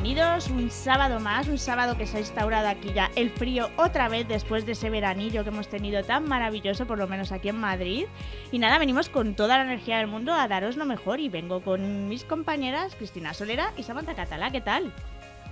Bienvenidos 0.00 0.48
un 0.50 0.70
sábado 0.70 1.18
más, 1.18 1.48
un 1.48 1.58
sábado 1.58 1.96
que 1.96 2.06
se 2.06 2.18
ha 2.18 2.20
instaurado 2.20 2.68
aquí 2.68 2.92
ya 2.94 3.10
el 3.16 3.30
frío 3.30 3.68
otra 3.76 4.08
vez 4.08 4.28
después 4.28 4.64
de 4.64 4.72
ese 4.72 4.90
veranillo 4.90 5.42
que 5.42 5.48
hemos 5.50 5.66
tenido 5.66 6.04
tan 6.04 6.28
maravilloso, 6.28 6.86
por 6.86 6.98
lo 6.98 7.08
menos 7.08 7.32
aquí 7.32 7.48
en 7.48 7.56
Madrid. 7.58 8.04
Y 8.52 8.60
nada, 8.60 8.78
venimos 8.78 9.08
con 9.08 9.34
toda 9.34 9.58
la 9.58 9.64
energía 9.64 9.98
del 9.98 10.06
mundo 10.06 10.32
a 10.32 10.46
daros 10.46 10.76
lo 10.76 10.84
mejor 10.84 11.18
y 11.18 11.28
vengo 11.28 11.62
con 11.62 12.08
mis 12.08 12.22
compañeras 12.22 12.94
Cristina 12.94 13.34
Solera 13.34 13.72
y 13.76 13.82
Samantha 13.82 14.14
Catalá, 14.14 14.52
¿qué 14.52 14.60
tal? 14.60 14.92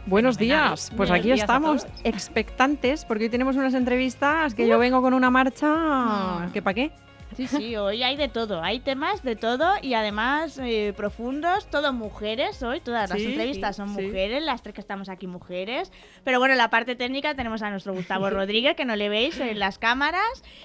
Buenos 0.06 0.38
días, 0.38 0.92
pues 0.96 1.08
Buenos 1.10 1.16
aquí 1.18 1.26
días 1.26 1.40
estamos 1.40 1.84
expectantes 2.04 3.04
porque 3.04 3.24
hoy 3.24 3.30
tenemos 3.30 3.56
unas 3.56 3.74
entrevistas 3.74 4.54
que 4.54 4.68
yo 4.68 4.78
vengo 4.78 5.02
con 5.02 5.12
una 5.12 5.28
marcha 5.28 5.66
Ah. 5.68 6.48
que 6.52 6.62
para 6.62 6.74
qué. 6.74 6.92
Sí, 7.36 7.46
sí, 7.46 7.76
hoy 7.76 8.02
hay 8.02 8.16
de 8.16 8.28
todo, 8.28 8.62
hay 8.62 8.80
temas 8.80 9.22
de 9.22 9.36
todo 9.36 9.74
y 9.82 9.92
además 9.92 10.58
eh, 10.58 10.94
profundos, 10.96 11.66
todo 11.70 11.92
mujeres 11.92 12.62
hoy, 12.62 12.80
todas 12.80 13.10
las 13.10 13.18
Sí, 13.18 13.26
entrevistas 13.26 13.76
son 13.76 13.94
sí. 13.94 14.02
mujeres, 14.02 14.42
las 14.42 14.62
tres 14.62 14.74
que 14.74 14.80
estamos 14.80 15.10
aquí 15.10 15.26
mujeres, 15.26 15.92
pero 16.24 16.38
bueno, 16.38 16.52
en 16.54 16.58
la 16.58 16.70
parte 16.70 16.96
técnica 16.96 17.34
tenemos 17.34 17.60
a 17.60 17.68
nuestro 17.70 17.92
Gustavo 17.92 18.30
Rodríguez, 18.30 18.74
que 18.74 18.86
no 18.86 18.96
le 18.96 19.10
veis 19.10 19.38
en 19.38 19.58
las 19.58 19.78
cámaras, 19.78 20.22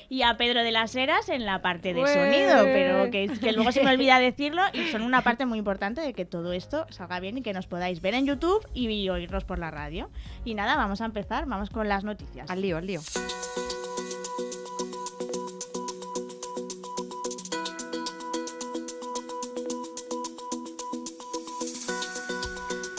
y 0.08 0.22
a 0.22 0.38
Pedro 0.38 0.64
de 0.64 0.72
las 0.72 0.96
Heras 0.96 1.28
en 1.28 1.46
la 1.46 1.62
parte 1.62 1.94
de 1.94 2.02
Ué. 2.04 2.14
sonido, 2.14 2.64
pero 2.64 3.12
que, 3.12 3.28
que 3.40 3.52
luego 3.52 3.72
se 3.74 3.84
me 3.84 3.92
olvida 3.92 4.20
decirlo 4.20 4.62
y 4.72 4.88
son 4.88 5.02
una 5.02 5.22
parte 5.24 5.46
muy 5.46 5.60
importante 5.60 6.00
de 6.00 6.14
que 6.14 6.24
todo 6.24 6.54
esto 6.54 6.86
salga 6.90 7.20
bien 7.20 7.38
y 7.38 7.42
que 7.42 7.52
nos 7.54 7.68
podáis 7.68 8.02
ver 8.02 8.14
en 8.14 8.26
YouTube 8.26 8.66
y 8.74 9.10
oírnos 9.10 9.44
por 9.44 9.60
la 9.60 9.72
radio. 9.72 10.10
Y 10.46 10.54
nada, 10.54 10.78
vamos 10.78 11.02
a 11.02 11.06
empezar, 11.06 11.46
vamos 11.48 11.70
con 11.70 11.90
las 11.90 12.04
noticias. 12.06 12.50
Al 12.50 12.62
lío, 12.62 12.78
al 12.78 12.88
lío. 12.88 13.02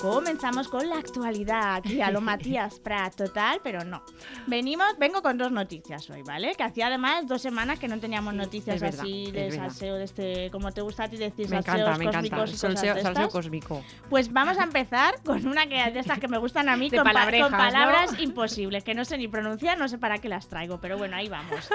Comenzamos 0.02 0.66
con 0.66 0.88
la 0.88 0.96
actualidad 0.96 1.76
aquí 1.76 2.00
a 2.00 2.10
lo 2.10 2.20
Matías 2.32 2.80
Prat 2.80 3.14
total, 3.14 3.60
pero 3.62 3.84
no. 3.84 4.02
Venimos, 4.48 4.98
vengo 4.98 5.22
con 5.22 5.38
dos 5.38 5.52
noticias 5.52 6.10
hoy, 6.10 6.22
¿vale? 6.22 6.56
Que 6.56 6.64
hacía 6.64 6.88
además 6.88 7.28
dos 7.28 7.40
semanas 7.40 7.78
que 7.78 7.86
no 7.86 8.00
teníamos 8.00 8.34
noticias 8.34 8.80
verdad, 8.80 8.98
así 8.98 9.30
de 9.30 9.52
salseo 9.52 9.94
de 9.94 10.02
este, 10.02 10.50
como 10.50 10.72
te 10.72 10.80
gusta 10.80 11.04
a 11.04 11.08
ti 11.08 11.18
decir, 11.18 11.48
Me 11.48 11.58
encanta, 11.58 11.96
me 11.98 12.06
encanta. 12.06 12.48
Salseo, 12.48 13.00
salseo 13.00 13.28
cósmico. 13.28 13.84
Pues 14.10 14.32
vamos 14.32 14.58
a 14.58 14.64
empezar 14.64 15.22
con 15.22 15.46
una 15.46 15.68
que 15.68 15.92
de 15.92 16.00
estas 16.00 16.18
que 16.18 16.26
me 16.26 16.38
gustan 16.38 16.68
a 16.68 16.76
mí, 16.76 16.90
con, 16.90 17.04
palabras 17.04 18.18
imposibles, 18.18 18.82
que 18.82 18.94
no 18.94 19.04
sé 19.04 19.18
ni 19.18 19.28
pronunciar, 19.28 19.78
no 19.78 19.86
sé 19.86 19.98
para 19.98 20.18
qué 20.18 20.28
las 20.28 20.48
traigo, 20.48 20.80
pero 20.80 20.98
bueno, 20.98 21.14
ahí 21.14 21.28
vamos. 21.28 21.70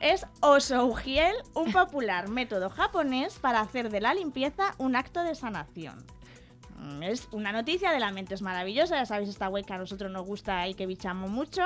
es 0.00 0.26
Osougiel, 0.40 1.34
un 1.52 1.72
popular 1.72 2.30
método 2.30 2.70
japonés 2.70 3.38
para 3.38 3.60
hacer 3.60 3.90
de 3.90 4.00
la 4.00 4.14
limpieza 4.14 4.74
un 4.78 4.96
acto 4.96 5.22
de 5.22 5.34
sanación. 5.34 6.15
Mm, 6.78 7.02
Es 7.02 7.28
una 7.32 7.52
noticia 7.52 7.90
de 7.92 8.00
la 8.00 8.10
mente 8.10 8.34
es 8.34 8.42
maravillosa, 8.42 8.96
ya 8.96 9.06
sabéis 9.06 9.28
esta 9.28 9.48
web 9.48 9.64
que 9.64 9.72
a 9.72 9.78
nosotros 9.78 10.10
nos 10.10 10.26
gusta 10.26 10.66
y 10.68 10.74
que 10.74 10.86
bichamos 10.86 11.30
mucho. 11.30 11.62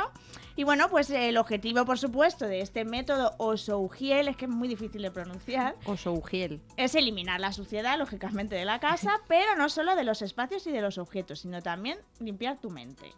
Y 0.57 0.65
bueno, 0.65 0.89
pues 0.89 1.11
el 1.11 1.37
objetivo, 1.37 1.85
por 1.85 1.99
supuesto, 1.99 2.47
de 2.47 2.61
este 2.61 2.85
método 2.85 3.35
Osougiel, 3.39 4.29
es 4.29 4.37
que 4.37 4.45
es 4.47 4.51
muy 4.51 4.69
difícil 4.69 5.03
de 5.03 5.11
pronunciar, 5.11 5.75
Oso 5.85 6.13
ujiel. 6.13 6.61
es 6.77 6.95
eliminar 6.95 7.41
la 7.41 7.53
suciedad, 7.53 7.99
lógicamente, 7.99 8.55
de 8.57 8.65
la 8.65 8.79
casa, 8.81 9.21
pero 9.29 9.57
no 9.57 9.69
solo 9.69 9.97
de 9.97 10.05
los 10.05 10.23
espacios 10.23 10.67
y 10.67 10.71
de 10.73 10.81
los 10.81 10.99
objetos, 10.99 11.41
sino 11.41 11.63
también 11.63 11.99
limpiar 12.21 12.59
tu 12.61 12.71
mente. 12.71 13.13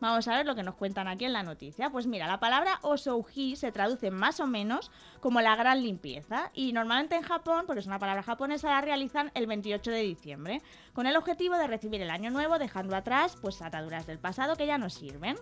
Vamos 0.00 0.26
a 0.28 0.36
ver 0.36 0.46
lo 0.46 0.54
que 0.54 0.62
nos 0.62 0.76
cuentan 0.76 1.08
aquí 1.08 1.26
en 1.26 1.34
la 1.34 1.42
noticia. 1.42 1.90
Pues 1.90 2.06
mira, 2.06 2.26
la 2.26 2.40
palabra 2.40 2.78
osouji 2.82 3.54
se 3.56 3.70
traduce 3.70 4.10
más 4.10 4.40
o 4.40 4.46
menos 4.46 4.90
como 5.20 5.42
la 5.42 5.56
gran 5.56 5.82
limpieza 5.82 6.50
y 6.54 6.72
normalmente 6.72 7.16
en 7.16 7.22
Japón, 7.22 7.64
porque 7.66 7.80
es 7.80 7.86
una 7.86 7.98
palabra 7.98 8.22
japonesa, 8.22 8.70
la 8.70 8.80
realizan 8.80 9.30
el 9.34 9.46
28 9.46 9.90
de 9.90 10.02
diciembre, 10.02 10.62
con 10.94 11.06
el 11.06 11.16
objetivo 11.16 11.56
de 11.56 11.66
recibir 11.66 12.00
el 12.00 12.10
año 12.10 12.30
nuevo 12.30 12.58
dejando 12.58 12.96
atrás 12.96 13.36
pues 13.42 13.60
ataduras 13.60 14.06
del 14.06 14.18
pasado 14.18 14.56
que 14.56 14.66
ya 14.66 14.78
no 14.78 14.88
sirven. 14.88 15.36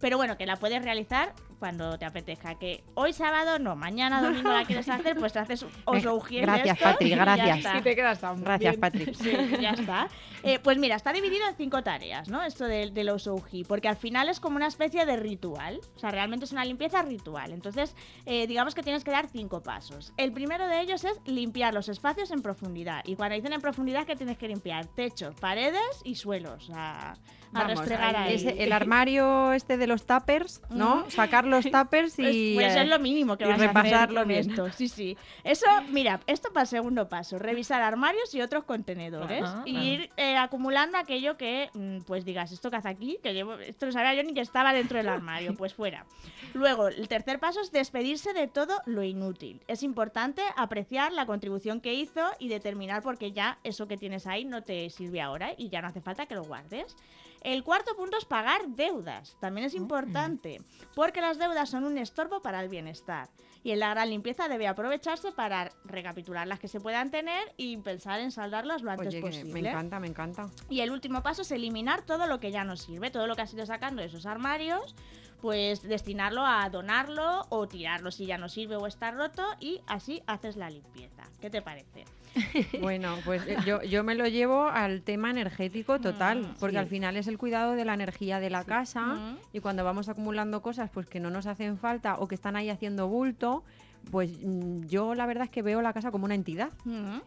Pero 0.00 0.16
bueno, 0.16 0.36
que 0.38 0.46
la 0.46 0.56
puedes 0.56 0.82
realizar 0.82 1.34
cuando 1.58 1.98
te 1.98 2.06
apetezca. 2.06 2.58
Que 2.58 2.82
hoy 2.94 3.12
sábado 3.12 3.58
no, 3.58 3.76
mañana 3.76 4.22
domingo 4.22 4.50
la 4.50 4.64
quieres 4.64 4.88
hacer, 4.88 5.16
pues 5.18 5.32
te 5.34 5.38
haces 5.40 5.62
un 5.62 5.70
osouji 5.84 6.36
de 6.36 6.40
Gracias, 6.42 6.78
estos 6.78 6.92
Patri, 6.92 7.06
y 7.06 7.10
ya 7.10 7.16
gracias. 7.16 7.58
está. 7.58 7.78
Y 7.78 7.82
te 7.82 7.94
quedas 7.96 8.18
tan 8.20 8.42
Gracias, 8.42 8.70
bien. 8.72 8.80
Patrick. 8.80 9.14
Sí, 9.20 9.30
ya 9.60 9.70
está. 9.72 10.08
Eh, 10.42 10.58
pues 10.58 10.78
mira, 10.78 10.96
está 10.96 11.12
dividido 11.12 11.46
en 11.46 11.54
cinco 11.56 11.82
tareas, 11.82 12.28
¿no? 12.30 12.42
Esto 12.42 12.64
del, 12.64 12.94
del 12.94 13.10
Osouji, 13.10 13.64
porque 13.64 13.88
al 13.88 13.96
final 13.96 14.30
es 14.30 14.40
como 14.40 14.56
una 14.56 14.68
especie 14.68 15.04
de 15.04 15.16
ritual. 15.18 15.80
O 15.96 15.98
sea, 15.98 16.10
realmente 16.10 16.46
es 16.46 16.52
una 16.52 16.64
limpieza 16.64 17.02
ritual. 17.02 17.52
Entonces, 17.52 17.94
eh, 18.24 18.46
digamos 18.46 18.74
que 18.74 18.82
tienes 18.82 19.04
que 19.04 19.10
dar 19.10 19.28
cinco 19.28 19.62
pasos. 19.62 20.14
El 20.16 20.32
primero 20.32 20.66
de 20.66 20.80
ellos 20.80 21.04
es 21.04 21.20
limpiar 21.26 21.74
los 21.74 21.90
espacios 21.90 22.30
en 22.30 22.40
profundidad. 22.40 23.02
Y 23.04 23.16
cuando 23.16 23.34
dicen 23.34 23.52
en 23.52 23.60
profundidad, 23.60 24.06
que 24.06 24.16
tienes 24.16 24.38
que 24.38 24.48
limpiar? 24.48 24.86
Techos, 24.86 25.34
paredes 25.38 26.00
y 26.04 26.14
suelos. 26.14 26.64
Sea, 26.66 27.10
a 27.12 27.16
Vamos, 27.52 27.70
restregar 27.80 28.16
ahí. 28.16 28.34
ese- 28.36 28.62
el 28.62 28.72
armario 28.72 29.52
este 29.52 29.76
de 29.76 29.86
los 29.90 30.06
tuppers, 30.06 30.62
¿no? 30.70 31.04
Mm. 31.06 31.10
Sacar 31.10 31.44
los 31.44 31.64
tuppers 31.70 32.14
Pues, 32.16 32.34
y 32.34 32.54
pues 32.54 32.74
eh, 32.74 32.82
es 32.82 32.88
lo 32.88 32.98
mínimo 32.98 33.36
que 33.36 33.44
vas 33.44 33.52
a 33.52 33.54
hacer 33.56 33.68
repasarlo 33.68 34.20
con 34.20 34.28
bien. 34.28 34.50
esto. 34.50 34.72
Sí, 34.72 34.88
sí. 34.88 35.16
Eso, 35.44 35.66
mira, 35.90 36.20
esto 36.26 36.52
para 36.52 36.62
el 36.62 36.68
segundo 36.68 37.08
paso. 37.08 37.38
Revisar 37.38 37.82
armarios 37.82 38.34
y 38.34 38.40
otros 38.40 38.64
contenedores. 38.64 39.42
Ajá, 39.44 39.62
y 39.66 39.76
ir 39.76 40.10
eh, 40.16 40.36
acumulando 40.36 40.96
aquello 40.96 41.36
que, 41.36 41.70
mm, 41.74 41.98
pues 42.06 42.24
digas, 42.24 42.52
esto 42.52 42.70
que 42.70 42.76
hace 42.76 42.88
aquí, 42.88 43.18
que 43.22 43.34
llevo, 43.34 43.54
esto 43.54 43.86
no 43.86 43.92
sabía 43.92 44.14
yo 44.14 44.22
ni 44.22 44.32
que 44.32 44.40
estaba 44.40 44.72
dentro 44.72 44.98
del 44.98 45.08
armario, 45.08 45.54
pues 45.54 45.74
fuera. 45.74 46.06
Luego, 46.54 46.88
el 46.88 47.08
tercer 47.08 47.38
paso 47.38 47.60
es 47.60 47.72
despedirse 47.72 48.32
de 48.32 48.46
todo 48.48 48.80
lo 48.86 49.02
inútil. 49.02 49.60
Es 49.68 49.82
importante 49.82 50.42
apreciar 50.56 51.12
la 51.12 51.26
contribución 51.26 51.80
que 51.80 51.94
hizo 51.94 52.22
y 52.38 52.48
determinar 52.48 53.02
por 53.02 53.18
qué 53.18 53.32
ya 53.32 53.58
eso 53.64 53.88
que 53.88 53.96
tienes 53.96 54.26
ahí 54.26 54.44
no 54.44 54.62
te 54.62 54.88
sirve 54.90 55.20
ahora 55.20 55.52
y 55.56 55.68
ya 55.68 55.82
no 55.82 55.88
hace 55.88 56.00
falta 56.00 56.26
que 56.26 56.34
lo 56.34 56.44
guardes. 56.44 56.96
El 57.40 57.64
cuarto 57.64 57.96
punto 57.96 58.18
es 58.18 58.24
pagar 58.24 58.68
deudas. 58.68 59.36
También 59.40 59.66
es 59.66 59.74
importante, 59.74 60.60
porque 60.94 61.20
las 61.20 61.38
deudas 61.38 61.70
son 61.70 61.84
un 61.84 61.96
estorbo 61.96 62.42
para 62.42 62.62
el 62.62 62.68
bienestar. 62.68 63.28
Y 63.62 63.72
en 63.72 63.80
la 63.80 63.90
gran 63.90 64.10
limpieza 64.10 64.48
debe 64.48 64.66
aprovecharse 64.68 65.32
para 65.32 65.70
recapitular 65.84 66.46
las 66.46 66.58
que 66.58 66.68
se 66.68 66.80
puedan 66.80 67.10
tener 67.10 67.52
y 67.56 67.76
pensar 67.78 68.20
en 68.20 68.30
saldarlas 68.30 68.82
lo 68.82 68.90
antes 68.90 69.08
Oye, 69.08 69.20
posible. 69.20 69.52
me 69.52 69.68
encanta, 69.68 70.00
me 70.00 70.06
encanta. 70.06 70.50
Y 70.68 70.80
el 70.80 70.90
último 70.90 71.22
paso 71.22 71.42
es 71.42 71.50
eliminar 71.50 72.02
todo 72.02 72.26
lo 72.26 72.40
que 72.40 72.52
ya 72.52 72.64
no 72.64 72.76
sirve, 72.76 73.10
todo 73.10 73.26
lo 73.26 73.36
que 73.36 73.42
has 73.42 73.52
ido 73.52 73.66
sacando 73.66 74.00
de 74.00 74.08
esos 74.08 74.24
armarios, 74.26 74.94
pues 75.40 75.82
destinarlo 75.82 76.44
a 76.46 76.68
donarlo 76.70 77.46
o 77.48 77.66
tirarlo 77.68 78.10
si 78.10 78.26
ya 78.26 78.38
no 78.38 78.48
sirve 78.48 78.76
o 78.76 78.86
está 78.86 79.10
roto 79.10 79.42
y 79.60 79.80
así 79.86 80.22
haces 80.26 80.56
la 80.56 80.70
limpieza. 80.70 81.24
¿Qué 81.40 81.50
te 81.50 81.62
parece? 81.62 82.04
Bueno, 82.80 83.16
pues 83.24 83.44
eh, 83.48 83.56
yo, 83.66 83.82
yo 83.82 84.04
me 84.04 84.14
lo 84.14 84.26
llevo 84.28 84.66
al 84.66 85.02
tema 85.02 85.30
energético 85.30 85.98
total, 86.00 86.42
Mm, 86.42 86.54
porque 86.60 86.74
sí. 86.74 86.78
al 86.78 86.86
final 86.86 87.16
es 87.16 87.26
el 87.26 87.38
cuidado 87.38 87.72
de 87.72 87.84
la 87.84 87.94
energía 87.94 88.38
de 88.38 88.50
la 88.50 88.64
casa 88.64 89.00
Mm. 89.02 89.38
y 89.52 89.60
cuando 89.60 89.82
vamos 89.84 90.08
acumulando 90.08 90.62
cosas 90.62 90.90
pues 90.90 91.06
que 91.06 91.18
no 91.20 91.30
nos 91.30 91.46
hacen 91.46 91.76
falta 91.78 92.16
o 92.18 92.28
que 92.28 92.34
están 92.36 92.54
ahí 92.56 92.70
haciendo 92.70 93.08
bulto, 93.08 93.64
pues 94.10 94.30
mm, 94.42 94.86
yo 94.86 95.14
la 95.14 95.26
verdad 95.26 95.44
es 95.44 95.50
que 95.50 95.62
veo 95.62 95.82
la 95.82 95.92
casa 95.92 96.10
como 96.10 96.24
una 96.24 96.34
entidad. 96.34 96.70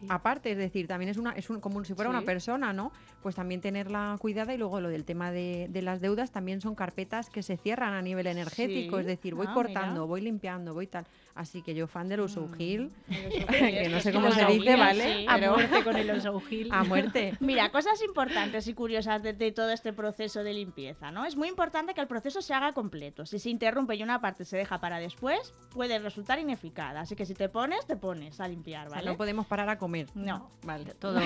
Aparte, 0.08 0.50
es 0.52 0.58
decir, 0.58 0.86
también 0.86 1.08
es 1.10 1.16
una 1.16 1.32
es 1.32 1.48
un- 1.50 1.60
como 1.60 1.82
si 1.84 1.94
fuera 1.94 2.10
Sí. 2.10 2.16
una 2.16 2.24
persona, 2.26 2.72
¿no? 2.72 2.92
Pues 3.22 3.34
también 3.36 3.60
tenerla 3.60 4.16
cuidada 4.18 4.52
y 4.54 4.58
luego 4.58 4.80
lo 4.80 4.88
del 4.88 5.04
tema 5.04 5.30
de, 5.30 5.68
de 5.70 5.82
las 5.82 6.00
deudas 6.00 6.30
también 6.30 6.60
son 6.60 6.74
carpetas 6.74 7.30
que 7.30 7.42
se 7.42 7.56
cierran 7.56 7.94
a 7.94 8.02
nivel 8.02 8.26
energético, 8.26 8.96
Sí. 8.96 9.00
es 9.00 9.06
decir, 9.06 9.34
voy 9.34 9.46
Ah, 9.48 9.54
cortando, 9.54 9.92
mira. 9.92 10.04
voy 10.04 10.20
limpiando, 10.20 10.74
voy 10.74 10.86
tal. 10.86 11.06
Así 11.34 11.62
que 11.62 11.74
yo 11.74 11.86
fan 11.86 12.08
del 12.08 12.20
Mm. 12.20 12.24
Usuhil, 12.24 12.90
El 13.08 13.46
que 13.46 13.88
no 13.88 14.00
sé 14.00 14.12
cómo 14.12 14.30
se 14.30 14.44
dice, 14.46 14.76
¿vale? 14.76 15.14
sí. 15.18 15.26
A 15.28 15.36
muerte 15.38 15.82
con 15.84 15.96
el 15.96 16.10
Osouhil. 16.10 16.68
a 16.72 16.84
muerte. 16.84 17.34
Mira, 17.40 17.70
cosas 17.70 18.00
importantes 18.02 18.68
y 18.68 18.74
curiosas 18.74 19.22
de, 19.22 19.32
de 19.32 19.50
todo 19.52 19.70
este 19.70 19.92
proceso 19.92 20.44
de 20.44 20.52
limpieza, 20.54 21.10
¿no? 21.10 21.24
Es 21.24 21.36
muy 21.36 21.48
importante 21.48 21.94
que 21.94 22.00
el 22.00 22.06
proceso 22.06 22.40
se 22.42 22.54
haga 22.54 22.72
completo. 22.72 23.26
Si 23.26 23.38
se 23.38 23.50
interrumpe 23.50 23.96
y 23.96 24.02
una 24.02 24.20
parte 24.20 24.44
se 24.44 24.56
deja 24.56 24.80
para 24.80 24.98
después, 24.98 25.52
puede 25.70 25.98
resultar 25.98 26.34
planificada. 26.34 27.00
Así 27.00 27.16
que 27.16 27.26
si 27.26 27.34
te 27.34 27.48
pones, 27.48 27.86
te 27.86 27.96
pones 27.96 28.40
a 28.40 28.48
limpiar, 28.48 28.86
O 28.86 28.90
sea, 28.90 28.98
¿vale? 28.98 29.10
no 29.12 29.16
podemos 29.16 29.46
parar 29.46 29.68
a 29.68 29.78
comer. 29.78 30.06
No. 30.14 30.50
Vale. 30.62 30.94
Todo. 30.98 31.20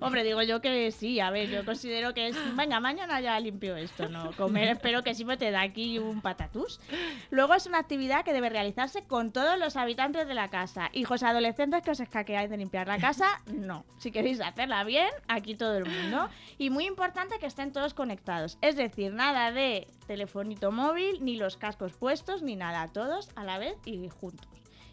Hombre, 0.00 0.24
digo 0.24 0.42
yo 0.42 0.60
que 0.60 0.90
sí, 0.92 1.20
a 1.20 1.30
ver, 1.30 1.48
yo 1.50 1.64
considero 1.64 2.14
que 2.14 2.28
es, 2.28 2.36
venga, 2.56 2.80
mañana 2.80 3.20
ya 3.20 3.38
limpio 3.40 3.76
esto, 3.76 4.08
¿no? 4.08 4.32
Comer 4.32 4.68
espero 4.68 5.02
que 5.02 5.14
siempre 5.14 5.36
te 5.36 5.50
da 5.50 5.62
aquí 5.62 5.98
un 5.98 6.20
patatús. 6.20 6.80
Luego 7.30 7.54
es 7.54 7.66
una 7.66 7.78
actividad 7.78 8.24
que 8.24 8.32
debe 8.32 8.48
realizarse 8.48 9.04
con 9.04 9.32
todos 9.36 9.58
los 9.58 9.76
habitantes 9.76 10.26
de 10.26 10.32
la 10.32 10.48
casa. 10.48 10.88
Hijos 10.94 11.22
adolescentes 11.22 11.82
que 11.82 11.90
os 11.90 12.00
escaqueáis 12.00 12.48
de 12.48 12.56
limpiar 12.56 12.86
la 12.88 12.96
casa, 12.96 13.42
no. 13.52 13.84
Si 13.98 14.10
queréis 14.10 14.40
hacerla 14.40 14.82
bien, 14.82 15.10
aquí 15.28 15.54
todo 15.54 15.76
el 15.76 15.84
mundo. 15.84 16.30
Y 16.56 16.70
muy 16.70 16.86
importante 16.86 17.38
que 17.38 17.44
estén 17.44 17.70
todos 17.70 17.92
conectados. 17.92 18.56
Es 18.62 18.76
decir, 18.76 19.12
nada 19.12 19.52
de 19.52 19.88
telefonito 20.06 20.72
móvil, 20.72 21.22
ni 21.22 21.36
los 21.36 21.58
cascos 21.58 21.92
puestos, 21.92 22.40
ni 22.40 22.56
nada. 22.56 22.88
Todos 22.88 23.28
a 23.36 23.44
la 23.44 23.58
vez 23.58 23.76
y 23.84 24.08
juntos. 24.08 24.48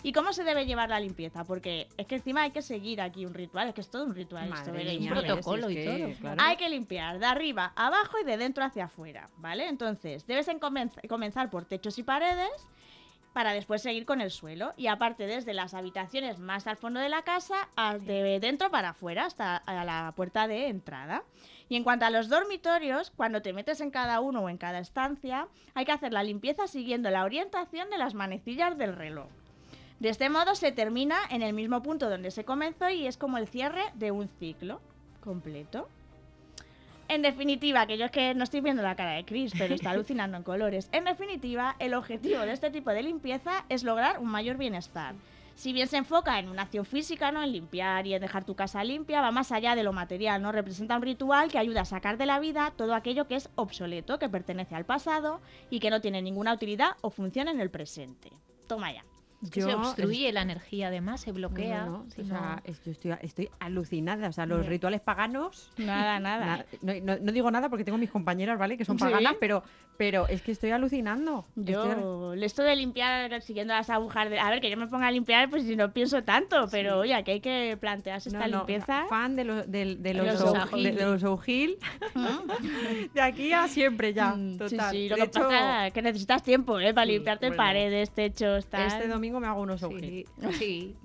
¿Y 0.06 0.12
cómo 0.12 0.34
se 0.34 0.44
debe 0.44 0.66
llevar 0.66 0.89
la 0.89 1.00
limpieza? 1.00 1.46
Porque 1.46 1.88
es 1.96 2.06
que 2.06 2.16
encima 2.16 2.42
hay 2.42 2.51
que 2.51 2.62
seguir 2.62 3.00
aquí 3.00 3.25
un 3.25 3.34
ritual, 3.34 3.69
es 3.69 3.74
que 3.74 3.80
es 3.80 3.89
todo 3.89 4.04
un 4.04 4.13
ritual 4.13 4.50
esto. 4.60 4.74
Hay 6.44 6.57
que 6.57 6.68
limpiar 6.68 7.19
de 7.19 7.25
arriba, 7.28 7.72
abajo 7.78 8.18
y 8.22 8.25
de 8.25 8.36
dentro 8.36 8.66
hacia 8.66 8.84
afuera, 8.86 9.30
¿vale? 9.38 9.69
Entonces, 9.69 10.28
debes 10.28 10.50
en 10.50 10.60
comenz- 10.60 11.07
comenzar 11.07 11.50
por 11.50 11.63
techos 11.63 11.98
y 11.98 12.04
paredes 12.04 12.51
para 13.34 13.54
después 13.54 13.82
seguir 13.82 14.06
con 14.06 14.22
el 14.22 14.32
suelo. 14.32 14.74
Y 14.78 14.88
aparte, 14.88 15.28
desde 15.28 15.54
las 15.54 15.74
habitaciones 15.74 16.40
más 16.40 16.68
al 16.68 16.78
fondo 16.78 17.00
de 17.00 17.10
la 17.10 17.24
casa, 17.24 17.68
de 18.06 18.40
dentro 18.40 18.72
para 18.72 18.90
afuera, 18.90 19.26
hasta 19.26 19.58
a 19.58 19.84
la 19.84 20.14
puerta 20.16 20.48
de 20.48 20.68
entrada. 20.68 21.24
Y 21.70 21.76
en 21.76 21.84
cuanto 21.84 22.06
a 22.06 22.10
los 22.10 22.30
dormitorios, 22.30 23.12
cuando 23.16 23.42
te 23.42 23.54
metes 23.54 23.82
en 23.82 23.90
cada 23.90 24.20
uno 24.20 24.42
o 24.42 24.50
en 24.50 24.58
cada 24.58 24.80
estancia, 24.80 25.48
hay 25.74 25.86
que 25.86 25.92
hacer 25.92 26.14
la 26.14 26.24
limpieza 26.24 26.68
siguiendo 26.68 27.10
la 27.10 27.24
orientación 27.24 27.90
de 27.90 27.98
las 27.98 28.14
manecillas 28.14 28.78
del 28.78 28.96
reloj. 28.96 29.28
De 30.00 30.10
este 30.10 30.30
modo 30.30 30.54
se 30.56 30.72
termina 30.72 31.18
en 31.30 31.42
el 31.42 31.54
mismo 31.54 31.82
punto 31.82 32.10
donde 32.10 32.32
se 32.32 32.44
comenzó 32.44 32.90
y 32.90 33.08
es 33.08 33.18
como 33.18 33.38
el 33.38 33.48
cierre 33.48 33.84
de 33.96 34.12
un 34.12 34.28
ciclo 34.28 34.82
completo. 35.22 35.88
En 37.08 37.22
definitiva, 37.22 37.86
que 37.86 37.98
yo 37.98 38.06
es 38.06 38.12
que 38.12 38.34
no 38.34 38.44
estoy 38.44 38.62
viendo 38.62 38.82
la 38.82 38.96
cara 38.96 39.12
de 39.12 39.26
Chris, 39.26 39.54
pero 39.58 39.76
está 39.76 39.90
alucinando 39.92 40.38
en 40.38 40.44
colores. 40.44 40.90
En 40.92 41.06
definitiva, 41.06 41.76
el 41.80 41.94
objetivo 41.94 42.42
de 42.42 42.54
este 42.54 42.72
tipo 42.72 42.90
de 42.92 43.04
limpieza 43.04 43.66
es 43.70 43.84
lograr 43.84 44.20
un 44.20 44.30
mayor 44.30 44.58
bienestar. 44.58 45.16
Si 45.56 45.72
bien 45.72 45.88
se 45.88 45.98
enfoca 45.98 46.40
en 46.40 46.50
una 46.50 46.64
acción 46.64 46.86
física, 46.86 47.32
¿no? 47.32 47.44
En 47.44 47.52
limpiar 47.52 48.08
y 48.08 48.16
en 48.16 48.22
dejar 48.22 48.44
tu 48.44 48.56
casa 48.56 48.84
limpia, 48.84 49.22
va 49.22 49.32
más 49.32 49.52
allá 49.52 49.76
de 49.76 49.84
lo 49.84 49.94
material, 49.94 50.42
¿no? 50.42 50.52
Representa 50.52 50.96
un 50.96 51.04
ritual 51.04 51.52
que 51.52 51.60
ayuda 51.60 51.82
a 51.82 51.86
sacar 51.86 52.18
de 52.18 52.26
la 52.26 52.40
vida 52.40 52.74
todo 52.76 52.96
aquello 52.96 53.28
que 53.28 53.36
es 53.36 53.50
obsoleto, 53.56 54.18
que 54.18 54.30
pertenece 54.30 54.74
al 54.74 54.86
pasado 54.86 55.42
y 55.70 55.80
que 55.80 55.92
no 55.92 56.02
tiene 56.02 56.22
ninguna 56.22 56.54
utilidad 56.54 56.94
o 57.02 57.12
función 57.12 57.48
en 57.48 57.60
el 57.60 57.70
presente. 57.70 58.32
Toma 58.68 58.92
ya. 58.94 59.06
Que 59.51 59.62
se 59.62 59.74
obstruye 59.74 60.31
la 60.31 60.42
energía, 60.42 60.88
además, 60.88 61.22
se 61.22 61.31
bloquea. 61.31 61.86
No, 61.86 61.92
no, 62.04 62.06
si 62.10 62.22
o 62.22 62.24
no- 62.25 62.30
sea, 62.30 62.62
es- 62.63 62.84
yo 62.84 62.92
estoy, 62.92 63.12
estoy 63.22 63.50
alucinada. 63.60 64.28
O 64.30 64.31
sea, 64.31 64.45
los 64.45 64.60
Bien. 64.60 64.69
rituales 64.72 65.01
paganos. 65.01 65.72
Nada, 65.78 66.19
nada. 66.19 66.66
no, 66.81 66.94
no- 67.04 67.18
no 67.19 67.31
digo 67.31 67.50
nada 67.51 67.69
porque 67.69 67.84
tengo 67.84 67.98
mis 67.98 68.10
compañeras, 68.12 68.57
¿vale? 68.57 68.78
Que 68.78 68.86
son 68.86 68.98
Sí. 68.98 69.04
paganas, 69.06 69.36
pero, 69.40 69.63
pero 69.98 70.28
es 70.28 70.42
que 70.42 70.51
estoy 70.51 70.72
alucinando. 70.72 71.45
Estoy 71.57 71.74
al- 71.75 72.00
Yo, 72.00 72.34
esto 72.34 72.63
de 72.63 72.75
limpiar 72.75 73.42
siguiendo 73.42 73.74
las 73.74 73.90
agujas, 73.90 74.30
de, 74.30 74.40
a 74.40 74.50
ver, 74.50 74.62
que 74.62 74.69
yo 74.69 74.78
me 74.78 74.88
ponga 74.88 75.07
a 75.07 75.12
limpiar, 75.12 75.50
pues 75.50 75.63
si 75.63 75.75
no 75.75 75.92
pienso 75.94 76.24
tanto, 76.24 76.68
pero 76.72 77.00
oye, 77.00 77.22
que 77.24 77.31
hay 77.34 77.39
que 77.42 77.78
plantearse 77.80 78.30
esta 78.30 78.39
no, 78.48 78.48
no, 78.48 78.57
limpieza. 78.57 79.06
fan 79.10 79.36
de, 79.36 79.44
los 79.44 79.72
de, 79.72 79.96
de 79.98 80.13
los, 80.13 80.25
Los 80.39 80.72
de, 80.72 80.92
de 80.92 81.06
los 81.06 81.24
O'Hill. 81.24 81.78
de 83.13 83.22
aquí 83.22 83.51
a 83.54 83.68
siempre 83.68 84.13
ya. 84.13 84.34
Mm, 84.36 84.57
total. 84.57 84.92
Sí, 84.92 84.98
sí, 84.98 85.10
lo 85.10 85.16
De 85.16 85.22
que 85.22 85.28
hecho, 85.28 85.42
pasa 85.44 85.88
es 85.88 85.94
que 85.94 86.01
necesitas 86.01 86.44
tiempo, 86.44 86.80
¿eh? 86.80 86.94
Para 86.94 87.06
Sí, 87.06 87.13
limpiarte 87.13 87.48
bueno. 87.48 87.57
paredes, 87.63 88.12
techos, 88.12 88.66
tal. 88.68 88.88
este 88.88 89.07
domingo 89.07 89.33
me 89.40 89.48
hago 89.48 89.62
unos. 89.62 89.82
Sí, 89.82 90.26
sí. 90.58 90.96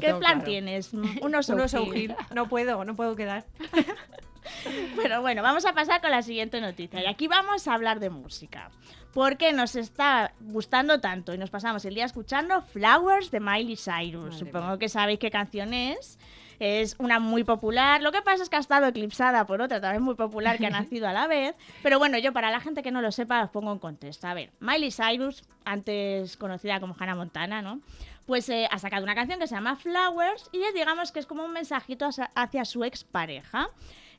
¿Qué 0.00 0.14
plan 0.14 0.20
claro. 0.20 0.44
tienes? 0.44 0.92
Unos. 1.22 1.50
O'Hill. 1.50 2.14
No 2.34 2.48
puedo, 2.48 2.84
no 2.84 2.94
puedo 2.94 3.16
quedar. 3.16 3.44
Pero 4.96 5.20
bueno, 5.20 5.42
vamos 5.42 5.64
a 5.64 5.72
pasar 5.72 6.00
con 6.00 6.10
la 6.10 6.22
siguiente 6.22 6.60
noticia. 6.60 7.02
Y 7.02 7.06
aquí 7.06 7.28
vamos 7.28 7.66
a 7.66 7.74
hablar 7.74 7.98
de 7.98 8.10
música. 8.10 8.70
Porque 9.12 9.52
nos 9.52 9.76
está 9.76 10.32
gustando 10.40 11.00
tanto 11.00 11.34
y 11.34 11.38
nos 11.38 11.50
pasamos 11.50 11.84
el 11.84 11.94
día 11.94 12.04
escuchando 12.04 12.62
Flowers 12.62 13.30
de 13.30 13.40
Miley 13.40 13.76
Cyrus. 13.76 14.24
Madre 14.24 14.38
Supongo 14.38 14.68
mía. 14.68 14.78
que 14.78 14.88
sabéis 14.88 15.18
qué 15.18 15.30
canción 15.30 15.72
es. 15.72 16.18
Es 16.64 16.96
una 16.98 17.18
muy 17.18 17.44
popular. 17.44 18.00
Lo 18.02 18.10
que 18.10 18.22
pasa 18.22 18.42
es 18.42 18.48
que 18.48 18.56
ha 18.56 18.60
estado 18.60 18.86
eclipsada 18.86 19.44
por 19.46 19.60
otra 19.60 19.80
también 19.80 20.02
muy 20.02 20.14
popular 20.14 20.56
que 20.58 20.66
ha 20.66 20.70
nacido 20.80 21.06
a 21.08 21.12
la 21.12 21.26
vez. 21.26 21.54
Pero 21.82 21.98
bueno, 21.98 22.16
yo 22.18 22.32
para 22.32 22.50
la 22.50 22.60
gente 22.60 22.82
que 22.82 22.90
no 22.90 23.02
lo 23.02 23.12
sepa 23.12 23.42
os 23.44 23.50
pongo 23.50 23.70
en 23.72 23.78
contexto. 23.78 24.26
A 24.26 24.34
ver, 24.34 24.50
Miley 24.60 24.90
Cyrus, 24.90 25.44
antes 25.64 26.36
conocida 26.36 26.80
como 26.80 26.96
Hannah 26.98 27.14
Montana, 27.16 27.60
¿no? 27.60 27.80
Pues 28.26 28.48
eh, 28.48 28.66
ha 28.70 28.78
sacado 28.78 29.02
una 29.04 29.14
canción 29.14 29.38
que 29.38 29.46
se 29.46 29.54
llama 29.54 29.76
Flowers 29.76 30.48
y 30.52 30.62
es, 30.62 30.72
digamos 30.72 31.12
que 31.12 31.20
es 31.20 31.26
como 31.26 31.44
un 31.44 31.52
mensajito 31.52 32.06
hacia- 32.06 32.30
hacia 32.34 32.64
su 32.64 32.82
expareja. 32.84 33.68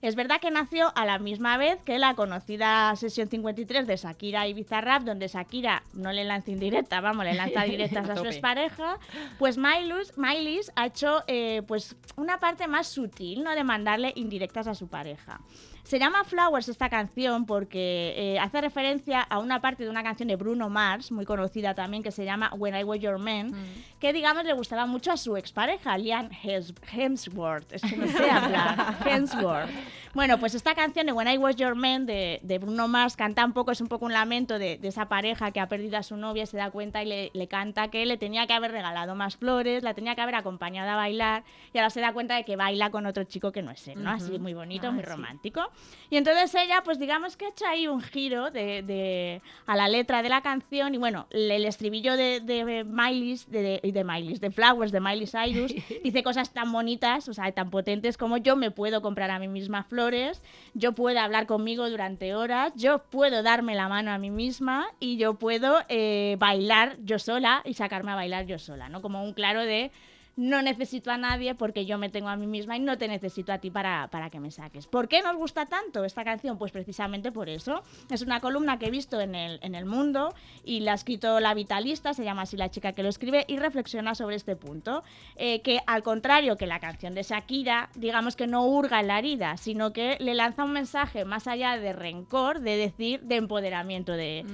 Es 0.01 0.15
verdad 0.15 0.39
que 0.39 0.51
nació 0.51 0.91
a 0.95 1.05
la 1.05 1.19
misma 1.19 1.57
vez 1.57 1.81
que 1.83 1.99
la 1.99 2.15
conocida 2.15 2.95
sesión 2.95 3.29
53 3.29 3.87
de 3.87 3.95
Shakira 3.97 4.47
y 4.47 4.53
Bizarrap, 4.53 5.03
donde 5.03 5.27
Shakira 5.27 5.83
no 5.93 6.11
le 6.11 6.23
lanza 6.23 6.51
indirecta, 6.51 7.01
vamos, 7.01 7.25
le 7.25 7.33
lanza 7.33 7.63
directas 7.63 8.09
A 8.09 8.15
su 8.15 8.25
expareja. 8.25 8.99
Pues 9.39 9.57
Miley, 9.57 9.93
Miley 10.17 10.59
ha 10.75 10.85
hecho 10.87 11.23
eh, 11.27 11.61
pues 11.67 11.95
una 12.15 12.39
parte 12.39 12.67
más 12.67 12.87
sutil, 12.87 13.43
¿no? 13.43 13.55
De 13.55 13.63
mandarle 13.63 14.13
indirectas 14.15 14.67
a 14.67 14.75
su 14.75 14.87
pareja. 14.87 15.41
Se 15.85 15.99
llama 15.99 16.23
Flowers 16.23 16.67
esta 16.67 16.89
canción 16.89 17.45
porque 17.45 18.13
eh, 18.17 18.39
hace 18.39 18.59
referencia 18.59 19.21
a 19.21 19.37
una 19.39 19.61
parte 19.61 19.83
de 19.83 19.89
una 19.91 20.01
canción 20.01 20.27
de 20.27 20.35
Bruno 20.35 20.67
Mars, 20.69 21.11
muy 21.11 21.25
conocida 21.25 21.75
también, 21.75 22.01
que 22.01 22.11
se 22.11 22.25
llama 22.25 22.51
When 22.57 22.75
I 22.75 22.83
Was 22.83 22.99
Your 22.99 23.19
Man, 23.19 23.53
que 23.99 24.11
digamos 24.11 24.45
le 24.45 24.53
gustaba 24.53 24.87
mucho 24.87 25.11
a 25.11 25.17
su 25.17 25.37
expareja, 25.37 25.95
Liam 25.97 26.29
Hems- 26.43 26.73
Hemsworth. 26.91 27.71
Es 27.71 27.83
que 27.83 27.95
no 27.97 28.07
sé 28.07 28.29
hablar. 28.29 28.97
Hemsworth. 29.05 29.69
Bueno, 30.15 30.39
pues 30.39 30.55
esta 30.55 30.73
canción 30.75 31.05
de 31.07 31.11
When 31.11 31.27
I 31.27 31.37
Was 31.37 31.55
Your 31.57 31.75
Man 31.75 32.05
de, 32.05 32.39
de 32.41 32.57
Bruno 32.57 32.87
Mars 32.87 33.15
canta 33.15 33.45
un 33.45 33.51
poco, 33.53 33.71
es 33.71 33.81
un 33.81 33.87
poco 33.87 34.05
un 34.05 34.13
lamento 34.13 34.57
de, 34.57 34.77
de 34.77 34.87
esa 34.87 35.07
pareja 35.09 35.51
que 35.51 35.59
ha 35.59 35.67
perdido 35.67 35.97
a 35.97 36.03
su 36.03 36.15
novia, 36.17 36.45
se 36.45 36.55
da 36.57 36.71
cuenta 36.71 37.03
y 37.03 37.05
le, 37.05 37.31
le 37.33 37.47
canta 37.47 37.89
que 37.89 38.05
le 38.05 38.17
tenía 38.17 38.47
que 38.47 38.53
haber 38.53 38.71
regalado 38.71 39.13
más 39.13 39.35
flores, 39.37 39.83
la 39.83 39.93
tenía 39.93 40.15
que 40.15 40.21
haber 40.21 40.35
acompañado 40.35 40.89
a 40.89 40.95
bailar 40.95 41.43
y 41.73 41.77
ahora 41.77 41.89
se 41.89 41.99
da 42.01 42.13
cuenta 42.13 42.35
de 42.37 42.45
que 42.45 42.55
baila 42.55 42.89
con 42.91 43.05
otro 43.05 43.25
chico 43.25 43.51
que 43.51 43.61
no 43.61 43.71
es 43.71 43.87
él, 43.89 44.01
¿no? 44.01 44.09
Así 44.09 44.39
muy 44.39 44.53
bonito, 44.53 44.87
Ah, 44.87 44.91
muy 44.91 45.03
romántico. 45.03 45.69
Y 46.09 46.17
entonces 46.17 46.53
ella, 46.55 46.81
pues 46.83 46.99
digamos 46.99 47.35
que 47.35 47.45
ha 47.45 47.49
hecho 47.49 47.65
ahí 47.65 47.87
un 47.87 47.99
giro 47.99 48.51
de, 48.51 48.83
de- 48.83 49.41
a 49.65 49.75
la 49.75 49.87
letra 49.87 50.21
de 50.21 50.29
la 50.29 50.41
canción 50.41 50.93
y 50.93 50.97
bueno, 50.97 51.25
el 51.31 51.65
estribillo 51.65 52.15
de, 52.15 52.39
de 52.41 52.83
Miley, 52.83 53.39
de, 53.47 53.81
de, 53.81 53.91
de 53.91 54.03
Miley, 54.03 54.37
de 54.37 54.51
Flowers, 54.51 54.91
de 54.91 54.99
Miley 54.99 55.25
Cyrus, 55.25 55.73
dice 56.03 56.23
cosas 56.23 56.53
tan 56.53 56.71
bonitas, 56.71 57.27
o 57.27 57.33
sea, 57.33 57.51
tan 57.51 57.71
potentes 57.71 58.17
como 58.17 58.37
yo 58.37 58.55
me 58.55 58.69
puedo 58.69 59.01
comprar 59.01 59.31
a 59.31 59.39
mí 59.39 59.47
misma 59.47 59.83
flores, 59.83 60.43
yo 60.75 60.93
puedo 60.93 61.19
hablar 61.19 61.47
conmigo 61.47 61.89
durante 61.89 62.35
horas, 62.35 62.71
yo 62.75 62.99
puedo 63.09 63.41
darme 63.41 63.73
la 63.73 63.89
mano 63.89 64.11
a 64.11 64.17
mí 64.19 64.29
misma 64.29 64.85
y 64.99 65.17
yo 65.17 65.33
puedo 65.35 65.79
eh, 65.89 66.35
bailar 66.39 66.97
yo 67.03 67.17
sola 67.17 67.61
y 67.65 67.73
sacarme 67.73 68.11
a 68.11 68.15
bailar 68.15 68.45
yo 68.45 68.59
sola, 68.59 68.89
¿no? 68.89 69.01
Como 69.01 69.23
un 69.23 69.33
claro 69.33 69.61
de 69.61 69.91
no 70.35 70.61
necesito 70.61 71.11
a 71.11 71.17
nadie 71.17 71.55
porque 71.55 71.85
yo 71.85 71.97
me 71.97 72.09
tengo 72.09 72.29
a 72.29 72.35
mí 72.35 72.47
misma 72.47 72.75
y 72.75 72.79
no 72.79 72.97
te 72.97 73.07
necesito 73.07 73.53
a 73.53 73.59
ti 73.59 73.71
para, 73.71 74.09
para 74.09 74.29
que 74.29 74.39
me 74.39 74.51
saques. 74.51 74.87
¿Por 74.87 75.07
qué 75.07 75.21
nos 75.21 75.35
gusta 75.35 75.65
tanto 75.65 76.03
esta 76.03 76.23
canción? 76.23 76.57
Pues 76.57 76.71
precisamente 76.71 77.31
por 77.31 77.49
eso. 77.49 77.83
Es 78.09 78.21
una 78.21 78.39
columna 78.39 78.77
que 78.77 78.87
he 78.87 78.91
visto 78.91 79.21
en 79.21 79.35
el, 79.35 79.59
en 79.61 79.75
el 79.75 79.85
mundo 79.85 80.33
y 80.63 80.81
la 80.81 80.91
ha 80.91 80.95
escrito 80.95 81.39
la 81.39 81.53
Vitalista, 81.53 82.13
se 82.13 82.23
llama 82.23 82.43
así 82.43 82.57
la 82.57 82.69
chica 82.69 82.93
que 82.93 83.03
lo 83.03 83.09
escribe, 83.09 83.45
y 83.47 83.57
reflexiona 83.57 84.15
sobre 84.15 84.35
este 84.35 84.55
punto. 84.55 85.03
Eh, 85.35 85.61
que 85.61 85.79
al 85.87 86.03
contrario 86.03 86.57
que 86.57 86.67
la 86.67 86.79
canción 86.79 87.13
de 87.13 87.23
Shakira, 87.23 87.89
digamos 87.95 88.35
que 88.35 88.47
no 88.47 88.65
hurga 88.65 88.99
en 88.99 89.07
la 89.07 89.19
herida, 89.19 89.57
sino 89.57 89.93
que 89.93 90.17
le 90.19 90.33
lanza 90.33 90.63
un 90.63 90.73
mensaje 90.73 91.25
más 91.25 91.47
allá 91.47 91.77
de 91.77 91.93
rencor, 91.93 92.59
de 92.59 92.77
decir, 92.77 93.21
de 93.21 93.37
empoderamiento, 93.37 94.13
de 94.13 94.45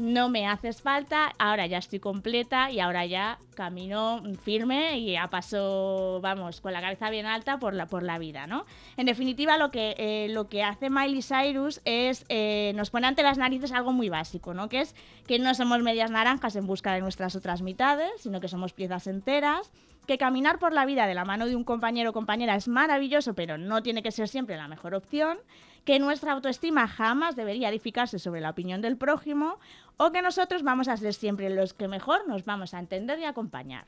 no 0.00 0.30
me 0.30 0.46
haces 0.46 0.80
falta, 0.80 1.32
ahora 1.38 1.66
ya 1.66 1.78
estoy 1.78 2.00
completa 2.00 2.70
y 2.70 2.80
ahora 2.80 3.04
ya 3.04 3.38
camino 3.54 4.22
firme 4.42 4.98
y 4.98 5.16
a 5.16 5.28
paso, 5.28 6.20
vamos, 6.22 6.62
con 6.62 6.72
la 6.72 6.80
cabeza 6.80 7.10
bien 7.10 7.26
alta 7.26 7.58
por 7.58 7.74
la, 7.74 7.86
por 7.86 8.02
la 8.02 8.18
vida, 8.18 8.46
¿no? 8.46 8.64
En 8.96 9.04
definitiva, 9.04 9.58
lo 9.58 9.70
que, 9.70 9.94
eh, 9.98 10.28
lo 10.30 10.48
que 10.48 10.64
hace 10.64 10.88
Miley 10.88 11.22
Cyrus 11.22 11.82
es, 11.84 12.24
eh, 12.30 12.72
nos 12.74 12.88
pone 12.88 13.06
ante 13.06 13.22
las 13.22 13.36
narices 13.36 13.72
algo 13.72 13.92
muy 13.92 14.08
básico, 14.08 14.54
¿no? 14.54 14.70
Que 14.70 14.80
es 14.80 14.94
que 15.26 15.38
no 15.38 15.54
somos 15.54 15.82
medias 15.82 16.10
naranjas 16.10 16.56
en 16.56 16.66
busca 16.66 16.94
de 16.94 17.02
nuestras 17.02 17.36
otras 17.36 17.60
mitades, 17.60 18.10
sino 18.18 18.40
que 18.40 18.48
somos 18.48 18.72
piezas 18.72 19.06
enteras, 19.06 19.70
que 20.06 20.16
caminar 20.16 20.58
por 20.58 20.72
la 20.72 20.86
vida 20.86 21.06
de 21.06 21.14
la 21.14 21.26
mano 21.26 21.46
de 21.46 21.54
un 21.54 21.64
compañero 21.64 22.10
o 22.10 22.12
compañera 22.14 22.56
es 22.56 22.68
maravilloso, 22.68 23.34
pero 23.34 23.58
no 23.58 23.82
tiene 23.82 24.02
que 24.02 24.10
ser 24.10 24.28
siempre 24.28 24.56
la 24.56 24.66
mejor 24.66 24.94
opción, 24.94 25.38
que 25.84 25.98
nuestra 25.98 26.32
autoestima 26.32 26.86
jamás 26.88 27.36
debería 27.36 27.68
edificarse 27.68 28.18
sobre 28.18 28.40
la 28.40 28.50
opinión 28.50 28.80
del 28.80 28.96
prójimo, 28.96 29.58
o 29.96 30.12
que 30.12 30.22
nosotros 30.22 30.62
vamos 30.62 30.88
a 30.88 30.96
ser 30.96 31.14
siempre 31.14 31.50
los 31.50 31.74
que 31.74 31.88
mejor 31.88 32.26
nos 32.28 32.44
vamos 32.44 32.74
a 32.74 32.78
entender 32.78 33.18
y 33.18 33.24
acompañar. 33.24 33.84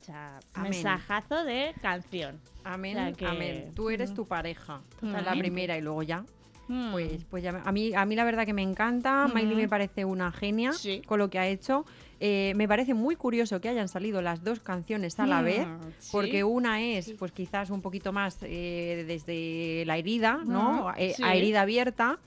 O 0.00 0.04
sea, 0.04 0.38
Amén. 0.54 0.70
mensajazo 0.70 1.44
de 1.44 1.74
canción. 1.82 2.40
Amén, 2.62 2.96
O 2.96 3.00
sea 3.00 3.12
que- 3.12 3.26
amén. 3.26 3.72
Tú 3.74 3.90
eres 3.90 4.10
Ujú. 4.10 4.22
tu 4.22 4.28
pareja. 4.28 4.80
La 5.00 5.32
primera 5.32 5.76
y 5.76 5.80
luego 5.80 6.02
ya. 6.02 6.24
Mm. 6.68 6.90
Pues, 6.92 7.24
pues 7.30 7.42
ya 7.44 7.62
a, 7.64 7.72
mí, 7.72 7.94
a 7.94 8.04
mí 8.04 8.14
la 8.16 8.24
verdad 8.24 8.44
que 8.44 8.52
me 8.52 8.62
encanta. 8.62 9.26
Miley 9.28 9.52
Ujú. 9.52 9.56
me 9.62 9.68
parece 9.68 10.04
una 10.04 10.30
genia 10.32 10.72
Sí. 10.72 11.00
con 11.06 11.18
lo 11.18 11.30
que 11.30 11.38
ha 11.38 11.46
hecho. 11.46 11.84
Eh, 12.18 12.54
me 12.56 12.66
parece 12.66 12.94
muy 12.94 13.14
curioso 13.16 13.60
que 13.60 13.68
hayan 13.68 13.88
salido 13.88 14.22
las 14.22 14.42
dos 14.42 14.60
canciones 14.60 15.18
a 15.20 15.26
la 15.26 15.42
Mm, 15.42 15.44
vez, 15.44 15.66
sí. 15.98 16.08
porque 16.12 16.44
una 16.44 16.80
es, 16.82 17.12
pues 17.18 17.30
quizás 17.32 17.68
un 17.70 17.82
poquito 17.82 18.10
más 18.12 18.38
eh, 18.42 19.04
desde 19.06 19.84
la 19.86 19.98
herida, 19.98 20.40
¿no? 20.46 20.86
Ujú, 20.86 20.88
Eh, 20.96 21.12
sí. 21.16 21.22
A 21.22 21.34
herida 21.34 21.62
abierta. 21.62 22.18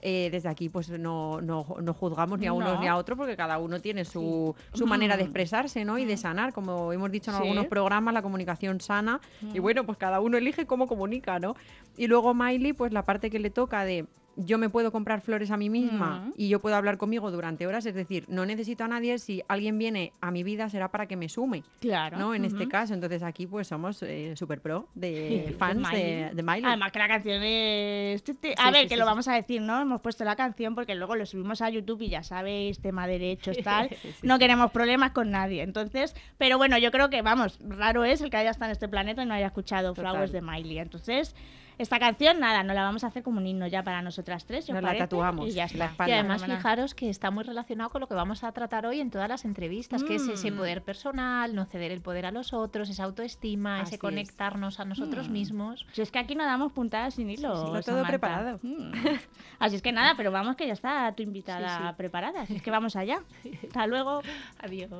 Eh, 0.00 0.28
desde 0.30 0.48
aquí, 0.48 0.68
pues 0.68 0.88
no, 0.90 1.40
no, 1.40 1.66
no 1.82 1.92
juzgamos 1.92 2.38
ni 2.38 2.46
a 2.46 2.52
unos 2.52 2.74
No. 2.74 2.80
ni 2.80 2.86
a 2.86 2.96
otros, 2.96 3.18
porque 3.18 3.36
cada 3.36 3.58
uno 3.58 3.80
tiene 3.80 4.04
su, 4.04 4.54
su 4.72 4.86
manera 4.86 5.16
de 5.16 5.24
Mm. 5.24 5.26
expresarse, 5.30 5.84
¿no? 5.84 5.98
Y 5.98 6.04
de 6.04 6.16
sanar, 6.16 6.52
como 6.52 6.92
hemos 6.92 7.10
dicho 7.10 7.32
en 7.32 7.36
Sí. 7.36 7.42
algunos 7.42 7.66
programas, 7.66 8.14
la 8.14 8.22
comunicación 8.22 8.80
sana. 8.80 9.20
Y 9.52 9.58
Mm. 9.58 9.62
bueno, 9.62 9.84
pues 9.86 9.98
cada 9.98 10.20
uno 10.20 10.36
elige 10.36 10.66
cómo 10.66 10.86
comunica, 10.86 11.40
¿no? 11.40 11.56
Y 11.96 12.06
luego 12.06 12.32
Miley, 12.32 12.74
pues 12.74 12.92
la 12.92 13.04
parte 13.04 13.28
que 13.28 13.40
le 13.40 13.50
toca 13.50 13.84
de 13.84 14.06
yo 14.38 14.56
me 14.56 14.68
puedo 14.70 14.92
comprar 14.92 15.20
flores 15.20 15.50
a 15.50 15.56
mí 15.56 15.68
misma 15.68 16.20
Mm. 16.28 16.32
y 16.36 16.48
yo 16.48 16.60
puedo 16.60 16.76
hablar 16.76 16.96
conmigo 16.96 17.30
durante 17.30 17.66
horas, 17.66 17.84
es 17.86 17.94
decir, 17.94 18.24
no 18.28 18.46
necesito 18.46 18.84
a 18.84 18.88
nadie, 18.88 19.18
si 19.18 19.42
alguien 19.48 19.76
viene 19.78 20.12
a 20.20 20.30
mi 20.30 20.42
vida 20.44 20.68
será 20.70 20.90
para 20.90 21.06
que 21.06 21.16
me 21.16 21.28
sume, 21.28 21.64
Claro. 21.80 22.18
¿no? 22.18 22.34
En 22.34 22.44
este 22.44 22.68
caso, 22.68 22.94
entonces 22.94 23.22
aquí 23.22 23.46
pues 23.46 23.66
somos 23.68 24.02
eh, 24.02 24.34
super 24.36 24.60
pro 24.60 24.86
de 24.94 25.54
fans 25.58 25.90
de, 25.90 25.98
Miley. 25.98 26.34
de 26.34 26.42
Miley. 26.42 26.64
Además 26.64 26.92
que 26.92 26.98
la 26.98 27.08
canción 27.08 27.42
es... 27.42 28.22
A 28.22 28.24
Sí, 28.24 28.32
ver, 28.72 28.82
sí, 28.82 28.88
que 28.88 28.94
sí, 28.94 28.96
lo 28.96 29.04
vamos 29.06 29.26
a 29.28 29.34
decir, 29.34 29.60
¿no? 29.60 29.80
Hemos 29.80 30.00
puesto 30.00 30.24
la 30.24 30.36
canción 30.36 30.74
porque 30.74 30.94
luego 30.94 31.16
lo 31.16 31.26
subimos 31.26 31.60
a 31.62 31.70
YouTube 31.70 32.02
y 32.02 32.08
ya 32.08 32.22
sabéis, 32.22 32.80
tema 32.80 33.06
derechos, 33.06 33.56
tal. 33.64 33.90
no 34.22 34.38
queremos 34.38 34.70
problemas 34.70 35.10
con 35.12 35.30
nadie. 35.30 35.62
Entonces, 35.62 36.14
pero 36.38 36.58
bueno, 36.58 36.78
yo 36.78 36.90
creo 36.90 37.10
que, 37.10 37.22
vamos, 37.22 37.58
raro 37.66 38.04
es 38.04 38.20
el 38.20 38.30
que 38.30 38.36
haya 38.36 38.50
estado 38.50 38.66
en 38.66 38.72
este 38.72 38.88
planeta 38.88 39.22
y 39.22 39.26
no 39.26 39.34
haya 39.34 39.46
escuchado 39.46 39.94
Total. 39.94 40.12
Flowers 40.12 40.32
de 40.32 40.42
Miley. 40.42 40.78
Entonces, 40.78 41.34
esta 41.78 41.98
canción, 41.98 42.40
nada, 42.40 42.62
nos 42.62 42.74
la 42.74 42.82
vamos 42.82 43.04
a 43.04 43.06
hacer 43.06 43.22
como 43.22 43.38
un 43.38 43.46
himno 43.46 43.66
ya 43.66 43.82
para 43.82 44.02
nosotras 44.02 44.44
tres, 44.44 44.64
¿os 44.64 44.70
Nos 44.74 44.82
la 44.82 44.88
parece? 44.88 45.04
tatuamos 45.04 45.48
Y 45.48 45.52
ya 45.52 45.62
la 45.62 45.66
está. 45.66 45.84
espalda. 45.86 46.10
Y 46.10 46.12
además 46.18 46.44
fijaros 46.44 46.94
que 46.94 47.08
está 47.08 47.30
muy 47.30 47.44
relacionado 47.44 47.90
con 47.90 48.00
lo 48.00 48.08
que 48.08 48.14
vamos 48.14 48.42
a 48.44 48.52
tratar 48.52 48.84
hoy 48.86 49.00
en 49.00 49.10
todas 49.10 49.28
las 49.28 49.44
entrevistas, 49.44 50.02
que 50.02 50.16
es 50.16 50.26
ese 50.28 50.50
Mm. 50.50 50.56
poder 50.56 50.82
personal, 50.82 51.54
no 51.54 51.64
ceder 51.66 51.92
el 51.92 52.00
poder 52.00 52.26
a 52.26 52.30
los 52.32 52.52
otros, 52.52 52.88
esa 52.90 53.04
autoestima, 53.04 53.76
Así 53.76 53.88
ese 53.90 53.94
es. 53.96 54.00
conectarnos 54.00 54.80
a 54.80 54.84
nosotros 54.84 55.28
Mm. 55.28 55.32
mismos. 55.32 55.86
Si 55.92 56.02
es 56.02 56.10
que 56.10 56.18
aquí 56.18 56.34
no 56.34 56.44
damos 56.44 56.72
puntadas 56.72 57.14
sin 57.14 57.30
hilo. 57.30 57.66
sí, 57.72 57.78
está 57.78 57.92
todo 57.92 58.04
preparado. 58.04 58.58
Mm. 58.62 58.92
Así 59.60 59.76
es 59.76 59.82
que 59.82 59.92
nada, 59.92 60.14
pero 60.16 60.30
vamos 60.32 60.56
que 60.56 60.66
ya 60.66 60.72
está 60.72 61.12
tu 61.12 61.22
invitada 61.22 61.78
Sí, 61.78 61.84
sí. 61.88 61.94
preparada. 61.96 62.42
Así 62.42 62.56
es 62.56 62.62
que 62.62 62.70
vamos 62.70 62.96
allá. 62.96 63.20
Hasta 63.66 63.86
luego. 63.86 64.20
Adiós. 64.60 64.90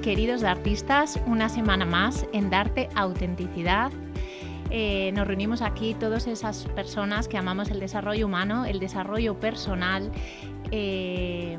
Queridos 0.00 0.44
artistas. 0.44 1.20
Una 1.26 1.48
semana 1.48 1.84
más 1.84 2.26
en 2.32 2.50
Darte 2.50 2.88
Autenticidad. 2.94 3.92
Eh, 4.70 5.10
nos 5.14 5.26
reunimos 5.26 5.62
aquí 5.62 5.94
todas 5.94 6.26
esas 6.26 6.64
personas 6.74 7.28
que 7.28 7.36
amamos 7.36 7.70
el 7.70 7.80
desarrollo 7.80 8.26
humano, 8.26 8.64
el 8.64 8.80
desarrollo 8.80 9.38
personal. 9.38 10.10
eh, 10.70 11.58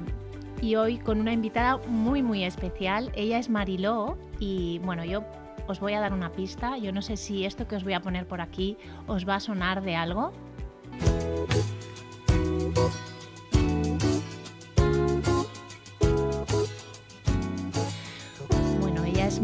y 0.62 0.76
hoy 0.76 1.00
con 1.00 1.20
una 1.20 1.34
invitada 1.34 1.78
muy 1.88 2.22
muy 2.22 2.44
especial. 2.44 3.12
Ella 3.16 3.40
es 3.40 3.50
Mariló 3.50 4.18
y 4.40 4.80
bueno, 4.80 5.04
yo 5.04 5.24
os 5.68 5.80
voy 5.80 5.94
a 5.94 6.00
dar 6.00 6.14
una 6.14 6.32
pista. 6.32 6.78
Yo 6.78 6.92
no 6.92 7.02
sé 7.02 7.18
si 7.18 7.46
esto 7.46 7.68
que 7.68 7.76
os 7.76 7.84
voy 7.84 7.94
a 7.94 8.02
poner 8.02 8.28
por 8.28 8.42
aquí 8.42 8.78
os 9.08 9.28
va 9.28 9.36
a 9.36 9.40
sonar 9.40 9.82
de 9.82 9.96
algo. 9.96 10.32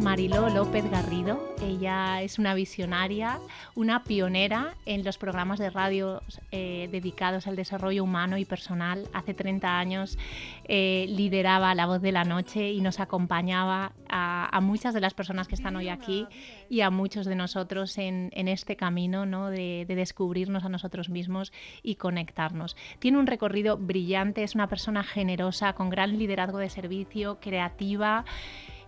Mariló 0.08 0.48
López 0.48 0.90
Garrido. 0.90 1.54
Ella 1.62 2.22
es 2.22 2.40
una 2.40 2.54
visionaria, 2.54 3.42
una 3.76 4.06
pionera 4.06 4.76
en 4.86 5.04
los 5.04 5.18
programas 5.18 5.60
de 5.60 5.70
radio 5.70 6.22
eh, 6.54 6.88
dedicados 6.90 7.46
al 7.46 7.58
desarrollo 7.58 8.06
humano 8.06 8.38
y 8.38 8.46
personal. 8.46 9.10
Hace 9.12 9.34
30 9.34 9.78
años 9.78 10.18
eh, 10.64 11.08
lideraba 11.10 11.76
La 11.76 11.88
Voz 11.88 12.02
de 12.02 12.14
la 12.14 12.24
Noche 12.24 12.72
y 12.72 12.80
nos 12.80 13.02
acompañaba 13.02 13.92
a, 14.08 14.58
muchas 14.62 14.94
de 14.94 15.02
las 15.02 15.14
personas 15.14 15.50
que 15.50 15.56
están 15.56 15.76
hoy 15.76 15.90
aquí 15.90 16.26
y 16.70 16.80
a 16.80 16.90
muchos 16.90 17.26
de 17.26 17.36
nosotros 17.36 17.98
en, 17.98 18.32
este 18.34 18.78
camino 18.78 19.26
¿no? 19.26 19.50
de, 19.50 19.84
de 19.90 19.96
descubrirnos 19.96 20.64
a 20.64 20.70
nosotros 20.70 21.10
mismos 21.10 21.52
y 21.84 21.96
conectarnos. 21.96 22.78
Tiene 23.00 23.18
un 23.18 23.28
recorrido 23.28 23.76
brillante, 23.76 24.44
es 24.44 24.56
una 24.56 24.70
persona 24.70 25.04
generosa, 25.04 25.74
con 25.74 25.90
gran 25.90 26.18
liderazgo 26.18 26.60
de 26.60 26.70
servicio, 26.70 27.40
creativa 27.42 28.24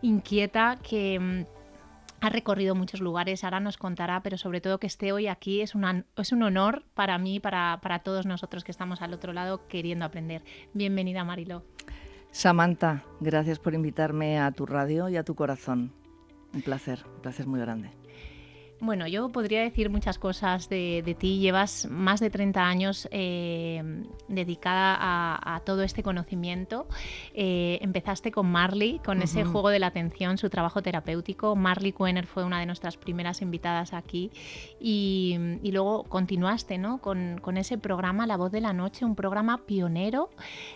inquieta 0.01 0.77
que 0.82 1.20
mm, 1.20 1.46
ha 2.22 2.29
recorrido 2.29 2.75
muchos 2.75 3.00
lugares, 3.01 3.44
ahora 3.44 3.60
nos 3.60 3.77
contará, 3.77 4.22
pero 4.22 4.38
sobre 4.38 4.60
todo 4.62 4.79
que 4.79 4.88
esté 4.88 5.12
hoy 5.12 5.27
aquí 5.27 5.62
es, 5.62 5.75
una- 5.75 6.06
es 6.18 6.32
un 6.32 6.44
honor 6.44 6.84
para 6.94 7.18
mí, 7.18 7.39
para, 7.39 7.79
para 7.82 8.00
todos 8.00 8.25
nosotros 8.25 8.63
que 8.63 8.72
estamos 8.72 9.01
al 9.01 9.13
otro 9.13 9.32
lado 9.34 9.68
queriendo 9.68 10.06
aprender. 10.06 10.44
Bienvenida, 10.74 11.24
Marilo. 11.24 11.63
Samantha, 12.32 13.03
gracias 13.20 13.58
por 13.60 13.74
invitarme 13.74 14.39
a 14.39 14.51
tu 14.51 14.65
radio 14.65 15.10
y 15.10 15.18
a 15.18 15.24
tu 15.24 15.34
corazón. 15.36 15.91
Un 16.53 16.62
placer, 16.62 17.03
un 17.15 17.22
placer 17.22 17.48
muy 17.48 17.60
grande. 17.60 17.89
Bueno, 18.81 19.07
yo 19.07 19.27
podría 19.27 19.62
decir 19.62 19.89
muchas 19.89 20.17
cosas 20.17 20.69
de, 20.69 21.03
de 21.03 21.13
ti. 21.13 21.39
Llevas 21.39 21.88
más 21.89 22.21
de 22.21 22.29
30 22.29 22.65
años 22.65 23.09
eh, 23.12 23.83
dedicada 24.29 24.95
a, 24.98 25.55
a 25.55 25.59
todo 25.59 25.83
este 25.83 26.01
conocimiento. 26.01 26.88
Eh, 27.33 27.79
empezaste 27.81 28.31
con 28.31 28.50
Marley, 28.50 29.00
con 29.00 29.21
ese 29.21 29.43
juego 29.43 29.69
de 29.69 29.79
la 29.79 29.88
atención, 29.88 30.38
su 30.38 30.50
trabajo 30.50 30.81
terapéutico. 30.81 31.57
Marley 31.57 31.91
Kuener 31.91 32.25
fue 32.25 32.45
una 32.45 32.62
de 32.62 32.65
nuestras 32.65 32.95
primeras 32.95 33.41
invitadas 33.41 33.93
aquí. 33.93 34.31
Y, 34.79 35.38
y 35.62 35.74
luego 35.74 36.03
continuaste 36.03 36.77
¿no? 36.77 37.00
con, 37.00 37.39
con 37.41 37.57
ese 37.57 37.77
programa 37.77 38.27
La 38.27 38.38
Voz 38.38 38.51
de 38.53 38.62
la 38.62 38.71
Noche, 38.71 39.03
un 39.03 39.15
programa 39.15 39.65
pionero 39.65 40.29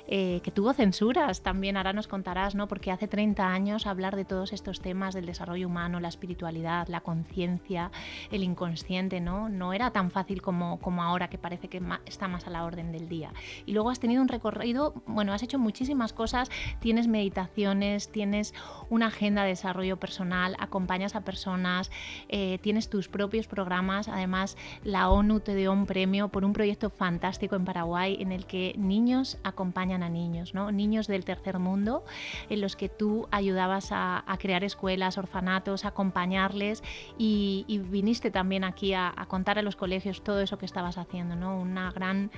eh, 0.10 0.42
que 0.44 0.52
tuvo 0.52 0.74
censuras 0.74 1.42
también. 1.42 1.78
Ahora 1.78 1.94
nos 1.94 2.10
contarás, 2.10 2.54
¿no? 2.54 2.68
porque 2.68 2.92
hace 2.92 3.08
30 3.08 3.48
años 3.48 3.88
hablar 3.88 4.18
de 4.18 4.26
todos 4.26 4.52
estos 4.52 4.82
temas 4.82 5.14
del 5.14 5.26
desarrollo 5.26 5.68
humano, 5.68 6.02
la 6.02 6.10
espiritualidad, 6.10 6.90
la 6.90 7.00
conciencia, 7.00 7.92
el 8.32 8.44
inconsciente, 8.44 9.22
¿no? 9.22 9.50
No 9.50 9.74
era 9.74 9.92
tan 9.92 10.12
fácil 10.12 10.42
como, 10.42 10.80
como 10.80 11.04
ahora, 11.04 11.30
que 11.30 11.38
parece 11.38 11.68
que 11.68 11.82
está 12.06 12.28
más 12.28 12.48
a 12.48 12.50
la 12.50 12.64
orden 12.64 12.92
del 12.92 13.10
día. 13.10 13.32
Y 13.66 13.74
luego 13.74 13.90
has 13.90 14.00
tenido 14.00 14.22
un 14.22 14.28
recorrido, 14.28 14.94
bueno, 15.06 15.34
has 15.34 15.44
hecho 15.44 15.60
muchísimas 15.60 16.14
cosas, 16.14 16.50
tienes 16.80 17.08
meditaciones, 17.08 18.12
tienes 18.12 18.54
una 18.90 19.08
agenda 19.08 19.44
de 19.44 19.50
desarrollo 19.50 19.98
personal, 19.98 20.56
acompañas 20.60 21.16
a 21.16 21.22
personas, 21.22 21.92
eh, 22.30 22.60
tienes 22.62 22.90
tus 22.90 23.08
propios 23.08 23.48
programas, 23.48 24.08
además 24.08 24.58
la 24.84 25.10
ONU 25.10 25.40
te 25.40 25.56
dio 25.56 25.72
un 25.72 25.86
premio 25.86 26.30
por 26.30 26.46
un 26.46 26.54
proyecto 26.54 26.90
fantástico 26.90 27.56
en 27.56 27.66
Paraguay 27.66 28.18
en 28.20 28.32
el 28.32 28.46
que 28.46 28.74
niños 28.78 29.38
acompañan 29.44 30.04
a 30.04 30.10
niños, 30.10 30.54
¿no? 30.54 30.72
Niños 30.72 31.08
del 31.08 31.26
tercer 31.26 31.60
mundo, 31.60 32.04
en 32.50 32.62
los 32.62 32.76
que 32.76 32.90
tú 32.90 33.28
ayudabas 33.32 33.92
a, 33.92 34.24
a 34.26 34.38
crear 34.38 34.64
escuelas, 34.64 35.18
orfanatos, 35.18 35.86
acompañarles 35.86 36.84
y, 37.18 37.66
y 37.68 37.80
viniste 37.90 38.32
también 38.32 38.64
aquí 38.64 38.94
a, 38.94 39.14
contar 39.28 39.60
a 39.60 39.62
los 39.62 39.76
colegios 39.76 40.24
todo 40.24 40.42
eso 40.42 40.58
que 40.58 40.66
estabas 40.66 40.98
haciendo, 40.98 41.36
¿no? 41.36 41.60
Una 41.60 41.92
gran 41.92 42.32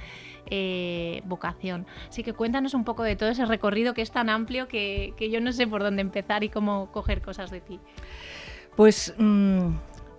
eh, 0.48 1.22
vocación. 1.26 1.86
Así 2.10 2.24
que 2.24 2.34
cuéntanos 2.34 2.74
un 2.74 2.84
poco 2.84 3.04
de 3.04 3.16
todo 3.16 3.30
ese 3.30 3.46
recorrido 3.46 3.94
que 3.94 4.02
es 4.02 4.12
tan 4.12 4.30
amplio 4.30 4.68
que, 4.68 5.14
que 5.18 5.30
yo 5.30 5.42
no 5.42 5.52
sé 5.52 5.68
por 5.68 5.84
dónde 5.84 6.02
empezar 6.02 6.44
y 6.44 6.50
cómo 6.50 6.92
coger 6.92 7.22
cosas 7.22 7.52
de 7.52 7.62
ti. 7.62 7.80
Pues 8.76 9.14
mm, 9.18 9.70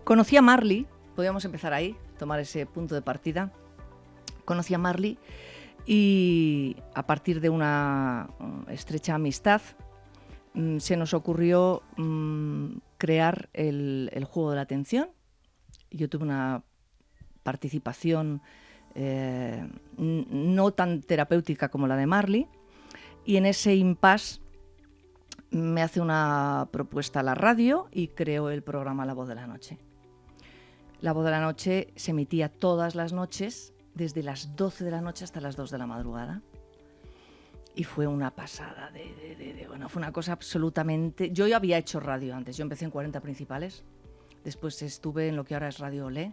conocí 0.04 0.36
a 0.36 0.42
Marley, 0.42 0.86
podríamos 1.14 1.44
empezar 1.44 1.72
ahí, 1.74 1.96
tomar 2.18 2.40
ese 2.40 2.66
punto 2.66 2.94
de 2.94 3.02
partida. 3.02 3.52
Conocí 4.44 4.72
a 4.74 4.78
Marley 4.78 5.18
y 5.84 6.76
a 6.94 7.06
partir 7.06 7.40
de 7.40 7.50
una 7.50 8.28
mm, 8.38 8.70
estrecha 8.70 9.14
amistad 9.14 9.60
mm, 10.54 10.78
se 10.78 10.96
nos 10.96 11.14
ocurrió 11.14 11.82
crear 12.98 13.48
el, 13.52 14.10
el 14.12 14.24
juego 14.24 14.50
de 14.50 14.56
la 14.56 14.62
atención. 14.62 15.08
Yo 15.96 16.08
tuve 16.08 16.24
una 16.24 16.62
participación 17.42 18.42
eh, 18.94 19.68
no 19.98 20.70
tan 20.72 21.00
terapéutica 21.02 21.68
como 21.68 21.86
la 21.86 21.96
de 21.96 22.06
Marley 22.06 22.46
y 23.24 23.36
en 23.36 23.46
ese 23.46 23.74
impasse 23.74 24.40
me 25.50 25.82
hace 25.82 26.00
una 26.00 26.68
propuesta 26.72 27.20
a 27.20 27.22
la 27.22 27.34
radio 27.34 27.88
y 27.92 28.08
creo 28.08 28.50
el 28.50 28.62
programa 28.62 29.04
La 29.06 29.14
Voz 29.14 29.28
de 29.28 29.34
la 29.34 29.46
Noche. 29.46 29.78
La 31.00 31.12
Voz 31.12 31.24
de 31.24 31.30
la 31.30 31.40
Noche 31.40 31.92
se 31.96 32.10
emitía 32.12 32.48
todas 32.48 32.94
las 32.94 33.12
noches, 33.12 33.72
desde 33.94 34.22
las 34.22 34.56
12 34.56 34.84
de 34.84 34.90
la 34.90 35.00
noche 35.00 35.24
hasta 35.24 35.40
las 35.40 35.56
2 35.56 35.70
de 35.70 35.78
la 35.78 35.86
madrugada. 35.86 36.42
Y 37.74 37.84
fue 37.84 38.06
una 38.06 38.30
pasada, 38.34 38.90
de- 38.90 39.36
de- 39.36 39.52
de- 39.54 39.68
bueno, 39.68 39.88
fue 39.90 40.00
una 40.00 40.10
cosa 40.12 40.32
absolutamente... 40.32 41.30
Yo 41.30 41.46
ya 41.46 41.56
había 41.56 41.76
hecho 41.78 42.00
radio 42.00 42.34
antes, 42.34 42.56
yo 42.56 42.62
empecé 42.62 42.86
en 42.86 42.90
40 42.90 43.20
principales, 43.20 43.84
después 44.46 44.80
estuve 44.82 45.26
en 45.26 45.34
lo 45.34 45.44
que 45.44 45.54
ahora 45.54 45.66
es 45.66 45.80
Radio 45.80 46.06
Olé, 46.06 46.32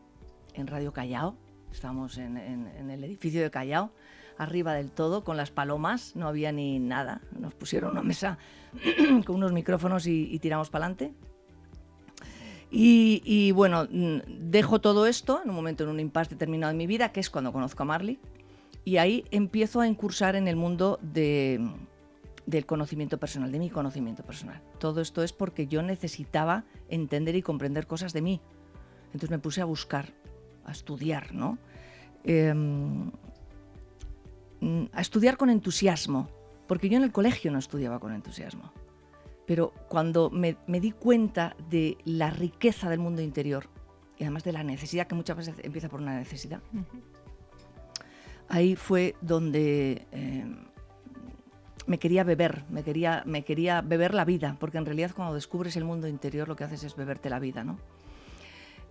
en 0.54 0.68
Radio 0.68 0.94
Callao, 0.94 1.36
estábamos 1.72 2.20
en, 2.20 2.38
el 2.38 3.04
edificio 3.04 3.42
de 3.42 3.50
Callao, 3.50 3.92
arriba 4.38 4.76
del 4.76 4.92
todo, 4.92 5.24
con 5.24 5.36
las 5.36 5.50
palomas, 5.50 6.16
no 6.16 6.28
había 6.28 6.52
ni 6.52 6.78
nada, 6.78 7.22
nos 7.32 7.56
pusieron 7.56 7.94
una 7.94 8.04
mesa 8.04 8.38
con 9.26 9.38
unos 9.38 9.52
micrófonos 9.52 10.06
y, 10.06 10.32
y 10.32 10.38
tiramos 10.38 10.70
para 10.70 10.86
adelante. 10.86 11.12
Y, 12.70 13.24
y, 13.26 13.52
bueno, 13.52 13.88
mm, 13.90 14.20
dejo 14.28 14.80
todo 14.80 15.08
esto 15.08 15.42
en 15.44 15.50
un 15.50 15.56
momento, 15.56 15.84
en 15.84 15.90
un 15.90 16.00
impasse 16.00 16.36
determinado 16.36 16.72
de 16.72 16.78
mi 16.78 16.86
vida, 16.86 17.12
que 17.12 17.20
es 17.20 17.32
cuando 17.32 17.52
conozco 17.52 17.82
a 17.82 17.88
Marley, 17.88 18.20
y 18.86 18.98
ahí 18.98 19.26
empiezo 19.32 19.82
a 19.82 19.88
incursar 19.88 20.36
en 20.36 20.48
el 20.48 20.56
mundo 20.56 21.00
de- 21.02 21.60
del 22.46 22.66
conocimiento 22.66 23.18
personal, 23.18 23.52
de 23.52 23.60
mi 23.60 23.70
conocimiento 23.70 24.24
personal. 24.24 24.62
Todo 24.80 25.02
esto 25.02 25.24
es 25.24 25.34
porque 25.34 25.68
yo 25.68 25.82
necesitaba 25.82 26.66
entender 26.90 27.36
y 27.36 27.42
comprender 27.42 27.88
cosas 27.88 28.14
de 28.14 28.22
mí. 28.22 28.42
Entonces 29.08 29.30
me 29.30 29.40
puse 29.40 29.62
a 29.62 29.66
buscar, 29.66 30.10
a 30.66 30.72
estudiar, 30.72 31.34
¿no? 31.34 31.58
Em, 32.24 33.12
a 34.92 35.02
estudiar 35.02 35.38
con 35.38 35.50
entusiasmo, 35.50 36.30
porque 36.68 36.90
yo 36.90 36.98
en 36.98 37.04
el 37.04 37.12
colegio 37.12 37.52
no 37.52 37.60
estudiaba 37.60 38.00
con 38.00 38.14
entusiasmo. 38.14 38.72
Pero 39.46 39.74
cuando 39.90 40.30
me, 40.30 40.58
me 40.68 40.80
di 40.80 40.92
cuenta 40.92 41.56
de 41.70 41.98
la 42.06 42.30
riqueza 42.30 42.90
del 42.90 43.00
mundo 43.00 43.22
interior 43.22 43.70
y 44.18 44.24
además 44.24 44.44
de 44.44 44.54
la 44.54 44.64
necesidad, 44.64 45.08
que 45.08 45.16
muchas 45.16 45.38
veces 45.38 45.56
empieza 45.64 45.90
por 45.90 46.00
una 46.00 46.18
necesidad, 46.18 46.62
ahí 48.48 48.76
fue 48.76 49.16
donde 49.22 50.08
eh, 50.12 50.46
me 51.86 52.00
quería 52.00 52.24
beber, 52.24 52.64
me 52.70 52.84
quería, 52.84 53.24
me 53.26 53.44
quería 53.44 53.82
beber 53.82 54.14
la 54.14 54.26
vida, 54.26 54.56
porque 54.60 54.78
en 54.78 54.86
realidad 54.86 55.12
cuando 55.16 55.36
descubres 55.36 55.76
el 55.76 55.84
mundo 55.84 56.08
interior 56.08 56.48
lo 56.48 56.56
que 56.56 56.64
haces 56.64 56.84
es 56.84 56.96
beberte 56.96 57.30
la 57.30 57.40
vida, 57.40 57.64
¿no? 57.64 57.78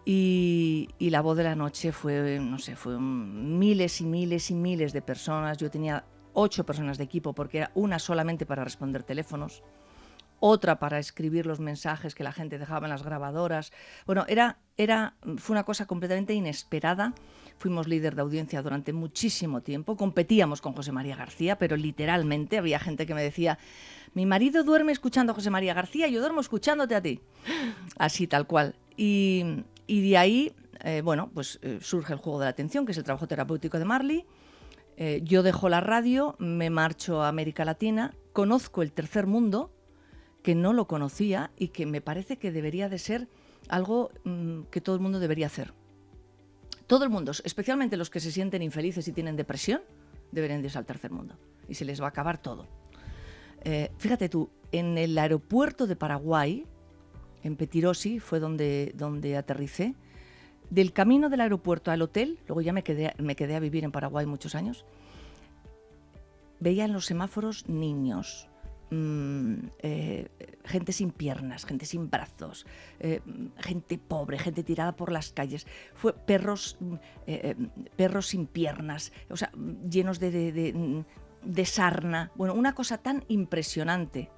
Y, 0.05 0.89
y 0.99 1.11
la 1.11 1.21
voz 1.21 1.37
de 1.37 1.45
la 1.45 1.55
noche 1.55 1.93
fue, 1.93 2.41
no 2.41 2.59
sé, 2.59 2.75
fue 2.75 2.99
miles 2.99 4.01
y 4.01 4.05
miles 4.05 4.51
y 4.51 4.55
miles 4.55 4.93
de 4.93 5.01
personas. 5.01 5.59
Yo 5.59 5.71
tenía 5.71 6.05
ocho 6.33 6.67
personas 6.67 6.99
de 6.99 7.05
equipo 7.05 7.35
porque 7.35 7.59
era 7.59 7.71
una 7.75 7.99
solamente 7.99 8.45
para 8.45 8.65
responder 8.65 9.05
teléfonos, 9.05 9.63
otra 10.41 10.81
para 10.81 10.99
escribir 10.99 11.47
los 11.47 11.61
mensajes 11.61 12.17
que 12.17 12.25
la 12.25 12.33
gente 12.33 12.59
dejaba 12.59 12.87
en 12.87 12.91
las 12.91 13.05
grabadoras. 13.05 13.73
Bueno, 14.07 14.25
era, 14.27 14.59
era, 14.77 15.15
fue 15.37 15.55
una 15.55 15.63
cosa 15.63 15.87
completamente 15.87 16.35
inesperada. 16.35 17.15
Fuimos 17.63 17.87
líder 17.87 18.17
de 18.17 18.23
audiencia 18.23 18.61
durante 18.61 18.93
muchísimo 18.93 19.61
tiempo. 19.61 19.97
Competíamos 19.97 20.61
con 20.61 20.73
José 20.73 20.91
María 20.91 21.15
García, 21.15 21.59
pero 21.59 21.77
literalmente 21.77 22.59
había 22.59 22.81
gente 22.81 23.07
que 23.07 23.15
me 23.15 23.23
decía, 23.23 23.57
mi 24.15 24.27
marido 24.27 24.65
duerme 24.65 24.91
escuchando 24.91 25.31
a 25.31 25.37
José 25.37 25.49
María 25.49 25.73
García 25.73 26.09
yo 26.09 26.19
duermo 26.19 26.41
escuchándote 26.41 26.97
a 26.97 27.01
ti. 27.01 27.21
Así, 27.97 28.27
tal 28.27 28.49
cual. 28.49 28.75
Y, 28.97 29.63
y 29.87 30.11
de 30.11 30.19
ahí, 30.19 30.53
eh, 30.81 31.03
bueno, 31.05 31.31
pues 31.33 31.61
eh, 31.63 31.79
surge 31.81 32.13
el 32.13 32.19
juego 32.19 32.41
de 32.41 32.47
la 32.47 32.51
atención, 32.51 32.85
que 32.85 32.91
es 32.91 32.99
el 32.99 33.05
trabajo 33.05 33.29
terapéutico 33.29 33.79
de 33.79 33.85
Marley. 33.85 34.27
Eh, 34.97 35.21
yo 35.23 35.45
dejo 35.45 35.69
la 35.69 35.81
radio, 35.81 36.35
me 36.41 36.69
marcho 36.69 37.23
a 37.23 37.29
América 37.29 37.65
Latina, 37.65 38.13
conozco 38.33 38.83
el 38.83 38.91
tercer 38.91 39.29
mundo, 39.29 39.73
que 40.43 40.57
no 40.57 40.73
lo 40.73 40.89
conocía 40.89 41.53
y 41.57 41.69
que 41.69 41.87
me 41.87 42.01
parece 42.01 42.39
que 42.39 42.51
debería 42.51 42.89
de 42.89 42.99
ser 42.99 43.29
algo 43.69 44.11
mm, 44.25 44.63
que 44.63 44.81
todo 44.81 44.97
el 44.97 45.01
mundo 45.01 45.21
debería 45.21 45.47
hacer. 45.47 45.73
Todo 46.87 47.05
el 47.05 47.11
mundo, 47.11 47.33
especialmente 47.45 47.97
los 47.97 48.11
que 48.11 48.21
se 48.21 48.33
sienten 48.33 48.63
infelices 48.63 49.07
y 49.09 49.13
tienen 49.13 49.37
depresión, 49.37 49.83
deberían 50.31 50.63
de 50.63 50.67
irse 50.67 50.79
al 50.79 50.87
tercer 50.87 51.11
mundo 51.11 51.37
y 51.69 51.75
se 51.75 51.85
les 51.85 52.01
va 52.01 52.07
a 52.07 52.09
acabar 52.09 52.39
todo. 52.39 52.67
Eh, 53.65 53.91
fíjate 53.99 54.29
tú, 54.29 54.51
en 54.73 54.99
el 54.99 55.17
aeropuerto 55.17 55.87
de 55.87 55.97
Paraguay, 55.97 56.67
en 57.43 57.57
Petirosi, 57.57 58.19
fue 58.19 58.41
donde, 58.41 58.93
donde 58.97 59.37
aterricé, 59.37 59.95
del 60.71 60.93
camino 60.93 61.29
del 61.29 61.43
aeropuerto 61.43 61.91
al 61.91 62.03
hotel, 62.03 62.39
luego 62.47 62.63
ya 62.63 62.73
me 62.73 62.83
quedé, 62.83 63.15
me 63.19 63.37
quedé 63.37 63.57
a 63.57 63.61
vivir 63.61 63.85
en 63.85 63.93
Paraguay 63.93 64.27
muchos 64.27 64.55
años, 64.55 64.85
veía 66.61 66.85
en 66.85 66.93
los 66.93 67.07
semáforos 67.07 67.69
niños, 67.69 68.49
mm, 68.93 69.55
eh, 69.81 70.29
gente 70.65 70.93
sin 70.93 71.11
piernas, 71.11 71.65
gente 71.65 71.87
sin 71.87 72.11
brazos, 72.11 72.67
eh, 73.01 73.21
gente 73.59 73.97
pobre, 73.99 74.39
gente 74.39 74.63
tirada 74.63 74.95
por 74.95 75.11
las 75.11 75.33
calles, 75.33 75.67
fue 75.95 76.13
perros, 76.13 76.77
mm, 76.81 76.95
eh, 77.27 77.57
perros 77.97 78.27
sin 78.29 78.47
piernas, 78.47 79.13
o 79.31 79.37
sea, 79.37 79.51
mm, 79.55 79.89
llenos 79.89 80.21
de, 80.21 80.31
de- 80.31 80.53
de, 80.53 80.73
mm, 80.75 81.05
sarna. 81.65 82.31
Bueno, 82.35 82.55
una 82.55 82.75
cosa 82.75 82.99
tan 82.99 83.25
impresionante, 83.29 84.31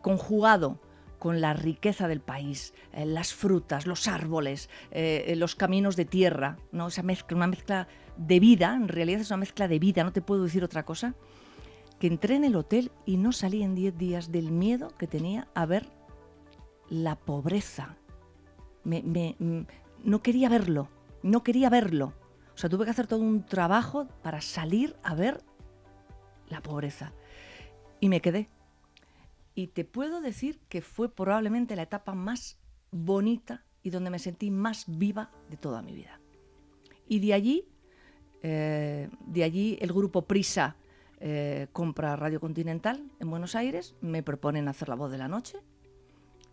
conjugado 0.00 0.80
con 1.18 1.40
la 1.40 1.52
riqueza 1.52 2.08
del 2.08 2.20
país, 2.20 2.72
las 2.96 3.34
frutas, 3.34 3.86
los 3.86 4.08
árboles, 4.08 4.68
los 5.36 5.54
caminos 5.54 5.94
de 5.94 6.04
tierra, 6.04 6.56
¿no? 6.72 6.88
Esa 6.88 7.02
mezcla, 7.02 7.36
una 7.36 7.46
mezcla 7.46 7.86
de 8.16 8.40
vida, 8.40 8.74
en 8.74 8.88
realidad 8.88 9.20
es 9.20 9.28
una 9.30 9.36
mezcla 9.36 9.68
de 9.68 9.78
vida, 9.78 10.02
no 10.02 10.12
te 10.12 10.20
puedo 10.22 10.42
decir 10.44 10.64
otra 10.64 10.84
cosa, 10.84 11.14
que 12.02 12.08
entré 12.08 12.34
en 12.34 12.42
el 12.42 12.56
hotel 12.56 12.90
y 13.06 13.16
no 13.16 13.30
salí 13.30 13.62
en 13.62 13.76
10 13.76 13.96
días 13.96 14.32
del 14.32 14.50
miedo 14.50 14.88
que 14.98 15.06
tenía 15.06 15.46
a 15.54 15.66
ver 15.66 15.86
la 16.88 17.14
pobreza. 17.14 17.96
Me- 18.82 19.36
mm, 19.38 19.60
no 20.02 20.20
quería 20.20 20.48
verlo, 20.48 20.88
no 21.22 21.44
quería 21.44 21.70
verlo. 21.70 22.12
O 22.56 22.58
sea, 22.58 22.68
tuve 22.68 22.86
que 22.86 22.90
hacer 22.90 23.06
todo 23.06 23.20
un 23.20 23.46
trabajo 23.46 24.08
para 24.20 24.40
salir 24.40 24.96
a 25.04 25.14
ver 25.14 25.44
la 26.48 26.60
pobreza. 26.60 27.12
Y 28.00 28.08
me 28.08 28.20
quedé. 28.20 28.48
Y 29.54 29.68
te 29.68 29.84
puedo 29.84 30.20
decir 30.20 30.58
que 30.68 30.82
fue 30.82 31.08
probablemente 31.08 31.76
la 31.76 31.82
etapa 31.82 32.14
más 32.16 32.58
bonita 32.90 33.64
y 33.84 33.90
donde 33.90 34.10
me 34.10 34.18
sentí 34.18 34.50
más 34.50 34.86
viva 34.88 35.30
de 35.50 35.56
toda 35.56 35.82
mi 35.82 35.92
vida. 35.94 36.18
Y 37.06 37.20
de 37.20 37.32
allí, 37.32 37.68
eh, 38.42 39.08
de 39.24 39.44
allí 39.44 39.78
el 39.80 39.92
grupo 39.92 40.22
Prisa 40.22 40.74
eh, 41.24 41.68
compra 41.72 42.16
Radio 42.16 42.40
Continental 42.40 43.00
en 43.20 43.30
Buenos 43.30 43.54
Aires, 43.54 43.94
me 44.00 44.22
proponen 44.24 44.66
hacer 44.68 44.88
la 44.88 44.96
voz 44.96 45.10
de 45.12 45.18
la 45.18 45.28
noche 45.28 45.58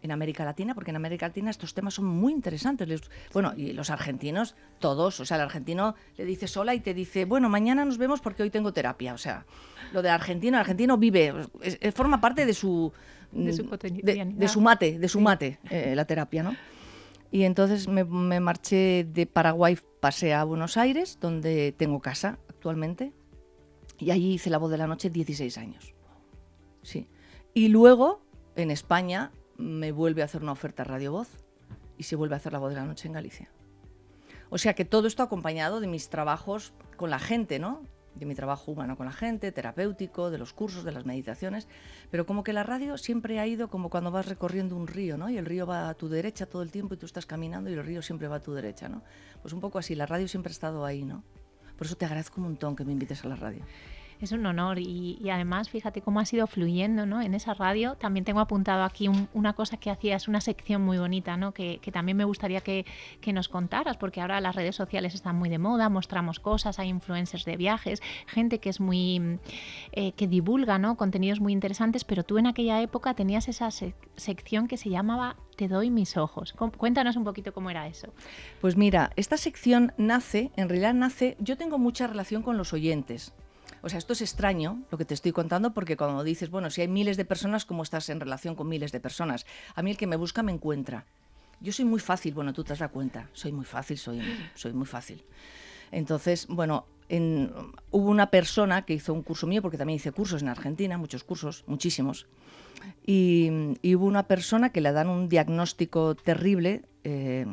en 0.02 0.12
América 0.12 0.46
Latina, 0.46 0.76
porque 0.76 0.92
en 0.92 0.96
América 0.96 1.28
Latina 1.28 1.50
estos 1.50 1.74
temas 1.74 1.96
son 1.96 2.06
muy 2.06 2.32
interesantes. 2.32 2.88
Les- 2.88 3.02
bueno, 3.34 3.54
y 3.58 3.74
los 3.74 3.90
argentinos, 3.90 4.56
todos, 4.80 5.20
o 5.20 5.26
sea, 5.26 5.36
el 5.38 5.44
argentino 5.44 5.96
le 6.18 6.24
dice 6.24 6.48
sola 6.48 6.74
y 6.76 6.80
te 6.80 6.94
dice, 6.94 7.26
bueno, 7.26 7.50
mañana 7.50 7.84
nos 7.84 7.98
vemos 7.98 8.22
porque 8.22 8.44
hoy 8.44 8.50
tengo 8.50 8.72
terapia. 8.72 9.14
O 9.14 9.18
sea, 9.18 9.46
lo 9.92 10.02
del 10.02 10.12
argentino, 10.12 10.56
el 10.58 10.62
argentino 10.62 10.98
vive, 10.98 11.34
es- 11.62 11.78
es- 11.82 11.94
forma 11.96 12.22
parte 12.22 12.46
de 12.46 12.54
su, 12.54 12.94
De 13.32 13.52
su 13.54 13.64
de 14.26 14.48
su 14.48 14.62
mate, 14.62 14.98
de 15.00 15.08
su 15.10 15.20
mate, 15.20 15.60
eh, 15.70 15.94
la 15.96 16.06
terapia, 16.06 16.44
¿no? 16.44 16.56
Y 17.32 17.44
entonces 17.44 17.88
me, 17.88 18.04
me 18.06 18.40
marché 18.40 19.04
de 19.04 19.26
Paraguay, 19.28 19.78
pasé 20.00 20.34
a 20.34 20.44
Buenos 20.46 20.78
Aires, 20.78 21.18
donde 21.22 21.74
tengo 21.78 22.00
casa 22.00 22.40
actualmente, 22.50 23.12
y 24.00 24.12
allí 24.12 24.34
hice 24.34 24.50
la 24.50 24.58
voz 24.58 24.72
de 24.72 24.78
la 24.78 24.88
noche 24.88 25.10
16 25.10 25.58
años. 25.58 25.94
Sí. 26.82 27.08
Y 27.54 27.68
luego, 27.68 28.22
en 28.56 28.72
España, 28.72 29.32
me 29.58 29.92
vuelve 29.92 30.22
a 30.22 30.26
hacer 30.26 30.42
una 30.42 30.54
oferta 30.54 30.84
Radio 30.84 31.12
Voz 31.12 31.30
y 31.98 32.04
se 32.04 32.16
vuelve 32.16 32.36
a 32.36 32.38
hacer 32.38 32.54
la 32.54 32.60
voz 32.60 32.70
de 32.70 32.78
la 32.78 32.86
noche 32.86 33.08
en 33.08 33.14
Galicia. 33.14 33.52
O 34.50 34.58
sea 34.58 34.74
que 34.74 34.86
todo 34.86 35.08
esto 35.08 35.22
acompañado 35.22 35.80
de 35.80 35.88
mis 35.88 36.10
trabajos 36.10 36.74
con 36.96 37.10
la 37.10 37.20
gente, 37.20 37.60
¿no? 37.60 37.82
De 38.16 38.26
mi 38.26 38.36
trabajo 38.36 38.72
humano 38.72 38.98
con 38.98 39.06
la 39.06 39.12
gente, 39.12 39.52
terapéutico, 39.52 40.32
de 40.32 40.40
los 40.40 40.54
cursos, 40.54 40.84
de 40.84 40.92
las 40.92 41.06
meditaciones. 41.06 41.68
Pero 42.10 42.26
como 42.26 42.44
que 42.44 42.54
la 42.54 42.64
radio 42.64 42.98
siempre 42.98 43.40
ha 43.40 43.46
ido 43.46 43.70
como 43.70 43.90
cuando 43.90 44.12
vas 44.12 44.28
recorriendo 44.28 44.76
un 44.76 44.88
río, 44.88 45.18
¿no? 45.18 45.30
Y 45.30 45.38
el 45.38 45.46
río 45.46 45.68
va 45.68 45.90
a 45.90 45.94
tu 45.94 46.10
derecha 46.10 46.48
todo 46.48 46.64
el 46.64 46.72
tiempo 46.72 46.96
y 46.96 46.98
tú 46.98 47.06
estás 47.06 47.26
caminando 47.26 47.70
y 47.70 47.74
el 47.74 47.84
río 47.84 48.02
siempre 48.02 48.28
va 48.28 48.38
a 48.38 48.42
tu 48.42 48.54
derecha, 48.54 48.90
¿no? 48.90 49.04
Pues 49.42 49.54
un 49.54 49.60
poco 49.60 49.78
así, 49.78 49.94
la 49.94 50.06
radio 50.06 50.28
siempre 50.28 50.50
ha 50.50 50.54
estado 50.54 50.86
ahí, 50.86 51.06
¿no? 51.06 51.24
Por 51.80 51.88
eso 51.88 51.96
te 51.96 52.04
agradezco 52.04 52.42
un 52.42 52.48
montón 52.48 52.76
que 52.76 52.84
me 52.84 52.92
invites 52.92 53.24
a 53.24 53.30
la 53.30 53.38
radio. 53.38 53.64
Es 54.22 54.34
un 54.34 54.46
honor 54.46 54.80
y, 54.80 55.18
además 55.32 55.70
fíjate 55.70 56.02
cómo 56.02 56.20
ha 56.20 56.26
sido 56.26 56.46
fluyendo 56.46 57.06
¿no? 57.06 57.22
en 57.22 57.34
esa 57.34 57.54
radio. 57.54 57.96
También 57.96 58.26
tengo 58.26 58.42
apuntado 58.42 58.84
aquí 58.84 59.08
un- 59.08 59.30
una 59.34 59.54
cosa 59.54 59.78
que 59.78 59.90
hacías, 59.90 60.28
una 60.28 60.42
sección 60.42 60.82
muy 60.82 60.98
bonita, 60.98 61.38
¿no? 61.38 61.54
que, 61.54 61.80
también 61.94 62.18
me 62.18 62.26
gustaría 62.26 62.60
que, 62.62 62.86
nos 63.34 63.48
contaras, 63.48 63.96
porque 63.98 64.22
ahora 64.22 64.42
las 64.42 64.56
redes 64.56 64.76
sociales 64.76 65.14
están 65.14 65.36
muy 65.38 65.50
de 65.50 65.60
moda, 65.60 65.88
mostramos 65.88 66.40
cosas, 66.40 66.80
hay 66.80 66.90
influencers 66.90 67.46
de 67.46 67.56
viajes, 67.58 68.02
gente 68.28 68.60
que 68.60 68.70
es 68.70 68.80
muy 68.80 69.20
mm, 69.20 69.40
eh, 69.94 70.12
que 70.14 70.28
divulga 70.28 70.80
¿no? 70.80 70.98
contenidos 70.98 71.40
muy 71.40 71.54
interesantes, 71.54 72.04
pero 72.04 72.24
tú 72.24 72.38
en 72.40 72.48
aquella 72.48 72.82
época 72.82 73.14
tenías 73.14 73.48
esa 73.48 73.68
sec- 73.68 73.94
sección 74.18 74.68
que 74.68 74.78
se 74.78 74.90
llamaba 74.90 75.36
Te 75.56 75.68
doy 75.68 75.90
mis 75.92 76.18
ojos. 76.18 76.54
Cuéntanos 76.78 77.16
un 77.16 77.24
poquito 77.24 77.54
cómo 77.54 77.70
era 77.70 77.88
eso. 77.88 78.08
Pues 78.62 78.76
mira, 78.76 79.12
esta 79.16 79.38
sección 79.38 79.94
nace, 79.98 80.52
en 80.58 80.68
realidad 80.70 80.94
nace, 80.94 81.38
yo 81.40 81.56
tengo 81.56 81.78
mucha 81.78 82.08
relación 82.08 82.42
con 82.42 82.58
los 82.58 82.74
oyentes. 82.74 83.34
O 83.82 83.90
sea, 83.90 83.98
esto 83.98 84.14
es 84.14 84.22
extraño 84.22 84.84
lo 84.92 84.98
que 84.98 85.06
te 85.06 85.14
estoy 85.14 85.32
contando 85.32 85.74
porque 85.74 85.98
cuando 85.98 86.24
dices, 86.24 86.50
bueno, 86.50 86.70
si 86.70 86.82
hay 86.82 86.88
miles 86.88 87.18
de 87.18 87.26
personas, 87.26 87.66
¿cómo 87.66 87.84
estás 87.84 88.10
en 88.10 88.20
relación 88.20 88.56
con 88.56 88.68
miles 88.68 88.92
de 88.92 89.00
personas? 89.00 89.46
A 89.76 89.82
mí 89.82 89.92
el 89.92 89.98
que 89.98 90.08
me 90.08 90.16
busca 90.16 90.44
me 90.44 90.52
encuentra. 90.52 91.06
Yo 91.62 91.74
soy 91.74 91.86
muy 91.86 92.00
fácil, 92.00 92.34
bueno, 92.34 92.54
tú 92.54 92.64
te 92.64 92.74
has 92.74 92.80
dado 92.80 92.92
cuenta, 92.92 93.30
soy 93.34 93.52
muy 93.52 93.66
fácil, 93.66 93.98
soy, 93.98 94.22
soy 94.56 94.74
muy 94.74 94.86
fácil. 94.86 95.24
Entonces, 95.92 96.48
bueno, 96.48 96.86
en- 97.10 97.52
hubo 97.92 98.10
una 98.10 98.30
persona 98.32 98.86
que 98.86 98.94
hizo 98.94 99.14
un 99.14 99.24
curso 99.24 99.48
mío, 99.48 99.62
porque 99.62 99.78
también 99.78 99.98
hice 99.98 100.12
cursos 100.12 100.42
en 100.42 100.48
Argentina, 100.48 100.98
muchos 100.98 101.24
cursos, 101.24 101.64
muchísimos, 101.68 102.28
y, 103.06 103.50
hubo 103.96 104.06
una 104.06 104.28
persona 104.28 104.72
que 104.72 104.82
le 104.82 104.92
dan 104.92 105.10
un 105.10 105.28
diagnóstico 105.28 106.16
terrible 106.16 106.84
eh, 107.04 107.46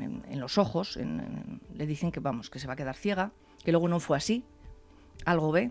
en, 0.00 0.40
los 0.40 0.56
ojos, 0.56 0.96
le 0.96 1.86
dicen 1.86 2.12
que 2.12 2.20
vamos, 2.20 2.48
que 2.48 2.58
se 2.58 2.66
va 2.66 2.74
a 2.74 2.76
quedar 2.76 2.96
ciega, 2.96 3.32
que 3.64 3.72
luego 3.72 3.88
no 3.88 4.00
fue 4.00 4.16
así, 4.16 4.44
algo 5.24 5.52
ve, 5.52 5.70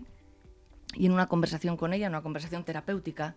y 0.94 1.06
en 1.06 1.12
una 1.12 1.28
conversación 1.28 1.76
con 1.76 1.92
ella, 1.92 2.06
en 2.06 2.12
una 2.12 2.22
conversación 2.22 2.64
terapéutica, 2.64 3.36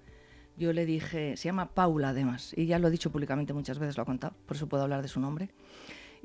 yo 0.57 0.71
le 0.73 0.85
dije, 0.85 1.35
se 1.37 1.45
llama 1.49 1.69
Paula 1.73 2.09
además, 2.09 2.53
y 2.55 2.65
ya 2.67 2.79
lo 2.79 2.87
he 2.87 2.91
dicho 2.91 3.11
públicamente 3.11 3.53
muchas 3.53 3.79
veces, 3.79 3.97
lo 3.97 4.03
ha 4.03 4.05
contado, 4.05 4.35
por 4.45 4.55
eso 4.57 4.67
puedo 4.67 4.83
hablar 4.83 5.01
de 5.01 5.07
su 5.07 5.19
nombre. 5.19 5.49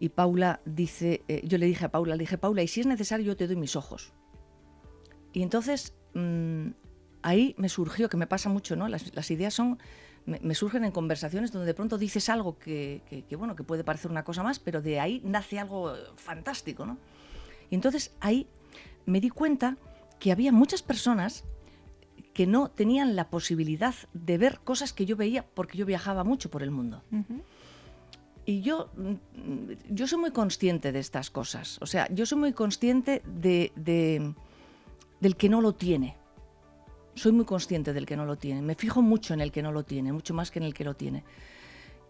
Y 0.01 0.11
Paula 0.11 0.61
dice, 0.64 1.22
eh, 1.29 1.40
yo 1.44 1.59
le 1.59 1.66
dije 1.66 1.85
a 1.87 1.90
Paula, 1.90 2.14
le 2.14 2.20
dije, 2.20 2.38
Paula, 2.38 2.62
y 2.62 2.68
si 2.68 2.81
es 2.81 2.87
necesario 2.87 3.27
yo 3.27 3.37
te 3.37 3.46
doy 3.46 3.57
mis 3.57 3.74
ojos. 3.74 4.12
Y 5.33 5.42
entonces 5.42 5.94
mm, 6.14 6.68
ahí 7.22 7.55
me 7.59 7.68
surgió, 7.68 8.09
que 8.09 8.16
me 8.16 8.27
pasa 8.27 8.48
mucho, 8.48 8.77
¿no? 8.77 8.87
Las, 8.88 9.14
las 9.14 9.31
ideas 9.31 9.55
son, 9.55 9.79
me, 10.24 10.38
me 10.40 10.55
surgen 10.55 10.85
en 10.85 10.92
conversaciones 10.92 11.51
donde 11.53 11.66
de 11.66 11.74
pronto 11.74 11.98
dices 11.98 12.29
algo 12.29 12.59
que, 12.59 13.03
que- 13.09 13.24
que, 13.24 13.35
bueno, 13.37 13.57
que 13.57 13.64
puede 13.64 13.83
parecer 13.83 14.11
una 14.11 14.22
cosa 14.24 14.42
más, 14.42 14.59
pero 14.61 14.81
de 14.83 15.01
ahí 15.01 15.20
nace 15.24 15.59
algo 15.59 15.92
fantástico, 16.16 16.87
¿no? 16.87 16.96
Y 17.70 17.74
entonces 17.74 18.14
ahí 18.20 18.46
me 19.08 19.20
di 19.20 19.30
cuenta 19.30 19.76
que 20.18 20.32
había 20.32 20.52
muchas 20.52 20.82
personas 20.82 21.44
que 22.34 22.46
no 22.46 22.70
tenían 22.70 23.16
la 23.16 23.30
posibilidad 23.30 23.94
de 24.12 24.38
ver 24.38 24.60
cosas 24.60 24.92
que 24.92 25.06
yo 25.06 25.16
veía 25.16 25.44
porque 25.54 25.76
yo 25.78 25.86
viajaba 25.86 26.24
mucho 26.24 26.50
por 26.50 26.62
el 26.62 26.70
mundo. 26.70 27.02
Y 28.46 28.60
yo, 28.62 28.90
mm, 28.96 29.72
yo 29.90 30.06
soy 30.06 30.18
muy 30.18 30.30
consciente 30.30 30.92
de 30.92 31.00
estas 31.00 31.30
cosas. 31.30 31.78
O 31.82 31.86
sea, 31.86 32.08
yo 32.12 32.24
soy 32.26 32.38
muy 32.38 32.52
consciente 32.52 33.22
de, 33.26 33.72
de- 33.76 34.34
del 35.20 35.36
que 35.36 35.48
no 35.48 35.60
lo 35.60 35.74
tiene. 35.74 36.16
Soy 37.14 37.32
muy 37.32 37.44
consciente 37.44 37.92
del 37.92 38.06
que 38.06 38.16
no 38.16 38.24
lo 38.24 38.36
tiene. 38.38 38.62
Me 38.62 38.74
fijo 38.74 39.02
mucho 39.02 39.34
en 39.34 39.40
el 39.40 39.50
que 39.52 39.62
no 39.62 39.72
lo 39.72 39.84
tiene, 39.84 40.12
mucho 40.12 40.32
más 40.32 40.50
que 40.50 40.60
en 40.60 40.64
el 40.64 40.72
que 40.74 40.84
lo 40.84 40.94
tiene. 40.94 41.24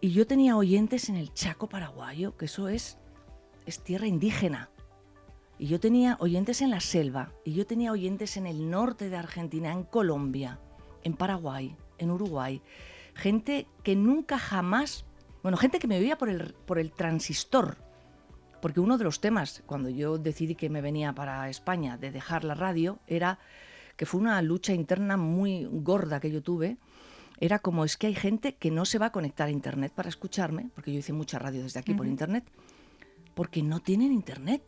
Y 0.01 0.11
yo 0.11 0.27
tenía 0.27 0.57
oyentes 0.57 1.09
en 1.09 1.17
el 1.17 1.33
Chaco 1.35 1.69
paraguayo, 1.69 2.37
que 2.37 2.45
eso 2.45 2.69
es, 2.69 2.99
es 3.67 3.83
tierra 3.83 4.07
indígena. 4.07 4.69
Y 5.59 5.67
yo 5.67 5.81
tenía 5.81 6.17
oyentes 6.21 6.63
en 6.63 6.71
la 6.71 6.81
selva, 6.81 7.33
y 7.45 7.53
yo 7.53 7.67
tenía 7.67 7.91
oyentes 7.91 8.37
en 8.37 8.47
el 8.47 8.71
norte 8.71 9.11
de 9.11 9.17
Argentina, 9.17 9.73
en 9.73 9.83
Colombia, 9.83 10.61
en 11.03 11.15
Paraguay, 11.15 11.77
en 11.99 12.11
Uruguay. 12.11 12.63
Gente 13.15 13.67
que 13.83 13.97
nunca 13.97 14.39
jamás, 14.39 15.05
bueno, 15.43 15.57
gente 15.57 15.81
que 15.81 15.89
me 15.89 15.99
veía 15.99 16.17
por 16.17 16.29
el, 16.29 16.55
por 16.67 16.79
el 16.79 16.93
transistor. 16.93 17.77
Porque 18.63 18.81
uno 18.81 18.99
de 18.99 19.05
los 19.05 19.21
temas, 19.21 19.63
cuando 19.67 19.89
yo 19.89 20.19
decidí 20.19 20.55
que 20.55 20.71
me 20.71 20.81
venía 20.81 21.13
para 21.13 21.49
España 21.49 21.97
de 21.97 22.11
dejar 22.11 22.45
la 22.45 22.55
radio, 22.55 22.99
era 23.07 23.39
que 23.97 24.07
fue 24.07 24.21
una 24.21 24.41
lucha 24.43 24.73
interna 24.73 25.17
muy 25.17 25.69
gorda 25.71 26.21
que 26.21 26.31
yo 26.31 26.41
tuve. 26.41 26.77
Era 27.41 27.59
como 27.59 27.85
es 27.85 27.97
que 27.97 28.07
hay 28.07 28.15
gente 28.15 28.55
que 28.55 28.71
no 28.71 28.85
se 28.85 28.99
va 28.99 29.07
a 29.07 29.13
conectar 29.13 29.49
a 29.49 29.53
Internet 29.53 29.93
para 29.93 30.09
escucharme, 30.09 30.71
porque 30.75 30.93
yo 30.93 31.01
hice 31.01 31.13
mucha 31.13 31.39
radio 31.39 31.63
desde 31.63 31.81
aquí 31.81 31.95
por 31.95 32.07
Internet, 32.07 32.45
porque 33.35 33.63
no 33.63 33.81
tienen 33.81 34.13
Internet. 34.13 34.63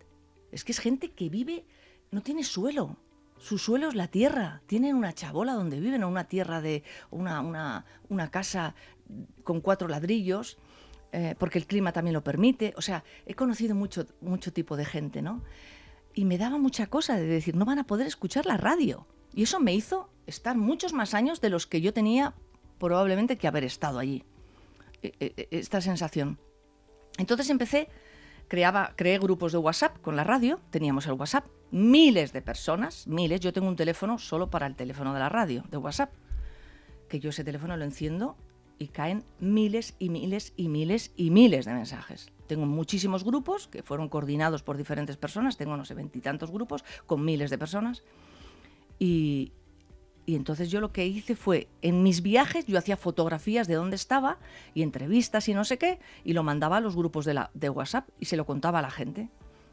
Es 0.52 0.64
que 0.64 0.72
es 0.72 0.78
gente 0.80 1.12
que 1.12 1.28
vive, 1.28 1.64
no 2.10 2.20
tiene 2.22 2.44
suelo. 2.44 2.96
Su 3.38 3.56
suelo 3.58 3.88
es 3.88 3.94
la 3.94 4.08
tierra. 4.08 4.62
Tienen 4.66 4.94
una 4.96 5.12
chabola 5.14 5.54
donde 5.54 5.80
viven, 5.80 6.02
o 6.04 6.08
una 6.08 6.24
tierra 6.24 6.60
de 6.60 6.82
una, 7.10 7.40
una, 7.40 7.84
una 8.08 8.30
casa 8.30 8.74
con 9.44 9.60
cuatro 9.60 9.88
ladrillos, 9.88 10.58
eh, 11.12 11.34
porque 11.38 11.58
el 11.58 11.66
clima 11.66 11.92
también 11.92 12.14
lo 12.14 12.22
permite. 12.22 12.74
O 12.76 12.82
sea, 12.82 13.02
he 13.26 13.34
conocido 13.34 13.74
mucho, 13.74 14.06
mucho 14.20 14.52
tipo 14.52 14.76
de 14.76 14.84
gente, 14.84 15.22
¿no? 15.22 15.42
Y 16.14 16.24
me 16.24 16.38
daba 16.38 16.58
mucha 16.58 16.86
cosa 16.88 17.16
de 17.16 17.24
decir, 17.24 17.56
no 17.56 17.64
van 17.64 17.78
a 17.78 17.84
poder 17.86 18.06
escuchar 18.06 18.44
la 18.46 18.56
radio. 18.56 19.06
Y 19.34 19.44
eso 19.44 19.60
me 19.60 19.74
hizo 19.74 20.10
estar 20.26 20.56
muchos 20.56 20.92
más 20.92 21.14
años 21.14 21.40
de 21.40 21.50
los 21.50 21.66
que 21.66 21.80
yo 21.80 21.92
tenía 21.94 22.34
probablemente 22.78 23.38
que 23.38 23.46
haber 23.48 23.64
estado 23.64 23.98
allí. 23.98 24.24
E- 25.02 25.12
e- 25.20 25.48
Esta 25.50 25.80
sensación. 25.80 26.38
Entonces 27.16 27.48
empecé, 27.50 27.88
creaba, 28.50 28.94
creé 28.96 29.20
grupos 29.20 29.52
de 29.52 29.58
WhatsApp 29.58 29.96
con 30.00 30.16
la 30.16 30.24
radio, 30.24 30.58
teníamos 30.70 31.06
el 31.06 31.12
WhatsApp, 31.12 31.46
miles 31.70 32.32
de 32.32 32.42
personas, 32.42 33.06
miles, 33.06 33.38
yo 33.38 33.52
tengo 33.52 33.68
un 33.68 33.76
teléfono 33.76 34.18
solo 34.18 34.50
para 34.50 34.66
el 34.66 34.74
teléfono 34.74 35.14
de 35.14 35.20
la 35.20 35.28
radio, 35.28 35.62
de 35.70 35.76
WhatsApp, 35.76 36.12
que 37.08 37.20
yo 37.20 37.30
ese 37.30 37.44
teléfono 37.44 37.76
lo 37.76 37.84
enciendo 37.84 38.36
y 38.76 38.88
caen 38.88 39.22
miles 39.38 39.94
y 40.00 40.08
miles 40.08 40.52
y 40.56 40.66
miles 40.66 41.12
y 41.16 41.30
miles 41.30 41.64
de 41.64 41.74
mensajes. 41.74 42.32
Tengo 42.48 42.66
muchísimos 42.66 43.22
grupos 43.22 43.68
que 43.68 43.84
fueron 43.84 44.08
coordinados 44.08 44.64
por 44.64 44.76
diferentes 44.76 45.16
personas, 45.16 45.56
tengo 45.56 45.76
no 45.76 45.84
sé, 45.84 45.94
veintitantos 45.94 46.50
grupos 46.50 46.84
con 47.06 47.24
miles 47.24 47.50
de 47.50 47.58
personas. 47.58 48.02
Y, 48.98 49.52
y 50.26 50.36
entonces 50.36 50.70
yo 50.70 50.80
lo 50.80 50.92
que 50.92 51.06
hice 51.06 51.34
fue, 51.34 51.68
en 51.82 52.02
mis 52.02 52.22
viajes 52.22 52.66
yo 52.66 52.78
hacía 52.78 52.96
fotografías 52.96 53.66
de 53.66 53.74
dónde 53.74 53.96
estaba 53.96 54.38
y 54.74 54.82
entrevistas 54.82 55.48
y 55.48 55.54
no 55.54 55.64
sé 55.64 55.78
qué, 55.78 55.98
y 56.24 56.32
lo 56.32 56.42
mandaba 56.42 56.76
a 56.76 56.80
los 56.80 56.96
grupos 56.96 57.24
de, 57.24 57.34
la, 57.34 57.50
de 57.54 57.70
WhatsApp 57.70 58.08
y 58.18 58.26
se 58.26 58.36
lo 58.36 58.46
contaba 58.46 58.78
a 58.78 58.82
la 58.82 58.90
gente. 58.90 59.30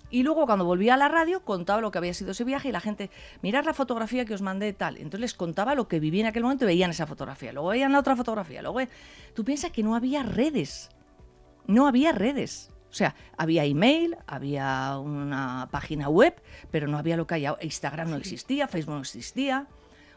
Y 0.09 0.23
luego 0.23 0.45
cuando 0.45 0.63
volvía 0.63 0.93
a 0.93 0.97
la 0.97 1.09
radio 1.09 1.43
contaba 1.43 1.81
lo 1.81 1.91
que 1.91 1.97
había 1.97 2.13
sido 2.13 2.31
ese 2.31 2.45
viaje 2.45 2.69
y 2.69 2.71
la 2.71 2.79
gente, 2.79 3.11
mirad 3.41 3.65
la 3.65 3.73
fotografía 3.73 4.23
que 4.23 4.33
os 4.33 4.41
mandé 4.41 4.71
tal. 4.71 4.95
Entonces 4.95 5.19
les 5.19 5.33
contaba 5.33 5.75
lo 5.75 5.87
que 5.87 5.99
viví 5.99 6.21
en 6.21 6.27
aquel 6.27 6.43
momento 6.43 6.63
y 6.63 6.67
veían 6.67 6.91
esa 6.91 7.05
fotografía. 7.05 7.51
Luego 7.51 7.69
veían 7.69 7.91
la 7.91 7.99
otra 7.99 8.15
fotografía. 8.15 8.61
Luego 8.61 8.79
Tú 9.33 9.43
piensas 9.43 9.71
que 9.71 9.83
no 9.83 9.95
había 9.95 10.23
redes. 10.23 10.89
No 11.65 11.87
había 11.87 12.13
redes. 12.13 12.71
O 12.89 12.93
sea, 12.93 13.15
había 13.37 13.65
email, 13.65 14.17
había 14.27 14.97
una 14.97 15.67
página 15.71 16.07
web, 16.07 16.41
pero 16.71 16.87
no 16.87 16.97
había 16.97 17.17
lo 17.17 17.27
que 17.27 17.35
hay. 17.35 17.47
Instagram 17.61 18.09
no 18.09 18.15
existía, 18.15 18.69
Facebook 18.69 18.95
no 18.95 19.01
existía. 19.01 19.67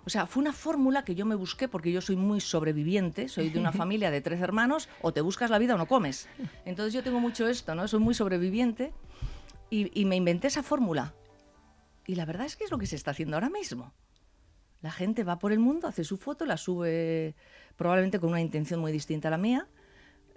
O 0.04 0.10
sea, 0.10 0.26
fue 0.26 0.40
una 0.40 0.52
fórmula 0.52 1.04
que 1.04 1.14
yo 1.14 1.26
me 1.26 1.34
busqué 1.34 1.68
porque 1.68 1.92
yo 1.92 2.00
soy 2.00 2.16
muy 2.16 2.40
sobreviviente, 2.40 3.28
soy 3.28 3.50
de 3.50 3.58
una 3.58 3.72
familia 3.80 4.10
de 4.10 4.20
tres 4.20 4.40
hermanos, 4.40 4.88
o 5.02 5.12
te 5.12 5.20
buscas 5.20 5.50
la 5.50 5.58
vida 5.58 5.74
o 5.74 5.78
no 5.78 5.86
comes. 5.86 6.28
Entonces 6.64 6.94
yo 6.94 7.02
tengo 7.02 7.20
mucho 7.20 7.48
esto, 7.48 7.74
¿no? 7.74 7.86
Soy 7.88 8.00
muy 8.00 8.14
sobreviviente 8.14 8.92
y, 9.68 10.00
y 10.00 10.04
me 10.04 10.16
inventé 10.16 10.48
esa 10.48 10.62
fórmula. 10.62 11.14
Y 12.06 12.14
la 12.14 12.24
verdad 12.24 12.46
es 12.46 12.56
que 12.56 12.64
es 12.64 12.70
lo 12.70 12.78
que 12.78 12.86
se 12.86 12.96
está 12.96 13.10
haciendo 13.10 13.36
ahora 13.36 13.50
mismo. 13.50 13.92
La 14.80 14.90
gente 14.90 15.24
va 15.24 15.38
por 15.38 15.52
el 15.52 15.58
mundo, 15.58 15.86
hace 15.86 16.04
su 16.04 16.16
foto, 16.16 16.46
la 16.46 16.56
sube 16.56 17.34
probablemente 17.76 18.18
con 18.18 18.30
una 18.30 18.40
intención 18.40 18.80
muy 18.80 18.92
distinta 18.92 19.28
a 19.28 19.30
la 19.30 19.38
mía, 19.38 19.68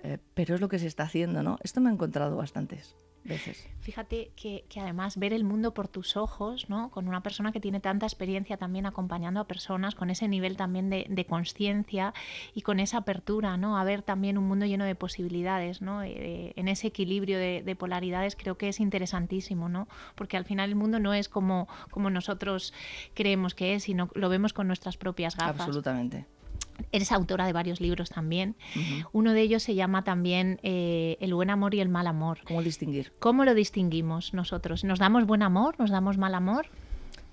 eh, 0.04 0.18
pero 0.34 0.56
es 0.56 0.62
lo 0.62 0.68
que 0.68 0.80
se 0.80 0.88
está 0.88 1.04
haciendo, 1.04 1.42
¿no? 1.44 1.58
Esto 1.64 1.80
me 1.80 1.90
he 1.90 1.94
encontrado 1.94 2.36
bastantes 2.36 2.98
veces. 3.24 3.68
Fíjate 3.80 4.32
que, 4.36 4.66
que 4.70 4.80
además 4.80 5.18
ver 5.18 5.34
el 5.34 5.44
mundo 5.44 5.74
por 5.74 5.88
tus 5.88 6.16
ojos, 6.16 6.70
¿no? 6.70 6.90
Con 6.90 7.08
una 7.08 7.22
persona 7.22 7.52
que 7.52 7.60
tiene 7.60 7.80
tanta 7.80 8.06
experiencia 8.06 8.58
también 8.58 8.86
acompañando 8.86 9.40
a 9.40 9.48
personas, 9.48 9.96
con 9.96 10.10
ese 10.10 10.28
nivel 10.28 10.58
también 10.58 10.90
de, 10.90 11.06
de 11.10 11.26
conciencia 11.26 12.14
y 12.54 12.62
con 12.62 12.80
esa 12.80 13.00
apertura, 13.00 13.58
¿no? 13.58 13.78
A 13.78 13.84
ver 13.84 14.02
también 14.02 14.38
un 14.38 14.48
mundo 14.48 14.66
lleno 14.66 14.86
de 14.86 14.96
posibilidades, 14.96 15.82
¿no? 15.82 16.04
Eh, 16.04 16.54
en 16.56 16.68
ese 16.68 16.88
equilibrio 16.88 17.38
de, 17.38 17.62
de 17.64 17.76
polaridades 17.76 18.36
creo 18.36 18.58
que 18.58 18.70
es 18.70 18.80
interesantísimo, 18.80 19.70
¿no? 19.70 19.88
Porque 20.16 20.38
al 20.38 20.46
final 20.46 20.70
el 20.70 20.76
mundo 20.76 21.00
no 21.00 21.14
es 21.14 21.30
como, 21.30 21.68
como 21.92 22.10
nosotros 22.10 22.74
creemos 23.14 23.56
que 23.56 23.76
es, 23.76 23.84
sino 23.84 24.10
lo 24.14 24.30
vemos 24.30 24.54
con 24.54 24.68
nuestras 24.68 24.98
propias 24.98 25.36
gafas. 25.36 25.62
Absolutamente. 25.62 26.26
Eres 26.92 27.12
autora 27.12 27.46
de 27.46 27.54
varios 27.54 27.82
libros 27.82 28.10
también. 28.10 28.56
Uno 29.12 29.34
de 29.34 29.42
ellos 29.42 29.64
se 29.64 29.76
llama 29.76 30.04
también 30.04 30.60
eh, 30.64 31.18
El 31.20 31.34
buen 31.34 31.50
amor 31.50 31.74
y 31.76 31.80
el 31.80 31.90
mal 31.90 32.08
amor. 32.08 32.40
¿Cómo 32.46 32.62
distinguir? 32.62 33.14
¿Cómo 33.20 33.46
lo 33.46 33.54
distinguimos 33.54 34.34
nosotros? 34.34 34.84
¿Nos 34.84 35.00
damos 35.00 35.26
buen 35.26 35.44
amor? 35.44 35.76
¿Nos 35.80 35.90
damos 35.90 36.18
mal 36.18 36.36
amor? 36.36 36.68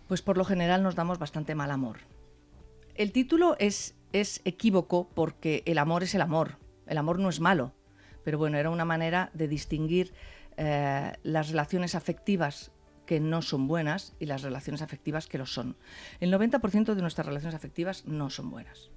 Pues 0.09 0.23
por 0.23 0.37
lo 0.37 0.45
general 0.45 0.83
nos 0.83 0.95
damos 0.95 1.19
bastante 1.19 1.55
mal 1.55 1.71
amor. 1.71 1.99
El 2.95 3.13
título 3.13 3.57
es, 3.59 3.95
es 4.13 4.41
equívoco 4.45 5.09
porque 5.15 5.63
el 5.67 5.79
amor 5.79 6.03
es 6.03 6.15
el 6.15 6.21
amor. 6.21 6.59
El 6.87 6.99
amor 6.99 7.19
no 7.19 7.29
es 7.29 7.41
malo. 7.41 7.73
Pero 8.25 8.39
bueno, 8.39 8.59
era 8.59 8.71
una 8.71 8.85
manera 8.85 9.31
de 9.33 9.49
distinguir 9.49 10.13
eh, 10.57 11.13
las 11.23 11.49
relaciones 11.51 11.95
afectivas 11.95 12.73
que 13.07 13.19
no 13.19 13.43
son 13.43 13.67
buenas 13.67 14.15
y 14.21 14.27
las 14.27 14.43
relaciones 14.43 14.83
afectivas 14.83 15.27
que 15.27 15.39
lo 15.39 15.47
son. 15.47 15.77
El 16.21 16.33
90% 16.33 16.95
de 16.95 17.03
nuestras 17.03 17.27
relaciones 17.27 17.55
afectivas 17.55 18.05
no 18.07 18.31
son 18.31 18.51
buenas. 18.51 18.91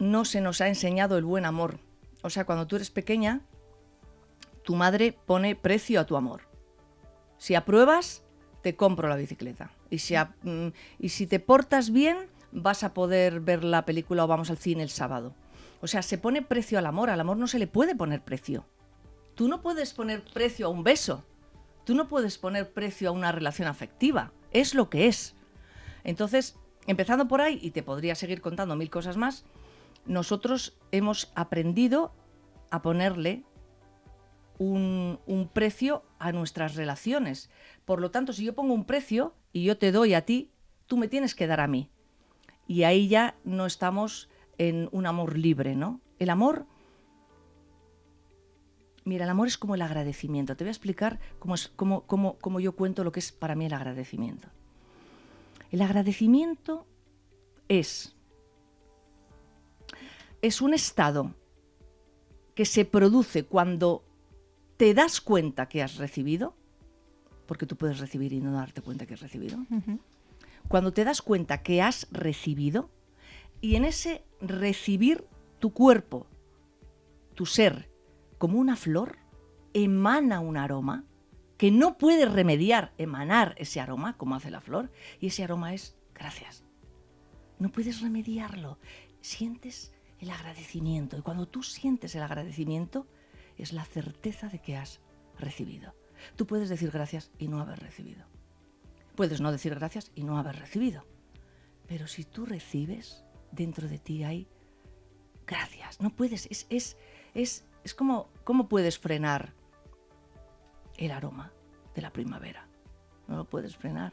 No 0.00 0.24
se 0.24 0.40
nos 0.40 0.60
ha 0.60 0.68
enseñado 0.68 1.16
el 1.16 1.24
buen 1.24 1.44
amor. 1.44 1.78
O 2.22 2.30
sea, 2.30 2.46
cuando 2.46 2.66
tú 2.66 2.76
eres 2.76 2.90
pequeña, 2.90 3.42
tu 4.64 4.74
madre 4.74 5.16
pone 5.26 5.54
precio 5.54 6.00
a 6.00 6.06
tu 6.06 6.16
amor. 6.16 6.48
Si 7.38 7.54
apruebas, 7.54 8.24
te 8.62 8.76
compro 8.76 9.08
la 9.08 9.16
bicicleta. 9.16 9.70
Y 9.90 9.98
si, 9.98 10.14
mm, 10.16 10.68
y 10.98 11.10
si 11.10 11.26
te 11.26 11.38
portas 11.38 11.90
bien, 11.90 12.16
vas 12.50 12.82
a 12.82 12.94
poder 12.94 13.40
ver 13.40 13.62
la 13.62 13.84
película 13.84 14.24
o 14.24 14.26
vamos 14.26 14.50
al 14.50 14.58
cine 14.58 14.82
el 14.82 14.90
sábado. 14.90 15.34
O 15.82 15.86
sea, 15.86 16.02
se 16.02 16.18
pone 16.18 16.42
precio 16.42 16.78
al 16.78 16.86
amor. 16.86 17.10
Al 17.10 17.20
amor 17.20 17.36
no 17.36 17.46
se 17.46 17.58
le 17.58 17.66
puede 17.66 17.94
poner 17.94 18.22
precio. 18.22 18.66
Tú 19.34 19.48
no 19.48 19.60
puedes 19.62 19.94
poner 19.94 20.24
precio 20.24 20.66
a 20.66 20.70
un 20.70 20.82
beso. 20.82 21.24
Tú 21.84 21.94
no 21.94 22.08
puedes 22.08 22.38
poner 22.38 22.72
precio 22.72 23.10
a 23.10 23.12
una 23.12 23.32
relación 23.32 23.68
afectiva. 23.68 24.32
es 24.50 24.74
lo 24.74 24.90
que 24.90 25.06
es. 25.06 25.34
Entonces, 26.04 26.56
empezando 26.86 27.28
por 27.28 27.40
ahí, 27.40 27.58
y 27.62 27.70
te 27.70 27.82
podría 27.82 28.14
seguir 28.14 28.40
contando 28.40 28.74
mil 28.76 28.90
cosas 28.90 29.16
más, 29.16 29.44
nosotros 30.06 30.78
hemos 30.92 31.30
aprendido 31.34 32.12
a 32.70 32.82
ponerle 32.82 33.44
un, 34.60 35.50
precio 35.52 36.04
a 36.18 36.32
nuestras 36.32 36.74
relaciones. 36.74 37.50
Por 37.84 38.00
lo 38.00 38.10
tanto, 38.10 38.32
si 38.32 38.44
yo 38.44 38.54
pongo 38.54 38.74
un 38.74 38.84
precio 38.84 39.34
y 39.52 39.64
yo 39.64 39.78
te 39.78 39.90
doy 39.90 40.14
a 40.14 40.24
ti, 40.26 40.50
tú 40.86 40.96
me 40.96 41.08
tienes 41.08 41.34
que 41.34 41.46
dar 41.46 41.60
a 41.60 41.66
mí. 41.66 41.90
Y 42.66 42.82
ahí 42.84 43.08
ya 43.08 43.36
no 43.44 43.66
estamos 43.66 44.28
en 44.58 44.88
un 44.92 45.06
amor 45.06 45.36
libre, 45.38 45.74
¿no? 45.74 46.00
El 46.18 46.30
amor... 46.30 46.66
Mira, 49.04 49.24
el 49.24 49.30
amor 49.30 49.48
es 49.48 49.56
como 49.56 49.74
el 49.74 49.82
agradecimiento. 49.82 50.56
Te 50.56 50.64
voy 50.64 50.68
a 50.68 50.72
explicar 50.72 51.18
cómo, 51.38 51.54
es, 51.54 51.68
cómo, 51.68 52.02
cómo, 52.02 52.38
cómo 52.38 52.60
yo 52.60 52.76
cuento 52.76 53.02
lo 53.02 53.12
que 53.12 53.20
es 53.20 53.32
para 53.32 53.54
mí 53.54 53.64
el 53.64 53.72
agradecimiento. 53.72 54.48
El 55.70 55.80
agradecimiento 55.80 56.86
es, 57.68 58.14
es 60.42 60.60
un 60.60 60.74
estado 60.74 61.34
que 62.54 62.64
se 62.64 62.84
produce 62.84 63.44
cuando 63.44 64.04
te 64.76 64.94
das 64.94 65.20
cuenta 65.20 65.68
que 65.68 65.82
has 65.82 65.96
recibido, 65.96 66.54
porque 67.46 67.66
tú 67.66 67.76
puedes 67.76 67.98
recibir 67.98 68.32
y 68.32 68.40
no 68.40 68.52
darte 68.52 68.82
cuenta 68.82 69.06
que 69.06 69.14
has 69.14 69.20
recibido. 69.20 69.58
Cuando 70.68 70.92
te 70.92 71.04
das 71.04 71.22
cuenta 71.22 71.62
que 71.62 71.82
has 71.82 72.08
recibido 72.10 72.90
y 73.60 73.76
en 73.76 73.84
ese 73.84 74.24
recibir 74.40 75.24
tu 75.58 75.72
cuerpo, 75.72 76.26
tu 77.34 77.46
ser, 77.46 77.90
como 78.38 78.58
una 78.58 78.76
flor, 78.76 79.18
emana 79.74 80.40
un 80.40 80.56
aroma 80.56 81.04
que 81.58 81.70
no 81.70 81.98
puede 81.98 82.24
remediar 82.24 82.94
emanar 82.96 83.54
ese 83.58 83.80
aroma 83.80 84.16
como 84.16 84.34
hace 84.34 84.50
la 84.50 84.62
flor 84.62 84.90
y 85.20 85.26
ese 85.26 85.44
aroma 85.44 85.74
es 85.74 85.96
gracias. 86.14 86.64
No 87.58 87.70
puedes 87.70 88.00
remediarlo. 88.00 88.78
Sientes 89.20 89.92
el 90.20 90.30
agradecimiento 90.30 91.16
y 91.16 91.22
cuando 91.22 91.48
tú 91.48 91.62
sientes 91.62 92.14
el 92.14 92.22
agradecimiento 92.22 93.06
es 93.56 93.72
la 93.72 93.84
certeza 93.84 94.48
de 94.48 94.60
que 94.60 94.76
has 94.76 95.00
recibido. 95.38 95.94
Tú 96.36 96.46
puedes 96.46 96.68
decir 96.68 96.90
gracias 96.90 97.30
y 97.38 97.48
no 97.48 97.60
haber 97.60 97.78
recibido. 97.80 98.24
Puedes 99.16 99.40
no 99.40 99.52
decir 99.52 99.74
gracias 99.74 100.12
y 100.14 100.24
no 100.24 100.38
haber 100.38 100.56
recibido. 100.56 101.04
Pero 101.86 102.06
si 102.06 102.24
tú 102.24 102.46
recibes, 102.46 103.24
dentro 103.50 103.88
de 103.88 103.98
ti 103.98 104.22
hay 104.22 104.46
gracias. 105.46 106.00
No 106.00 106.10
puedes, 106.10 106.46
es, 106.46 106.66
es, 106.70 106.96
es, 107.34 107.64
es 107.84 107.94
como, 107.94 108.28
¿cómo 108.44 108.68
puedes 108.68 108.98
frenar 108.98 109.54
el 110.96 111.10
aroma 111.10 111.52
de 111.94 112.02
la 112.02 112.12
primavera? 112.12 112.68
No 113.26 113.36
lo 113.36 113.44
puedes 113.44 113.76
frenar. 113.76 114.12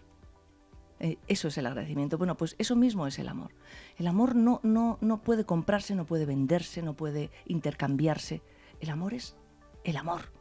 Eh, 1.00 1.18
eso 1.28 1.48
es 1.48 1.58
el 1.58 1.66
agradecimiento. 1.68 2.18
Bueno, 2.18 2.36
pues 2.38 2.56
eso 2.58 2.76
mismo 2.76 3.06
es 3.08 3.20
el 3.20 3.28
amor. 3.28 3.52
El 3.98 4.08
amor 4.08 4.36
no, 4.36 4.60
no, 4.64 4.98
no 5.02 5.22
puede 5.22 5.46
comprarse, 5.46 5.94
no 5.96 6.06
puede 6.06 6.26
venderse, 6.26 6.82
no 6.82 6.96
puede 6.96 7.30
intercambiarse. 7.46 8.42
El 8.80 8.90
amor 8.90 9.14
es 9.14 9.36
el 9.84 9.98
amor. 9.98 10.32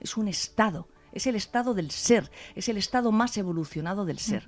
Es 0.00 0.16
un 0.16 0.28
estado. 0.28 0.88
Es 1.12 1.26
el 1.28 1.36
estado 1.36 1.74
del 1.74 1.90
ser. 1.92 2.30
Es 2.56 2.68
el 2.68 2.76
estado 2.76 3.12
más 3.12 3.36
evolucionado 3.36 4.04
del 4.04 4.18
ser. 4.18 4.46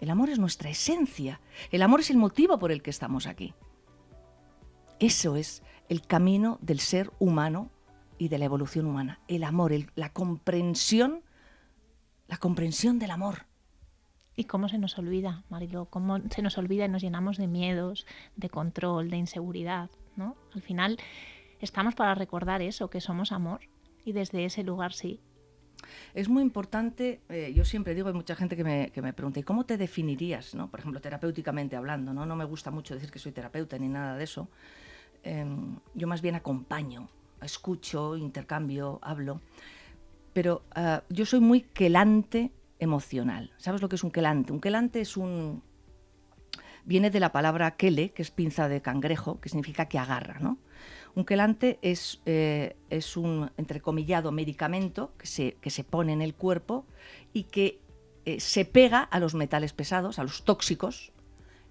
El 0.00 0.10
amor 0.10 0.28
es 0.28 0.38
nuestra 0.38 0.68
esencia. 0.68 1.40
El 1.70 1.80
amor 1.82 2.00
es 2.00 2.10
el 2.10 2.18
motivo 2.18 2.58
por 2.58 2.70
el 2.70 2.82
que 2.82 2.90
estamos 2.90 3.26
aquí. 3.26 3.54
Eso 4.98 5.36
es 5.36 5.62
el 5.88 6.02
camino 6.06 6.58
del 6.62 6.80
ser 6.80 7.10
humano 7.18 7.70
y 8.18 8.28
de 8.28 8.38
la 8.38 8.44
evolución 8.44 8.86
humana. 8.86 9.20
El 9.28 9.44
amor, 9.44 9.72
el- 9.72 9.90
la 9.94 10.12
comprensión, 10.12 11.22
la 12.28 12.36
comprensión 12.36 12.98
del 12.98 13.10
amor. 13.10 13.46
¿Y 14.36 14.44
cómo 14.44 14.68
se 14.68 14.78
nos 14.78 14.98
olvida, 14.98 15.44
Marilo? 15.48 15.86
¿Cómo 15.86 16.18
se 16.30 16.42
nos 16.42 16.58
olvida 16.58 16.86
y 16.86 16.88
nos 16.88 17.02
llenamos 17.02 17.36
de 17.36 17.46
miedos, 17.46 18.06
de 18.36 18.50
control, 18.50 19.10
de 19.10 19.16
inseguridad? 19.16 19.90
¿no? 20.16 20.36
Al 20.54 20.62
final 20.62 20.98
estamos 21.60 21.94
para 21.94 22.14
recordar 22.14 22.62
eso, 22.62 22.90
que 22.90 23.00
somos 23.00 23.32
amor. 23.32 23.60
Y 24.04 24.12
desde 24.12 24.44
ese 24.44 24.64
lugar 24.64 24.92
sí. 24.92 25.20
Es 26.14 26.28
muy 26.28 26.42
importante, 26.42 27.20
eh, 27.28 27.52
yo 27.54 27.64
siempre 27.64 27.94
digo, 27.94 28.08
hay 28.08 28.14
mucha 28.14 28.34
gente 28.34 28.56
que 28.56 28.64
me, 28.64 28.90
que 28.90 29.02
me 29.02 29.12
pregunta, 29.12 29.40
¿y 29.40 29.42
cómo 29.42 29.64
te 29.64 29.76
definirías? 29.76 30.54
¿no? 30.54 30.70
Por 30.70 30.80
ejemplo, 30.80 31.00
terapéuticamente 31.00 31.76
hablando, 31.76 32.12
¿no? 32.12 32.26
no 32.26 32.36
me 32.36 32.44
gusta 32.44 32.70
mucho 32.70 32.94
decir 32.94 33.10
que 33.10 33.18
soy 33.18 33.32
terapeuta 33.32 33.78
ni 33.78 33.88
nada 33.88 34.16
de 34.16 34.24
eso. 34.24 34.48
Em, 35.22 35.78
yo 35.94 36.06
más 36.06 36.20
bien 36.20 36.34
acompaño, 36.34 37.08
escucho, 37.40 38.16
intercambio, 38.16 38.98
hablo. 39.02 39.40
Pero 40.32 40.64
ah, 40.74 41.02
yo 41.08 41.24
soy 41.24 41.40
muy 41.40 41.62
quelante 41.62 42.50
emocional. 42.84 43.52
¿Sabes 43.56 43.82
lo 43.82 43.88
que 43.88 43.96
es 43.96 44.04
un 44.04 44.10
quelante? 44.10 44.52
Un 44.52 44.60
quelante 44.60 45.00
es 45.00 45.16
un... 45.16 45.62
Viene 46.84 47.10
de 47.10 47.18
la 47.18 47.32
palabra 47.32 47.76
quele, 47.76 48.10
que 48.10 48.22
es 48.22 48.30
pinza 48.30 48.68
de 48.68 48.82
cangrejo, 48.82 49.40
que 49.40 49.48
significa 49.48 49.86
que 49.86 49.98
agarra, 49.98 50.38
¿no? 50.38 50.58
Un 51.14 51.24
quelante 51.24 51.78
es, 51.80 52.20
eh, 52.26 52.76
es 52.90 53.16
un 53.16 53.50
entrecomillado 53.56 54.32
medicamento 54.32 55.12
que 55.16 55.26
se, 55.26 55.56
que 55.60 55.70
se 55.70 55.84
pone 55.84 56.12
en 56.12 56.20
el 56.22 56.34
cuerpo 56.34 56.86
y 57.32 57.44
que 57.44 57.80
eh, 58.24 58.40
se 58.40 58.64
pega 58.64 59.00
a 59.00 59.20
los 59.20 59.34
metales 59.34 59.72
pesados, 59.72 60.18
a 60.18 60.24
los 60.24 60.44
tóxicos, 60.44 61.12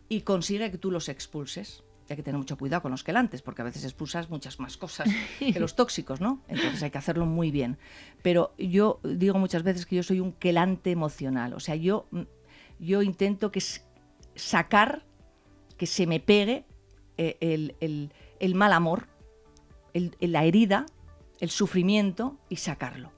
y 0.10 0.22
consigue 0.22 0.72
que 0.72 0.78
tú 0.78 0.92
los 0.92 1.10
expulses. 1.10 1.83
Hay 2.10 2.16
que 2.18 2.24
tener 2.24 2.38
mucho 2.38 2.58
cuidado 2.58 2.82
con 2.82 2.92
los 2.92 3.04
quelantes, 3.04 3.42
porque 3.42 3.62
a 3.62 3.66
veces 3.66 3.84
expulsas 3.86 4.30
muchas 4.30 4.60
más 4.60 4.76
cosas 4.78 5.08
que 5.40 5.60
los 5.60 5.76
tóxicos, 5.76 6.20
¿no? 6.22 6.42
Entonces 6.48 6.84
hay 6.84 6.92
que 6.92 6.98
hacerlo 6.98 7.26
muy 7.26 7.50
bien. 7.52 7.78
Pero 8.22 8.54
yo 8.58 9.00
digo 9.04 9.40
muchas 9.40 9.64
veces 9.64 9.86
que 9.86 9.96
yo 9.96 10.04
soy 10.04 10.20
un 10.20 10.34
quelante 10.34 10.92
emocional. 10.92 11.54
O 11.54 11.60
sea, 11.60 11.76
yo, 11.76 12.08
mm, 12.12 12.22
yo 12.80 13.02
intento 13.02 13.52
que 13.52 13.62
sacar, 14.36 15.04
que 15.78 15.86
se 15.86 16.08
me 16.08 16.20
pegue 16.20 16.66
eh, 17.18 17.38
el, 17.42 17.76
el- 17.80 18.12
el 18.40 18.56
mal 18.56 18.74
amor, 18.74 19.08
el- 19.94 20.16
la 20.20 20.44
herida, 20.46 20.86
el 21.40 21.50
sufrimiento 21.52 22.38
y 22.50 22.58
sacarlo. 22.58 23.12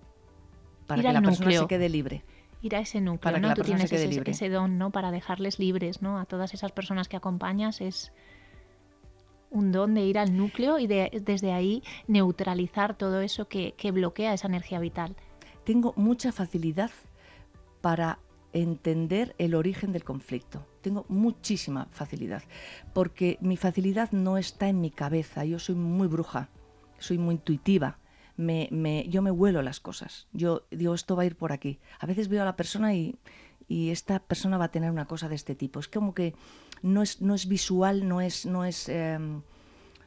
Para 0.85 1.01
Ir 1.01 1.07
que 1.07 1.13
la 1.13 1.21
persona 1.21 1.45
núcleo. 1.45 1.61
se 1.61 1.67
quede 1.67 1.89
libre. 1.89 2.23
Ir 2.61 2.75
a 2.75 2.79
ese 2.79 2.99
núcleo, 2.99 3.21
Para 3.21 3.39
¿no? 3.39 3.49
Tú 3.49 3.61
persona 3.61 3.77
tienes 3.77 3.89
quede 3.91 4.03
ese, 4.03 4.11
libre. 4.13 4.31
ese 4.31 4.49
don, 4.49 4.77
¿no? 4.77 4.91
Para 4.91 5.11
dejarles 5.11 5.59
libres, 5.59 6.01
¿no? 6.01 6.19
A 6.19 6.25
todas 6.25 6.53
esas 6.53 6.71
personas 6.71 7.07
que 7.07 7.15
acompañas 7.17 7.79
es 7.81 8.11
un 9.55 9.71
don 9.71 9.93
de 9.95 10.01
ir 10.05 10.17
al 10.19 10.35
núcleo 10.37 10.77
y 10.79 10.87
de, 10.87 11.09
desde 11.23 11.51
ahí 11.53 11.81
neutralizar 12.07 12.97
todo 12.97 13.21
eso 13.21 13.47
que, 13.47 13.73
que 13.77 13.91
bloquea 13.91 14.33
esa 14.33 14.47
energía 14.47 14.79
vital. 14.79 15.15
tengo 15.63 15.93
mucha 15.97 16.31
facilidad 16.31 16.91
para 17.81 18.19
entender 18.53 19.35
el 19.37 19.53
origen 19.55 19.91
del 19.91 20.03
conflicto. 20.03 20.65
Tengo 20.81 21.05
muchísima 21.09 21.87
facilidad, 21.91 22.43
porque 22.93 23.37
mi 23.41 23.57
facilidad 23.57 24.11
no 24.11 24.37
está 24.37 24.69
en 24.69 24.79
mi 24.79 24.91
cabeza. 24.91 25.43
Yo 25.45 25.59
soy 25.59 25.75
muy 25.75 26.07
bruja, 26.07 26.49
soy 26.99 27.17
muy 27.17 27.35
intuitiva. 27.35 27.97
Me, 28.37 28.67
me- 28.71 29.07
yo 29.09 29.21
me 29.21 29.31
huelo 29.31 29.61
las 29.61 29.79
cosas. 29.79 30.27
Yo 30.33 30.65
digo, 30.71 30.93
esto 30.93 31.15
va 31.15 31.23
a 31.23 31.25
ir 31.25 31.35
por 31.35 31.51
aquí. 31.51 31.79
A 31.99 32.05
veces 32.05 32.27
veo 32.27 32.41
a 32.41 32.45
la 32.45 32.55
persona 32.55 32.93
y, 32.93 33.15
y 33.67 33.89
esta 33.89 34.19
persona 34.19 34.57
va 34.57 34.65
a 34.65 34.71
tener 34.71 34.91
una 34.91 35.05
cosa 35.05 35.27
de 35.29 35.35
este 35.35 35.55
tipo. 35.55 35.79
Es 35.79 35.87
como 35.87 36.13
que 36.13 36.33
no 36.85 37.01
es, 37.01 37.21
no 37.21 37.33
es 37.35 37.47
visual, 37.47 38.07
no 38.07 38.21
es, 38.21 38.45
no 38.45 38.63
es, 38.63 38.89
em, 38.89 39.41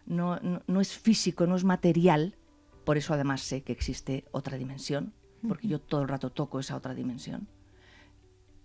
no, 0.06 0.38
no- 0.66 0.80
es 0.80 0.96
físico, 0.96 1.46
no 1.46 1.56
es 1.56 1.64
material. 1.64 2.36
Por 2.84 2.96
eso 2.96 3.12
además 3.14 3.42
sé 3.42 3.62
que 3.62 3.72
existe 3.72 4.24
otra 4.30 4.56
dimensión, 4.56 5.12
porque 5.46 5.68
yo 5.68 5.80
todo 5.80 6.02
el 6.02 6.08
rato 6.08 6.30
toco 6.30 6.60
esa 6.60 6.76
otra 6.76 6.94
dimensión. 6.94 7.48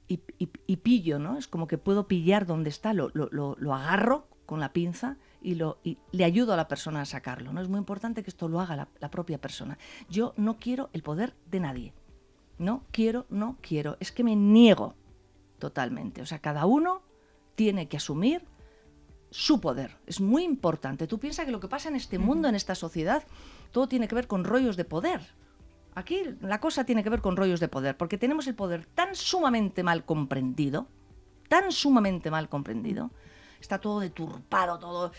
Y, 0.07 0.21
y- 0.37 0.49
y 0.67 0.77
pillo, 0.77 1.17
¿no? 1.17 1.37
Es 1.37 1.47
como 1.47 1.67
que 1.67 1.77
puedo 1.77 2.07
pillar 2.07 2.45
donde 2.45 2.69
está, 2.69 2.93
lo, 2.93 3.09
lo- 3.13 3.29
lo- 3.31 3.55
lo 3.59 3.73
agarro 3.73 4.27
con 4.45 4.59
la 4.59 4.73
pinza 4.73 5.17
y, 5.41 5.55
lo, 5.55 5.79
y 5.83 5.97
le 6.11 6.23
ayudo 6.25 6.53
a 6.53 6.57
la 6.57 6.67
persona 6.67 7.01
a 7.01 7.05
sacarlo. 7.05 7.51
¿no? 7.51 7.61
Es 7.61 7.69
muy 7.69 7.79
importante 7.79 8.21
que 8.23 8.29
esto 8.29 8.47
lo 8.47 8.59
haga 8.59 8.75
la, 8.75 8.87
la 8.99 9.09
propia 9.09 9.39
persona. 9.39 9.77
Yo 10.09 10.33
no 10.37 10.57
quiero 10.57 10.89
el 10.93 11.01
poder 11.01 11.33
de 11.49 11.59
nadie. 11.61 11.93
No 12.59 12.83
quiero, 12.91 13.25
no 13.29 13.57
quiero. 13.61 13.97
Es 13.99 14.11
que 14.11 14.23
me 14.23 14.35
niego 14.35 14.93
totalmente. 15.59 16.21
O 16.21 16.25
sea, 16.25 16.39
cada 16.39 16.65
uno 16.65 17.01
tiene 17.55 17.87
que 17.87 17.97
asumir 17.97 18.45
su 19.29 19.59
poder. 19.59 19.97
Es 20.05 20.21
muy 20.21 20.43
importante. 20.43 21.07
Tú 21.07 21.19
piensas 21.19 21.45
que 21.45 21.51
lo 21.51 21.59
que 21.59 21.67
pasa 21.67 21.89
en 21.89 21.95
este 21.95 22.19
mundo, 22.19 22.47
en 22.47 22.55
esta 22.55 22.75
sociedad, 22.75 23.23
todo 23.71 23.87
tiene 23.87 24.07
que 24.07 24.15
ver 24.15 24.27
con 24.27 24.43
rollos 24.43 24.77
de 24.77 24.85
poder. 24.85 25.21
Aquí 25.95 26.23
la 26.41 26.59
cosa 26.59 26.85
tiene 26.85 27.03
que 27.03 27.09
ver 27.09 27.21
con 27.21 27.35
rollos 27.35 27.59
de 27.59 27.67
poder, 27.67 27.97
porque 27.97 28.17
tenemos 28.17 28.47
el 28.47 28.55
poder 28.55 28.85
tan 28.85 29.15
sumamente 29.15 29.83
mal 29.83 30.05
comprendido, 30.05 30.87
tan 31.49 31.71
sumamente 31.71 32.31
mal 32.31 32.49
comprendido, 32.49 33.11
está 33.59 33.79
todo 33.79 33.99
deturpado, 33.99 34.79
todo 34.79 35.11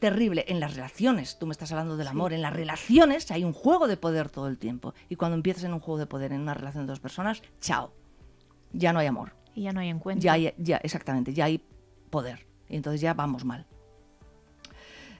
terrible. 0.00 0.44
En 0.48 0.58
las 0.58 0.74
relaciones, 0.74 1.38
tú 1.38 1.46
me 1.46 1.52
estás 1.52 1.70
hablando 1.70 1.96
del 1.96 2.08
amor, 2.08 2.32
en 2.32 2.42
las 2.42 2.52
relaciones 2.52 3.30
hay 3.30 3.44
un 3.44 3.52
juego 3.52 3.86
de 3.86 3.96
poder 3.96 4.28
todo 4.28 4.48
el 4.48 4.58
tiempo. 4.58 4.94
Y 5.08 5.16
cuando 5.16 5.36
empiezas 5.36 5.64
en 5.64 5.72
un 5.72 5.80
juego 5.80 5.98
de 5.98 6.06
poder, 6.06 6.32
en 6.32 6.40
una 6.40 6.54
relación 6.54 6.86
de 6.86 6.90
dos 6.90 7.00
personas, 7.00 7.42
chao, 7.60 7.92
ya 8.72 8.92
no 8.92 8.98
hay 8.98 9.06
amor. 9.06 9.41
Y 9.54 9.62
ya 9.62 9.72
no 9.72 9.80
hay 9.80 9.88
encuentro. 9.88 10.22
Ya 10.24 10.76
exactamente, 10.78 11.32
ya 11.34 11.44
hay 11.46 11.64
poder. 12.10 12.46
Y 12.68 12.76
entonces 12.76 13.00
ya 13.00 13.14
vamos 13.14 13.44
mal. 13.44 13.66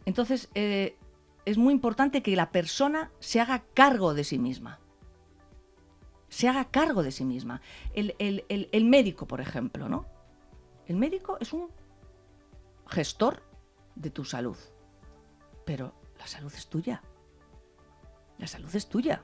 Entonces, 0.05 0.49
eh, 0.55 0.97
es 1.45 1.59
muy 1.59 1.73
importante 1.73 2.23
que 2.23 2.35
la 2.37 2.51
persona 2.51 3.11
se 3.21 3.41
haga 3.41 3.63
cargo 3.75 4.15
de 4.15 4.25
sí 4.25 4.39
misma. 4.39 4.79
se 6.29 6.49
haga 6.49 6.65
cargo 6.65 7.03
de 7.03 7.13
sí 7.13 7.27
misma. 7.27 7.61
El- 7.93 8.15
el- 8.19 8.47
el 8.73 8.85
médico, 8.87 9.27
por 9.27 9.43
ejemplo, 9.43 9.91
¿no? 9.91 10.07
El 10.87 10.97
médico 10.97 11.37
es 11.41 11.53
un 11.53 11.69
gestor 12.87 13.43
de 13.97 14.09
tu 14.09 14.25
salud, 14.25 14.57
pero 15.67 15.93
la 16.19 16.27
salud 16.27 16.51
es 16.57 16.69
tuya. 16.69 17.03
La 18.39 18.47
salud 18.47 18.75
es 18.75 18.89
tuya. 18.89 19.23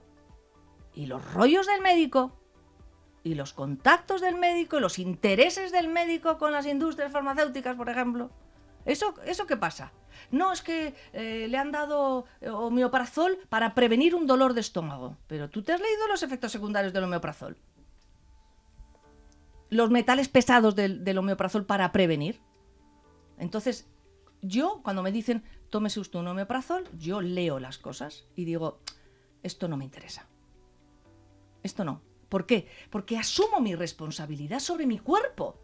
Y 0.92 1.06
los 1.06 1.32
rollos 1.32 1.66
del 1.66 1.80
médico, 1.80 2.38
y 3.22 3.34
los 3.34 3.52
contactos 3.52 4.20
del 4.20 4.36
médico, 4.36 4.78
y 4.78 4.80
los 4.80 4.98
intereses 4.98 5.72
del 5.72 5.88
médico 5.88 6.38
con 6.38 6.52
las 6.52 6.66
industrias 6.66 7.12
farmacéuticas, 7.12 7.76
por 7.76 7.88
ejemplo. 7.88 8.30
¿Eso, 8.84 9.14
eso 9.26 9.46
qué 9.46 9.56
pasa? 9.56 9.92
No, 10.30 10.52
es 10.52 10.62
que 10.62 10.94
eh, 11.12 11.46
le 11.48 11.58
han 11.58 11.72
dado 11.72 12.24
eh, 12.40 12.48
homeoprazol 12.48 13.38
para 13.48 13.74
prevenir 13.74 14.14
un 14.14 14.26
dolor 14.26 14.54
de 14.54 14.60
estómago. 14.60 15.16
Pero 15.26 15.50
tú 15.50 15.62
te 15.62 15.72
has 15.72 15.80
leído 15.80 16.06
los 16.08 16.22
efectos 16.22 16.52
secundarios 16.52 16.92
del 16.92 17.04
homeoprazol. 17.04 17.56
Los 19.70 19.90
metales 19.90 20.28
pesados 20.28 20.74
del, 20.74 21.04
del 21.04 21.18
homeoprazol 21.18 21.66
para 21.66 21.92
prevenir. 21.92 22.40
Entonces, 23.38 23.86
yo, 24.40 24.80
cuando 24.82 25.02
me 25.02 25.12
dicen, 25.12 25.44
tómese 25.70 26.00
usted 26.00 26.18
un 26.18 26.28
homeoprazol, 26.28 26.84
yo 26.98 27.20
leo 27.20 27.58
las 27.58 27.78
cosas 27.78 28.26
y 28.34 28.44
digo, 28.44 28.80
esto 29.42 29.68
no 29.68 29.76
me 29.76 29.84
interesa. 29.84 30.26
Esto 31.62 31.84
no. 31.84 32.07
¿Por 32.28 32.46
qué? 32.46 32.68
Porque 32.90 33.16
asumo 33.16 33.60
mi 33.60 33.74
responsabilidad 33.74 34.60
sobre 34.60 34.86
mi 34.86 34.98
cuerpo. 34.98 35.60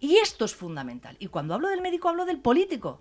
Y 0.00 0.16
esto 0.16 0.44
es 0.44 0.56
fundamental. 0.56 1.16
Y 1.20 1.28
cuando 1.28 1.54
hablo 1.54 1.68
del 1.68 1.82
médico, 1.82 2.08
hablo 2.08 2.24
del 2.24 2.40
político. 2.40 3.00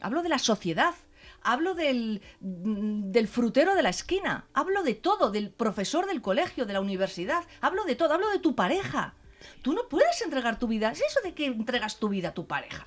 Hablo 0.00 0.22
de 0.22 0.28
la 0.28 0.38
sociedad. 0.38 0.94
Hablo 1.42 1.74
del, 1.74 2.22
mm, 2.40 3.10
del 3.10 3.26
frutero 3.26 3.74
de 3.74 3.82
la 3.82 3.88
esquina. 3.88 4.46
Hablo 4.54 4.84
de 4.84 4.94
todo, 4.94 5.32
del 5.32 5.50
profesor 5.50 6.06
del 6.06 6.22
colegio, 6.22 6.64
de 6.64 6.74
la 6.74 6.80
universidad. 6.80 7.44
Hablo 7.60 7.84
de 7.84 7.96
todo. 7.96 8.14
Hablo 8.14 8.30
de 8.30 8.38
tu 8.38 8.54
pareja. 8.54 9.14
Tú 9.62 9.72
no 9.72 9.88
puedes 9.88 10.22
entregar 10.22 10.60
tu 10.60 10.68
vida. 10.68 10.92
¿Es 10.92 11.02
eso 11.02 11.20
de 11.24 11.34
que 11.34 11.46
entregas 11.46 11.98
tu 11.98 12.08
vida 12.08 12.28
a 12.28 12.34
tu 12.34 12.46
pareja? 12.46 12.86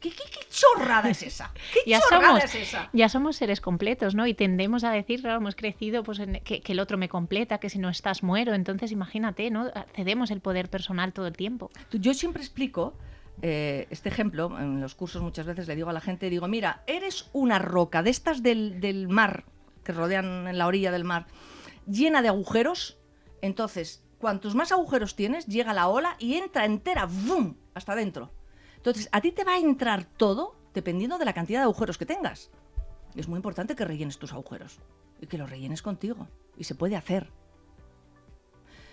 ¿Qué, 0.00 0.10
qué, 0.10 0.22
qué 0.30 0.46
chorrada 0.50 1.08
es 1.10 1.22
esa? 1.22 1.52
¿Qué 1.72 1.80
Ya 1.90 2.00
chorrada 2.00 2.26
somos, 2.40 2.44
es 2.44 2.54
esa? 2.54 2.90
ya 2.92 3.08
somos 3.08 3.36
seres 3.36 3.60
completos, 3.60 4.14
¿no? 4.14 4.26
Y 4.26 4.34
tendemos 4.34 4.84
a 4.84 4.90
decir, 4.90 5.20
claro, 5.22 5.38
hemos 5.38 5.56
crecido 5.56 6.02
pues, 6.02 6.18
en- 6.18 6.40
que, 6.44 6.60
que 6.60 6.72
el 6.72 6.80
otro 6.80 6.98
me 6.98 7.08
completa, 7.08 7.58
que 7.58 7.70
si 7.70 7.78
no 7.78 7.88
estás 7.88 8.22
muero. 8.22 8.54
Entonces, 8.54 8.92
imagínate, 8.92 9.50
¿no? 9.50 9.70
Cedemos 9.94 10.30
el 10.30 10.40
poder 10.40 10.68
personal 10.70 11.12
todo 11.12 11.26
el 11.26 11.36
tiempo. 11.36 11.70
Yo 11.92 12.14
siempre 12.14 12.42
explico 12.42 12.96
eh, 13.42 13.86
este 13.90 14.08
ejemplo, 14.08 14.58
en 14.58 14.80
los 14.80 14.94
cursos 14.94 15.20
muchas 15.22 15.44
veces 15.46 15.68
le 15.68 15.76
digo 15.76 15.90
a 15.90 15.92
la 15.92 16.00
gente, 16.00 16.30
digo, 16.30 16.48
mira, 16.48 16.82
eres 16.86 17.28
una 17.32 17.58
roca 17.58 18.02
de 18.02 18.10
estas 18.10 18.42
del, 18.42 18.80
del 18.80 19.08
mar, 19.08 19.44
que 19.84 19.92
rodean 19.92 20.46
en 20.48 20.56
la 20.58 20.66
orilla 20.66 20.90
del 20.90 21.04
mar, 21.04 21.26
llena 21.86 22.22
de 22.22 22.28
agujeros, 22.28 22.96
entonces, 23.42 24.02
cuantos 24.18 24.54
más 24.54 24.72
agujeros 24.72 25.14
tienes, 25.16 25.46
llega 25.46 25.74
la 25.74 25.88
ola 25.88 26.16
y 26.18 26.34
entra 26.36 26.64
entera, 26.64 27.06
¡bum!, 27.06 27.56
hasta 27.74 27.92
adentro. 27.92 28.32
Entonces, 28.76 29.08
a 29.12 29.20
ti 29.20 29.32
te 29.32 29.44
va 29.44 29.54
a 29.54 29.58
entrar 29.58 30.04
todo 30.04 30.54
dependiendo 30.74 31.18
de 31.18 31.24
la 31.24 31.32
cantidad 31.32 31.60
de 31.60 31.64
agujeros 31.64 31.98
que 31.98 32.06
tengas. 32.06 32.50
Es 33.14 33.28
muy 33.28 33.38
importante 33.38 33.74
que 33.74 33.84
rellenes 33.84 34.18
tus 34.18 34.32
agujeros 34.32 34.78
y 35.20 35.26
que 35.26 35.38
los 35.38 35.48
rellenes 35.48 35.82
contigo. 35.82 36.28
Y 36.56 36.64
se 36.64 36.74
puede 36.74 36.96
hacer. 36.96 37.30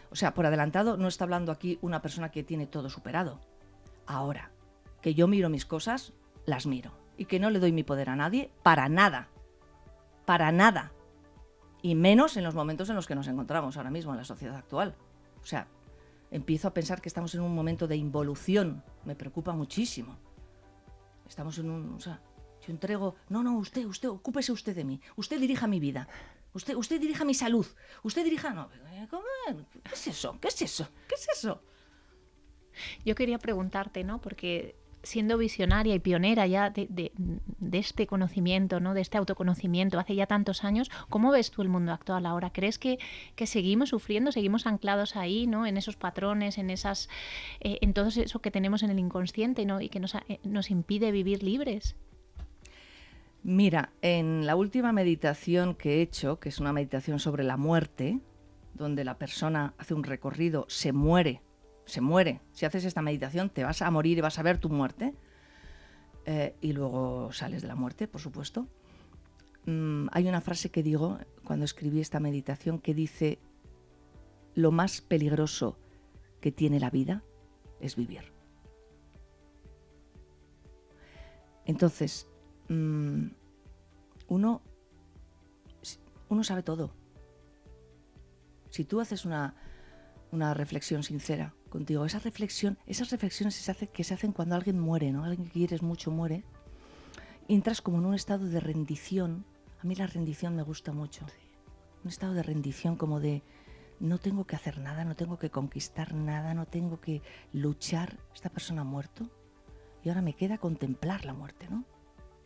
O 0.10 0.16
sea, 0.16 0.34
por 0.34 0.46
adelantado 0.46 0.96
no 0.96 1.08
está 1.08 1.26
hablando 1.26 1.52
aquí 1.52 1.80
una 1.82 2.02
persona 2.02 2.30
que 2.30 2.44
tiene 2.44 2.68
todo 2.68 2.90
superado. 2.90 3.42
Ahora, 4.06 4.52
que 5.02 5.14
yo 5.14 5.28
miro 5.28 5.50
mis 5.50 5.66
cosas, 5.66 6.14
las 6.46 6.66
miro. 6.66 6.92
Y 7.18 7.26
que 7.26 7.40
no 7.40 7.50
le 7.50 7.60
doy 7.60 7.72
mi 7.72 7.84
poder 7.84 8.10
a 8.10 8.16
nadie, 8.16 8.50
para 8.64 8.90
nada. 8.90 9.28
Para 10.26 10.52
nada. 10.52 10.92
Y 11.82 11.96
menos 11.96 12.38
en 12.38 12.44
los 12.44 12.56
momentos 12.56 12.90
en 12.90 12.96
los 12.96 13.08
que 13.08 13.16
nos 13.16 13.28
encontramos 13.28 13.76
ahora 13.76 13.92
mismo 13.92 14.12
en 14.14 14.20
la 14.20 14.24
sociedad 14.24 14.56
actual. 14.56 14.96
O 15.42 15.46
sea, 15.46 15.68
empiezo 16.34 16.68
a 16.68 16.74
pensar 16.74 17.00
que 17.00 17.10
estamos 17.10 17.34
en 17.36 17.42
un 17.42 17.54
momento 17.54 17.88
de 17.88 17.96
involución. 17.96 18.84
Me 19.06 19.16
preocupa 19.16 19.54
muchísimo. 19.54 20.18
Estamos 21.28 21.60
en 21.60 21.70
un... 21.70 21.94
O 21.94 22.00
sea, 22.00 22.20
yo 22.66 22.74
entrego... 22.74 23.16
No, 23.30 23.44
no, 23.44 23.56
usted, 23.58 23.86
usted, 23.86 24.10
ocúpese 24.10 24.52
usted 24.52 24.76
de 24.76 24.84
mí. 24.84 25.00
Usted 25.16 25.40
dirija 25.40 25.68
mi 25.68 25.80
vida. 25.80 26.08
Usted, 26.54 26.76
usted 26.76 27.00
dirija 27.00 27.24
mi 27.24 27.36
salud. 27.36 27.68
Usted 28.02 28.24
dirija... 28.24 28.52
No, 28.52 28.68
eh. 28.92 29.08
¿qué 29.84 29.94
es 29.94 30.08
eso? 30.08 30.38
¿Qué 30.42 30.48
es 30.48 30.60
eso? 30.64 30.90
¿Qué 31.08 31.16
es 31.16 31.28
eso? 31.38 31.62
Yo 33.06 33.14
quería 33.14 33.38
preguntarte, 33.38 34.04
¿no? 34.04 34.20
Porque 34.20 34.76
siendo 35.04 35.38
visionaria 35.38 35.94
y 35.94 36.00
pionera 36.00 36.48
ya 36.48 36.70
de, 36.70 37.12
este 37.72 38.08
conocimiento, 38.08 38.80
¿no? 38.80 38.94
De 38.94 39.02
este 39.02 39.18
autoconocimiento 39.18 40.00
hace 40.00 40.16
ya 40.16 40.26
tantos 40.26 40.64
años, 40.64 40.90
¿cómo 41.10 41.32
ves 41.32 41.52
tú 41.52 41.62
el 41.62 41.70
mundo 41.70 41.92
actual 41.92 42.26
ahora? 42.26 42.52
¿Crees 42.52 42.80
que, 42.80 42.98
que 43.36 43.46
seguimos 43.46 43.90
sufriendo, 43.90 44.32
seguimos 44.32 44.66
anclados 44.66 45.16
ahí, 45.16 45.46
¿no? 45.46 45.66
En 45.66 45.78
esos 45.78 45.98
patrones, 45.98 46.58
en 46.58 46.70
esas, 46.70 47.10
eh, 47.60 47.80
en 47.82 47.94
todo 47.94 48.08
eso 48.08 48.40
que 48.40 48.52
tenemos 48.52 48.82
en 48.84 48.90
el 48.90 49.00
inconsciente, 49.00 49.66
¿no? 49.66 49.82
Y 49.82 49.90
que 49.90 50.00
nos, 50.00 50.16
eh, 50.16 50.40
nos 50.44 50.72
impide 50.72 51.12
vivir 51.12 51.44
libres. 51.44 51.96
Mira, 53.44 53.92
en 54.02 54.46
la 54.46 54.56
última 54.56 54.94
meditación 54.94 55.76
que 55.76 55.96
he 55.96 56.02
hecho, 56.02 56.40
que 56.40 56.48
es 56.48 56.60
una 56.60 56.72
meditación 56.72 57.20
sobre 57.20 57.44
la 57.44 57.58
muerte, 57.58 58.22
donde 58.74 59.04
la 59.04 59.18
persona 59.18 59.74
hace 59.78 59.94
un 59.94 60.06
recorrido, 60.06 60.66
se 60.70 60.94
muere, 60.94 61.42
se 61.86 62.02
muere. 62.02 62.42
Si 62.54 62.66
haces 62.66 62.86
esta 62.86 63.02
meditación 63.02 63.50
te 63.50 63.64
vas 63.64 63.82
a 63.82 63.92
morir 63.92 64.18
y 64.18 64.22
vas 64.22 64.40
a 64.40 64.44
ver 64.44 64.58
tu 64.58 64.70
muerte. 64.70 65.14
eh, 66.26 66.56
y 66.62 66.72
luego 66.74 67.32
sales 67.34 67.62
de 67.62 67.68
la 67.68 67.76
muerte, 67.76 68.08
por 68.08 68.22
supuesto. 68.22 68.68
Mm, 69.66 70.08
hay 70.12 70.28
una 70.28 70.42
frase 70.42 70.72
que 70.72 70.84
digo 70.84 71.20
cuando 71.44 71.66
escribí 71.66 72.00
esta 72.00 72.20
meditación 72.20 72.80
que 72.80 72.94
dice, 72.94 73.40
lo 74.56 74.72
más 74.72 75.02
peligroso 75.02 75.78
que 76.42 76.52
tiene 76.52 76.80
la 76.80 76.90
vida 76.90 77.24
es 77.80 77.96
vivir. 77.96 78.32
Entonces, 81.66 82.28
mm, 82.70 83.28
uno, 84.28 84.62
uno 86.30 86.44
sabe 86.44 86.64
todo. 86.64 86.94
Si 88.70 88.86
tú 88.86 89.00
haces 89.00 89.26
una, 89.26 89.56
una 90.32 90.54
reflexión 90.54 91.04
sincera 91.04 91.54
contigo, 91.74 92.06
esa 92.06 92.20
reflexión, 92.20 92.78
esas 92.86 93.10
reflexiones 93.10 93.56
se 93.56 93.72
hace- 93.72 93.88
que 93.88 94.04
se 94.04 94.14
hacen 94.14 94.32
cuando 94.32 94.54
alguien 94.56 94.80
muere, 94.80 95.12
¿no? 95.12 95.24
Alguien 95.24 95.46
que 95.48 95.52
quieres 95.54 95.82
mucho 95.82 96.12
muere, 96.12 96.44
entras 97.48 97.82
como 97.82 97.98
en 97.98 98.06
un 98.06 98.14
estado 98.14 98.46
de 98.46 98.60
rendición. 98.60 99.44
A 99.82 99.86
mí 99.88 99.96
la 99.96 100.06
rendición 100.06 100.56
me 100.56 100.62
gusta 100.62 100.92
mucho. 100.94 101.26
Un 102.04 102.10
estado 102.10 102.34
de 102.36 102.44
rendición 102.44 102.96
como 102.96 103.20
de 103.20 103.42
no 104.00 104.20
tengo 104.20 104.46
que 104.46 104.56
hacer 104.56 104.78
nada, 104.78 105.04
no 105.04 105.16
tengo 105.16 105.40
que 105.40 105.50
conquistar 105.50 106.14
nada, 106.14 106.54
no 106.54 106.68
tengo 106.68 107.02
que 107.02 107.24
luchar. 107.54 108.20
Esta 108.36 108.50
persona 108.50 108.82
ha 108.82 108.86
muerto 108.86 109.32
y 110.04 110.10
ahora 110.10 110.22
me 110.22 110.34
queda 110.34 110.60
contemplar 110.60 111.26
la 111.26 111.34
muerte, 111.34 111.68
¿no? 111.72 111.86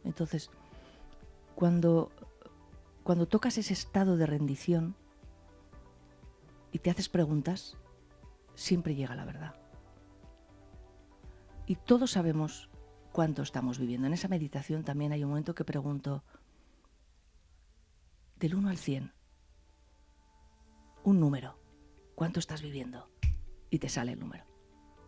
Entonces, 0.06 0.50
cuando, 1.54 2.12
cuando 3.04 3.28
tocas 3.28 3.58
ese 3.58 3.74
estado 3.74 4.16
de 4.16 4.26
rendición 4.26 4.96
y 6.72 6.80
te 6.80 6.92
haces 6.92 7.10
preguntas, 7.10 7.76
siempre 8.58 8.96
llega 8.96 9.15
la 9.15 9.24
verdad. 9.24 9.56
Y 11.67 11.76
todos 11.76 12.12
sabemos 12.12 12.70
cuánto 13.12 13.43
estamos 13.43 13.78
viviendo. 13.78 14.08
En 14.08 14.13
esa 14.13 14.28
meditación 14.28 14.84
también 14.84 15.12
hay 15.12 15.24
un 15.24 15.30
momento 15.30 15.54
que 15.54 15.63
pregunto, 15.63 16.24
del 18.38 18.56
1 18.56 18.70
al 18.70 18.78
100, 18.78 19.13
un 21.04 21.20
número, 21.20 21.60
¿cuánto 22.15 22.39
estás 22.39 22.62
viviendo? 22.62 23.10
Y 23.70 23.80
te 23.80 23.89
sale 23.89 24.13
el 24.13 24.20
número. 24.20 24.46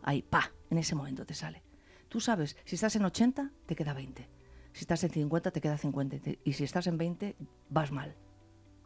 Ahí, 0.03 0.21
pa, 0.21 0.51
en 0.69 0.77
ese 0.77 0.95
momento 0.95 1.25
te 1.25 1.33
sale. 1.33 1.63
Tú 2.07 2.19
sabes, 2.19 2.55
si 2.65 2.75
estás 2.75 2.95
en 2.95 3.05
80, 3.05 3.51
te 3.65 3.75
queda 3.75 3.93
20. 3.93 4.29
Si 4.73 4.81
estás 4.81 5.03
en 5.03 5.09
50, 5.09 5.51
te 5.51 5.61
queda 5.61 5.77
50. 5.77 6.17
y 6.43 6.53
si 6.53 6.63
estás 6.63 6.87
en 6.87 6.97
20, 6.97 7.35
vas 7.69 7.91
mal. 7.91 8.15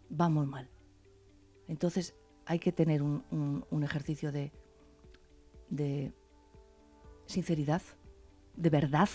Vamos 0.09 0.47
mal. 0.47 0.69
Entonces, 1.67 2.15
hay 2.45 2.59
que 2.59 2.71
tener 2.71 3.01
un, 3.01 3.23
un- 3.31 3.65
un 3.69 3.83
ejercicio 3.83 4.31
de, 4.31 4.51
de 5.69 6.13
sinceridad, 7.25 7.81
de 8.55 8.69
verdad, 8.69 9.09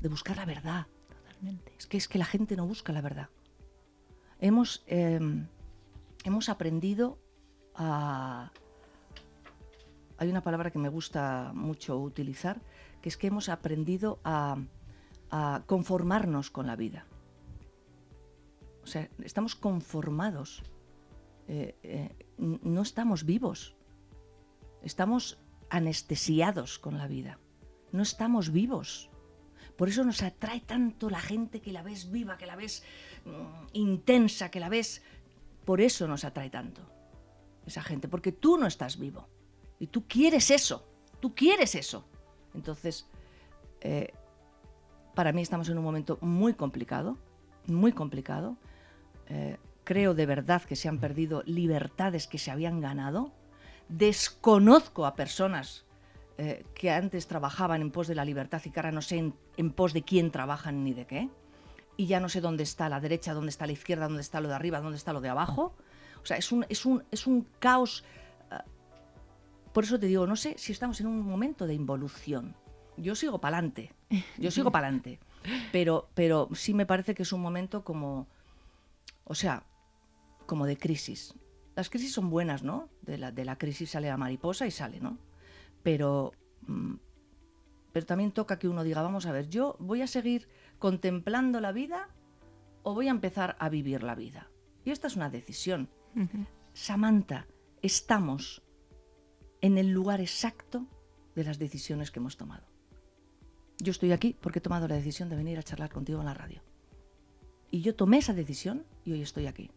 de 0.00 0.08
buscar 0.08 0.36
la 0.36 0.44
verdad. 0.44 0.86
Totalmente. 1.08 1.74
Es 1.78 1.86
que 1.86 1.96
es 1.96 2.08
que 2.08 2.18
la 2.18 2.24
gente 2.24 2.56
no 2.56 2.66
busca 2.66 2.92
la 2.92 3.00
verdad. 3.00 3.28
Hemos, 4.40 4.82
eh, 4.86 5.20
hemos 6.24 6.48
aprendido 6.48 7.18
a... 7.74 8.50
Hay 10.16 10.28
una 10.30 10.42
palabra 10.42 10.70
que 10.70 10.78
me 10.78 10.88
gusta 10.88 11.52
mucho 11.54 11.98
utilizar, 11.98 12.60
que 13.02 13.08
es 13.08 13.16
que 13.16 13.28
hemos 13.28 13.48
aprendido 13.48 14.18
a, 14.24 14.56
a 15.30 15.62
conformarnos 15.66 16.50
con 16.50 16.66
la 16.66 16.74
vida. 16.74 17.04
O 18.82 18.86
sea, 18.86 19.08
estamos 19.22 19.54
conformados. 19.54 20.62
Eh, 21.48 21.74
eh, 21.82 22.26
no 22.36 22.82
estamos 22.82 23.24
vivos. 23.24 23.74
Estamos 24.82 25.40
anestesiados 25.70 26.78
con 26.78 26.98
la 26.98 27.08
vida. 27.08 27.38
No 27.90 28.02
estamos 28.02 28.52
vivos. 28.52 29.10
Por 29.76 29.88
eso 29.88 30.04
nos 30.04 30.22
atrae 30.22 30.60
tanto 30.60 31.08
la 31.08 31.20
gente 31.20 31.60
que 31.60 31.72
la 31.72 31.82
ves 31.82 32.10
viva, 32.10 32.36
que 32.36 32.46
la 32.46 32.56
ves 32.56 32.84
mm, 33.24 33.68
intensa, 33.72 34.50
que 34.50 34.60
la 34.60 34.68
ves... 34.68 35.02
Por 35.64 35.80
eso 35.80 36.06
nos 36.06 36.24
atrae 36.24 36.50
tanto. 36.50 36.82
esa 37.66 37.82
gente, 37.82 38.08
porque 38.08 38.32
tú 38.32 38.58
no 38.58 38.66
estás 38.66 38.98
vivo. 38.98 39.28
Y 39.78 39.88
tú 39.88 40.06
quieres 40.06 40.50
eso, 40.50 40.88
tú 41.20 41.34
quieres 41.34 41.74
eso. 41.74 42.08
Entonces, 42.54 43.06
eh, 43.80 44.12
para 45.14 45.32
mí 45.32 45.42
estamos 45.42 45.68
en 45.68 45.78
un 45.78 45.84
momento 45.84 46.18
muy 46.20 46.54
complicado, 46.54 47.18
muy 47.66 47.92
complicado. 47.92 48.56
Creo 49.88 50.12
de 50.12 50.26
verdad 50.26 50.60
que 50.60 50.76
se 50.76 50.86
han 50.86 50.98
perdido 50.98 51.42
libertades 51.46 52.26
que 52.26 52.36
se 52.36 52.50
habían 52.50 52.82
ganado. 52.82 53.32
Desconozco 53.88 55.06
a 55.06 55.14
personas 55.14 55.86
eh, 56.36 56.66
que 56.74 56.90
antes 56.90 57.26
trabajaban 57.26 57.80
en 57.80 57.90
pos 57.90 58.06
de 58.06 58.14
la 58.14 58.26
libertad 58.26 58.60
y 58.66 58.70
que 58.70 58.80
ahora 58.80 58.92
no 58.92 59.00
sé 59.00 59.16
en, 59.16 59.34
en, 59.56 59.70
pos 59.70 59.94
de 59.94 60.02
quién 60.02 60.30
trabajan 60.30 60.84
ni 60.84 60.92
de 60.92 61.06
qué. 61.06 61.30
Y 61.96 62.04
ya 62.04 62.20
no 62.20 62.28
sé 62.28 62.42
dónde 62.42 62.64
está 62.64 62.90
la 62.90 63.00
derecha, 63.00 63.32
dónde 63.32 63.48
está 63.48 63.64
la 63.64 63.72
izquierda, 63.72 64.08
dónde 64.08 64.20
está 64.20 64.42
lo 64.42 64.48
de 64.48 64.56
arriba, 64.56 64.82
dónde 64.82 64.98
está 64.98 65.14
lo 65.14 65.22
de 65.22 65.30
abajo. 65.30 65.74
O 66.22 66.26
sea, 66.26 66.36
es 66.36 66.52
un, 66.52 66.66
es 66.68 66.84
un, 66.84 67.02
es 67.10 67.26
un 67.26 67.48
caos. 67.58 68.04
Uh, 68.52 69.72
por 69.72 69.84
eso 69.84 69.98
te 69.98 70.04
digo, 70.04 70.26
no 70.26 70.36
sé 70.36 70.54
si 70.58 70.70
estamos 70.70 71.00
en 71.00 71.06
un 71.06 71.22
momento 71.22 71.66
de 71.66 71.72
involución. 71.72 72.54
Yo 72.98 73.14
sigo 73.14 73.40
para 73.40 73.56
adelante. 73.56 73.94
Yo 74.36 74.50
sigo 74.50 74.70
para 74.70 74.88
adelante. 74.88 75.18
Pero, 75.72 76.10
pero 76.12 76.50
sí 76.52 76.74
me 76.74 76.84
parece 76.84 77.14
que 77.14 77.22
es 77.22 77.32
un 77.32 77.40
momento 77.40 77.84
como. 77.84 78.26
O 79.24 79.34
sea, 79.34 79.64
como 80.48 80.66
de 80.66 80.76
crisis. 80.76 81.34
Las 81.76 81.90
crisis 81.90 82.12
son 82.12 82.30
buenas, 82.30 82.64
¿no? 82.64 82.88
De 83.02 83.18
la, 83.18 83.30
de 83.30 83.44
la 83.44 83.56
crisis 83.56 83.90
sale 83.90 84.08
la 84.08 84.16
mariposa 84.16 84.66
y 84.66 84.72
sale, 84.72 84.98
¿no? 84.98 85.18
Pero, 85.84 86.32
mm, 86.66 86.94
pero 87.92 88.06
también 88.06 88.32
toca 88.32 88.58
que 88.58 88.66
uno 88.66 88.82
diga, 88.82 89.02
vamos 89.02 89.26
a 89.26 89.32
ver, 89.32 89.48
yo 89.48 89.76
voy 89.78 90.02
a 90.02 90.08
seguir 90.08 90.48
contemplando 90.80 91.60
la 91.60 91.70
vida 91.70 92.08
o 92.82 92.94
voy 92.94 93.08
a 93.08 93.12
empezar 93.12 93.56
a 93.60 93.68
vivir 93.68 94.02
la 94.02 94.16
vida. 94.16 94.50
Y 94.84 94.90
esta 94.90 95.06
es 95.06 95.16
una 95.16 95.30
decisión. 95.30 95.88
Uh 96.16 96.20
-huh. 96.20 96.46
Samantha, 96.72 97.46
estamos 97.82 98.62
en 99.60 99.76
el 99.76 99.90
lugar 99.90 100.20
exacto 100.20 100.86
de 101.36 101.44
las 101.44 101.58
decisiones 101.58 102.10
que 102.10 102.20
hemos 102.20 102.36
tomado. 102.36 102.66
Yo 103.78 103.90
estoy 103.90 104.12
aquí 104.12 104.34
porque 104.40 104.60
he 104.60 104.62
tomado 104.62 104.88
la 104.88 104.96
decisión 104.96 105.28
de 105.28 105.36
venir 105.36 105.58
a 105.58 105.62
charlar 105.62 105.92
contigo 105.92 106.20
en 106.20 106.26
la 106.26 106.34
radio. 106.34 106.62
Y 107.70 107.82
yo 107.82 107.94
tomé 107.94 108.18
esa 108.18 108.32
decisión 108.32 108.86
y 109.04 109.12
hoy 109.12 109.22
estoy 109.22 109.46
aquí. 109.46 109.70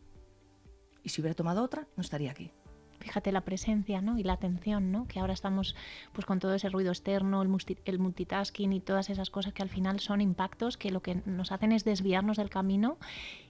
Y 1.04 1.10
si 1.10 1.22
hubiera 1.22 1.36
tomado 1.36 1.64
otra, 1.64 1.88
no 1.96 2.02
estaría 2.02 2.32
aquí. 2.32 2.52
Fíjate 3.02 3.32
la 3.32 3.42
presencia 3.42 4.00
¿no? 4.02 4.20
y 4.20 4.24
la 4.24 4.34
atención, 4.34 4.92
¿no? 4.92 5.08
que 5.08 5.20
ahora 5.20 5.34
estamos 5.34 5.76
pues, 6.14 6.26
con 6.26 6.40
todo 6.40 6.54
ese 6.54 6.70
ruido 6.70 6.92
externo, 6.92 7.42
el, 7.42 7.48
multi 7.48 7.78
el, 7.86 7.98
multitasking 7.98 8.74
y 8.74 8.80
todas 8.80 9.10
esas 9.10 9.32
cosas 9.32 9.54
que 9.54 9.64
al 9.64 9.70
final 9.70 10.00
son 10.00 10.22
impactos 10.22 10.78
que 10.78 10.92
lo 10.92 11.02
que 11.02 11.16
nos 11.26 11.52
hacen 11.52 11.72
es 11.72 11.84
desviarnos 11.84 12.38
del 12.38 12.52
camino, 12.52 13.00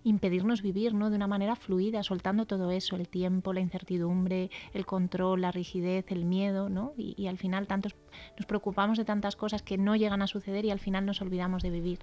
impedirnos 0.06 0.62
vivir 0.62 0.94
¿no? 0.94 1.10
de 1.10 1.18
una 1.18 1.28
manera 1.28 1.58
fluida, 1.58 2.02
soltando 2.02 2.46
todo 2.46 2.72
eso, 2.72 2.96
el 2.96 3.10
tiempo, 3.10 3.52
la 3.52 3.60
incertidumbre, 3.60 4.50
el 4.74 4.86
control, 4.86 5.42
la 5.42 5.52
rigidez, 5.52 6.06
el 6.12 6.24
miedo, 6.24 6.70
¿no? 6.70 6.94
y, 6.96 7.14
y 7.22 7.28
al 7.28 7.38
final 7.38 7.68
tantos, 7.68 7.96
nos 8.38 8.46
preocupamos 8.46 8.98
de 8.98 9.04
tantas 9.04 9.36
cosas 9.36 9.62
que 9.62 9.78
no 9.78 9.98
llegan 9.98 10.22
a 10.22 10.28
suceder 10.28 10.64
y 10.64 10.72
al 10.72 10.80
final 10.80 11.06
nos 11.06 11.22
olvidamos 11.22 11.62
de 11.62 11.72
vivir. 11.72 12.00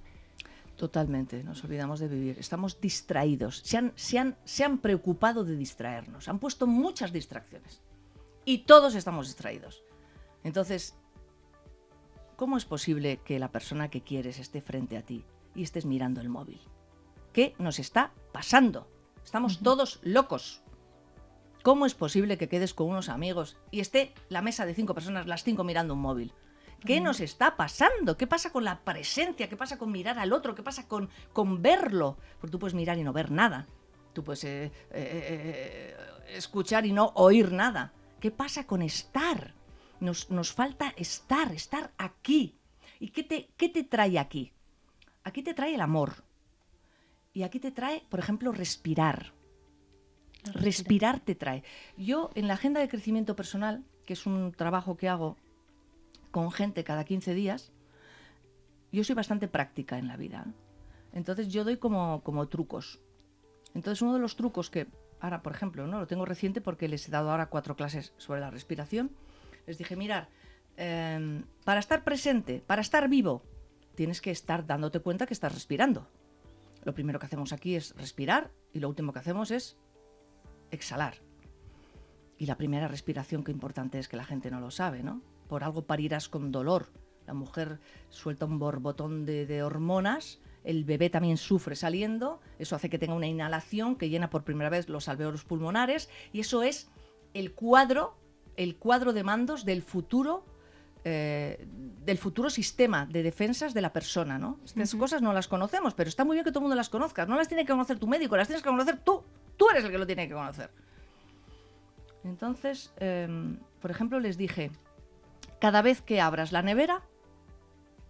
Totalmente, 0.78 1.42
nos 1.42 1.64
olvidamos 1.64 1.98
de 1.98 2.06
vivir. 2.06 2.38
Estamos 2.38 2.80
distraídos. 2.80 3.62
Se 3.64 3.76
han, 3.76 3.92
se, 3.96 4.16
han, 4.16 4.38
se 4.44 4.62
han, 4.62 4.78
preocupado 4.78 5.42
de 5.42 5.56
distraernos. 5.56 6.28
Han 6.28 6.38
puesto 6.38 6.68
muchas 6.68 7.12
distracciones. 7.12 7.82
Y 8.44 8.58
todos 8.58 8.94
estamos 8.94 9.26
distraídos. 9.26 9.82
Entonces, 10.44 10.94
¿cómo 12.36 12.56
es 12.56 12.64
posible 12.64 13.18
que 13.24 13.40
la 13.40 13.50
persona 13.50 13.90
que 13.90 14.02
quieres 14.02 14.38
esté 14.38 14.60
frente 14.60 14.96
a 14.96 15.02
ti 15.02 15.24
y 15.56 15.64
estés 15.64 15.84
mirando 15.84 16.20
el 16.20 16.28
móvil? 16.28 16.60
¿Qué 17.32 17.56
nos 17.58 17.80
está 17.80 18.12
pasando? 18.32 18.86
Estamos 19.24 19.56
uh 19.56 19.58
-huh. 19.58 19.64
todos 19.64 19.98
locos. 20.04 20.62
¿Cómo 21.64 21.86
es 21.86 21.94
posible 21.94 22.38
que 22.38 22.48
quedes 22.48 22.72
con 22.72 22.86
unos 22.86 23.08
amigos 23.08 23.56
y 23.72 23.80
esté 23.80 24.14
la 24.28 24.42
mesa 24.42 24.64
de 24.64 24.74
cinco 24.74 24.94
personas, 24.94 25.26
las 25.26 25.42
cinco 25.42 25.64
mirando 25.64 25.94
un 25.94 26.00
móvil? 26.02 26.32
¿Qué 26.84 27.00
nos 27.00 27.20
está 27.20 27.56
pasando? 27.56 28.16
¿Qué 28.16 28.26
pasa 28.26 28.52
con 28.52 28.64
la 28.64 28.80
presencia? 28.80 29.48
¿Qué 29.48 29.56
pasa 29.56 29.78
con 29.78 29.90
mirar 29.90 30.18
al 30.18 30.32
otro? 30.32 30.54
¿Qué 30.54 30.62
pasa 30.62 30.86
con, 30.86 31.10
con 31.32 31.60
verlo? 31.60 32.18
Porque 32.40 32.52
tú 32.52 32.58
puedes 32.58 32.74
mirar 32.74 32.98
y 32.98 33.04
no 33.04 33.12
ver 33.12 33.30
nada. 33.30 33.66
Tú 34.12 34.22
puedes 34.22 34.44
eh, 34.44 34.66
eh, 34.66 34.72
eh, 34.92 35.96
escuchar 36.28 36.86
y 36.86 36.92
no 36.92 37.12
oír 37.14 37.52
nada. 37.52 37.92
¿Qué 38.20 38.30
pasa 38.30 38.66
con 38.66 38.82
estar? 38.82 39.54
Nos, 40.00 40.30
nos 40.30 40.52
falta 40.52 40.94
estar, 40.96 41.52
estar 41.52 41.92
aquí. 41.98 42.58
¿Y 43.00 43.08
qué 43.08 43.24
te, 43.24 43.50
qué 43.56 43.68
te 43.68 43.84
trae 43.84 44.18
aquí? 44.18 44.52
Aquí 45.24 45.42
te 45.42 45.54
trae 45.54 45.74
el 45.74 45.80
amor. 45.80 46.24
Y 47.32 47.42
aquí 47.42 47.58
te 47.58 47.72
trae, 47.72 48.04
por 48.08 48.20
ejemplo, 48.20 48.52
respirar. 48.52 49.32
Respirar 50.54 51.20
te 51.20 51.34
trae. 51.34 51.64
Yo 51.96 52.30
en 52.34 52.46
la 52.46 52.54
agenda 52.54 52.80
de 52.80 52.88
crecimiento 52.88 53.34
personal, 53.34 53.84
que 54.06 54.12
es 54.12 54.26
un 54.26 54.52
trabajo 54.52 54.96
que 54.96 55.08
hago 55.08 55.36
con 56.30 56.50
gente 56.50 56.84
cada 56.84 57.04
15 57.04 57.34
días, 57.34 57.72
yo 58.92 59.04
soy 59.04 59.14
bastante 59.14 59.48
práctica 59.48 59.98
en 59.98 60.08
la 60.08 60.16
vida. 60.16 60.46
Entonces 61.12 61.48
yo 61.48 61.64
doy 61.64 61.76
como, 61.76 62.48
trucos. 62.48 63.00
Entonces 63.74 64.02
uno 64.02 64.14
de 64.14 64.20
los 64.20 64.36
trucos 64.36 64.70
que 64.70 64.86
ahora, 65.20 65.42
por 65.42 65.52
ejemplo, 65.52 65.86
no 65.86 66.00
lo 66.00 66.06
tengo 66.06 66.24
reciente 66.24 66.60
porque 66.60 66.88
les 66.88 67.06
he 67.08 67.10
dado 67.10 67.30
ahora 67.30 67.46
cuatro 67.46 67.76
clases 67.76 68.12
sobre 68.16 68.40
la 68.40 68.50
respiración, 68.50 69.10
les 69.66 69.78
dije, 69.78 69.96
mirar, 69.96 70.28
eh, 70.76 71.42
para 71.64 71.80
estar 71.80 72.04
presente, 72.04 72.62
para 72.66 72.80
estar 72.80 73.08
vivo, 73.08 73.42
tienes 73.94 74.20
que 74.20 74.30
estar 74.30 74.66
dándote 74.66 75.00
cuenta 75.00 75.26
que 75.26 75.34
estás 75.34 75.52
respirando. 75.52 76.08
Lo 76.84 76.94
primero 76.94 77.18
que 77.18 77.26
hacemos 77.26 77.52
aquí 77.52 77.74
es 77.74 77.94
respirar 77.96 78.50
y 78.72 78.80
lo 78.80 78.88
último 78.88 79.12
que 79.12 79.18
hacemos 79.18 79.50
es 79.50 79.76
exhalar. 80.70 81.16
Y 82.38 82.46
la 82.46 82.56
primera 82.56 82.86
respiración 82.86 83.42
que 83.42 83.50
importante 83.50 83.98
es 83.98 84.08
que 84.08 84.16
la 84.16 84.24
gente 84.24 84.50
no 84.50 84.60
lo 84.60 84.70
sabe, 84.70 85.02
¿no? 85.02 85.20
Por 85.48 85.64
algo 85.64 85.82
parirás 85.82 86.28
con 86.28 86.52
dolor. 86.52 86.86
La 87.26 87.34
mujer 87.34 87.80
suelta 88.08 88.46
un 88.46 88.58
borbotón 88.58 89.26
de, 89.26 89.46
de, 89.46 89.62
hormonas, 89.62 90.40
el 90.64 90.84
bebé 90.84 91.10
también 91.10 91.36
sufre 91.36 91.76
saliendo, 91.76 92.40
eso 92.58 92.76
hace 92.76 92.88
que 92.88 92.98
tenga 92.98 93.14
una 93.14 93.26
inhalación 93.26 93.96
que 93.96 94.08
llena 94.08 94.30
por 94.30 94.44
primera 94.44 94.70
vez 94.70 94.88
los 94.88 95.08
alveolos 95.08 95.44
pulmonares 95.44 96.08
y 96.32 96.40
eso 96.40 96.62
es 96.62 96.90
el 97.34 97.52
cuadro, 97.52 98.16
el 98.56 98.76
cuadro 98.76 99.12
de 99.12 99.24
mandos 99.24 99.64
del 99.64 99.82
futuro. 99.82 100.44
Eh, 101.04 101.64
del 102.04 102.18
futuro 102.18 102.50
sistema 102.50 103.06
de 103.06 103.22
defensas 103.22 103.72
de 103.72 103.80
la 103.80 103.92
persona, 103.92 104.36
¿no? 104.36 104.58
Estas 104.64 104.92
uh 104.92 104.96
-huh. 104.96 105.00
cosas 105.00 105.22
no 105.22 105.32
las 105.32 105.46
conocemos, 105.46 105.94
pero 105.94 106.08
está 106.08 106.24
muy 106.24 106.34
bien 106.34 106.44
que 106.44 106.50
todo 106.50 106.58
el 106.58 106.64
mundo 106.64 106.74
las 106.74 106.88
conozca. 106.88 107.24
No 107.24 107.36
las 107.36 107.46
tiene 107.46 107.64
que 107.64 107.70
conocer 107.72 107.98
tu 107.98 108.08
médico, 108.08 108.36
las 108.36 108.48
tienes 108.48 108.62
que 108.64 108.68
conocer 108.68 108.98
tú. 109.04 109.22
Tú 109.56 109.70
eres 109.70 109.84
el 109.84 109.92
que 109.92 109.98
lo 109.98 110.06
tiene 110.06 110.26
que 110.26 110.34
conocer. 110.34 110.70
Entonces, 112.24 112.92
eh, 112.98 113.28
por 113.80 113.90
ejemplo, 113.90 114.18
les 114.18 114.36
dije, 114.36 114.70
cada 115.60 115.82
vez 115.82 116.02
que 116.02 116.20
abras 116.20 116.52
la 116.52 116.62
nevera, 116.62 117.02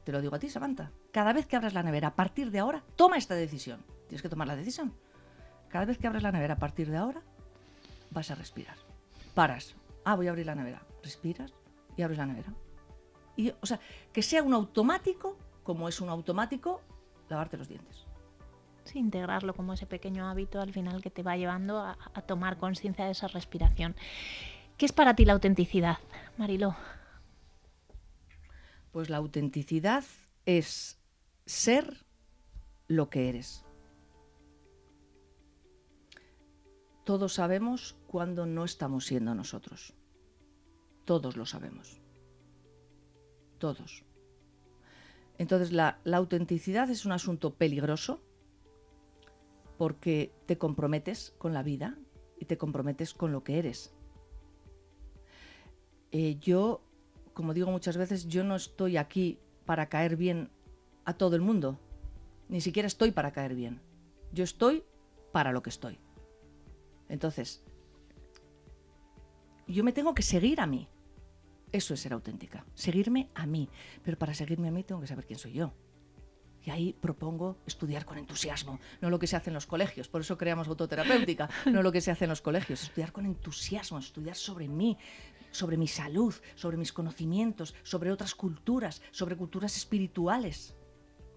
te 0.04 0.12
lo 0.12 0.20
digo 0.20 0.36
a 0.36 0.38
ti, 0.38 0.48
Samantha, 0.48 0.90
cada 1.12 1.32
vez 1.32 1.46
que 1.46 1.56
abras 1.56 1.74
la 1.74 1.82
nevera, 1.82 2.08
a 2.08 2.14
partir 2.14 2.50
de 2.50 2.58
ahora, 2.58 2.82
toma 2.96 3.18
esta 3.18 3.34
decisión. 3.34 3.84
Tienes 4.08 4.22
que 4.22 4.28
tomar 4.28 4.48
la 4.48 4.56
decisión. 4.56 4.94
Cada 5.68 5.84
vez 5.84 5.98
que 5.98 6.06
abras 6.06 6.22
la 6.22 6.32
nevera, 6.32 6.54
a 6.54 6.58
partir 6.58 6.90
de 6.90 6.96
ahora, 6.96 7.22
vas 8.10 8.30
a 8.30 8.34
respirar. 8.34 8.76
Paras. 9.34 9.76
Ah, 10.04 10.14
voy 10.14 10.26
a 10.26 10.30
abrir 10.30 10.46
la 10.46 10.54
nevera. 10.54 10.82
Respiras 11.02 11.52
y 11.96 12.02
abres 12.02 12.18
la 12.18 12.26
nevera. 12.26 12.54
Y, 13.36 13.52
o 13.60 13.66
sea, 13.66 13.78
que 14.12 14.22
sea 14.22 14.42
un 14.42 14.54
automático, 14.54 15.36
como 15.62 15.88
es 15.88 16.00
un 16.00 16.08
automático, 16.08 16.80
lavarte 17.28 17.58
los 17.58 17.68
dientes. 17.68 18.06
Sí, 18.84 18.98
integrarlo 18.98 19.54
como 19.54 19.74
ese 19.74 19.86
pequeño 19.86 20.26
hábito 20.26 20.60
al 20.60 20.72
final 20.72 21.02
que 21.02 21.10
te 21.10 21.22
va 21.22 21.36
llevando 21.36 21.78
a, 21.78 21.98
a 22.14 22.22
tomar 22.22 22.56
conciencia 22.56 23.04
de 23.04 23.10
esa 23.10 23.28
respiración. 23.28 23.94
¿Qué 24.78 24.86
es 24.86 24.92
para 24.92 25.14
ti 25.14 25.26
la 25.26 25.34
autenticidad, 25.34 25.98
Mariló? 26.38 26.74
Pues 28.98 29.10
la 29.10 29.18
autenticidad 29.18 30.02
es 30.44 30.98
ser 31.46 32.04
lo 32.88 33.10
que 33.10 33.28
eres. 33.28 33.64
Todos 37.04 37.34
sabemos 37.34 37.96
cuando 38.08 38.44
no 38.44 38.64
estamos 38.64 39.06
siendo 39.06 39.36
nosotros. 39.36 39.94
Todos 41.04 41.36
lo 41.36 41.46
sabemos. 41.46 42.00
Todos. 43.58 44.02
Entonces 45.38 45.70
la, 45.70 46.00
autenticidad 46.12 46.90
es 46.90 47.06
un 47.06 47.12
asunto 47.12 47.54
peligroso 47.54 48.20
porque 49.76 50.34
te 50.46 50.58
comprometes 50.58 51.36
con 51.38 51.54
la 51.54 51.62
vida 51.62 51.96
y 52.36 52.46
te 52.46 52.58
comprometes 52.58 53.14
con 53.14 53.30
lo 53.30 53.44
que 53.44 53.60
eres. 53.60 53.94
Eh, 56.10 56.36
yo 56.40 56.82
como 57.38 57.54
digo 57.54 57.70
muchas 57.70 57.96
veces, 57.96 58.26
yo 58.26 58.42
no 58.42 58.56
estoy 58.56 58.96
aquí 58.96 59.38
para 59.64 59.88
caer 59.88 60.16
bien 60.16 60.50
a 61.04 61.14
todo 61.14 61.36
el 61.36 61.40
mundo. 61.40 61.78
Ni 62.48 62.60
siquiera 62.60 62.88
estoy 62.88 63.12
para 63.12 63.30
caer 63.30 63.54
bien. 63.54 63.80
Yo 64.32 64.42
estoy 64.42 64.82
para 65.30 65.52
lo 65.52 65.62
que 65.62 65.70
estoy. 65.70 66.00
Entonces, 67.08 67.62
yo 69.68 69.84
me 69.84 69.92
tengo 69.92 70.16
que 70.16 70.22
seguir 70.24 70.60
a 70.60 70.66
mí. 70.66 70.88
Eso 71.70 71.94
es 71.94 72.00
ser 72.00 72.12
auténtica. 72.12 72.66
Seguirme 72.74 73.30
a 73.36 73.46
mí. 73.46 73.68
Pero 74.02 74.18
para 74.18 74.34
seguirme 74.34 74.66
a 74.66 74.72
mí 74.72 74.82
tengo 74.82 75.00
que 75.00 75.06
saber 75.06 75.24
quién 75.24 75.38
soy 75.38 75.52
yo. 75.52 75.72
Y 76.64 76.70
ahí 76.70 76.92
propongo 76.92 77.58
estudiar 77.66 78.04
con 78.04 78.18
entusiasmo, 78.18 78.80
no 79.00 79.10
lo 79.10 79.20
que 79.20 79.28
se 79.28 79.36
hace 79.36 79.50
en 79.50 79.54
los 79.54 79.64
colegios, 79.64 80.08
por 80.08 80.20
eso 80.20 80.36
creamos 80.36 80.66
autoterapéutica, 80.66 81.48
no 81.66 81.82
lo 81.82 81.92
que 81.92 82.00
se 82.00 82.10
hace 82.10 82.24
en 82.24 82.30
los 82.30 82.42
colegios, 82.42 82.82
estudiar 82.82 83.12
con 83.12 83.24
entusiasmo, 83.26 83.98
estudiar 83.98 84.34
sobre 84.34 84.66
mí, 84.66 84.98
sobre 85.50 85.76
mi 85.76 85.88
salud, 85.88 86.34
sobre 86.54 86.76
mis 86.76 86.92
conocimientos, 86.92 87.74
sobre 87.82 88.12
otras 88.12 88.34
culturas, 88.34 89.02
sobre 89.10 89.36
culturas 89.36 89.76
espirituales. 89.76 90.74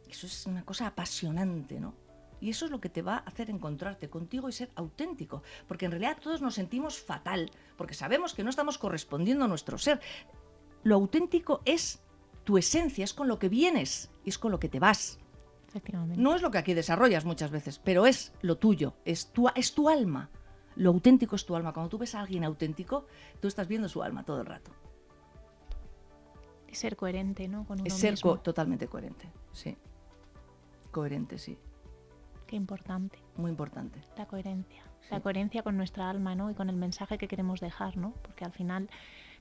Eso 0.09 0.27
es 0.27 0.45
una 0.45 0.65
cosa 0.65 0.87
apasionante, 0.87 1.79
¿no? 1.79 1.95
Y 2.41 2.49
eso 2.49 2.65
es 2.65 2.71
lo 2.71 2.81
que 2.81 2.89
te 2.89 3.03
va 3.03 3.17
a 3.17 3.29
hacer 3.29 3.49
encontrarte 3.49 4.09
contigo 4.09 4.49
y 4.49 4.51
ser 4.51 4.71
auténtico. 4.75 5.43
Porque 5.67 5.85
en 5.85 5.91
realidad 5.91 6.17
todos 6.19 6.41
nos 6.41 6.55
sentimos 6.55 6.99
fatal, 6.99 7.51
porque 7.77 7.93
sabemos 7.93 8.33
que 8.33 8.43
no 8.43 8.49
estamos 8.49 8.79
correspondiendo 8.79 9.45
a 9.45 9.47
nuestro 9.47 9.77
ser. 9.77 10.01
Lo 10.83 10.95
auténtico 10.95 11.61
es 11.65 12.01
tu 12.43 12.57
esencia, 12.57 13.03
es 13.03 13.13
con 13.13 13.27
lo 13.27 13.37
que 13.37 13.47
vienes 13.47 14.09
y 14.25 14.29
es 14.29 14.39
con 14.39 14.51
lo 14.51 14.59
que 14.59 14.69
te 14.69 14.79
vas. 14.79 15.19
No 16.17 16.35
es 16.35 16.41
lo 16.41 16.51
que 16.51 16.57
aquí 16.57 16.73
desarrollas 16.73 17.23
muchas 17.25 17.51
veces, 17.51 17.79
pero 17.79 18.05
es 18.05 18.33
lo 18.41 18.57
tuyo, 18.57 18.95
es 19.05 19.31
tu, 19.31 19.47
es 19.55 19.73
tu 19.73 19.87
alma. 19.87 20.29
Lo 20.75 20.89
auténtico 20.91 21.35
es 21.35 21.45
tu 21.45 21.55
alma. 21.55 21.73
Cuando 21.73 21.89
tú 21.89 21.97
ves 21.97 22.15
a 22.15 22.21
alguien 22.21 22.43
auténtico, 22.43 23.05
tú 23.39 23.47
estás 23.47 23.67
viendo 23.67 23.87
su 23.89 24.01
alma 24.03 24.23
todo 24.23 24.41
el 24.41 24.45
rato. 24.47 24.71
Ser 26.71 26.95
coherente, 26.95 27.47
¿no? 27.49 27.65
Con 27.65 27.79
uno 27.81 27.87
es 27.87 27.93
ser 27.93 28.11
mismo. 28.11 28.31
co- 28.31 28.39
totalmente 28.39 28.87
coherente, 28.87 29.29
sí. 29.51 29.77
Coherente, 30.91 31.37
sí. 31.37 31.57
Qué 32.47 32.55
importante. 32.55 33.19
Muy 33.35 33.51
importante. 33.51 34.01
La 34.17 34.25
coherencia. 34.25 34.83
La 35.09 35.19
coherencia 35.19 35.63
con 35.63 35.75
nuestra 35.75 36.09
alma, 36.09 36.35
¿no? 36.35 36.49
Y 36.49 36.53
con 36.53 36.69
el 36.69 36.77
mensaje 36.77 37.17
que 37.17 37.27
queremos 37.27 37.59
dejar, 37.59 37.97
¿no? 37.97 38.13
Porque 38.21 38.45
al 38.45 38.53
final 38.53 38.89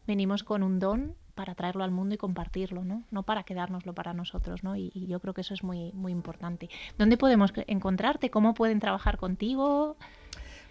venimos 0.07 0.43
con 0.43 0.65
un 0.65 0.81
don 0.81 1.15
para 1.37 1.55
traerlo 1.55 1.85
al 1.85 1.93
mundo 1.93 2.15
y 2.17 2.19
compartirlo, 2.19 2.85
¿no? 2.85 3.05
No 3.13 3.23
para 3.23 3.45
quedárnoslo 3.45 3.95
para 3.95 4.13
nosotros, 4.13 4.65
¿no? 4.65 4.75
Y, 4.75 4.91
y 4.95 5.07
yo 5.07 5.21
creo 5.21 5.33
que 5.35 5.43
eso 5.43 5.55
es 5.55 5.63
muy, 5.63 5.93
muy 5.93 6.11
importante. 6.11 6.69
¿Dónde 6.99 7.17
podemos 7.17 7.53
encontrarte? 7.69 8.31
¿Cómo 8.31 8.55
pueden 8.55 8.81
trabajar 8.81 9.19
contigo? 9.19 9.97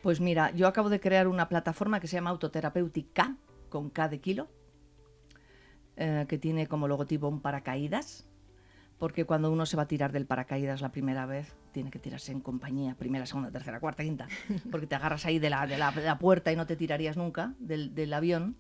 Pues 0.01 0.21
mira, 0.21 0.51
yo 0.51 0.67
acabo 0.67 0.89
de 0.89 0.99
crear 0.99 1.27
una 1.27 1.49
plataforma 1.49 1.99
que 1.99 2.07
se 2.07 2.15
llama 2.15 2.29
Autoterapéutica, 2.29 3.35
con 3.69 3.89
K 3.89 4.07
de 4.09 4.19
kilo, 4.19 4.47
eh, 5.97 6.25
que 6.29 6.37
tiene 6.37 6.67
como 6.67 6.87
logotipo 6.87 7.27
un 7.27 7.41
paracaídas, 7.41 8.25
porque 8.97 9.25
cuando 9.25 9.51
uno 9.51 9.65
se 9.65 9.75
va 9.75 9.83
a 9.83 9.87
tirar 9.87 10.11
del 10.13 10.25
paracaídas 10.25 10.81
la 10.81 10.91
primera 10.91 11.25
vez, 11.25 11.53
tiene 11.73 11.91
que 11.91 11.99
tirarse 11.99 12.31
en 12.31 12.39
compañía, 12.39 12.95
primera, 12.95 13.25
segunda, 13.25 13.51
tercera, 13.51 13.79
cuarta, 13.81 14.03
quinta, 14.03 14.27
porque 14.71 14.87
te 14.87 14.95
agarras 14.95 15.25
ahí 15.25 15.39
de 15.39 15.49
la, 15.49 15.67
de 15.67 15.77
la, 15.77 15.91
de 15.91 16.03
la 16.03 16.17
puerta 16.17 16.51
y 16.51 16.55
no 16.55 16.65
te 16.65 16.77
tirarías 16.77 17.17
nunca 17.17 17.53
del, 17.59 17.93
del 17.93 18.13
avión. 18.13 18.55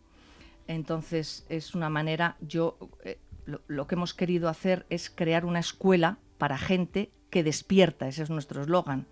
Entonces 0.67 1.45
es 1.47 1.73
una 1.73 1.89
manera, 1.89 2.35
yo 2.41 2.77
eh, 3.03 3.19
lo, 3.45 3.61
lo 3.67 3.87
que 3.87 3.95
hemos 3.95 4.13
querido 4.13 4.49
hacer 4.49 4.85
es 4.89 5.09
crear 5.09 5.45
una 5.45 5.59
escuela 5.59 6.19
para 6.37 6.57
gente 6.57 7.11
que 7.29 7.43
despierta, 7.43 8.07
ese 8.07 8.23
es 8.23 8.29
nuestro 8.29 8.61
eslogan. 8.61 9.07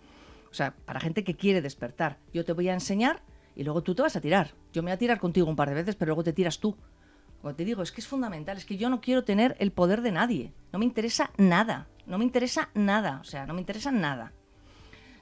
O 0.49 0.53
sea, 0.53 0.75
para 0.85 0.99
gente 0.99 1.23
que 1.23 1.35
quiere 1.35 1.61
despertar. 1.61 2.19
Yo 2.33 2.45
te 2.45 2.53
voy 2.53 2.69
a 2.69 2.73
enseñar 2.73 3.23
y 3.55 3.63
luego 3.63 3.83
tú 3.83 3.95
te 3.95 4.01
vas 4.01 4.15
a 4.15 4.21
tirar. 4.21 4.53
Yo 4.73 4.83
me 4.83 4.91
voy 4.91 4.95
a 4.95 4.97
tirar 4.97 5.19
contigo 5.19 5.49
un 5.49 5.55
par 5.55 5.69
de 5.69 5.75
veces, 5.75 5.95
pero 5.95 6.09
luego 6.09 6.23
te 6.23 6.33
tiras 6.33 6.59
tú. 6.59 6.77
Como 7.41 7.55
te 7.55 7.65
digo, 7.65 7.83
es 7.83 7.91
que 7.91 8.01
es 8.01 8.07
fundamental, 8.07 8.57
es 8.57 8.65
que 8.65 8.77
yo 8.77 8.89
no 8.89 9.01
quiero 9.01 9.23
tener 9.23 9.55
el 9.59 9.71
poder 9.71 10.01
de 10.01 10.11
nadie. 10.11 10.53
No 10.73 10.79
me 10.79 10.85
interesa 10.85 11.31
nada, 11.37 11.87
no 12.05 12.17
me 12.17 12.23
interesa 12.23 12.69
nada, 12.73 13.19
o 13.21 13.23
sea, 13.23 13.45
no 13.45 13.53
me 13.53 13.61
interesa 13.61 13.91
nada. 13.91 14.33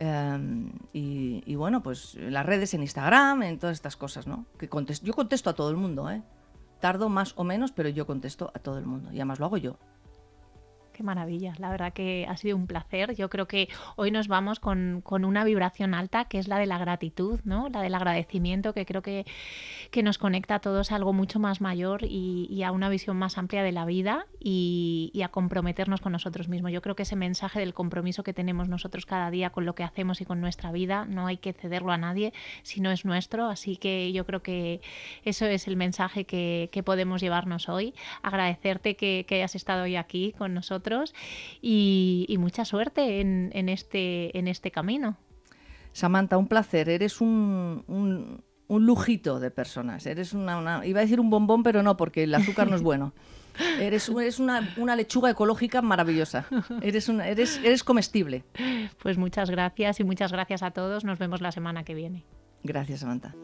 Eh, 0.00 0.70
y, 0.92 1.42
y 1.46 1.54
bueno, 1.56 1.82
pues 1.82 2.14
en 2.16 2.32
las 2.32 2.44
redes, 2.46 2.72
en 2.74 2.82
Instagram, 2.82 3.42
en 3.42 3.58
todas 3.58 3.74
estas 3.74 3.96
cosas, 3.96 4.26
¿no? 4.26 4.44
Que 4.58 4.68
contesto, 4.68 5.04
yo 5.06 5.12
contesto 5.14 5.50
a 5.50 5.54
todo 5.54 5.70
el 5.70 5.76
mundo, 5.76 6.10
¿eh? 6.10 6.22
Tardo 6.80 7.08
más 7.08 7.32
o 7.36 7.44
menos, 7.44 7.72
pero 7.72 7.88
yo 7.88 8.06
contesto 8.06 8.52
a 8.54 8.58
todo 8.58 8.78
el 8.78 8.86
mundo. 8.86 9.10
Y 9.12 9.16
además 9.16 9.40
lo 9.40 9.46
hago 9.46 9.56
yo. 9.56 9.76
Qué 10.98 11.04
maravilla, 11.04 11.54
la 11.58 11.70
verdad 11.70 11.92
que 11.92 12.26
ha 12.28 12.36
sido 12.36 12.56
un 12.56 12.66
placer. 12.66 13.14
Yo 13.14 13.30
creo 13.30 13.46
que 13.46 13.68
hoy 13.94 14.10
nos 14.10 14.26
vamos 14.26 14.58
con, 14.58 15.00
con 15.00 15.24
una 15.24 15.44
vibración 15.44 15.94
alta, 15.94 16.24
que 16.24 16.40
es 16.40 16.48
la 16.48 16.58
de 16.58 16.66
la 16.66 16.76
gratitud, 16.76 17.38
¿no? 17.44 17.68
La 17.68 17.82
del 17.82 17.94
agradecimiento, 17.94 18.74
que 18.74 18.84
creo 18.84 19.00
que, 19.00 19.24
que 19.92 20.02
nos 20.02 20.18
conecta 20.18 20.56
a 20.56 20.58
todos 20.58 20.90
a 20.90 20.96
algo 20.96 21.12
mucho 21.12 21.38
más 21.38 21.60
mayor 21.60 22.00
y, 22.02 22.64
a 22.64 22.72
una 22.72 22.88
visión 22.88 23.16
más 23.16 23.38
amplia 23.38 23.62
de 23.62 23.70
la 23.70 23.84
vida 23.84 24.26
y, 24.40 25.12
a 25.24 25.28
comprometernos 25.28 26.00
con 26.00 26.10
nosotros 26.10 26.48
mismos. 26.48 26.72
Yo 26.72 26.82
creo 26.82 26.96
que 26.96 27.04
ese 27.04 27.14
mensaje 27.14 27.60
del 27.60 27.74
compromiso 27.74 28.24
que 28.24 28.32
tenemos 28.32 28.68
nosotros 28.68 29.06
cada 29.06 29.30
día 29.30 29.50
con 29.50 29.66
lo 29.66 29.76
que 29.76 29.84
hacemos 29.84 30.20
y 30.20 30.24
con 30.24 30.40
nuestra 30.40 30.72
vida, 30.72 31.04
no 31.04 31.28
hay 31.28 31.36
que 31.36 31.52
cederlo 31.52 31.92
a 31.92 31.96
nadie 31.96 32.32
si 32.64 32.80
no 32.80 32.90
es 32.90 33.04
nuestro. 33.04 33.46
Así 33.46 33.76
que 33.76 34.12
yo 34.12 34.26
creo 34.26 34.42
que 34.42 34.80
eso 35.22 35.46
es 35.46 35.68
el 35.68 35.76
mensaje 35.76 36.24
que, 36.24 36.70
que 36.72 36.82
podemos 36.82 37.20
llevarnos 37.20 37.68
hoy. 37.68 37.94
Agradecerte 38.22 38.96
que 38.96 39.24
hayas 39.30 39.54
estado 39.54 39.84
hoy 39.84 39.94
aquí 39.94 40.34
con 40.36 40.54
nosotros 40.54 40.87
y, 41.60 42.26
y 42.28 42.38
mucha 42.38 42.64
suerte 42.64 43.20
en, 43.20 43.50
en 43.54 43.68
este, 43.68 44.36
en 44.38 44.48
este 44.48 44.70
camino. 44.70 45.16
Samantha, 45.92 46.36
un 46.38 46.46
placer. 46.48 46.88
Eres 46.88 47.20
un, 47.20 47.84
un- 47.88 48.44
un 48.68 48.84
lujito 48.84 49.40
de 49.40 49.50
personas. 49.50 50.04
Eres 50.06 50.34
una, 50.34 50.58
una- 50.58 50.84
Iba 50.86 51.00
a 51.00 51.02
decir 51.02 51.20
un 51.20 51.30
bombón, 51.30 51.62
pero 51.62 51.82
no, 51.82 51.96
porque 51.96 52.24
el 52.24 52.34
azúcar 52.34 52.68
no 52.68 52.76
es 52.76 52.82
bueno. 52.82 53.14
Eres, 53.80 54.08
un- 54.08 54.20
eres 54.20 54.38
una, 54.38 54.74
una 54.76 54.94
lechuga 54.94 55.30
ecológica 55.30 55.80
maravillosa. 55.82 56.46
Eres, 56.82 57.08
una- 57.08 57.26
eres, 57.26 57.58
eres 57.64 57.82
comestible. 57.82 58.44
Pues 59.02 59.16
muchas 59.18 59.50
gracias 59.50 59.98
y 60.00 60.04
muchas 60.04 60.30
gracias 60.32 60.62
a 60.62 60.70
todos. 60.70 61.04
Nos 61.04 61.18
vemos 61.18 61.40
la 61.40 61.50
semana 61.50 61.82
que 61.82 61.94
viene. 61.94 62.24
Gracias, 62.62 63.00
Samantha. 63.00 63.34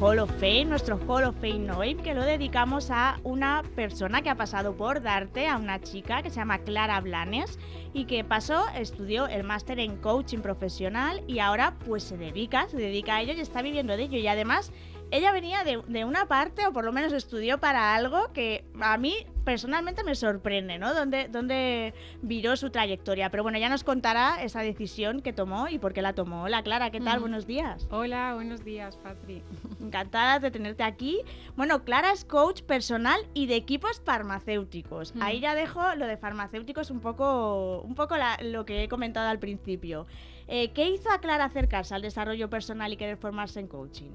Hall 0.00 0.18
of 0.18 0.30
Fame, 0.40 0.64
nuestro 0.64 0.98
Hall 1.06 1.24
of 1.24 1.36
Fame 1.42 1.70
hoy, 1.72 1.94
que 1.94 2.14
lo 2.14 2.24
dedicamos 2.24 2.90
a 2.90 3.20
una 3.22 3.62
persona 3.76 4.22
que 4.22 4.30
ha 4.30 4.34
pasado 4.34 4.74
por 4.74 5.02
Darte, 5.02 5.46
a 5.46 5.58
una 5.58 5.78
chica 5.78 6.22
que 6.22 6.30
se 6.30 6.36
llama 6.36 6.60
Clara 6.60 6.98
Blanes 7.02 7.58
y 7.92 8.06
que 8.06 8.24
pasó, 8.24 8.64
estudió 8.74 9.26
el 9.26 9.44
máster 9.44 9.78
en 9.78 9.98
coaching 9.98 10.38
profesional 10.38 11.22
y 11.26 11.40
ahora 11.40 11.76
pues 11.86 12.02
se 12.02 12.16
dedica, 12.16 12.66
se 12.68 12.78
dedica 12.78 13.16
a 13.16 13.20
ello 13.20 13.34
y 13.34 13.40
está 13.40 13.60
viviendo 13.60 13.94
de 13.94 14.04
ello. 14.04 14.16
Y 14.16 14.26
además 14.26 14.72
ella 15.10 15.32
venía 15.32 15.64
de, 15.64 15.82
de 15.88 16.04
una 16.04 16.26
parte 16.26 16.66
o 16.66 16.72
por 16.72 16.84
lo 16.84 16.92
menos 16.92 17.12
estudió 17.12 17.58
para 17.58 17.94
algo 17.94 18.32
que 18.32 18.64
a 18.80 18.96
mí 18.96 19.14
personalmente 19.44 20.04
me 20.04 20.14
sorprende, 20.14 20.78
¿no? 20.78 20.92
Donde, 20.94 21.26
donde 21.28 21.94
viró 22.22 22.56
su 22.56 22.70
trayectoria. 22.70 23.30
Pero 23.30 23.42
bueno, 23.42 23.58
ya 23.58 23.68
nos 23.68 23.82
contará 23.84 24.42
esa 24.42 24.60
decisión 24.60 25.20
que 25.22 25.32
tomó 25.32 25.68
y 25.68 25.78
por 25.78 25.92
qué 25.92 26.02
la 26.02 26.12
tomó. 26.12 26.44
Hola 26.44 26.62
Clara, 26.62 26.90
¿qué 26.90 27.00
tal? 27.00 27.20
Buenos 27.20 27.46
días. 27.46 27.88
Hola, 27.90 28.34
buenos 28.34 28.62
días, 28.64 28.96
Patri. 28.98 29.42
Encantada 29.80 30.38
de 30.38 30.50
tenerte 30.50 30.82
aquí. 30.84 31.20
Bueno, 31.56 31.82
Clara 31.84 32.12
es 32.12 32.24
coach 32.24 32.62
personal 32.62 33.20
y 33.34 33.46
de 33.46 33.56
equipos 33.56 34.00
farmacéuticos. 34.04 35.14
Mm. 35.16 35.22
Ahí 35.22 35.40
ya 35.40 35.54
dejo 35.54 35.94
lo 35.96 36.06
de 36.06 36.16
farmacéuticos 36.18 36.90
un 36.90 37.00
poco, 37.00 37.80
un 37.80 37.94
poco 37.94 38.16
la- 38.16 38.38
lo 38.42 38.64
que 38.64 38.84
he 38.84 38.88
comentado 38.88 39.28
al 39.28 39.38
principio. 39.38 40.06
Eh, 40.46 40.70
¿Qué 40.72 40.88
hizo 40.88 41.10
a 41.10 41.18
Clara 41.20 41.44
acercarse 41.46 41.94
al 41.94 42.02
desarrollo 42.02 42.50
personal 42.50 42.92
y 42.92 42.96
querer 42.96 43.16
formarse 43.16 43.58
en 43.60 43.68
coaching? 43.68 44.10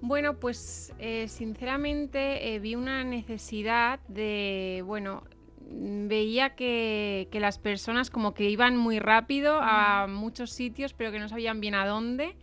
Bueno, 0.00 0.34
pues 0.34 0.92
eh, 0.98 1.28
sinceramente 1.28 2.54
eh, 2.54 2.58
vi 2.58 2.74
una 2.74 3.04
necesidad 3.04 4.00
de, 4.08 4.82
bueno, 4.84 5.24
veía 5.60 6.54
que, 6.56 7.28
que 7.30 7.40
las 7.40 7.58
personas 7.58 8.10
como 8.10 8.34
que 8.34 8.50
iban 8.50 8.76
muy 8.76 8.98
rápido 8.98 9.58
a 9.62 10.06
muchos 10.06 10.50
sitios, 10.50 10.92
pero 10.92 11.10
que 11.10 11.18
no 11.18 11.28
sabían 11.28 11.60
bien 11.60 11.74
a 11.74 11.86
dónde. 11.86 12.36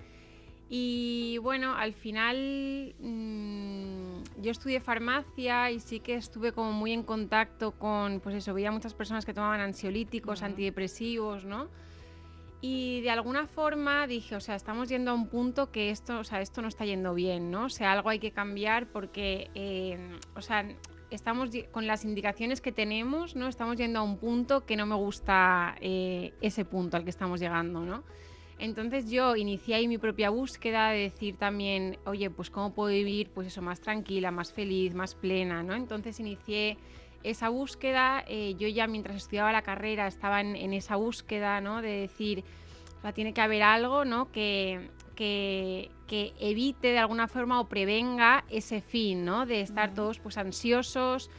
Y 0.73 1.37
bueno, 1.39 1.75
al 1.75 1.93
final 1.93 2.95
mm, 2.97 4.41
yo 4.41 4.51
estudié 4.51 4.79
farmacia 4.79 5.69
y 5.69 5.81
sí 5.81 5.99
que 5.99 6.15
estuve 6.15 6.53
como 6.53 6.71
muy 6.71 6.93
en 6.93 7.03
contacto 7.03 7.73
con, 7.73 8.21
pues 8.21 8.35
eso, 8.35 8.53
veía 8.53 8.71
muchas 8.71 8.93
personas 8.93 9.25
que 9.25 9.33
tomaban 9.33 9.59
ansiolíticos, 9.59 10.43
antidepresivos, 10.43 11.43
¿no? 11.43 11.67
Y 12.61 13.01
de 13.01 13.09
alguna 13.09 13.47
forma 13.47 14.05
dije, 14.05 14.35
o 14.35 14.39
sea, 14.39 14.55
estamos 14.55 14.87
yendo 14.87 15.11
a 15.11 15.13
un 15.15 15.27
punto 15.27 15.71
que 15.71 15.89
esto, 15.89 16.19
o 16.19 16.23
sea, 16.23 16.41
esto 16.41 16.61
no 16.61 16.67
está 16.67 16.85
yendo 16.85 17.15
bien, 17.15 17.49
¿no? 17.49 17.65
O 17.65 17.69
sea, 17.69 17.91
algo 17.91 18.09
hay 18.09 18.19
que 18.19 18.31
cambiar 18.31 18.87
porque, 18.87 19.49
eh, 19.55 19.97
o 20.35 20.41
sea, 20.43 20.67
estamos 21.09 21.49
con 21.71 21.87
las 21.87 22.05
indicaciones 22.05 22.61
que 22.61 22.71
tenemos, 22.71 23.35
¿no? 23.35 23.47
Estamos 23.47 23.77
yendo 23.77 23.99
a 23.99 24.03
un 24.03 24.17
punto 24.17 24.65
que 24.65 24.75
no 24.75 24.85
me 24.85 24.95
gusta 24.95 25.75
eh, 25.81 26.33
ese 26.39 26.63
punto 26.63 26.97
al 26.97 27.03
que 27.03 27.09
estamos 27.09 27.39
llegando, 27.39 27.81
¿no? 27.81 28.03
Entonces 28.59 29.09
yo 29.09 29.35
inicié 29.35 29.73
ahí 29.73 29.87
mi 29.87 29.97
propia 29.97 30.29
búsqueda 30.29 30.91
de 30.91 30.99
decir 30.99 31.37
también, 31.37 31.97
oye, 32.05 32.29
pues 32.29 32.51
cómo 32.51 32.75
puedo 32.75 32.93
vivir, 32.93 33.31
pues 33.31 33.47
eso, 33.47 33.63
más 33.63 33.81
tranquila, 33.81 34.29
más 34.29 34.53
feliz, 34.53 34.93
más 34.93 35.15
plena, 35.15 35.63
¿no? 35.63 35.73
Entonces 35.73 36.19
inicié 36.19 36.77
esa 37.23 37.49
búsqueda, 37.49 38.23
eh, 38.27 38.55
yo 38.57 38.67
ya 38.67 38.87
mientras 38.87 39.17
estudiaba 39.17 39.51
la 39.51 39.61
carrera 39.61 40.07
estaba 40.07 40.41
en, 40.41 40.73
esa 40.73 40.95
búsqueda, 40.95 41.61
¿no? 41.61 41.81
De 41.81 42.01
decir, 42.01 42.43
o 43.03 43.13
tiene 43.13 43.33
que 43.33 43.41
haber 43.41 43.63
algo, 43.63 44.05
¿no? 44.05 44.31
Que, 44.31 44.89
que, 45.15 45.89
evite 46.39 46.89
de 46.89 46.97
alguna 46.97 47.27
forma 47.27 47.59
o 47.59 47.69
prevenga 47.69 48.43
ese 48.49 48.81
fin, 48.81 49.23
¿no? 49.23 49.45
De 49.45 49.61
estar 49.61 49.93
todos 49.93 50.19
pues 50.19 50.37
ansiosos, 50.37 51.29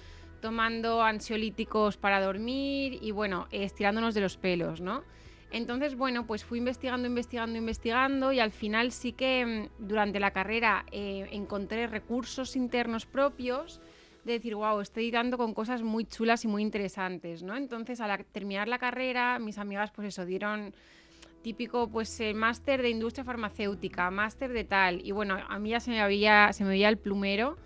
tomando 0.41 1.03
ansiolíticos 1.03 1.97
para 1.97 2.21
dormir 2.21 2.99
y 3.03 3.11
bueno, 3.11 3.49
estirándonos 3.51 4.15
de 4.15 4.21
los 4.21 4.37
pelos, 4.37 4.81
¿no? 4.81 5.03
Entonces, 5.51 5.97
bueno, 5.97 6.27
pues 6.27 6.45
fui 6.45 6.59
investigando, 6.59 7.07
investigando, 7.07 7.59
investigando 7.59 8.33
y 8.33 8.41
al 8.41 8.53
final 8.53 8.91
sí 8.91 9.13
que 9.13 9.69
mm, 9.81 9.87
durante 9.87 10.19
la 10.19 10.31
carrera 10.31 10.87
eh, 10.91 11.29
encontré 11.33 11.87
recursos 11.87 12.57
internos 12.57 13.05
propios 13.05 13.81
de 14.25 14.35
decir, 14.35 14.55
wow, 14.55 14.81
estoy 14.81 15.11
dando 15.11 15.37
con 15.37 15.55
cosas 15.55 15.83
muy 15.83 16.05
chulas 16.05 16.45
y 16.45 16.49
muy 16.49 16.63
interesantes, 16.63 17.43
¿no? 17.43 17.57
Entonces, 17.57 18.01
al 18.01 18.25
terminar 18.27 18.69
la 18.69 18.79
carrera, 18.79 19.39
mis 19.39 19.59
amigas, 19.59 19.91
pues 19.91 20.09
eso, 20.09 20.25
dieron 20.25 20.75
típico, 21.43 21.89
pues, 21.89 22.21
el 22.21 22.35
máster 22.35 22.83
de 22.83 22.91
industria 22.91 23.25
farmacéutica, 23.25 24.11
máster 24.11 24.53
de 24.53 24.65
tal, 24.65 25.05
y 25.05 25.11
bueno, 25.11 25.39
a 25.49 25.59
mí 25.59 25.71
ya 25.71 25.81
se 25.81 25.91
me, 25.91 26.01
había, 26.01 26.53
se 26.53 26.63
me 26.63 26.71
veía 26.71 26.89
el 26.89 26.99
plumero 26.99 27.57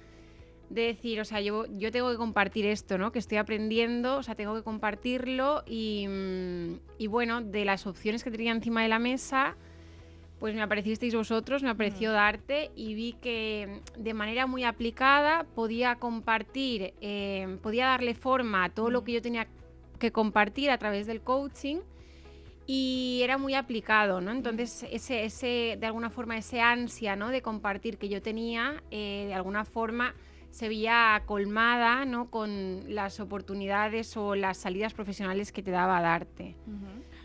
de 0.71 0.83
decir, 0.83 1.21
o 1.21 1.25
sea, 1.25 1.41
yo, 1.41 1.67
yo 1.77 1.93
tengo 1.93 2.11
que 2.11 2.17
compartir 2.17 2.67
esto, 2.67 2.99
¿no? 2.99 3.13
Que 3.13 3.19
estoy 3.19 3.39
aprendiendo, 3.39 4.17
o 4.17 4.23
sea, 4.23 4.35
tengo 4.35 4.55
que 4.55 4.63
compartirlo 4.63 5.63
y, 5.67 6.07
mm, 6.09 6.79
y 6.99 7.07
bueno, 7.07 7.43
de 7.43 7.65
las 7.65 7.87
opciones 7.87 8.25
que 8.25 8.31
tenía 8.31 8.51
encima 8.51 8.83
de 8.83 8.89
la 8.89 8.99
mesa, 8.99 9.57
pues 10.39 10.55
me 10.55 10.63
aparecisteis 10.63 11.15
vosotros, 11.15 11.63
me 11.63 11.71
apareció 11.71 12.13
Darte 12.13 12.71
y 12.75 12.95
vi 12.95 13.15
que 13.15 13.81
de 13.97 14.15
manera 14.15 14.47
muy 14.47 14.65
aplicada 14.65 15.45
podía 15.55 15.97
compartir, 15.97 16.95
eh, 17.01 17.59
podía 17.63 17.87
darle 17.87 18.15
forma 18.15 18.65
a 18.65 18.69
todo 18.69 18.91
lo 18.91 19.03
que 19.03 19.13
yo 19.13 19.23
tenía 19.23 19.49
que 19.99 20.13
compartir 20.13 20.71
a 20.71 20.79
través 20.79 21.07
del 21.07 21.23
coaching 21.23 21.79
y 22.67 23.21
era 23.23 23.39
muy 23.39 23.55
aplicado, 23.55 24.21
¿no? 24.21 24.33
Entonces, 24.33 24.85
ese, 24.91 25.25
ese, 25.25 25.77
de 25.79 25.87
alguna 25.87 26.11
forma, 26.11 26.37
ese 26.37 26.61
ansia, 26.61 27.15
¿no? 27.17 27.31
De 27.31 27.41
compartir 27.41 27.97
que 27.97 28.09
yo 28.09 28.21
tenía, 28.21 28.83
eh, 28.91 29.25
de 29.29 29.35
alguna 29.35 29.65
forma 29.65 30.15
se 30.51 30.69
veía 30.69 31.23
colmada, 31.27 32.05
¿no? 32.05 32.29
Con 32.29 32.83
las 32.95 33.21
oportunidades 33.21 34.17
o 34.17 34.35
las 34.35 34.57
salidas 34.57 34.95
profesionales 34.95 35.53
que 35.53 35.63
te 35.63 35.71
daba 35.71 36.01
Darte 36.01 36.57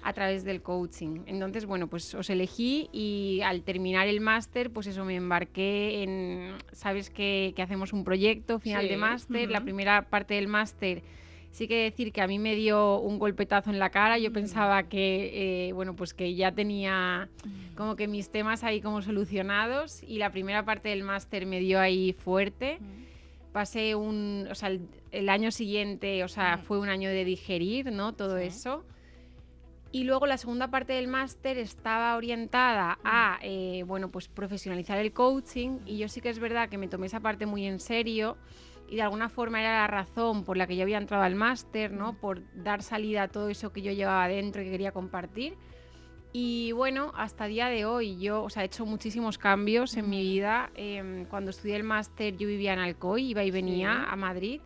a 0.04 0.14
través 0.14 0.43
del 0.43 0.62
coaching. 0.62 1.22
Entonces, 1.26 1.66
bueno, 1.66 1.88
pues 1.88 2.14
os 2.16 2.30
elegí 2.30 2.89
y 2.91 3.41
al 3.43 3.64
terminar 3.64 4.08
el 4.08 4.22
máster, 4.22 4.72
pues 4.72 4.88
eso 4.88 5.06
me 5.06 5.16
embarqué 5.16 6.04
en, 6.04 6.54
sabes 6.72 7.10
que, 7.10 7.54
hacemos 7.62 7.93
un 7.93 8.04
proyecto 8.04 8.60
final 8.60 8.88
de 8.88 8.97
máster, 8.97 9.49
la 9.52 9.62
primera 9.62 10.10
parte 10.10 10.34
del 10.34 10.47
máster. 10.47 11.04
Sí 11.52 11.68
que 11.68 11.84
decir 11.84 12.14
que 12.14 12.22
a 12.22 12.28
mí 12.28 12.39
me 12.39 12.56
dio 12.56 12.99
un 12.99 13.20
golpetazo 13.20 13.72
en 13.72 13.80
la 13.80 13.89
cara. 13.89 14.18
Yo 14.18 14.32
pensaba 14.32 14.84
que, 14.84 15.68
eh, 15.68 15.74
bueno, 15.74 15.95
pues 15.95 16.14
que 16.14 16.34
ya 16.34 16.54
tenía 16.54 17.28
como 17.76 17.97
que 17.97 18.08
mis 18.08 18.30
temas 18.30 18.64
ahí 18.64 18.80
como 18.80 19.02
solucionados 19.02 20.02
y 20.04 20.18
la 20.18 20.32
primera 20.32 20.64
parte 20.64 20.89
del 20.89 21.04
máster 21.04 21.45
me 21.45 21.60
dio 21.60 21.80
ahí 21.80 22.14
fuerte. 22.14 22.80
Pasé 23.52 23.95
un, 23.95 24.47
o 24.49 24.56
sea, 24.56 24.72
el, 25.12 25.30
año 25.30 25.52
siguiente, 25.52 26.24
o 26.24 26.30
sea, 26.30 26.58
fue 26.58 26.80
un 26.80 26.88
año 26.88 27.10
de 27.10 27.26
digerir, 27.26 27.91
¿no? 27.91 28.14
Todo 28.14 28.38
eso. 28.38 28.86
Y 29.94 30.06
luego 30.06 30.26
la 30.26 30.38
segunda 30.38 30.70
parte 30.70 30.94
del 30.94 31.10
máster 31.10 31.58
estaba 31.58 32.16
orientada 32.16 32.98
a, 33.04 33.39
eh, 33.42 33.84
bueno, 33.86 34.10
pues 34.10 34.30
profesionalizar 34.30 34.98
el 34.98 35.12
coaching 35.12 35.80
y 35.86 35.98
yo 35.98 36.08
sí 36.08 36.22
que 36.22 36.30
es 36.30 36.39
verdad 36.39 36.70
que 36.70 36.78
me 36.78 36.88
tomé 36.88 37.08
esa 37.08 37.20
parte 37.20 37.46
muy 37.46 37.66
en 37.66 37.82
serio 37.82 38.38
y 38.89 38.96
de 38.96 39.02
alguna 39.02 39.28
forma 39.28 39.60
era 39.60 39.82
la 39.82 39.88
razón 39.88 40.46
por 40.46 40.56
la 40.56 40.66
que 40.66 40.78
yo 40.78 40.84
había 40.84 40.98
entrado 40.98 41.24
al 41.24 41.36
máster, 41.36 41.92
¿no? 41.92 42.14
Por 42.14 42.42
dar 42.56 42.84
salida 42.84 43.24
a 43.24 43.28
todo 43.28 43.50
eso 43.50 43.74
que 43.74 43.82
yo 43.82 43.92
llevaba 43.92 44.30
dentro 44.30 44.62
y 44.62 44.66
que 44.66 44.72
quería 44.72 44.94
compartir. 44.94 45.58
Y 46.32 46.72
bueno, 46.72 47.12
hasta 47.18 47.48
día 47.48 47.68
de 47.68 47.84
hoy 47.84 48.18
yo, 48.18 48.44
o 48.44 48.50
sea, 48.50 48.64
he 48.64 48.68
hecho 48.68 48.86
muchísimos 48.86 49.38
cambios 49.38 49.98
en 49.98 50.10
mi 50.10 50.22
vida. 50.22 50.72
Em, 50.76 51.26
cuando 51.26 51.52
estudié 51.52 51.76
el 51.76 51.84
máster 51.84 52.38
yo 52.38 52.48
vivía 52.48 52.72
en 52.72 52.80
Alcoy, 52.80 53.32
iba 53.32 53.44
y 53.44 53.52
venía 53.52 54.06
a 54.06 54.16
Madrid 54.16 54.62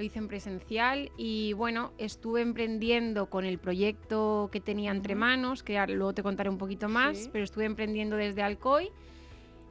lo 0.00 0.06
hice 0.06 0.18
en 0.18 0.28
presencial 0.28 1.12
y 1.18 1.52
bueno, 1.52 1.92
estuve 1.98 2.40
emprendiendo 2.40 3.26
con 3.26 3.44
el 3.44 3.58
proyecto 3.58 4.48
que 4.50 4.58
tenía 4.58 4.92
entre 4.92 5.14
manos, 5.14 5.62
que 5.62 5.78
luego 5.88 6.14
te 6.14 6.22
contaré 6.22 6.48
un 6.48 6.56
poquito 6.56 6.88
más, 6.88 7.28
pero 7.30 7.44
estuve 7.44 7.66
emprendiendo 7.66 8.16
desde 8.16 8.42
Alcoy 8.42 8.90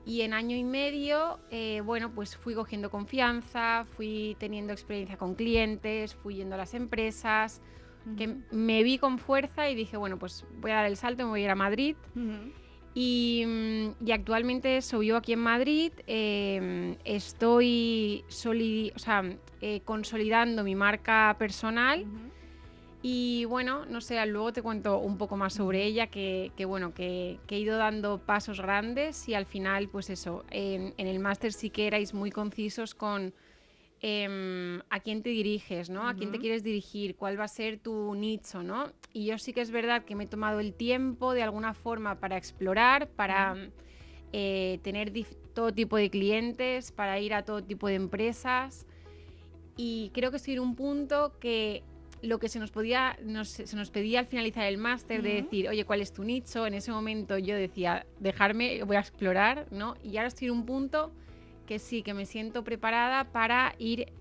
y 0.06 0.22
en 0.22 0.34
año 0.34 0.56
y 0.56 0.64
medio, 0.64 1.40
eh, 1.50 1.82
bueno, 1.84 2.12
pues 2.14 2.38
fui 2.38 2.54
cogiendo 2.54 2.92
confianza, 2.92 3.86
fui 3.96 4.36
teniendo 4.40 4.72
experiencia 4.72 5.18
con 5.18 5.34
clientes, 5.34 6.14
fui 6.14 6.36
yendo 6.36 6.54
a 6.54 6.60
las 6.60 6.76
empresas, 6.76 7.60
que 8.16 8.38
me 8.52 8.84
vi 8.84 9.00
con 9.00 9.18
fuerza 9.18 9.70
y 9.70 9.76
dije, 9.76 9.98
bueno, 9.98 10.20
pues 10.20 10.46
voy 10.62 10.72
a 10.72 10.76
dar 10.76 10.86
el 10.86 10.96
salto, 10.96 11.24
me 11.24 11.30
voy 11.30 11.42
a 11.42 11.46
ir 11.46 11.50
a 11.50 11.56
Madrid. 11.56 11.96
Mm, 12.14 12.52
y, 12.96 13.46
actualmente 14.12 14.78
eso, 14.78 15.00
vivo 15.00 15.18
aquí 15.18 15.34
en 15.34 15.40
Madrid, 15.40 15.92
em, 16.08 16.96
estoy 17.06 18.24
eh, 19.62 19.82
consolidando 19.86 20.64
mi 20.64 20.76
marca 20.76 21.36
personal. 21.38 22.06
Y 23.02 23.46
bueno, 23.46 23.86
no 23.86 24.02
sé, 24.02 24.26
luego 24.26 24.52
te 24.52 24.62
cuento 24.62 24.98
un 24.98 25.18
poco 25.18 25.38
más 25.38 25.54
sobre 25.54 25.86
ella, 25.86 26.08
que, 26.08 26.52
bueno, 26.68 26.94
que, 26.94 27.40
he 27.48 27.60
ido 27.60 27.78
dando 27.78 28.18
pasos 28.18 28.60
grandes 28.60 29.30
y 29.30 29.36
al 29.36 29.46
final, 29.46 29.88
pues 29.88 30.10
eso, 30.10 30.44
en, 30.50 30.94
en 30.98 31.08
el 31.08 31.20
máster 31.20 31.54
sí 31.54 31.70
que 31.70 31.88
erais 31.88 32.14
muy 32.14 32.32
concisos 32.32 32.96
con 32.96 33.34
Em, 34.02 34.80
a 34.90 35.02
quién 35.02 35.22
te 35.24 35.30
diriges, 35.30 35.90
¿no? 35.90 36.08
A 36.08 36.14
quién 36.14 36.32
te 36.32 36.40
quieres 36.40 36.64
dirigir, 36.64 37.18
cuál 37.18 37.38
va 37.38 37.44
a 37.44 37.50
ser 37.50 37.80
tu 37.80 38.16
nicho, 38.16 38.64
¿no? 38.64 38.94
Y 39.12 39.26
yo 39.26 39.38
sí 39.38 39.52
que 39.52 39.60
es 39.60 39.72
verdad 39.72 40.06
que 40.06 40.16
me 40.16 40.24
he 40.24 40.28
tomado 40.28 40.62
el 40.62 40.74
tiempo 40.74 41.34
de 41.34 41.44
alguna 41.44 41.74
forma 41.74 42.16
para 42.16 42.38
explorar, 42.38 43.10
para 43.10 43.58
eh, 44.32 44.80
tener 44.84 45.12
todo 45.54 45.74
tipo 45.74 45.98
de 45.98 46.10
clientes, 46.10 46.94
para 46.94 47.20
ir 47.20 47.34
a 47.34 47.44
todo 47.44 47.62
tipo 47.62 47.90
de 47.90 47.96
empresas. 47.96 48.86
Y 49.76 50.12
creo 50.14 50.32
que 50.32 50.38
estoy 50.38 50.54
en 50.54 50.62
un 50.62 50.76
punto 50.76 51.38
que 51.38 51.84
lo 52.22 52.40
que 52.40 52.48
se 52.48 52.60
nos 52.60 52.72
podía, 52.72 53.18
se 53.44 53.76
nos 53.76 53.92
pedía 53.92 54.20
al 54.20 54.28
finalizar 54.28 54.66
el 54.66 54.78
máster 54.78 55.22
de 55.22 55.42
decir, 55.42 55.68
oye, 55.68 55.84
¿cuál 55.84 56.00
es 56.00 56.14
tu 56.14 56.24
nicho? 56.24 56.66
En 56.66 56.74
ese 56.74 56.94
momento 56.94 57.38
yo 57.38 57.54
decía, 57.54 58.06
dejarme, 58.22 58.82
voy 58.86 58.96
a 58.96 59.02
explorar, 59.02 59.68
¿no? 59.72 59.96
Y 60.02 60.16
ahora 60.16 60.30
estoy 60.30 60.48
en 60.48 60.54
un 60.54 60.66
punto 60.66 61.12
que 61.70 61.78
sí, 61.78 62.02
que 62.02 62.16
me 62.16 62.26
siento 62.26 62.64
preparada 62.64 63.32
para 63.32 63.76
ir 63.78 64.12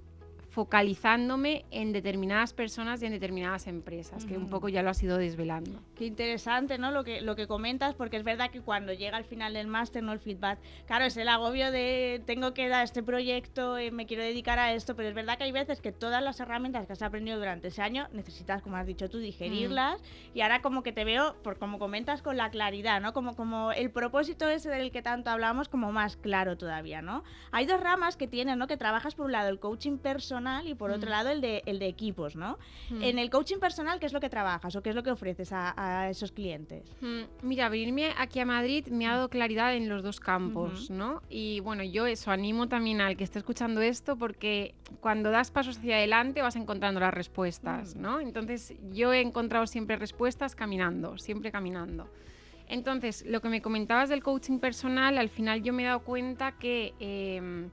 focalizándome 0.59 1.64
en 1.70 1.92
determinadas 1.92 2.52
personas 2.52 3.00
y 3.00 3.06
en 3.06 3.12
determinadas 3.12 3.68
empresas, 3.68 4.24
que 4.24 4.36
un 4.36 4.50
poco 4.50 4.68
ya 4.68 4.82
lo 4.82 4.90
has 4.90 5.00
ido 5.00 5.16
desvelando. 5.16 5.80
Qué 5.94 6.04
interesante, 6.04 6.78
¿no? 6.78 6.90
Lo 6.90 7.04
que, 7.04 7.20
lo 7.20 7.36
que 7.36 7.46
comentas, 7.46 7.94
porque 7.94 8.16
es 8.16 8.24
verdad 8.24 8.50
que 8.50 8.61
cuando 8.61 8.92
llega 8.92 9.16
al 9.16 9.24
final 9.24 9.54
del 9.54 9.68
máster, 9.68 10.02
¿no? 10.02 10.12
El 10.12 10.18
feedback, 10.18 10.59
claro, 10.88 11.04
es 11.04 11.16
el 11.16 11.28
agobio 11.28 11.70
de 11.70 12.24
tengo 12.26 12.54
que 12.54 12.66
dar 12.66 12.82
este 12.82 13.04
proyecto, 13.04 13.78
eh, 13.78 13.92
me 13.92 14.06
quiero 14.06 14.24
dedicar 14.24 14.59
a 14.59 14.72
esto, 14.72 14.96
pero 14.96 15.09
es 15.09 15.14
verdad 15.14 15.38
que 15.38 15.44
hay 15.44 15.52
veces 15.52 15.80
que 15.80 15.92
todas 15.92 16.24
las 16.24 16.40
herramientas 16.40 16.88
que 16.88 16.92
has 16.92 17.02
aprendido 17.02 17.38
durante 17.38 17.68
ese 17.68 17.80
año 17.80 18.09
necesitas, 18.12 18.61
como 18.61 18.78
has 18.78 18.86
dicho 18.88 19.09
tú, 19.09 19.18
digerirlas 19.18 20.00
mm. 20.00 20.38
y 20.38 20.40
ahora 20.40 20.61
como 20.61 20.82
que 20.82 20.90
te 20.90 21.04
veo, 21.04 21.36
por 21.44 21.61
como 21.61 21.78
comentas, 21.78 22.20
con 22.20 22.36
la 22.36 22.50
claridad, 22.50 23.00
¿no? 23.00 23.12
Como, 23.12 23.36
como 23.36 23.70
el 23.70 23.92
propósito 23.92 24.48
ese 24.48 24.70
del 24.70 24.90
que 24.90 25.02
tanto 25.02 25.30
hablamos, 25.30 25.68
como 25.68 25.92
más 25.92 26.16
claro 26.16 26.59
todavía, 26.59 27.00
¿no? 27.00 27.22
Hay 27.52 27.64
dos 27.64 27.78
ramas 27.80 28.16
que 28.16 28.26
tienes, 28.26 28.56
¿no? 28.56 28.66
Que 28.66 28.76
trabajas 28.76 29.14
por 29.14 29.26
un 29.26 29.32
lado 29.32 29.50
el 29.50 29.61
coaching 29.61 29.98
personal 29.98 30.47
y 30.64 30.74
por 30.74 30.90
otro 30.90 31.09
mm. 31.09 31.11
lado 31.11 31.30
el 31.30 31.40
de, 31.40 31.62
el 31.66 31.78
de 31.78 31.86
equipos, 31.86 32.36
¿no? 32.36 32.59
Mm. 32.90 33.03
En 33.03 33.18
el 33.18 33.30
coaching 33.30 33.59
personal, 33.59 33.99
¿qué 34.01 34.07
es 34.07 34.12
lo 34.12 34.20
que 34.20 34.28
trabajas 34.28 34.74
o 34.76 34.82
qué 34.82 34.90
es 34.90 34.96
lo 34.96 35.03
que 35.03 35.11
ofreces 35.11 35.51
a, 35.53 36.09
esos 36.11 36.32
clientes? 36.32 36.94
Mm, 37.01 37.46
mira, 37.46 37.68
venirme 37.68 38.12
aquí 38.16 38.40
a 38.40 38.46
Madrid 38.46 38.86
me 38.88 39.07
ha 39.07 39.12
dado 39.12 39.28
claridad 39.28 39.74
en 39.74 39.88
los 39.88 40.03
dos 40.03 40.20
campos, 40.20 40.90
¿no? 40.90 41.22
Y 41.28 41.61
bueno, 41.61 41.82
yo 41.82 42.07
eso 42.07 42.30
animo 42.30 42.68
también 42.68 43.01
al 43.01 43.16
que 43.16 43.24
esté 43.24 43.38
escuchando 43.38 43.80
esto 43.80 44.16
porque 44.16 44.74
cuando 45.01 45.30
das 45.30 45.51
pasos 45.51 45.78
hacia 45.78 45.96
adelante 45.96 46.42
vas 46.42 46.57
encontrando 46.57 47.01
las 47.01 47.14
respuestas, 47.14 47.96
¿no? 47.96 48.20
Entonces 48.20 48.74
yo 48.92 49.12
he 49.12 49.20
encontrado 49.20 49.66
siempre 49.66 49.96
respuestas 49.96 50.55
caminando, 50.55 51.18
siempre 51.18 51.51
caminando. 51.51 52.09
Entonces, 52.68 53.24
lo 53.26 53.40
que 53.40 53.49
me 53.49 53.62
comentabas 53.62 54.11
del 54.11 54.22
coaching 54.22 54.59
personal, 54.59 55.16
al 55.18 55.30
final 55.30 55.62
yo 55.62 55.72
me 55.72 55.84
he 55.84 55.86
dado 55.86 56.01
cuenta 56.01 56.53
que 56.53 56.92
em, 56.99 57.70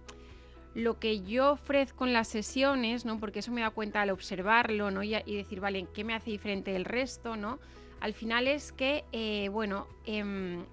lo 0.76 0.99
que 0.99 1.21
yo 1.23 1.53
ofrezco 1.53 2.05
en 2.05 2.13
las 2.13 2.28
sesiones, 2.28 3.05
¿no? 3.05 3.19
Porque 3.19 3.39
eso 3.39 3.51
me 3.51 3.61
da 3.61 3.71
cuenta 3.71 4.01
al 4.01 4.11
observarlo, 4.11 4.91
¿no? 4.91 5.01
Y, 5.01 5.11
decir, 5.26 5.59
vale, 5.59 5.88
¿qué 5.93 6.03
me 6.03 6.13
hace 6.13 6.30
diferente 6.30 6.71
del 6.71 6.86
resto, 6.86 7.36
¿no? 7.36 7.59
al 8.01 8.13
final 8.13 8.47
es 8.47 8.71
que, 8.71 9.03
eh, 9.13 9.49
bueno, 9.49 9.88
em, 10.05 10.63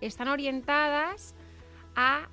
están 0.00 0.28
orientadas 0.28 1.34
a 1.96 2.28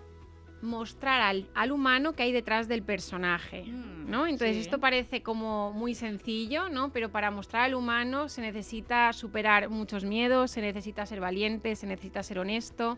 mostrar 0.61 1.21
al, 1.21 1.49
al 1.55 1.71
humano 1.71 2.13
que 2.13 2.23
hay 2.23 2.31
detrás 2.31 2.67
del 2.67 2.83
personaje, 2.83 3.63
Mm, 3.63 4.09
¿no? 4.09 4.27
Entonces 4.27 4.55
sí. 4.57 4.61
esto 4.61 4.79
parece 4.79 5.23
como 5.23 5.73
muy 5.73 5.95
sencillo, 5.95 6.69
¿no? 6.69 6.91
Pero 6.91 7.09
para 7.09 7.31
mostrar 7.31 7.63
al 7.63 7.73
humano 7.73 8.29
se 8.29 8.41
necesita 8.41 9.11
superar 9.11 9.69
muchos 9.69 10.05
miedos, 10.05 10.51
se 10.51 10.61
necesita 10.61 11.05
ser 11.05 11.19
valiente, 11.19 11.75
se 11.75 11.87
necesita 11.87 12.21
ser 12.21 12.39
honesto. 12.39 12.97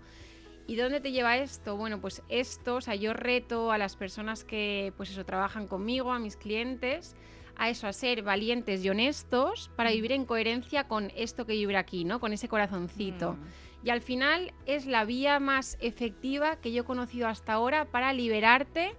¿Y 0.68 0.76
dónde 0.76 1.00
te 1.00 1.12
lleva 1.12 1.38
esto? 1.38 1.78
Bueno, 1.78 2.02
pues 2.02 2.24
esto, 2.28 2.76
o 2.76 2.82
sea, 2.82 2.96
yo 2.96 3.14
reto 3.14 3.72
a 3.72 3.78
las 3.78 3.96
personas 3.96 4.44
que, 4.44 4.94
pues 4.98 5.12
eso, 5.12 5.24
trabajan 5.24 5.68
conmigo, 5.68 6.12
a 6.12 6.20
mis 6.20 6.38
clientes, 6.38 7.16
a 7.56 7.70
eso, 7.70 7.88
a 7.88 7.94
ser 7.94 8.24
valientes 8.24 8.84
y 8.84 8.90
honestos 8.90 9.70
para 9.76 9.92
vivir 9.92 10.12
en 10.12 10.26
coherencia 10.26 10.88
con 10.88 11.12
esto 11.16 11.46
que 11.46 11.54
vibra 11.54 11.80
aquí, 11.80 12.04
¿no? 12.04 12.20
Con 12.20 12.34
ese 12.34 12.48
corazoncito. 12.48 13.34
Mm. 13.34 13.86
Y 13.86 13.90
al 13.92 14.02
final 14.02 14.54
es 14.66 14.88
la 14.88 15.06
vía 15.06 15.40
más 15.40 15.78
efectiva 15.80 16.56
que 16.56 16.72
yo 16.72 16.82
he 16.82 16.86
conocido 16.86 17.28
hasta 17.28 17.54
ahora 17.54 17.86
para 17.86 18.12
liberarte 18.14 18.96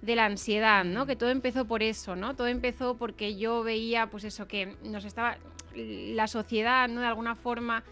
de 0.00 0.14
la 0.14 0.26
ansiedad, 0.26 0.84
¿no? 0.84 1.06
Que 1.06 1.16
todo 1.16 1.30
empezó 1.30 1.64
por 1.64 1.82
eso, 1.82 2.14
¿no? 2.14 2.36
Todo 2.36 2.46
empezó 2.46 2.96
porque 2.96 3.36
yo 3.36 3.64
veía, 3.64 4.08
pues 4.10 4.22
eso, 4.22 4.46
que 4.46 4.76
nos 4.84 5.04
estaba. 5.04 5.38
La 5.74 6.26
sociedad, 6.26 6.88
¿no? 6.88 7.00
De 7.00 7.06
alguna 7.06 7.34
forma 7.34 7.84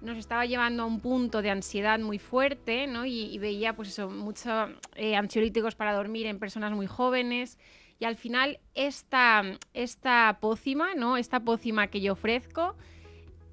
nos 0.00 0.18
estaba 0.18 0.46
llevando 0.46 0.84
a 0.84 0.86
un 0.86 1.00
punto 1.00 1.42
de 1.42 1.50
ansiedad 1.50 1.98
muy 1.98 2.18
fuerte, 2.18 2.86
¿no? 2.86 3.04
Y, 3.06 3.36
veía, 3.38 3.74
pues 3.74 3.98
muchos 3.98 4.70
ansiolíticos 5.16 5.74
para 5.74 5.92
dormir 5.92 6.26
en 6.26 6.38
personas 6.38 6.72
muy 6.72 6.86
jóvenes. 6.86 7.58
Y 8.00 8.04
al 8.04 8.16
final, 8.16 8.60
esta, 8.74 9.42
esta 9.74 10.38
pócima, 10.40 10.94
¿no? 10.94 11.16
Esta 11.16 11.40
pócima 11.40 11.88
que 11.88 12.00
yo 12.00 12.12
ofrezco 12.12 12.76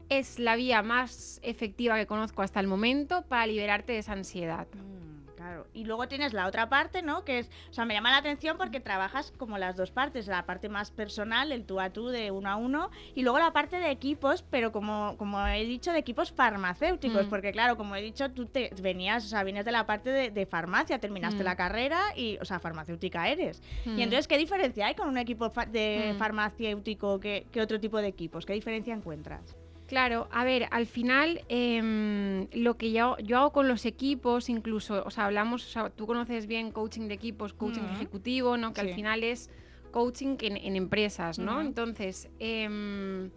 es 0.09 0.39
la 0.39 0.55
vía 0.55 0.83
más 0.83 1.39
efectiva 1.43 1.97
que 1.97 2.05
conozco 2.05 2.41
hasta 2.41 2.59
el 2.59 2.67
momento 2.67 3.23
para 3.23 3.47
liberarte 3.47 3.93
de 3.93 3.99
esa 3.99 4.13
ansiedad. 4.13 4.67
Mm, 4.73 5.14
Claro. 5.45 5.67
Y 5.73 5.83
luego 5.85 6.07
tienes 6.07 6.33
la 6.33 6.47
otra 6.47 6.69
parte, 6.69 7.03
¿no? 7.03 7.23
Que 7.23 7.37
es, 7.39 7.51
o 7.69 7.73
sea, 7.73 7.85
me 7.85 7.93
llama 7.93 8.09
la 8.09 8.17
atención 8.17 8.57
porque 8.57 8.79
trabajas 8.79 9.31
como 9.37 9.59
las 9.59 9.75
dos 9.75 9.91
partes, 9.91 10.25
la 10.25 10.43
parte 10.47 10.69
más 10.69 10.89
personal, 10.89 11.51
el 11.51 11.65
tú 11.65 11.79
a 11.79 11.91
tú 11.91 12.07
de 12.07 12.31
uno 12.31 12.49
a 12.49 12.55
uno, 12.55 12.89
y 13.13 13.21
luego 13.21 13.37
la 13.37 13.53
parte 13.53 13.77
de 13.77 13.91
equipos, 13.91 14.43
pero 14.49 14.71
como, 14.71 15.15
como 15.17 15.45
he 15.45 15.63
dicho, 15.63 15.91
de 15.91 15.99
equipos 15.99 16.31
farmacéuticos, 16.31 17.27
Mm. 17.27 17.29
porque 17.29 17.51
claro, 17.51 17.77
como 17.77 17.95
he 17.95 18.01
dicho, 18.01 18.31
tú 18.31 18.47
te 18.47 18.71
venías, 18.81 19.23
o 19.23 19.27
sea, 19.27 19.43
vienes 19.43 19.65
de 19.65 19.71
la 19.71 19.85
parte 19.85 20.09
de, 20.09 20.31
de 20.31 20.45
farmacia, 20.47 20.97
terminaste 20.99 21.43
Mm. 21.43 21.45
la 21.45 21.55
carrera 21.55 21.99
y, 22.15 22.37
o 22.41 22.45
sea, 22.45 22.59
farmacéutica 22.59 23.27
eres. 23.29 23.61
Mm. 23.85 23.99
Y 23.99 24.01
entonces, 24.01 24.27
¿qué 24.27 24.39
diferencia 24.39 24.87
hay 24.87 24.95
con 24.95 25.07
un 25.07 25.17
equipo 25.19 25.49
de 25.71 26.13
Mm. 26.15 26.17
farmacéutico 26.17 27.19
que, 27.19 27.45
que 27.51 27.61
otro 27.61 27.79
tipo 27.79 27.99
de 27.99 28.07
equipos? 28.07 28.47
¿Qué 28.47 28.53
diferencia 28.53 28.95
encuentras? 28.95 29.55
Claro, 29.87 30.27
a 30.31 30.43
ver, 30.43 30.67
al 30.71 30.87
final 30.87 31.43
em, 31.47 32.47
lo 32.53 32.75
que 32.75 32.91
yo, 32.91 33.17
yo 33.19 33.37
hago 33.37 33.51
con 33.51 33.67
los 33.67 33.85
equipos, 33.85 34.49
incluso, 34.49 35.03
o 35.05 35.11
sea, 35.11 35.25
hablamos, 35.25 35.63
o 35.63 35.69
sea, 35.69 35.89
tú 35.91 36.07
conoces 36.07 36.47
bien 36.47 36.71
coaching 36.71 37.07
de 37.07 37.13
equipos, 37.13 37.53
coaching 37.53 37.83
ejecutivo, 37.93 38.57
¿no? 38.57 38.73
Que 38.73 38.81
Sí. 38.81 38.87
al 38.89 38.95
final 38.95 39.23
es 39.23 39.49
coaching 39.91 40.37
en, 40.41 40.57
en 40.57 40.75
empresas, 40.75 41.37
¿no? 41.37 41.61
Entonces, 41.61 42.29
em, 42.39 43.29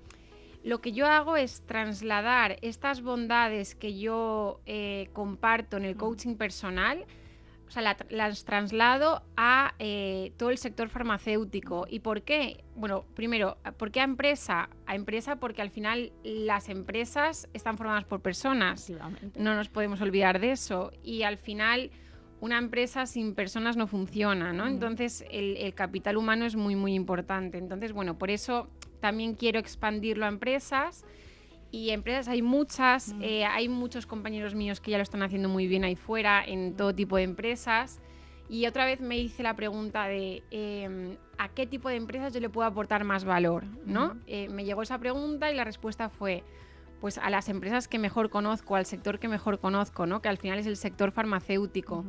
lo 0.65 0.81
que 0.81 0.93
yo 0.93 1.07
hago 1.07 1.37
es 1.37 1.61
trasladar 1.67 2.57
estas 2.63 3.03
bondades 3.03 3.75
que 3.75 3.99
yo 3.99 4.61
eh, 4.67 5.09
comparto 5.13 5.77
en 5.77 5.85
el 5.85 5.97
coaching 5.97 6.35
personal, 6.37 7.05
o 7.69 7.71
sea, 7.71 7.83
la- 7.83 7.97
las 8.09 8.45
traslado 8.45 9.23
a 9.37 9.75
eh, 9.79 10.33
todo 10.39 10.51
el 10.51 10.59
sector 10.59 10.89
farmacéutico. 10.89 11.87
¿Y 11.89 12.01
por 12.01 12.23
qué? 12.23 12.65
Bueno, 12.75 13.05
primero, 13.15 13.59
¿por 13.77 13.91
qué 13.91 14.01
a 14.01 14.05
empresa? 14.05 14.71
A 14.87 14.95
empresa 14.95 15.37
porque 15.37 15.63
al 15.63 15.71
final 15.71 16.13
las 16.25 16.69
empresas 16.71 17.49
están 17.53 17.77
formadas 17.77 18.05
por 18.05 18.21
personas. 18.23 18.81
No 19.37 19.55
nos 19.55 19.69
podemos 19.69 20.01
olvidar 20.01 20.41
de 20.41 20.53
eso. 20.53 20.93
Y 21.03 21.23
al 21.23 21.37
final 21.37 21.91
una 22.41 22.57
empresa 22.59 23.05
sin 23.07 23.35
personas 23.35 23.77
no 23.77 23.87
funciona, 23.87 24.53
¿no? 24.53 24.67
Entonces 24.67 25.25
el, 25.31 25.57
el 25.57 25.75
capital 25.75 26.17
humano 26.17 26.47
es 26.47 26.57
muy, 26.57 26.75
muy 26.77 26.95
importante. 26.95 27.59
Entonces, 27.59 27.93
bueno, 27.93 28.17
por 28.17 28.31
eso 28.31 28.69
también 29.01 29.35
quiero 29.35 29.59
expandirlo 29.59 30.25
a 30.25 30.29
empresas. 30.29 31.05
Y 31.71 31.91
empresas 31.91 32.29
hay 32.29 32.41
muchas, 32.43 33.13
Mm. 33.15 33.23
eh, 33.23 33.45
hay 33.45 33.69
muchos 33.69 34.07
compañeros 34.07 34.55
míos 34.55 34.81
que 34.81 34.91
ya 34.91 34.97
lo 34.97 35.03
están 35.03 35.23
haciendo 35.23 35.49
muy 35.49 35.67
bien 35.67 35.85
ahí 35.85 35.97
fuera, 35.97 36.43
en 36.45 36.75
todo 36.77 36.95
tipo 36.95 37.17
de 37.17 37.25
empresas. 37.25 38.01
Y 38.49 38.67
otra 38.67 38.87
vez 38.87 39.01
me 39.03 39.19
hice 39.19 39.43
la 39.43 39.55
pregunta 39.55 40.07
de 40.07 40.43
eh, 40.51 41.19
a 41.37 41.49
qué 41.51 41.67
tipo 41.67 41.91
de 41.91 41.97
empresas 41.97 42.33
yo 42.33 42.41
le 42.41 42.49
puedo 42.49 42.67
aportar 42.67 43.05
más 43.05 43.25
valor, 43.25 43.65
¿no? 43.85 44.17
Eh, 44.27 44.49
me 44.49 44.65
llegó 44.65 44.81
esa 44.83 44.99
pregunta 44.99 45.51
y 45.51 45.55
la 45.55 45.65
respuesta 45.65 46.09
fue 46.09 46.43
pues 47.01 47.19
a 47.19 47.31
las 47.31 47.49
empresas 47.49 47.87
que 47.87 47.99
mejor 47.99 48.29
conozco, 48.31 48.75
al 48.75 48.85
sector 48.87 49.19
que 49.21 49.29
mejor 49.29 49.61
conozco, 49.61 50.07
¿no? 50.07 50.21
Que 50.21 50.29
al 50.31 50.39
final 50.39 50.59
es 50.59 50.67
el 50.67 50.77
sector 50.77 51.13
farmacéutico. 51.13 52.05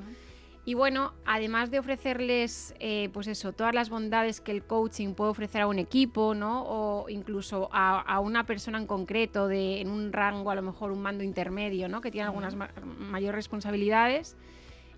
Y 0.69 0.75
bueno, 0.75 1.13
además 1.25 1.71
de 1.71 1.79
ofrecerles, 1.79 2.75
eh, 2.79 3.09
pues 3.11 3.25
eso, 3.25 3.53
todas 3.53 3.73
las 3.73 3.89
bondades 3.89 4.39
que 4.39 4.51
el 4.51 4.61
coaching 4.63 5.15
puede 5.15 5.31
ofrecer 5.31 5.61
a 5.61 5.67
un 5.67 5.79
equipo, 5.79 6.35
¿no? 6.35 6.61
O 6.61 7.09
incluso 7.09 7.69
a, 7.71 7.99
a 8.01 8.19
una 8.19 8.45
persona 8.45 8.77
en 8.77 8.85
concreto, 8.85 9.47
de, 9.47 9.81
en 9.81 9.89
un 9.89 10.13
rango, 10.13 10.51
a 10.51 10.55
lo 10.55 10.61
mejor 10.61 10.91
un 10.91 11.01
mando 11.01 11.23
intermedio, 11.23 11.89
¿no? 11.89 12.01
Que 12.01 12.11
tiene 12.11 12.27
algunas 12.27 12.53
ma- 12.55 12.69
mayores 12.99 13.33
responsabilidades. 13.33 14.37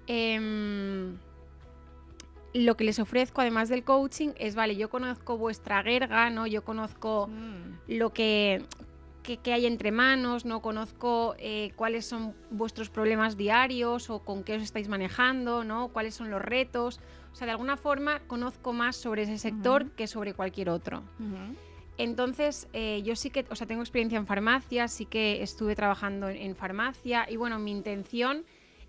em, 0.08 1.16
lo 2.54 2.76
que 2.76 2.84
les 2.84 3.00
ofrezco, 3.00 3.40
además 3.40 3.70
del 3.70 3.86
coaching, 3.86 4.32
es, 4.38 4.56
vale, 4.56 4.76
yo 4.76 4.90
conozco 4.90 5.38
vuestra 5.38 5.82
guerra, 5.84 6.30
¿no? 6.32 6.48
Yo 6.48 6.66
conozco 6.66 7.28
Mm. 7.28 7.76
lo 7.98 8.10
que, 8.12 8.62
que, 9.24 9.38
que 9.38 9.54
hay 9.54 9.66
entre 9.66 9.92
manos, 9.92 10.46
no 10.46 10.62
conozco 10.62 11.36
eh, 11.38 11.72
cuáles 11.76 12.06
son 12.06 12.34
vuestros 12.50 12.90
problemas 12.90 13.38
diarios 13.38 14.10
o 14.10 14.20
con 14.20 14.44
qué 14.44 14.56
os 14.56 14.62
estáis 14.64 14.88
manejando, 14.88 15.64
¿no? 15.64 15.90
cuáles 15.90 16.16
son 16.16 16.30
los 16.30 16.42
retos. 16.42 17.00
O 17.32 17.36
sea, 17.36 17.46
de 17.46 17.52
alguna 17.52 17.78
forma 17.78 18.20
conozco 18.28 18.74
más 18.74 18.96
sobre 18.96 19.24
ese 19.24 19.38
sector 19.38 19.84
Ujú. 19.84 19.92
que 19.96 20.08
sobre 20.08 20.34
cualquier 20.34 20.70
otro. 20.70 21.00
Ujú. 21.20 21.56
Entonces, 21.98 22.68
eh, 22.74 23.02
yo 23.04 23.16
sí 23.16 23.30
que, 23.30 23.46
o 23.50 23.56
sea, 23.56 23.68
tengo 23.68 23.82
experiencia 23.82 24.18
en 24.18 24.26
farmacia, 24.26 24.88
sí 24.88 25.06
que 25.06 25.44
estuve 25.44 25.76
trabajando 25.76 26.30
en, 26.30 26.38
en 26.38 26.56
farmacia 26.56 27.28
y 27.30 27.36
bueno, 27.36 27.60
mi 27.60 27.72
intención 27.72 28.44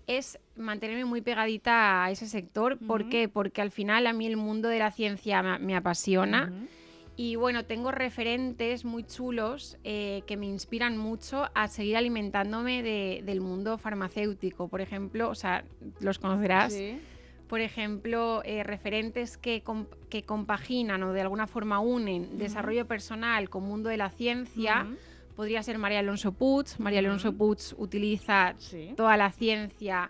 es 0.07 0.39
mantenerme 0.57 1.05
muy 1.05 1.21
pegadita 1.21 2.03
a 2.03 2.11
ese 2.11 2.27
sector. 2.27 2.77
¿Por 2.77 3.01
Ujú. 3.01 3.09
qué? 3.11 3.29
Porque 3.29 3.61
al 3.61 3.71
final 3.71 4.07
a 4.07 4.13
mí 4.13 4.25
el 4.25 4.35
mundo 4.37 4.67
de 4.67 4.79
la 4.79 4.91
ciencia 4.91 5.41
me, 5.43 5.59
me 5.59 5.75
apasiona. 5.75 6.51
Ujú. 6.51 6.67
Y 7.15 7.35
bueno, 7.35 7.63
tengo 7.65 7.91
referentes 7.91 8.85
muy 8.85 9.03
chulos 9.03 9.77
eh, 9.83 10.23
que 10.25 10.35
me 10.35 10.47
inspiran 10.47 10.97
mucho 10.97 11.47
a 11.53 11.67
seguir 11.67 11.95
alimentándome 11.95 12.81
de- 12.81 13.21
del 13.23 13.39
mundo 13.39 13.77
farmacéutico. 13.77 14.67
Por 14.67 14.81
ejemplo, 14.81 15.29
o 15.29 15.35
sea, 15.35 15.63
los 15.99 16.17
conocerás. 16.17 16.73
Sí. 16.73 16.99
Por 17.47 17.61
ejemplo, 17.61 18.41
eh, 18.45 18.63
referentes 18.63 19.37
que, 19.37 19.61
que 20.09 20.23
compaginan 20.23 21.03
o 21.03 21.13
de 21.13 21.21
alguna 21.21 21.45
forma 21.45 21.79
unen 21.79 22.39
desarrollo 22.39 22.87
personal 22.87 23.47
con 23.49 23.63
mundo 23.63 23.89
de 23.89 23.97
la 23.97 24.09
ciencia. 24.09 24.87
Podría 25.35 25.61
ser 25.61 25.77
María 25.77 25.99
Alonso 25.99 26.31
Puig. 26.31 26.65
María 26.79 26.99
Alonso. 26.99 27.31
Puig 27.33 27.59
utiliza 27.77 28.55
Sí. 28.57 28.93
toda 28.97 29.17
la 29.17 29.31
ciencia 29.31 30.09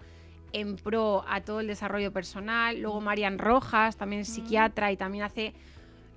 en 0.54 0.78
pro 0.78 1.26
a 1.28 1.42
todo 1.42 1.60
el 1.60 1.68
desarrollo 1.68 2.14
personal. 2.14 2.80
Luego 2.80 3.02
Marian 3.02 3.40
Rojas, 3.40 3.98
también 3.98 4.22
es 4.22 4.30
psiquiatra 4.30 4.92
y 4.94 4.96
también 4.98 5.24
hace 5.26 5.54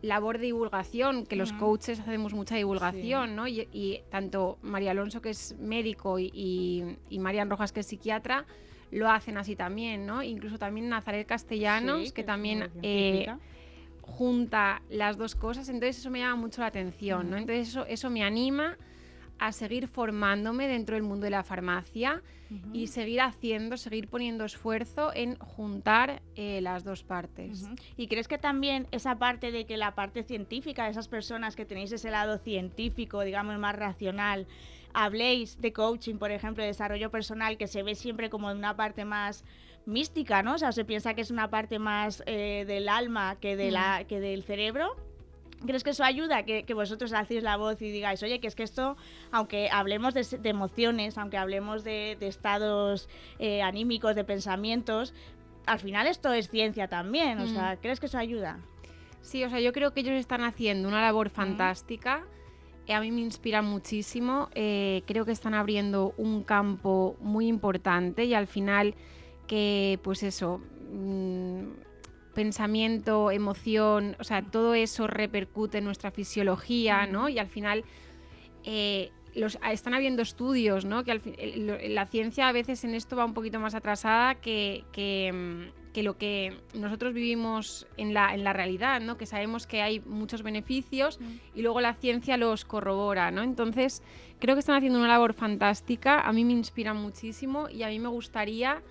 labor 0.02 0.38
de 0.38 0.46
divulgación, 0.46 1.26
que 1.26 1.36
los 1.36 1.52
coaches 1.52 2.00
hacemos 2.00 2.34
mucha 2.34 2.56
divulgación, 2.56 3.34
¿no? 3.34 3.48
Y, 3.48 3.68
y 3.72 4.02
tanto 4.10 4.58
María 4.62 4.92
Alonso, 4.92 5.20
que 5.20 5.30
es 5.30 5.56
médico, 5.58 6.18
y, 6.18 6.30
y, 6.34 6.96
y 7.08 7.18
Marian 7.18 7.50
Rojas, 7.50 7.72
que 7.72 7.80
es 7.80 7.86
psiquiatra, 7.86 8.46
lo 8.90 9.10
hacen 9.10 9.36
así 9.36 9.56
también, 9.56 10.06
¿no? 10.06 10.22
Incluso 10.22 10.58
también 10.58 10.88
Nazaret 10.88 11.26
Castellanos, 11.26 12.08
Sí, 12.08 12.12
que, 12.12 12.24
también 12.24 12.70
eh, 12.82 13.26
junta 14.02 14.82
las 14.88 15.16
dos 15.16 15.34
cosas, 15.34 15.68
entonces 15.68 15.98
eso 15.98 16.10
me 16.10 16.20
llama 16.20 16.36
mucho 16.36 16.60
la 16.60 16.68
atención, 16.68 17.30
¿no? 17.30 17.36
Entonces 17.36 17.68
eso, 17.68 17.86
eso 17.86 18.10
me 18.10 18.22
anima 18.22 18.76
a 19.38 19.52
seguir 19.52 19.88
formándome 19.88 20.68
dentro 20.68 20.94
del 20.96 21.02
mundo 21.02 21.24
de 21.24 21.30
la 21.30 21.42
farmacia 21.42 22.22
y 22.72 22.86
seguir 22.86 23.20
haciendo, 23.20 23.76
seguir 23.76 24.08
poniendo 24.08 24.44
esfuerzo 24.44 25.10
en 25.12 25.36
juntar 25.36 26.22
eh, 26.36 26.60
las 26.60 26.84
dos 26.84 27.02
partes. 27.02 27.68
¿Y 27.96 28.06
crees 28.06 28.28
que 28.28 28.38
también 28.38 28.86
esa 28.92 29.18
parte 29.18 29.50
de 29.50 29.66
que 29.66 29.76
la 29.76 29.96
parte 29.96 30.22
científica, 30.22 30.88
esas 30.88 31.08
personas 31.08 31.56
que 31.56 31.64
tenéis 31.64 31.90
ese 31.90 32.10
lado 32.10 32.38
científico, 32.38 33.22
digamos, 33.22 33.58
más 33.58 33.74
racional, 33.74 34.46
habléis 34.94 35.60
de 35.60 35.72
coaching, 35.72 36.16
por 36.16 36.30
ejemplo, 36.30 36.62
de 36.62 36.68
desarrollo 36.68 37.10
personal, 37.10 37.58
que 37.58 37.66
se 37.66 37.82
ve 37.82 37.94
siempre 37.96 38.30
como 38.30 38.50
una 38.50 38.76
parte 38.76 39.04
más 39.04 39.44
mística, 39.84 40.42
¿no? 40.42 40.54
O 40.54 40.58
sea, 40.58 40.72
se 40.72 40.84
piensa 40.84 41.14
que 41.14 41.22
es 41.22 41.30
una 41.30 41.50
parte 41.50 41.78
más 41.78 42.22
eh, 42.26 42.64
del 42.66 42.88
alma 42.88 43.36
que, 43.40 43.56
de 43.56 43.70
la, 43.70 44.04
que 44.04 44.20
del 44.20 44.42
cerebro. 44.42 44.96
¿Crees 45.64 45.82
que 45.84 45.90
eso 45.90 46.04
ayuda? 46.04 46.42
Que, 46.44 46.64
que 46.64 46.74
vosotros 46.74 47.12
hacéis 47.12 47.42
la 47.42 47.56
voz 47.56 47.80
y 47.80 47.90
digáis, 47.90 48.22
oye, 48.22 48.40
que 48.40 48.46
es 48.46 48.54
que 48.54 48.62
esto, 48.62 48.96
aunque 49.30 49.70
hablemos 49.70 50.12
de, 50.14 50.24
emociones, 50.44 51.16
aunque 51.16 51.38
hablemos 51.38 51.82
de, 51.82 52.16
de 52.20 52.26
estados 52.28 53.08
eh, 53.38 53.62
anímicos, 53.62 54.14
de 54.14 54.24
pensamientos, 54.24 55.14
al 55.64 55.78
final 55.80 56.06
esto 56.06 56.32
es 56.32 56.48
ciencia 56.50 56.88
también. 56.88 57.38
O 57.40 57.44
Mm. 57.44 57.48
sea, 57.48 57.76
¿crees 57.80 58.00
que 58.00 58.06
eso 58.06 58.18
ayuda? 58.18 58.58
Sí, 59.22 59.42
o 59.44 59.50
sea, 59.50 59.58
yo 59.60 59.72
creo 59.72 59.92
que 59.92 60.00
ellos 60.00 60.14
están 60.14 60.42
haciendo 60.42 60.88
una 60.88 61.00
labor 61.00 61.30
fantástica 61.30 62.22
eh, 62.88 62.94
a 62.94 63.00
mí 63.00 63.10
me 63.10 63.20
inspira 63.22 63.62
muchísimo. 63.62 64.48
eh, 64.54 65.02
creo 65.06 65.24
que 65.24 65.32
están 65.32 65.54
abriendo 65.54 66.14
un 66.18 66.44
campo 66.44 67.16
muy 67.20 67.48
importante 67.48 68.24
y 68.26 68.32
al 68.34 68.46
final 68.46 68.94
que, 69.48 69.98
pues 70.04 70.22
eso, 70.22 70.60
mm, 70.92 71.62
pensamiento, 72.36 73.32
emoción, 73.32 74.14
o 74.20 74.24
sea, 74.24 74.42
todo 74.42 74.74
eso 74.74 75.08
repercute 75.08 75.78
en 75.78 75.84
nuestra 75.84 76.12
fisiología, 76.12 77.06
¿no? 77.08 77.28
Y 77.28 77.40
al 77.40 77.48
final 77.48 77.82
eh, 78.64 79.10
los, 79.34 79.58
ah, 79.62 79.72
están 79.72 79.94
habiendo 79.94 80.22
estudios, 80.22 80.84
¿no? 80.84 81.02
Que 81.02 81.10
al 81.12 81.20
fin- 81.20 81.34
el- 81.38 81.66
lo- 81.66 81.78
la 81.88 82.06
ciencia 82.06 82.48
a 82.48 82.52
veces 82.52 82.84
en 82.84 82.94
esto 82.94 83.16
va 83.16 83.24
un 83.24 83.34
poquito 83.34 83.58
más 83.60 83.74
atrasada 83.74 84.36
que, 84.36 84.84
que, 84.92 85.32
mm, 85.32 85.92
que 85.92 86.02
lo 86.02 86.16
que 86.18 86.56
nosotros 86.74 87.14
vivimos 87.14 87.86
en 87.96 88.12
la, 88.12 88.34
en 88.34 88.44
la 88.44 88.52
realidad, 88.52 89.00
¿no? 89.00 89.16
Que 89.16 89.24
sabemos 89.26 89.66
que 89.66 89.80
hay 89.82 90.00
muchos 90.00 90.42
beneficios 90.42 91.18
y 91.54 91.62
luego 91.62 91.80
la 91.80 91.94
ciencia 91.94 92.36
los 92.36 92.64
corrobora, 92.64 93.30
¿no? 93.30 93.42
Entonces, 93.42 94.02
creo 94.38 94.54
que 94.54 94.60
están 94.60 94.76
haciendo 94.76 94.98
una 94.98 95.08
labor 95.08 95.32
fantástica, 95.32 96.20
a 96.20 96.32
mí 96.32 96.44
me 96.44 96.52
inspira 96.52 96.92
muchísimo 96.92 97.68
y 97.70 97.82
a 97.82 97.88
mí 97.88 97.98
me 97.98 98.08
gustaría, 98.08 98.82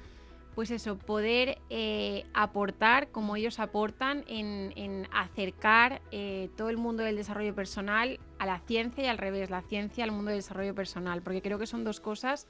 pues 0.56 0.72
eso, 0.72 0.98
poder 0.98 1.60
eh, 1.70 2.26
aportar 2.34 3.10
como 3.10 3.36
ellos 3.36 3.60
aportan 3.60 4.24
en, 4.28 5.08
acercar 5.12 6.02
eh, 6.12 6.50
todo 6.56 6.70
el 6.70 6.78
mundo 6.78 7.04
del 7.04 7.18
desarrollo 7.18 7.54
personal 7.54 8.20
a 8.40 8.46
la 8.46 8.60
ciencia 8.60 9.04
y 9.04 9.08
al 9.08 9.18
revés, 9.18 9.50
la 9.50 9.62
ciencia 9.62 10.06
al 10.06 10.12
mundo 10.12 10.32
del 10.32 10.40
desarrollo 10.40 10.74
personal, 10.74 11.22
porque 11.22 11.42
creo 11.42 11.60
que 11.60 11.68
son 11.68 11.84
dos 11.84 12.00
cosas 12.00 12.48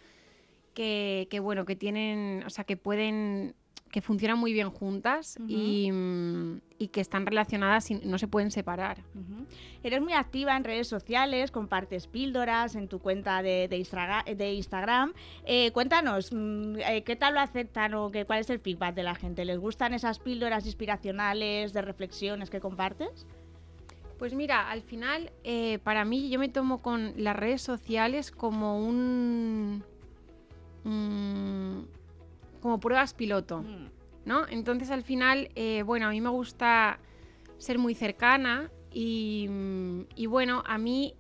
que, 0.76 1.28
que, 1.32 1.40
bueno, 1.40 1.66
que 1.66 1.76
tienen, 1.76 2.44
o 2.46 2.50
sea, 2.52 2.64
que 2.64 2.78
pueden 2.78 3.56
que 3.92 4.02
funcionan 4.02 4.38
muy 4.38 4.52
bien 4.52 4.72
juntas 4.72 5.38
y, 5.48 5.90
mm, 5.92 6.60
y 6.80 6.88
que 6.90 7.00
están 7.00 7.26
relacionadas 7.26 7.90
y 7.92 7.96
no 7.96 8.18
se 8.18 8.28
pueden 8.28 8.52
separar. 8.52 9.04
Eres 9.84 10.02
muy 10.02 10.14
activa 10.14 10.58
en 10.58 10.66
redes 10.66 10.88
sociales, 10.88 11.52
compartes 11.52 12.08
píldoras 12.08 12.76
en 12.76 12.90
tu 12.90 13.00
cuenta 13.00 13.42
de, 13.42 13.70
de 13.70 14.54
Instagram. 14.54 15.14
Eh, 15.46 15.72
cuéntanos, 15.72 16.34
mm, 16.34 16.76
eh, 16.80 17.04
¿qué 17.06 17.16
tal 17.16 17.36
lo 17.36 17.40
aceptan 17.40 17.94
o 17.94 18.12
qué, 18.12 18.26
cuál 18.26 18.40
es 18.40 18.50
el 18.50 18.60
feedback 18.60 18.96
de 18.96 19.04
la 19.04 19.16
gente? 19.16 19.46
¿Les 19.46 19.60
gustan 19.60 19.94
esas 19.94 20.20
píldoras 20.20 20.66
inspiracionales 20.66 21.72
de 21.72 21.82
reflexiones 21.82 22.50
que 22.50 22.60
compartes? 22.60 23.26
Pues 24.18 24.34
mira, 24.34 24.70
al 24.70 24.82
final, 24.82 25.32
eh, 25.44 25.80
para 25.84 26.06
mí, 26.06 26.30
yo 26.30 26.40
me 26.40 26.50
tomo 26.50 26.82
con 26.82 27.14
las 27.18 27.36
redes 27.36 27.62
sociales 27.62 28.32
como 28.32 28.80
un. 28.80 29.84
mm, 30.84 32.05
como 32.66 32.80
pruebas 32.80 33.14
piloto, 33.14 33.62
Mm. 33.62 33.90
¿no? 34.26 34.48
Entonces, 34.48 34.90
al 34.90 35.04
final, 35.04 35.50
eh, 35.56 35.84
bueno, 35.86 36.08
a 36.08 36.10
mí 36.10 36.20
me 36.20 36.30
gusta 36.30 36.98
ser 37.60 37.78
muy 37.78 37.94
cercana 37.94 38.72
y, 38.92 39.46
mm, 39.48 40.02
y 40.16 40.26
bueno, 40.26 40.64
a 40.66 40.80
mí, 40.80 41.14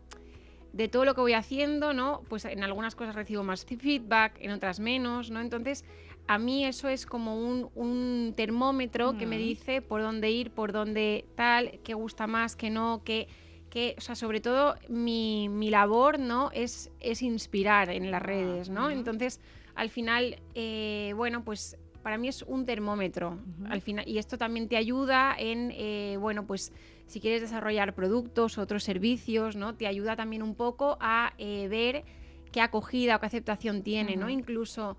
de 0.73 0.87
todo 0.87 1.05
lo 1.05 1.13
que 1.13 1.21
voy 1.21 1.33
haciendo, 1.33 1.93
¿no? 1.93 2.21
Pues 2.29 2.45
en 2.45 2.63
algunas 2.63 2.95
cosas 2.95 3.13
recibo 3.15 3.43
más 3.43 3.63
feedback, 3.65 4.37
en 4.41 4.49
otras 4.51 4.79
menos, 4.79 5.29
¿no? 5.29 5.39
Entonces, 5.39 5.85
a 6.27 6.39
mí 6.39 6.65
eso 6.65 6.89
es 6.89 7.05
como 7.05 7.37
un, 7.39 7.69
un 7.75 8.33
termómetro 8.35 9.15
que 9.19 9.27
me 9.27 9.37
Mm. 9.37 9.39
dice 9.39 9.81
por 9.83 10.01
dónde 10.01 10.31
ir, 10.31 10.49
por 10.49 10.71
dónde 10.71 11.25
tal, 11.35 11.79
qué 11.83 11.93
gusta 11.93 12.25
más, 12.25 12.55
qué 12.55 12.71
no, 12.71 13.03
qué, 13.05 13.27
qué- 13.69 13.93
o 13.97 14.01
sea, 14.01 14.15
sobre 14.15 14.41
todo 14.41 14.75
mi, 14.89 15.47
mi 15.47 15.69
labor, 15.69 16.17
¿no? 16.19 16.49
Es, 16.53 16.89
es 16.99 17.21
inspirar 17.21 17.89
en 17.91 18.09
las 18.09 18.21
Ah, 18.23 18.25
redes, 18.25 18.69
¿no? 18.69 18.89
Entonces, 18.89 19.39
al 19.75 19.89
final, 19.89 20.41
eh, 20.53 21.13
bueno, 21.15 21.43
pues 21.43 21.77
para 22.01 22.17
mí 22.17 22.27
es 22.27 22.43
un 22.43 22.65
termómetro. 22.65 23.39
Al 23.67 23.81
final, 23.81 24.07
y 24.07 24.19
esto 24.19 24.37
también 24.37 24.67
te 24.67 24.77
ayuda 24.77 25.35
en, 25.37 25.71
eh, 25.71 26.17
bueno, 26.19 26.45
pues 26.45 26.71
si 27.07 27.19
quieres 27.19 27.41
desarrollar 27.41 27.93
productos, 27.93 28.57
otros 28.57 28.83
servicios, 28.83 29.55
¿no? 29.55 29.75
Te 29.75 29.87
ayuda 29.87 30.15
también 30.15 30.43
un 30.43 30.55
poco 30.55 30.97
a 30.99 31.33
eh, 31.37 31.67
ver 31.67 32.03
qué 32.51 32.61
acogida 32.61 33.15
o 33.15 33.19
qué 33.19 33.25
aceptación 33.25 33.83
tiene, 33.83 34.15
¿no? 34.15 34.29
Incluso, 34.29 34.97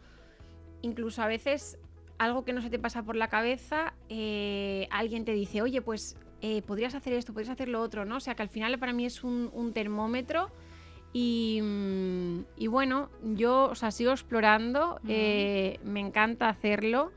incluso 0.83 1.23
a 1.23 1.27
veces 1.27 1.79
algo 2.19 2.45
que 2.45 2.53
no 2.53 2.63
se 2.63 2.71
te 2.71 2.79
pasa 2.79 3.03
por 3.03 3.17
la 3.17 3.29
cabeza, 3.29 3.95
eh, 4.09 4.89
alguien 4.91 5.25
te 5.25 5.33
dice, 5.33 5.63
oye, 5.63 5.83
pues 5.83 6.17
eh, 6.43 6.63
podrías 6.63 6.95
hacer 6.95 7.13
esto, 7.13 7.33
podrías 7.33 7.51
hacer 7.51 7.69
lo 7.69 7.81
otro, 7.81 8.05
¿no? 8.05 8.17
O 8.17 8.21
sea 8.21 8.35
que 8.35 8.43
al 8.43 8.49
final 8.49 8.79
para 8.79 8.93
mí 8.93 9.07
es 9.07 9.25
un, 9.25 9.51
un 9.53 9.73
termómetro 9.73 10.51
y, 11.19 11.61
mm, 11.63 12.45
y 12.59 12.67
bueno, 12.67 13.09
yo 13.23 13.71
o 13.71 13.75
sea, 13.75 13.91
sigo 13.91 14.13
explorando, 14.13 15.01
eh, 15.09 15.81
me 15.83 16.01
encanta 16.01 16.51
hacerlo. 16.51 17.11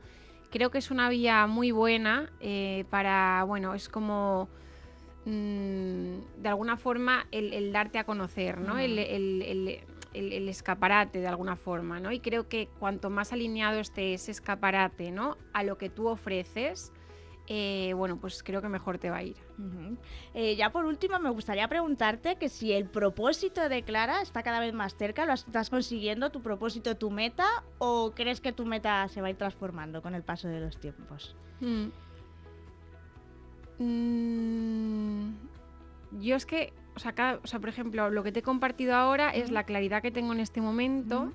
Creo 0.50 0.70
que 0.70 0.78
es 0.78 0.90
una 0.90 1.10
vía 1.10 1.46
muy 1.46 1.70
buena 1.70 2.30
eh, 2.40 2.86
para, 2.88 3.44
bueno, 3.46 3.74
es 3.74 3.90
como 3.90 4.48
mm, 5.26 6.40
de 6.42 6.48
alguna 6.48 6.78
forma 6.78 7.26
el, 7.30 7.52
el 7.52 7.72
darte 7.72 7.98
a 7.98 8.04
conocer, 8.04 8.58
¿no? 8.58 8.78
El- 8.78 9.78
el 10.12 10.48
escaparate 10.48 11.20
de 11.20 11.28
alguna 11.28 11.54
forma, 11.54 12.00
¿no? 12.00 12.10
Y 12.10 12.18
creo 12.20 12.48
que 12.48 12.68
cuanto 12.80 13.10
más 13.10 13.32
alineado 13.32 13.78
esté 13.78 14.14
ese 14.14 14.30
escaparate, 14.32 15.10
¿no? 15.12 15.36
A 15.52 15.62
lo 15.62 15.76
que 15.78 15.88
tú 15.90 16.08
ofreces, 16.08 16.90
eh, 17.52 17.94
bueno, 17.96 18.16
pues 18.20 18.44
creo 18.44 18.62
que 18.62 18.68
mejor 18.68 18.98
te 18.98 19.10
va 19.10 19.16
a 19.16 19.22
ir. 19.24 19.36
Eh, 20.34 20.54
ya 20.54 20.70
por 20.70 20.84
último, 20.84 21.18
me 21.18 21.30
gustaría 21.30 21.66
preguntarte 21.66 22.36
que 22.36 22.48
si 22.48 22.72
el 22.72 22.84
propósito 22.88 23.68
de 23.68 23.82
Clara 23.82 24.22
está 24.22 24.44
cada 24.44 24.60
vez 24.60 24.72
más 24.72 24.94
cerca, 24.94 25.26
¿lo 25.26 25.32
estás 25.32 25.68
consiguiendo, 25.68 26.30
tu 26.30 26.42
propósito, 26.42 26.96
tu 26.96 27.10
meta, 27.10 27.64
o 27.78 28.12
crees 28.14 28.40
que 28.40 28.52
tu 28.52 28.64
meta 28.64 29.08
se 29.08 29.20
va 29.20 29.26
a 29.26 29.30
ir 29.30 29.36
transformando 29.36 30.00
con 30.00 30.14
el 30.14 30.22
paso 30.22 30.46
de 30.46 30.60
los 30.60 30.78
tiempos? 30.78 31.34
Mm. 31.60 31.88
Mm, 33.82 35.34
Yo 36.20 36.36
es 36.36 36.44
que, 36.46 36.72
o 36.96 36.98
sea, 36.98 37.12
cada- 37.12 37.40
o 37.42 37.46
sea, 37.46 37.60
por 37.60 37.68
ejemplo, 37.68 38.10
lo 38.10 38.22
que 38.22 38.32
te 38.32 38.40
he 38.40 38.42
compartido 38.42 38.94
ahora 38.94 39.30
es 39.30 39.50
la 39.50 39.64
claridad 39.64 40.02
que 40.02 40.10
tengo 40.10 40.32
en 40.32 40.40
este 40.40 40.60
momento. 40.60 41.32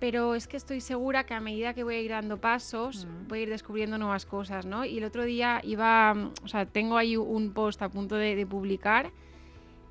Pero 0.00 0.34
es 0.34 0.48
que 0.48 0.56
estoy 0.56 0.80
segura 0.80 1.24
que 1.24 1.34
a 1.34 1.40
medida 1.40 1.74
que 1.74 1.84
voy 1.84 1.94
a 1.96 2.00
ir 2.00 2.10
dando 2.10 2.40
pasos, 2.40 3.04
Ujú. 3.04 3.28
voy 3.28 3.38
a 3.40 3.42
ir 3.42 3.50
descubriendo 3.50 3.98
nuevas 3.98 4.24
cosas, 4.26 4.64
¿no? 4.66 4.84
Y 4.84 4.98
el 4.98 5.04
otro 5.04 5.24
día 5.24 5.60
iba, 5.62 6.14
mm, 6.14 6.32
o 6.42 6.48
sea, 6.48 6.64
tengo 6.66 6.96
ahí 6.96 7.16
un 7.16 7.52
post 7.52 7.82
a 7.82 7.90
punto 7.90 8.16
de, 8.16 8.34
de 8.34 8.46
publicar 8.46 9.12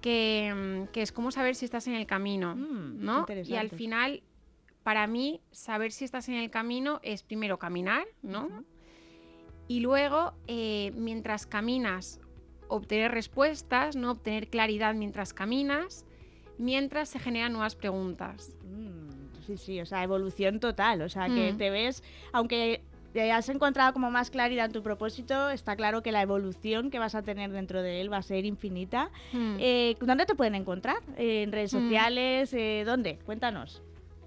que, 0.02 0.52
mm, 0.88 0.92
que 0.92 1.04
es 1.04 1.12
cómo 1.12 1.32
saber 1.32 1.56
si 1.56 1.66
estás 1.66 1.88
en 1.88 1.94
el 1.94 2.08
camino, 2.08 2.56
Mm, 2.56 3.06
¿no? 3.06 3.26
Y 3.46 3.56
al 3.56 3.70
final, 3.70 4.24
para 4.84 5.06
mí, 5.08 5.42
saber 5.52 5.92
si 5.92 6.06
estás 6.06 6.28
en 6.28 6.36
el 6.36 6.50
camino 6.50 7.00
es 7.04 7.22
primero 7.22 7.60
caminar, 7.60 8.06
¿no? 8.24 8.50
Y 9.68 9.82
luego, 9.82 10.34
eh, 10.48 10.92
mientras 10.96 11.46
caminas, 11.46 12.20
obtener 12.68 13.12
respuestas, 13.12 13.96
¿no? 13.96 14.12
Obtener 14.12 14.48
claridad 14.48 14.96
mientras 14.96 15.34
caminas, 15.34 16.06
mientras 16.58 17.10
se 17.10 17.20
generan 17.20 17.52
nuevas 17.54 17.76
preguntas. 17.76 18.56
Mm, 18.64 19.09
sí, 19.50 19.58
sí, 19.58 19.82
o 19.82 19.86
sea, 19.86 20.04
evolución 20.04 20.60
total. 20.60 21.02
O 21.02 21.10
sea, 21.10 21.28
que 21.28 21.54
Mm. 21.54 21.58
te 21.58 21.70
ves, 21.70 22.04
aunque 22.32 22.82
te 23.14 23.32
has 23.32 23.50
encontrado 23.50 23.92
como 23.94 24.12
más 24.12 24.30
claridad 24.30 24.68
en 24.68 24.72
tu 24.72 24.84
propósito, 24.84 25.50
está 25.50 25.76
claro 25.76 26.04
que 26.04 26.12
la 26.12 26.22
evolución 26.22 26.92
que 26.92 27.00
vas 27.00 27.16
a 27.16 27.24
tener 27.24 27.52
dentro 27.52 27.82
de 27.82 28.02
él 28.02 28.12
va 28.14 28.18
a 28.18 28.22
ser 28.22 28.46
infinita. 28.46 29.10
Hmm. 29.34 29.56
Eh, 29.60 29.96
¿Dónde 30.00 30.26
te 30.28 30.36
pueden 30.36 30.54
encontrar? 30.56 30.98
¿En 31.18 31.52
redes 31.52 31.74
Mm. 31.74 31.80
sociales? 31.80 32.54
Eh, 32.54 32.84
¿Dónde? 32.86 33.18
Cuéntanos. 33.26 33.82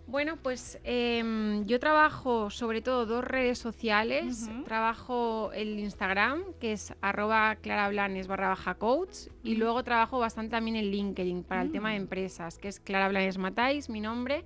Bueno, 0.08 0.36
pues 0.42 0.80
em, 0.82 1.64
yo 1.64 1.78
trabajo 1.78 2.50
sobre 2.50 2.82
todo 2.82 3.06
dos 3.06 3.24
redes 3.24 3.58
sociales. 3.60 4.50
Trabajo 4.64 5.52
el 5.54 5.78
Instagram, 5.78 6.42
que 6.60 6.72
es 6.72 6.92
arroba 7.00 7.54
clarablanes 7.62 8.26
barra 8.26 8.48
baja 8.48 8.74
coach. 8.74 9.28
Y 9.44 9.52
Ujú. 9.52 9.60
luego 9.60 9.84
trabajo 9.84 10.18
bastante 10.18 10.50
también 10.50 10.74
en 10.76 10.90
LinkedIn 10.90 11.44
para 11.44 11.62
el 11.62 11.70
tema 11.70 11.92
de 11.92 12.00
Mm. 12.00 12.02
empresas, 12.02 12.58
que 12.58 12.66
es 12.68 12.80
Clara 12.80 13.08
Blanes 13.08 13.38
Matáis, 13.38 13.88
mi 13.88 14.00
nombre. 14.00 14.44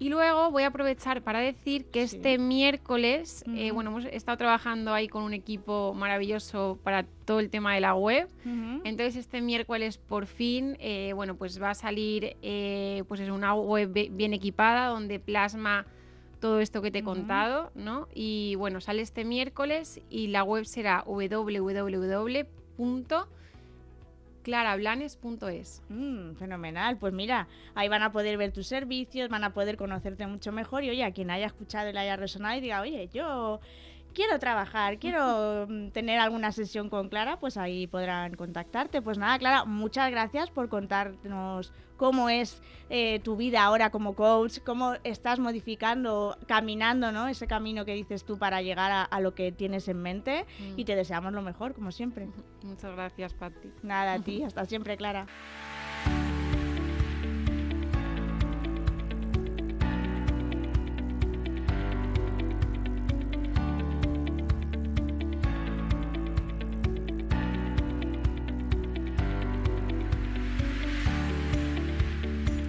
Y 0.00 0.10
luego 0.10 0.50
voy 0.52 0.62
a 0.62 0.68
aprovechar 0.68 1.22
para 1.22 1.40
decir 1.40 1.86
que 1.86 2.06
Sí. 2.06 2.16
este 2.16 2.38
miércoles, 2.38 3.44
eh, 3.56 3.72
bueno, 3.72 3.90
hemos 3.90 4.04
estado 4.04 4.38
trabajando 4.38 4.94
ahí 4.94 5.08
con 5.08 5.24
un 5.24 5.34
equipo 5.34 5.92
maravilloso 5.94 6.78
para 6.84 7.04
todo 7.24 7.40
el 7.40 7.50
tema 7.50 7.74
de 7.74 7.80
la 7.80 7.94
web. 7.94 8.28
Entonces 8.84 9.16
este 9.16 9.40
miércoles 9.40 9.98
por 9.98 10.26
fin, 10.26 10.76
eh, 10.78 11.12
bueno, 11.14 11.34
pues 11.36 11.60
va 11.60 11.70
a 11.70 11.74
salir 11.74 12.36
eh, 12.42 13.02
pues 13.08 13.20
es 13.20 13.28
una 13.30 13.54
web 13.54 13.92
bien 14.12 14.34
equipada 14.34 14.86
donde 14.86 15.18
plasma 15.18 15.84
todo 16.40 16.60
esto 16.60 16.80
que 16.80 16.92
te 16.92 17.00
he 17.00 17.02
contado, 17.02 17.72
¿no? 17.74 18.06
Y 18.14 18.54
bueno, 18.54 18.80
sale 18.80 19.02
este 19.02 19.24
miércoles 19.24 20.00
y 20.08 20.28
la 20.28 20.44
web 20.44 20.64
será 20.64 21.02
www.clarablanes.es. 24.48 25.82
Mm, 25.88 26.32
fenomenal, 26.34 26.96
pues 26.98 27.12
mira, 27.12 27.48
ahí 27.74 27.88
van 27.88 28.02
a 28.02 28.12
poder 28.12 28.36
ver 28.36 28.52
tus 28.52 28.66
servicios, 28.66 29.28
van 29.28 29.44
a 29.44 29.52
poder 29.52 29.76
conocerte 29.76 30.26
mucho 30.26 30.52
mejor 30.52 30.84
y 30.84 30.90
oye, 30.90 31.04
a 31.04 31.12
quien 31.12 31.30
haya 31.30 31.46
escuchado 31.46 31.90
y 31.90 31.92
le 31.92 32.00
haya 32.00 32.16
resonado 32.16 32.56
y 32.56 32.60
diga, 32.60 32.80
oye, 32.80 33.08
yo 33.12 33.60
quiero 34.14 34.38
trabajar, 34.38 34.98
quiero 34.98 35.66
mm, 35.68 35.90
tener 35.90 36.18
alguna 36.20 36.52
sesión 36.52 36.88
con 36.88 37.08
Clara, 37.08 37.38
pues 37.38 37.56
ahí 37.56 37.86
podrán 37.86 38.34
contactarte. 38.34 39.02
Pues 39.02 39.18
nada, 39.18 39.38
Clara, 39.38 39.64
muchas 39.64 40.10
gracias 40.10 40.50
por 40.50 40.68
contarnos 40.68 41.72
cómo 41.96 42.28
es 42.28 42.62
eh, 42.90 43.20
tu 43.20 43.36
vida 43.36 43.62
ahora 43.64 43.90
como 43.90 44.14
coach, 44.14 44.58
cómo 44.64 44.94
estás 45.04 45.38
modificando, 45.38 46.38
caminando, 46.46 47.12
¿no? 47.12 47.28
Ese 47.28 47.46
camino 47.46 47.84
que 47.84 47.94
dices 47.94 48.24
tú 48.24 48.38
para 48.38 48.62
llegar 48.62 48.92
a, 48.92 49.02
a 49.02 49.20
lo 49.20 49.34
que 49.34 49.52
tienes 49.52 49.88
en 49.88 50.00
mente 50.00 50.46
y 50.76 50.84
te 50.84 50.94
deseamos 50.94 51.32
lo 51.32 51.42
mejor, 51.42 51.74
como 51.74 51.92
siempre. 51.92 52.28
Muchas 52.62 52.92
gracias, 52.94 53.34
Patti. 53.34 53.72
Nada, 53.82 54.14
a 54.14 54.18
ti, 54.20 54.42
hasta 54.46 54.64
siempre, 54.64 54.96
Clara. 54.96 55.26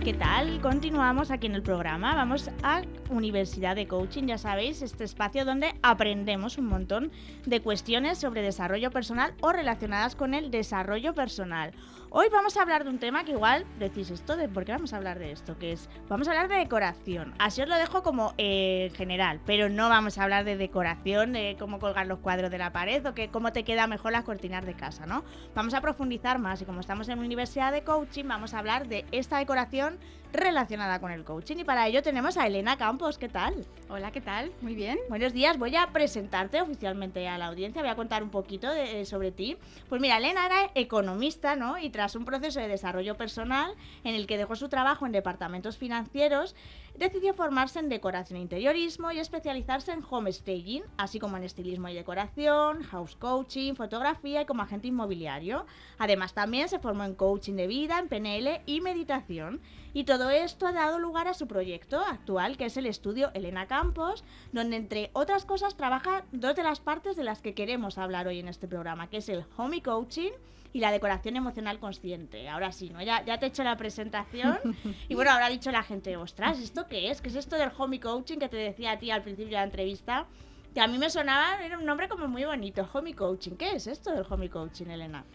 ¿Qué 0.09 0.15
tal? 0.15 0.59
Continuamos 0.59 1.29
aquí 1.29 1.45
en 1.45 1.53
el 1.53 1.61
programa. 1.61 2.15
Vamos 2.15 2.49
a 2.63 2.81
Universidad 3.11 3.75
de 3.75 3.87
Coaching, 3.87 4.23
ya 4.23 4.39
sabéis, 4.39 4.81
este 4.81 5.03
espacio 5.03 5.45
donde 5.45 5.75
aprendemos 5.83 6.57
un 6.57 6.65
montón 6.65 7.11
de 7.45 7.61
cuestiones 7.61 8.17
sobre 8.17 8.41
desarrollo 8.41 8.89
personal 8.89 9.35
o 9.39 9.51
relacionadas 9.51 10.15
con 10.15 10.33
el 10.33 10.49
desarrollo 10.49 11.13
personal. 11.13 11.73
Hoy 12.11 12.27
vamos 12.31 12.57
a 12.57 12.63
hablar 12.63 12.83
de 12.85 12.89
un 12.89 12.97
tema 12.97 13.23
que 13.23 13.33
igual 13.33 13.65
decís 13.77 14.09
esto 14.09 14.35
de 14.35 14.49
por 14.49 14.65
qué 14.65 14.71
vamos 14.71 14.93
a 14.93 14.97
hablar 14.97 15.19
de 15.19 15.31
esto, 15.31 15.59
que 15.59 15.73
es 15.73 15.87
vamos 16.07 16.27
a 16.27 16.31
hablar 16.31 16.47
de 16.47 16.55
decoración. 16.55 17.35
Así 17.37 17.61
os 17.61 17.67
lo 17.69 17.75
dejo 17.75 18.01
como 18.01 18.33
eh, 18.39 18.91
general, 18.95 19.39
pero 19.45 19.69
no 19.69 19.89
vamos 19.89 20.17
a 20.17 20.23
hablar 20.23 20.43
de 20.43 20.57
decoración, 20.57 21.33
de 21.33 21.55
cómo 21.59 21.77
colgar 21.77 22.07
los 22.07 22.17
cuadros 22.17 22.49
de 22.49 22.57
la 22.57 22.71
pared 22.71 23.05
o 23.05 23.13
que 23.13 23.29
cómo 23.29 23.51
te 23.53 23.63
queda 23.63 23.85
mejor 23.85 24.11
las 24.11 24.23
cortinas 24.23 24.65
de 24.65 24.73
casa, 24.73 25.05
¿no? 25.05 25.23
Vamos 25.53 25.75
a 25.75 25.81
profundizar 25.81 26.39
más 26.39 26.59
y 26.63 26.65
como 26.65 26.79
estamos 26.79 27.07
en 27.09 27.19
Universidad 27.19 27.71
de 27.71 27.83
Coaching, 27.83 28.25
vamos 28.25 28.55
a 28.55 28.59
hablar 28.59 28.87
de 28.87 29.05
esta 29.11 29.37
decoración 29.37 29.99
relacionada 30.31 30.99
con 30.99 31.11
el 31.11 31.23
coaching. 31.23 31.57
Y 31.57 31.63
para 31.63 31.87
ello 31.87 32.03
tenemos 32.03 32.37
a 32.37 32.45
Elena 32.45 32.77
Campos. 32.77 33.17
¿Qué 33.17 33.29
tal? 33.29 33.65
Hola, 33.89 34.11
¿qué 34.11 34.21
tal? 34.21 34.51
Muy 34.61 34.75
bien. 34.75 34.99
Buenos 35.09 35.33
días. 35.33 35.57
Voy 35.57 35.75
a 35.75 35.87
presentarte 35.87 36.61
oficialmente 36.61 37.27
a 37.27 37.39
la 37.39 37.47
audiencia. 37.47 37.81
Voy 37.81 37.89
a 37.89 37.95
contar 37.95 38.21
un 38.21 38.29
poquito 38.29 38.69
de- 38.71 39.05
sobre 39.05 39.31
ti. 39.31 39.57
Pues 39.89 39.99
mira, 39.99 40.17
Elena 40.17 40.45
era 40.45 40.69
economista, 40.75 41.55
¿no? 41.55 41.79
Y 41.79 41.89
tras 41.99 42.15
un 42.15 42.23
proceso 42.23 42.61
de 42.61 42.69
desarrollo 42.69 43.17
personal 43.17 43.75
en 44.05 44.15
el 44.15 44.25
que 44.25 44.37
dejó 44.37 44.55
su 44.55 44.69
trabajo 44.69 45.05
en 45.05 45.11
departamentos 45.11 45.77
financieros, 45.77 46.55
decidió 46.97 47.33
formarse 47.33 47.79
en 47.79 47.89
decoración 47.89 48.39
e 48.39 48.41
interiorismo 48.41 49.11
y 49.11 49.19
especializarse 49.19 49.91
en 49.91 50.01
home 50.09 50.31
staging, 50.31 50.83
así 50.95 51.19
como 51.19 51.35
en 51.35 51.43
estilismo 51.43 51.89
y 51.89 51.93
decoración, 51.93 52.83
house 52.83 53.17
coaching, 53.17 53.73
fotografía 53.73 54.43
y 54.43 54.45
como 54.45 54.61
agente 54.61 54.87
inmobiliario. 54.87 55.65
Además, 55.97 56.33
también 56.33 56.69
se 56.69 56.79
formó 56.79 57.03
en 57.03 57.15
coaching 57.15 57.55
de 57.55 57.67
vida, 57.67 57.99
en 57.99 58.07
PNL 58.07 58.61
y 58.65 58.79
meditación. 58.79 59.59
Y 59.93 60.05
todo 60.05 60.29
esto 60.29 60.67
ha 60.67 60.71
dado 60.71 60.99
lugar 60.99 61.27
a 61.27 61.33
su 61.33 61.47
proyecto 61.47 61.99
actual, 61.99 62.55
que 62.55 62.67
es 62.67 62.77
el 62.77 62.85
estudio 62.85 63.31
Elena 63.33 63.67
Campos, 63.67 64.23
donde 64.53 64.77
entre 64.77 65.09
otras 65.11 65.43
cosas 65.43 65.75
trabaja 65.75 66.23
dos 66.31 66.55
de 66.55 66.63
las 66.63 66.79
partes 66.79 67.17
de 67.17 67.25
las 67.25 67.41
que 67.41 67.53
queremos 67.53 67.97
hablar 67.97 68.25
hoy 68.27 68.39
en 68.39 68.47
este 68.47 68.69
programa, 68.69 69.09
que 69.09 69.17
es 69.17 69.27
el 69.27 69.43
homey 69.57 69.81
coaching 69.81 70.31
y 70.71 70.79
la 70.79 70.91
decoración 70.91 71.35
emocional 71.35 71.79
consciente. 71.79 72.47
Ahora 72.47 72.71
sí, 72.71 72.89
¿no? 72.89 73.01
Ya, 73.01 73.23
ya 73.25 73.39
te 73.39 73.45
he 73.45 73.49
hecho 73.49 73.63
la 73.63 73.77
presentación 73.77 74.59
y 75.07 75.15
bueno, 75.15 75.31
ahora 75.31 75.47
ha 75.47 75.49
dicho 75.49 75.71
la 75.71 75.83
gente, 75.83 76.15
ostras, 76.17 76.59
¿esto 76.59 76.87
qué 76.87 77.09
es? 77.09 77.21
¿Qué 77.21 77.29
es 77.29 77.35
esto 77.35 77.55
del 77.55 77.71
homey 77.77 77.99
coaching 77.99 78.37
que 78.37 78.49
te 78.49 78.57
decía 78.57 78.91
a 78.91 78.99
ti 78.99 79.11
al 79.11 79.23
principio 79.23 79.51
de 79.51 79.55
la 79.57 79.63
entrevista? 79.63 80.27
Que 80.73 80.81
a 80.81 80.87
mí 80.87 80.99
me 80.99 81.09
sonaba, 81.09 81.63
era 81.65 81.79
un 81.79 81.85
nombre 81.85 82.07
como 82.07 82.27
muy 82.27 82.45
bonito, 82.45 82.87
homey 82.93 83.13
coaching. 83.13 83.53
¿Qué 83.53 83.71
es 83.71 83.87
esto 83.87 84.11
del 84.13 84.25
homey 84.29 84.49
coaching, 84.49 84.87
Elena? 84.87 85.25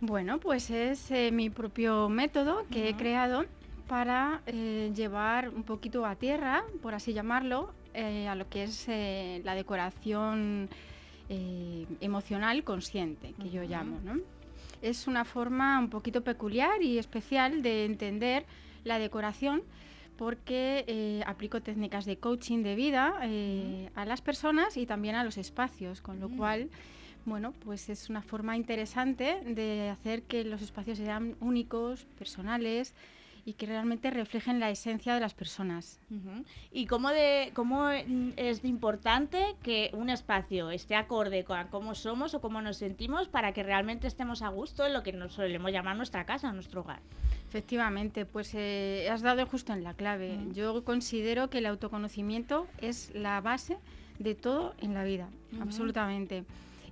Bueno, 0.00 0.38
pues 0.38 0.70
es 0.70 1.10
eh, 1.10 1.30
mi 1.32 1.50
propio 1.50 2.08
método 2.08 2.64
que 2.70 2.88
he 2.88 2.94
creado 2.94 3.46
para 3.88 4.42
eh, 4.46 4.92
llevar 4.94 5.48
un 5.48 5.64
poquito 5.64 6.06
a 6.06 6.14
tierra, 6.14 6.62
por 6.82 6.94
así 6.94 7.12
llamarlo, 7.12 7.72
eh, 7.94 8.28
a 8.28 8.36
lo 8.36 8.48
que 8.48 8.62
es 8.62 8.86
la 9.44 9.54
decoración 9.54 10.68
emocional 12.00 12.64
consciente, 12.64 13.34
que 13.34 13.50
yo 13.50 13.62
llamo. 13.64 13.98
¿no? 14.02 14.14
Es 14.82 15.06
una 15.06 15.24
forma 15.24 15.78
un 15.78 15.90
poquito 15.90 16.22
peculiar 16.22 16.82
y 16.82 16.98
especial 16.98 17.62
de 17.62 17.84
entender 17.84 18.44
la 18.84 18.98
decoración 18.98 19.62
porque 20.16 20.84
eh, 20.88 21.22
aplico 21.26 21.60
técnicas 21.62 22.04
de 22.04 22.16
coaching 22.18 22.62
de 22.62 22.74
vida 22.74 23.14
eh, 23.22 23.90
a 23.94 24.04
las 24.04 24.20
personas 24.20 24.76
y 24.76 24.84
también 24.86 25.14
a 25.14 25.22
los 25.24 25.38
espacios, 25.38 26.00
con 26.00 26.18
lo 26.18 26.28
Mm. 26.28 26.36
cual, 26.36 26.70
bueno, 27.24 27.52
pues 27.64 27.88
es 27.88 28.10
una 28.10 28.22
forma 28.22 28.56
interesante 28.56 29.40
de 29.44 29.90
hacer 29.90 30.22
que 30.22 30.42
los 30.44 30.60
espacios 30.60 30.98
sean 30.98 31.36
únicos, 31.40 32.06
personales 32.18 32.94
y 33.48 33.54
que 33.54 33.64
realmente 33.64 34.10
reflejen 34.10 34.60
la 34.60 34.68
esencia 34.68 35.14
de 35.14 35.20
las 35.20 35.32
personas. 35.32 36.00
¿Y 36.70 36.84
cómo, 36.84 37.08
de, 37.08 37.50
cómo 37.54 37.86
mm, 37.86 38.32
es 38.36 38.60
de 38.60 38.68
importante 38.68 39.56
que 39.62 39.90
un 39.94 40.10
espacio 40.10 40.70
esté 40.70 40.94
acorde 40.96 41.44
con 41.44 41.68
cómo 41.68 41.94
somos 41.94 42.34
o 42.34 42.42
cómo 42.42 42.60
nos 42.60 42.76
sentimos 42.76 43.26
para 43.28 43.52
que 43.54 43.62
realmente 43.62 44.06
estemos 44.06 44.42
a 44.42 44.48
gusto 44.48 44.84
en 44.84 44.92
lo 44.92 45.02
que 45.02 45.14
nos 45.14 45.32
solemos 45.32 45.72
llamar 45.72 45.96
nuestra 45.96 46.26
casa, 46.26 46.52
nuestro 46.52 46.82
hogar? 46.82 47.00
Efectivamente, 47.48 48.26
pues 48.26 48.52
eh, 48.54 49.08
has 49.10 49.22
dado 49.22 49.46
justo 49.46 49.72
en 49.72 49.82
la 49.82 49.94
clave. 49.94 50.38
Yo 50.52 50.84
considero 50.84 51.48
que 51.48 51.58
el 51.58 51.66
autoconocimiento 51.66 52.66
es 52.82 53.10
la 53.14 53.40
base 53.40 53.78
de 54.18 54.34
todo 54.34 54.74
en 54.82 54.92
la 54.92 55.04
vida, 55.04 55.30
absolutamente. 55.58 56.44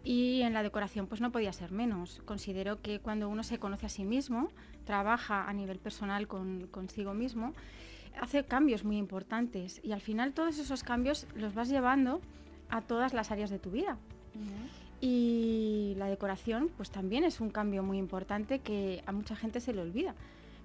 Y 0.05 0.43
en 0.43 0.55
la 0.55 0.63
decoración 0.63 1.07
pues 1.07 1.21
no 1.21 1.33
podía 1.33 1.53
ser 1.53 1.73
menos. 1.73 2.23
Considero 2.25 2.81
que 2.81 3.01
cuando 3.01 3.29
uno 3.29 3.43
se 3.43 3.59
conoce 3.59 3.87
a 3.87 3.89
sí 3.89 4.05
mismo, 4.05 4.49
trabaja 4.87 5.47
a 5.47 5.53
nivel 5.53 5.79
personal 5.79 6.27
con, 6.27 6.69
consigo 6.69 7.13
mismo, 7.13 7.53
hace 8.21 8.45
cambios 8.45 8.85
muy 8.85 8.97
importantes 8.97 9.81
y 9.85 9.93
al 9.93 10.01
final 10.01 10.33
todos 10.33 10.59
esos 10.59 10.83
cambios 10.83 11.27
los 11.35 11.55
vas 11.55 11.69
llevando 11.69 12.23
a 12.71 12.81
todas 12.81 13.13
las 13.13 13.31
áreas 13.31 13.51
de 13.51 13.59
tu 13.59 13.71
vida. 13.71 13.99
Y 15.01 15.95
la 15.99 16.07
decoración, 16.07 16.71
pues 16.77 16.91
también 16.91 17.25
es 17.25 17.41
un 17.41 17.51
cambio 17.51 17.83
muy 17.83 17.99
importante 17.99 18.61
que 18.61 19.03
a 19.07 19.13
mucha 19.13 19.37
gente 19.37 19.61
se 19.61 19.75
le 19.75 19.83
olvida. 19.83 20.15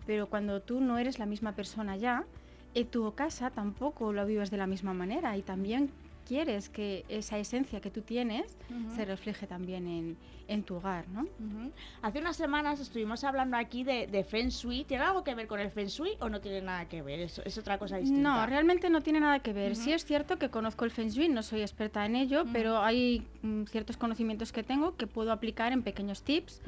Pero 0.05 0.27
cuando 0.27 0.61
tú 0.61 0.79
no 0.79 0.97
eres 0.97 1.19
la 1.19 1.25
misma 1.25 1.53
persona 1.53 1.97
ya, 1.97 2.25
en 2.73 2.87
tu 2.87 3.13
casa 3.13 3.49
tampoco 3.49 4.13
lo 4.13 4.25
vives 4.25 4.49
de 4.49 4.57
la 4.57 4.67
misma 4.67 4.93
manera 4.93 5.35
y 5.37 5.41
también 5.41 5.91
quieres 6.25 6.69
que 6.69 7.03
esa 7.09 7.37
esencia 7.37 7.81
que 7.81 7.91
tú 7.91 8.01
tienes 8.01 8.57
se 8.95 9.05
refleje 9.05 9.47
también 9.47 9.87
en, 9.87 10.17
en 10.51 10.63
tu 10.63 10.75
hogar, 10.75 11.07
¿no? 11.07 11.21
Ujú. 11.21 11.71
Hace 12.01 12.19
unas 12.19 12.35
semanas 12.35 12.79
estuvimos 12.81 13.23
hablando 13.23 13.55
aquí 13.55 13.83
de, 13.85 14.07
de 14.07 14.23
Feng 14.25 14.49
Shui. 14.49 14.83
¿Tiene 14.83 15.05
algo 15.05 15.23
que 15.23 15.33
ver 15.33 15.47
con 15.47 15.59
el 15.61 15.71
Feng 15.71 15.87
Shui 15.87 16.17
o 16.19 16.27
no 16.27 16.41
tiene 16.41 16.61
nada 16.61 16.85
que 16.89 17.01
ver? 17.01 17.21
Es, 17.21 17.39
es 17.45 17.57
otra 17.57 17.77
cosa 17.77 17.97
distinta. 17.97 18.21
No, 18.21 18.45
realmente 18.45 18.89
no 18.89 19.01
tiene 19.01 19.21
nada 19.21 19.39
que 19.39 19.53
ver. 19.53 19.71
Ujú. 19.71 19.81
Sí 19.81 19.93
es 19.93 20.03
cierto 20.03 20.37
que 20.37 20.49
conozco 20.49 20.83
el 20.83 20.91
Feng 20.91 21.07
Shui, 21.09 21.29
no 21.29 21.41
soy 21.41 21.61
experta 21.61 22.05
en 22.05 22.17
ello, 22.17 22.43
Ujú. 22.43 22.51
pero 22.51 22.79
hay 22.79 23.25
mm, 23.43 23.63
ciertos 23.63 23.95
conocimientos 23.95 24.51
que 24.51 24.61
tengo 24.63 24.97
que 24.97 25.07
puedo 25.07 25.31
aplicar 25.31 25.71
en 25.71 25.83
pequeños 25.83 26.23
tips, 26.23 26.61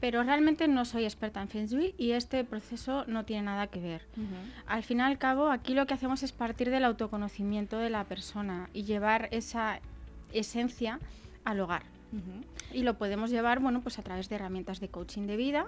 pero 0.00 0.24
realmente 0.24 0.66
no 0.66 0.84
soy 0.84 1.04
experta 1.04 1.40
en 1.40 1.48
Feng 1.48 1.66
Shui 1.66 1.94
y 1.98 2.12
este 2.12 2.42
proceso 2.42 3.04
no 3.06 3.24
tiene 3.24 3.42
nada 3.42 3.68
que 3.68 3.80
ver. 3.80 4.02
Al 4.66 4.82
fin 4.82 4.98
y 4.98 5.02
al 5.02 5.18
cabo, 5.18 5.50
aquí 5.50 5.74
lo 5.74 5.86
que 5.86 5.94
hacemos 5.94 6.22
es 6.24 6.32
partir 6.32 6.70
del 6.70 6.84
autoconocimiento 6.84 7.78
de 7.78 7.90
la 7.90 8.04
persona 8.04 8.68
y 8.72 8.82
llevar 8.82 9.28
esa 9.30 9.80
esencia 10.32 10.98
al 11.44 11.60
hogar. 11.60 11.82
Y 12.72 12.82
lo 12.82 12.94
podemos 12.98 13.30
llevar, 13.30 13.60
bueno, 13.60 13.80
pues 13.80 13.98
a 13.98 14.02
través 14.02 14.28
de 14.28 14.36
herramientas 14.36 14.80
de 14.80 14.88
coaching 14.88 15.26
de 15.26 15.36
vida 15.36 15.66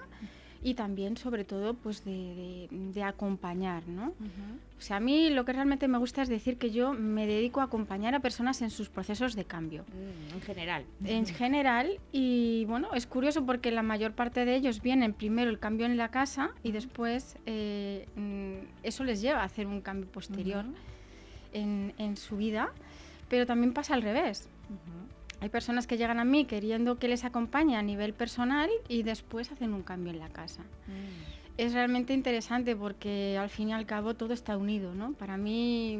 y 0.65 0.75
también, 0.75 1.17
sobre 1.17 1.43
todo, 1.43 1.73
pues 1.73 2.05
de, 2.05 2.11
de- 2.11 2.67
de 2.93 3.03
acompañar, 3.03 3.85
¿no? 3.87 4.07
Ujú. 4.07 4.59
O 4.77 4.81
sea, 4.81 4.97
a 4.97 4.99
mí 5.01 5.29
lo 5.29 5.43
que 5.43 5.51
realmente 5.51 5.89
me 5.89 5.97
gusta 5.97 6.21
es 6.21 6.29
decir 6.29 6.57
que 6.57 6.71
yo 6.71 6.93
me 6.93 7.27
dedico 7.27 7.59
a 7.59 7.65
acompañar 7.65 8.15
a 8.15 8.21
personas 8.21 8.61
en 8.61 8.69
sus 8.69 8.87
procesos 8.89 9.35
de 9.35 9.43
cambio. 9.43 9.83
Mm, 9.89 10.33
en 10.35 10.41
general. 10.41 10.85
En 11.03 11.25
general, 11.25 11.99
y 12.13 12.63
bueno, 12.65 12.93
es 12.93 13.05
curioso 13.07 13.45
porque 13.45 13.71
la 13.71 13.83
mayor 13.83 14.13
parte 14.13 14.45
de 14.45 14.55
ellos 14.55 14.81
vienen 14.81 15.13
primero 15.13 15.49
el 15.49 15.59
cambio 15.59 15.85
en 15.85 15.97
la 15.97 16.09
casa 16.11 16.51
y 16.63 16.71
después 16.71 17.37
eh, 17.45 18.07
mm, 18.15 18.85
eso 18.85 19.03
les 19.03 19.19
lleva 19.21 19.41
a 19.41 19.45
hacer 19.45 19.67
un 19.67 19.81
cambio 19.81 20.09
posterior 20.09 20.63
Ujú. 20.63 20.73
en, 21.53 21.93
en 21.97 22.15
su 22.15 22.37
vida, 22.37 22.71
pero 23.27 23.45
también 23.45 23.73
pasa 23.73 23.93
al 23.95 24.01
revés. 24.01 24.47
Ujú. 24.69 24.79
Hay 25.43 25.49
personas 25.49 25.87
que 25.87 25.97
llegan 25.97 26.19
a 26.19 26.23
mí 26.23 26.45
queriendo 26.45 26.97
que 26.99 27.09
les 27.09 27.25
acompañe 27.25 27.75
a 27.75 27.81
nivel 27.81 28.13
personal 28.13 28.69
y 28.87 29.03
después 29.03 29.51
hacen 29.51 29.73
un 29.73 29.83
cambio 29.83 30.13
en 30.13 30.19
la 30.19 30.29
casa. 30.29 30.61
Mm. 30.87 31.57
Es 31.57 31.73
realmente 31.73 32.13
interesante 32.13 32.77
porque 32.77 33.37
al 33.37 33.49
fin 33.49 33.67
y 33.67 33.73
al 33.73 33.85
cabo 33.85 34.13
todo 34.13 34.33
está 34.33 34.55
unido, 34.55 34.95
¿no? 34.95 35.11
Para 35.11 35.35
mí 35.35 35.97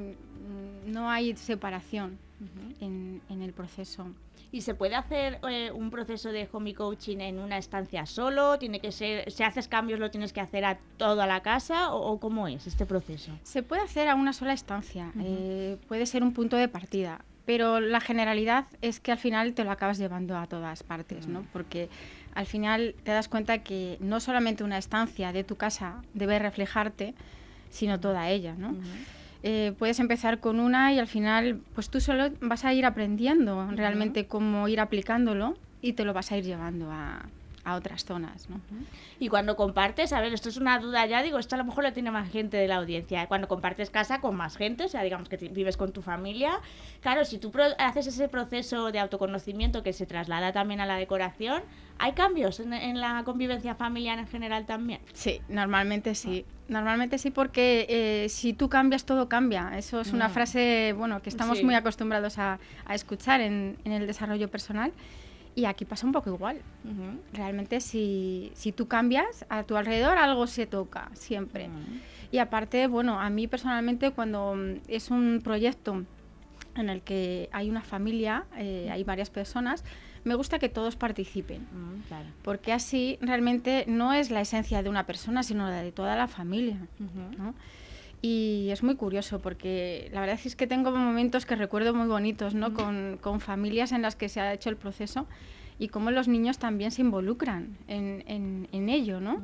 mm, 0.87 0.89
no 0.93 1.09
hay 1.09 1.35
separación 1.35 2.19
Ujú. 2.39 2.85
en, 2.85 3.21
en 3.27 3.41
el 3.41 3.51
proceso. 3.51 4.07
¿Y 4.53 4.61
se 4.61 4.75
puede 4.75 4.95
hacer 4.95 5.39
eh, 5.49 5.71
un 5.73 5.89
proceso 5.89 6.31
de 6.31 6.47
home 6.49 6.73
coaching 6.73 7.17
en 7.17 7.37
una 7.39 7.57
estancia 7.57 8.05
solo? 8.05 8.57
¿Tiene 8.59 8.79
que 8.79 8.93
ser, 8.93 9.29
si 9.29 9.43
haces 9.43 9.67
cambios 9.67 9.99
lo 9.99 10.09
tienes 10.09 10.31
que 10.31 10.39
hacer 10.39 10.63
a 10.63 10.77
toda 10.95 11.27
la 11.27 11.41
casa 11.41 11.93
o, 11.93 12.13
o 12.13 12.19
cómo 12.21 12.47
es 12.47 12.65
este 12.65 12.85
proceso? 12.85 13.33
Se 13.43 13.61
puede 13.61 13.81
hacer 13.81 14.07
a 14.07 14.15
una 14.15 14.31
sola 14.31 14.53
estancia, 14.53 15.09
Ujú. 15.09 15.25
eh, 15.25 15.77
puede 15.89 16.05
ser 16.05 16.23
un 16.23 16.31
punto 16.31 16.55
de 16.55 16.69
partida, 16.69 17.25
pero 17.45 17.79
la 17.79 17.99
generalidad 17.99 18.65
es 18.81 18.99
que 18.99 19.11
al 19.11 19.17
final 19.17 19.53
te 19.53 19.63
lo 19.63 19.71
acabas 19.71 19.97
llevando 19.97 20.37
a 20.37 20.47
todas 20.47 20.83
partes, 20.83 21.27
¿no? 21.27 21.45
Porque 21.51 21.89
al 22.33 22.45
final 22.45 22.95
te 23.03 23.11
das 23.11 23.27
cuenta 23.27 23.59
que 23.59 23.97
no 23.99 24.19
solamente 24.19 24.63
una 24.63 24.77
estancia 24.77 25.33
de 25.33 25.43
tu 25.43 25.55
casa 25.55 26.01
debe 26.13 26.39
reflejarte, 26.39 27.13
sino 27.69 27.99
toda 27.99 28.29
ella, 28.29 28.55
¿no? 28.57 28.75
Eh, 29.43 29.73
puedes 29.77 29.99
empezar 29.99 30.39
con 30.39 30.59
una 30.59 30.93
y 30.93 30.99
al 30.99 31.07
final, 31.07 31.59
pues 31.75 31.89
tú 31.89 31.99
solo 31.99 32.29
vas 32.39 32.63
a 32.63 32.73
ir 32.73 32.85
aprendiendo 32.85 33.69
realmente 33.71 34.25
cómo 34.25 34.69
ir 34.69 34.79
aplicándolo 34.79 35.57
y 35.81 35.93
te 35.93 36.05
lo 36.05 36.13
vas 36.13 36.31
a 36.31 36.37
ir 36.37 36.45
llevando 36.45 36.89
a, 36.91 37.25
a 37.63 37.75
otras 37.75 38.05
zonas. 38.05 38.49
¿no? 38.49 38.59
Y 39.19 39.29
cuando 39.29 39.55
compartes, 39.55 40.13
a 40.13 40.21
ver, 40.21 40.33
esto 40.33 40.49
es 40.49 40.57
una 40.57 40.79
duda 40.79 41.05
ya, 41.05 41.21
digo, 41.23 41.39
esto 41.39 41.55
a 41.55 41.57
lo 41.57 41.63
mejor 41.63 41.83
lo 41.83 41.93
tiene 41.93 42.11
más 42.11 42.29
gente 42.29 42.57
de 42.57 42.67
la 42.67 42.77
audiencia. 42.77 43.27
Cuando 43.27 43.47
compartes 43.47 43.89
casa 43.89 44.21
con 44.21 44.35
más 44.35 44.57
gente, 44.57 44.85
o 44.85 44.87
sea, 44.87 45.03
digamos 45.03 45.29
que 45.29 45.37
vives 45.37 45.77
con 45.77 45.91
tu 45.91 46.01
familia, 46.01 46.59
claro, 47.01 47.25
si 47.25 47.37
tú 47.37 47.51
haces 47.77 48.07
ese 48.07 48.27
proceso 48.27 48.91
de 48.91 48.99
autoconocimiento 48.99 49.83
que 49.83 49.93
se 49.93 50.05
traslada 50.05 50.51
también 50.51 50.81
a 50.81 50.85
la 50.85 50.97
decoración, 50.97 51.63
¿hay 51.99 52.13
cambios 52.13 52.59
en, 52.59 52.99
la 52.99 53.23
convivencia 53.23 53.75
familiar 53.75 54.19
en 54.19 54.27
general 54.27 54.65
también? 54.65 54.99
Sí, 55.13 55.41
normalmente 55.47 56.15
sí. 56.15 56.45
Normalmente 56.69 57.17
sí, 57.17 57.29
porque 57.29 57.85
eh, 57.89 58.29
si 58.29 58.53
tú 58.53 58.69
cambias, 58.69 59.05
todo 59.05 59.27
cambia. 59.27 59.77
Eso 59.77 59.99
es 59.99 60.13
una 60.13 60.29
mm. 60.29 60.31
frase, 60.31 60.95
bueno, 60.97 61.21
que 61.21 61.29
estamos 61.29 61.61
muy 61.61 61.75
acostumbrados 61.75 62.39
a, 62.39 62.57
escuchar 62.89 63.41
en, 63.41 63.77
en 63.83 63.91
el 63.91 64.07
desarrollo 64.07 64.49
personal. 64.49 64.93
Y 65.55 65.65
aquí 65.65 65.85
pasa 65.85 66.05
un 66.05 66.13
poco 66.13 66.29
igual. 66.31 66.61
Realmente 67.33 67.79
si, 67.79 68.51
si, 68.55 68.71
tú 68.71 68.87
cambias, 68.87 69.45
a 69.49 69.63
tu 69.63 69.77
alrededor 69.77 70.17
algo 70.17 70.47
se 70.47 70.65
toca, 70.65 71.09
siempre. 71.13 71.69
Y 72.31 72.39
aparte, 72.39 72.87
bueno, 72.87 73.19
a 73.19 73.29
mí 73.29 73.47
personalmente 73.47 74.11
cuando 74.11 74.55
mm, 74.55 74.81
es 74.87 75.11
un 75.11 75.41
proyecto 75.43 76.03
en 76.75 76.89
el 76.89 77.01
que 77.01 77.49
hay 77.51 77.69
una 77.69 77.83
familia, 77.83 78.45
eh, 78.57 78.89
hay 78.91 79.03
varias 79.03 79.29
personas, 79.29 79.83
me 80.23 80.35
gusta 80.35 80.57
que 80.57 80.69
todos 80.69 80.95
participen. 80.95 81.67
Porque 82.41 82.73
así 82.73 83.17
realmente 83.21 83.85
no 83.87 84.13
es 84.13 84.31
la 84.31 84.41
esencia 84.41 84.81
de 84.81 84.89
una 84.89 85.05
persona, 85.05 85.43
sino 85.43 85.69
la 85.69 85.83
de 85.83 85.91
toda 85.91 86.15
la 86.15 86.27
familia. 86.27 86.77
Y 88.25 88.69
es 88.71 88.83
muy 88.83 88.95
curioso 88.95 89.39
porque 89.41 90.09
la 90.13 90.21
verdad 90.21 90.39
es 90.41 90.55
que 90.55 90.65
tengo 90.65 90.91
momentos 90.91 91.45
que 91.45 91.57
recuerdo 91.57 91.93
muy 91.93 92.07
bonitos, 92.07 92.55
¿no? 92.55 92.73
con, 92.73 93.19
con, 93.19 93.41
familias 93.41 93.91
en 93.91 94.01
las 94.01 94.15
que 94.15 94.29
se 94.29 94.39
ha 94.39 94.53
hecho 94.53 94.69
el 94.69 94.77
proceso 94.77 95.27
y 95.77 95.89
cómo 95.89 96.09
los 96.09 96.29
niños 96.29 96.57
también 96.57 96.91
se 96.91 97.01
involucran 97.01 97.77
en, 97.89 98.23
en, 98.25 98.69
en 98.71 98.87
ello, 98.87 99.19
¿no? 99.19 99.41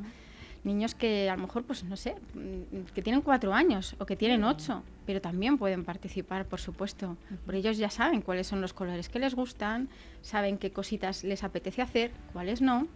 Niños 0.64 0.96
que 0.96 1.30
a 1.30 1.36
lo 1.36 1.42
mejor, 1.42 1.64
pues 1.64 1.84
no 1.84 1.98
sé, 1.98 2.16
mm, 2.34 2.94
que 2.96 3.02
tienen 3.02 3.22
cuatro 3.22 3.54
años 3.54 3.98
o 4.00 4.06
que 4.06 4.16
tienen 4.16 4.46
ocho, 4.46 4.82
pero 5.06 5.20
también 5.20 5.58
pueden 5.58 5.84
participar, 5.84 6.46
por 6.46 6.62
supuesto. 6.62 7.18
Por 7.46 7.56
ellos 7.56 7.78
ya 7.78 7.90
saben 7.90 8.22
cuáles 8.22 8.48
son 8.48 8.62
los 8.62 8.72
colores 8.72 9.10
que 9.10 9.20
les 9.20 9.36
gustan, 9.36 9.90
saben 10.22 10.58
qué 10.58 10.72
cositas 10.72 11.26
les 11.26 11.44
apetece 11.44 11.82
hacer, 11.82 12.12
cuáles 12.32 12.62
no, 12.62 12.88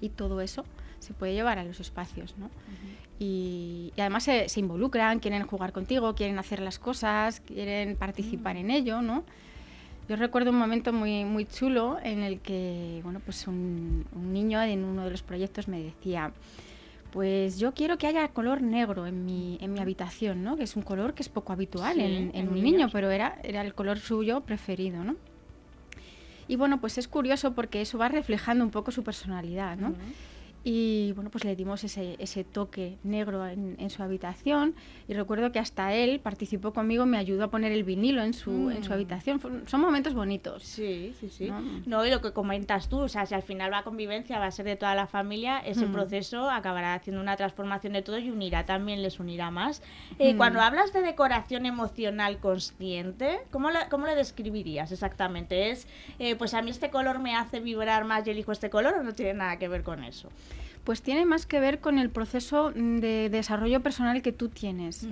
y 0.00 0.08
todo 0.08 0.40
eso 0.40 0.64
se 1.00 1.12
puede 1.12 1.34
llevar 1.34 1.58
a 1.58 1.64
los 1.64 1.80
espacios, 1.80 2.34
¿no? 2.38 2.48
Y, 3.18 3.92
además 3.96 4.24
se, 4.24 4.46
involucran, 4.56 5.20
quieren 5.20 5.46
jugar 5.46 5.72
contigo, 5.72 6.14
quieren 6.14 6.38
hacer 6.38 6.60
las 6.60 6.78
cosas, 6.78 7.40
quieren 7.40 7.96
participar 7.96 8.56
mm. 8.56 8.58
en 8.58 8.70
ello, 8.70 9.02
¿no? 9.02 9.24
Yo 10.08 10.16
recuerdo 10.16 10.50
un 10.50 10.58
momento 10.58 10.92
muy, 10.92 11.24
muy 11.24 11.46
chulo 11.46 11.98
en 12.02 12.22
el 12.22 12.40
que, 12.40 13.00
bueno, 13.02 13.20
pues 13.24 13.46
un, 13.48 14.04
niño 14.14 14.62
en 14.62 14.84
uno 14.84 15.04
de 15.04 15.10
los 15.10 15.22
proyectos 15.22 15.66
me 15.66 15.82
decía, 15.82 16.32
pues 17.10 17.58
yo 17.58 17.72
quiero 17.72 17.98
que 17.98 18.06
haya 18.06 18.28
color 18.28 18.62
negro 18.62 19.06
en 19.06 19.24
mi, 19.24 19.58
en 19.60 19.72
mi 19.72 19.80
habitación, 19.80 20.44
¿no? 20.44 20.56
Que 20.56 20.62
es 20.64 20.76
un 20.76 20.82
color 20.82 21.14
que 21.14 21.22
es 21.22 21.28
poco 21.28 21.52
habitual 21.52 21.98
en, 21.98 22.48
un 22.48 22.62
niño, 22.62 22.88
pero 22.92 23.10
era, 23.10 23.38
era 23.42 23.62
el 23.62 23.74
color 23.74 23.98
suyo 23.98 24.42
preferido, 24.42 25.02
¿no? 25.02 25.16
Y 26.46 26.54
bueno, 26.54 26.80
pues 26.80 26.98
es 26.98 27.08
curioso 27.08 27.54
porque 27.54 27.80
eso 27.80 27.98
va 27.98 28.08
reflejando 28.08 28.62
un 28.62 28.70
poco 28.70 28.92
su 28.92 29.02
personalidad, 29.02 29.76
¿no? 29.76 29.94
Y 30.68 31.12
bueno, 31.12 31.30
pues 31.30 31.44
le 31.44 31.54
dimos 31.54 31.84
ese, 31.84 32.16
ese 32.18 32.42
toque 32.42 32.98
negro 33.04 33.46
en, 33.46 33.76
en, 33.78 33.88
su 33.88 34.02
habitación 34.02 34.74
y 35.06 35.14
recuerdo 35.14 35.52
que 35.52 35.60
hasta 35.60 35.94
él 35.94 36.18
participó 36.18 36.72
conmigo, 36.72 37.06
me 37.06 37.18
ayudó 37.18 37.44
a 37.44 37.50
poner 37.50 37.70
el 37.70 37.84
vinilo 37.84 38.20
en 38.20 38.34
su, 38.34 38.72
en 38.72 38.82
su 38.82 38.90
mm. 38.90 38.92
habitación. 38.92 39.40
Son 39.66 39.80
momentos 39.80 40.12
bonitos. 40.14 40.64
Sí, 40.64 41.14
sí, 41.20 41.28
sí. 41.28 41.52
¿no? 41.86 42.04
y 42.04 42.10
lo 42.10 42.20
que 42.20 42.32
comentas 42.32 42.88
tú, 42.88 42.98
o 42.98 43.08
sea, 43.08 43.26
si 43.26 43.34
al 43.36 43.44
final 43.44 43.70
la 43.70 43.84
convivencia 43.84 44.40
va 44.40 44.46
a 44.46 44.50
ser 44.50 44.66
de 44.66 44.74
toda 44.74 44.96
la 44.96 45.06
familia, 45.06 45.60
ese 45.60 45.86
mm. 45.86 45.92
proceso 45.92 46.50
acabará 46.50 46.94
haciendo 46.94 47.22
una 47.22 47.36
transformación 47.36 47.92
de 47.92 48.02
todo 48.02 48.18
y 48.18 48.28
unirá 48.32 48.66
también, 48.66 49.02
les 49.02 49.20
unirá 49.20 49.52
más. 49.52 49.84
Eh, 50.18 50.34
mm. 50.34 50.36
Cuando 50.36 50.60
hablas 50.60 50.92
de 50.92 51.00
decoración 51.00 51.64
emocional 51.66 52.38
consciente, 52.38 53.38
¿cómo 53.52 53.70
lo, 53.70 53.78
cómo 53.88 54.06
lo 54.06 54.16
describirías 54.16 54.90
exactamente? 54.90 55.70
¿Es, 55.70 55.86
eh, 56.18 56.34
pues 56.34 56.54
a 56.54 56.62
mí 56.62 56.72
este 56.72 56.90
color 56.90 57.20
me 57.20 57.36
hace 57.36 57.60
vibrar 57.60 58.04
más 58.04 58.26
y 58.26 58.30
elijo 58.30 58.50
este 58.50 58.68
color 58.68 58.94
o 58.94 59.04
no 59.04 59.12
tiene 59.12 59.34
nada 59.34 59.60
que 59.60 59.68
ver 59.68 59.84
con 59.84 60.02
eso? 60.02 60.28
Pues 60.86 61.02
tiene 61.02 61.26
más 61.26 61.46
que 61.46 61.58
ver 61.58 61.80
con 61.80 61.98
el 61.98 62.10
proceso 62.10 62.70
de 62.70 63.28
desarrollo 63.28 63.80
personal 63.80 64.22
que 64.22 64.30
tú 64.30 64.48
tienes. 64.48 65.08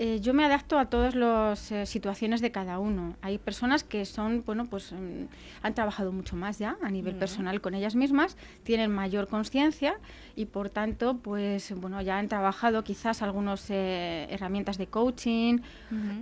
Eh, 0.00 0.18
yo 0.20 0.34
me 0.34 0.44
adapto 0.44 0.76
a 0.76 0.86
todas 0.86 1.14
las 1.14 1.70
eh, 1.70 1.86
situaciones 1.86 2.40
de 2.40 2.50
cada 2.50 2.80
uno. 2.80 3.16
Hay 3.22 3.38
personas 3.38 3.84
que 3.84 4.04
son, 4.04 4.42
bueno, 4.44 4.66
pues 4.66 4.92
mm, 4.92 5.26
han 5.62 5.74
trabajado 5.74 6.10
mucho 6.10 6.34
más 6.34 6.58
ya 6.58 6.76
a 6.82 6.90
nivel 6.90 7.14
personal 7.14 7.60
con 7.60 7.74
ellas 7.74 7.94
mismas, 7.94 8.36
tienen 8.64 8.92
mayor 8.92 9.28
conciencia 9.28 9.94
y 10.38 10.46
por 10.46 10.70
tanto, 10.70 11.16
pues 11.16 11.74
bueno, 11.80 12.00
ya 12.00 12.16
han 12.16 12.28
trabajado 12.28 12.84
quizás 12.84 13.22
algunas 13.22 13.68
eh, 13.70 14.28
herramientas 14.30 14.78
de 14.78 14.86
coaching 14.86 15.58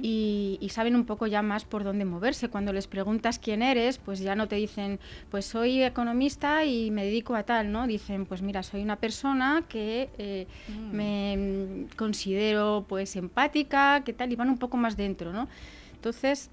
y, 0.01 0.67
saben 0.71 0.97
un 0.97 1.05
poco 1.05 1.27
ya 1.27 1.43
más 1.43 1.67
por 1.67 1.85
dónde 1.85 2.07
moverse. 2.07 2.49
Cuando 2.49 2.73
les 2.73 2.87
preguntas 2.87 3.39
quién 3.39 3.61
eres, 3.61 3.99
pues 3.99 4.21
ya 4.21 4.35
no 4.35 4.49
te 4.49 4.57
dicen, 4.57 5.01
pues 5.31 5.45
soy 5.45 5.83
economista 5.83 6.65
y 6.65 6.91
me 6.91 7.05
dedico 7.05 7.35
a 7.35 7.43
tal, 7.43 7.71
¿no? 7.71 7.87
Dicen, 7.87 8.25
pues 8.25 8.41
mira, 8.41 8.63
soy 8.63 8.83
una 8.83 8.97
persona 8.97 9.65
que 9.69 10.47
mm. 10.69 10.97
me 10.97 11.37
mm, 11.37 11.97
considero 11.97 12.87
pues 12.89 13.17
empática 13.17 14.03
qué 14.03 14.15
tal, 14.15 14.33
y 14.33 14.37
van 14.37 14.49
un 14.49 14.59
poco 14.59 14.79
más 14.79 14.97
dentro, 14.97 15.31
¿no? 15.31 15.47
Entonces, 15.93 16.51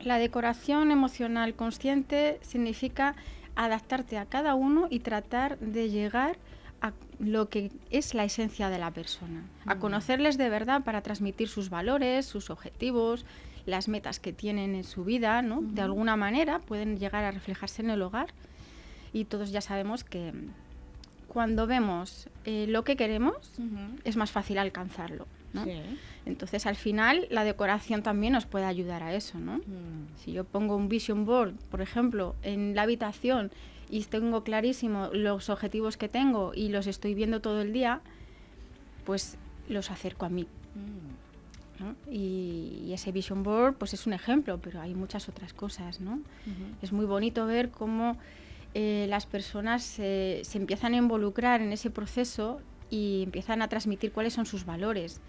la 0.00 0.18
decoración 0.18 0.90
emocional 0.90 1.54
consciente 1.54 2.40
significa 2.42 3.14
adaptarte 3.54 4.18
a 4.18 4.26
cada 4.26 4.56
uno 4.56 4.88
y 4.90 5.00
tratar 5.00 5.56
de 5.60 5.88
llegar 5.88 6.32
a 6.32 6.59
lo 7.18 7.48
que 7.48 7.70
es 7.90 8.14
la 8.14 8.24
esencia 8.24 8.70
de 8.70 8.78
la 8.78 8.90
persona, 8.90 9.44
a 9.66 9.76
conocerles 9.76 10.38
de 10.38 10.48
verdad 10.48 10.82
para 10.82 11.02
transmitir 11.02 11.48
sus 11.48 11.68
valores, 11.68 12.24
sus 12.24 12.48
objetivos, 12.48 13.26
las 13.66 13.88
metas 13.88 14.20
que 14.20 14.32
tienen 14.32 14.74
en 14.74 14.84
su 14.84 15.04
vida, 15.04 15.42
¿no? 15.42 15.60
De 15.60 15.82
alguna 15.82 16.16
manera 16.16 16.60
pueden 16.60 16.98
llegar 16.98 17.24
a 17.24 17.30
reflejarse 17.30 17.82
en 17.82 17.90
el 17.90 18.00
hogar 18.00 18.28
y 19.12 19.26
todos 19.26 19.50
ya 19.50 19.60
sabemos 19.60 20.04
que 20.04 20.32
cuando 21.28 21.66
vemos 21.66 22.28
eh, 22.44 22.66
lo 22.68 22.84
que 22.84 22.96
queremos 22.96 23.52
es 24.04 24.16
más 24.16 24.30
fácil 24.30 24.58
alcanzarlo. 24.58 25.26
Entonces, 26.26 26.66
al 26.66 26.76
final, 26.76 27.26
la 27.30 27.44
decoración 27.44 28.02
también 28.02 28.32
nos 28.32 28.46
puede 28.46 28.64
ayudar 28.64 29.02
a 29.02 29.14
eso, 29.14 29.38
¿no? 29.38 29.58
Mm. 29.58 30.16
Si 30.16 30.32
yo 30.32 30.44
pongo 30.44 30.76
un 30.76 30.88
vision 30.88 31.24
board, 31.24 31.54
por 31.70 31.80
ejemplo, 31.80 32.36
en 32.42 32.74
la 32.74 32.82
habitación 32.82 33.50
y 33.90 34.04
tengo 34.04 34.44
clarísimo 34.44 35.10
los 35.12 35.50
objetivos 35.50 35.96
que 35.96 36.08
tengo 36.08 36.52
y 36.54 36.68
los 36.68 36.86
estoy 36.86 37.14
viendo 37.14 37.40
todo 37.40 37.60
el 37.60 37.72
día, 37.72 38.00
pues 39.04 39.36
los 39.68 39.90
acerco 39.90 40.26
a 40.26 40.28
mí. 40.28 40.46
Mm. 40.74 42.10
Y, 42.10 42.92
ese 42.92 43.12
vision 43.12 43.42
board 43.42 43.74
pues 43.76 43.94
es 43.94 44.06
un 44.06 44.12
ejemplo, 44.12 44.58
pero 44.60 44.80
hay 44.80 44.94
muchas 44.94 45.28
otras 45.28 45.54
cosas, 45.54 46.00
¿no? 46.00 46.20
Es 46.82 46.92
muy 46.92 47.06
bonito 47.06 47.46
ver 47.46 47.70
cómo 47.70 48.18
eh, 48.74 49.06
las 49.08 49.24
personas 49.26 49.82
se 49.82 50.42
empiezan 50.54 50.92
a 50.94 50.98
involucrar 50.98 51.62
en 51.62 51.72
ese 51.72 51.88
proceso 51.88 52.60
y 52.90 53.22
empiezan 53.22 53.62
a 53.62 53.68
transmitir 53.68 54.12
cuáles 54.12 54.34
son 54.34 54.44
sus 54.44 54.66
valores 54.66 55.20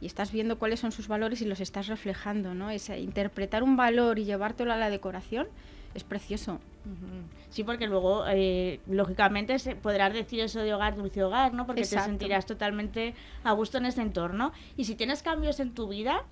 y 0.00 0.06
estás 0.06 0.30
viendo 0.30 0.58
cuáles 0.58 0.80
son 0.80 0.92
sus 0.92 1.08
valores 1.08 1.42
y 1.42 1.46
los 1.46 1.60
estás 1.60 1.88
reflejando, 1.88 2.54
¿no? 2.54 2.70
Ese, 2.70 3.00
interpretar 3.00 3.62
un 3.62 3.76
valor 3.76 4.18
y 4.18 4.24
llevártelo 4.24 4.72
a 4.72 4.76
la 4.76 4.90
decoración 4.90 5.48
es 5.94 6.04
precioso. 6.04 6.60
Sí, 7.50 7.64
porque 7.64 7.86
luego, 7.86 8.24
eh, 8.28 8.80
lógicamente, 8.86 9.58
se 9.58 9.76
podrás 9.76 10.12
decir 10.12 10.40
eso 10.40 10.60
de 10.60 10.72
hogar, 10.72 10.96
dulce 10.96 11.22
hogar, 11.22 11.52
¿no? 11.52 11.66
Porque 11.66 11.82
te 11.82 12.00
sentirás 12.00 12.46
totalmente 12.46 13.14
a 13.44 13.52
gusto 13.52 13.76
en 13.78 13.86
ese 13.86 14.00
entorno. 14.00 14.52
Y 14.76 14.84
si 14.84 14.94
tienes 14.94 15.22
cambios 15.22 15.60
en 15.60 15.74
tu 15.74 15.88
vida, 15.88 16.24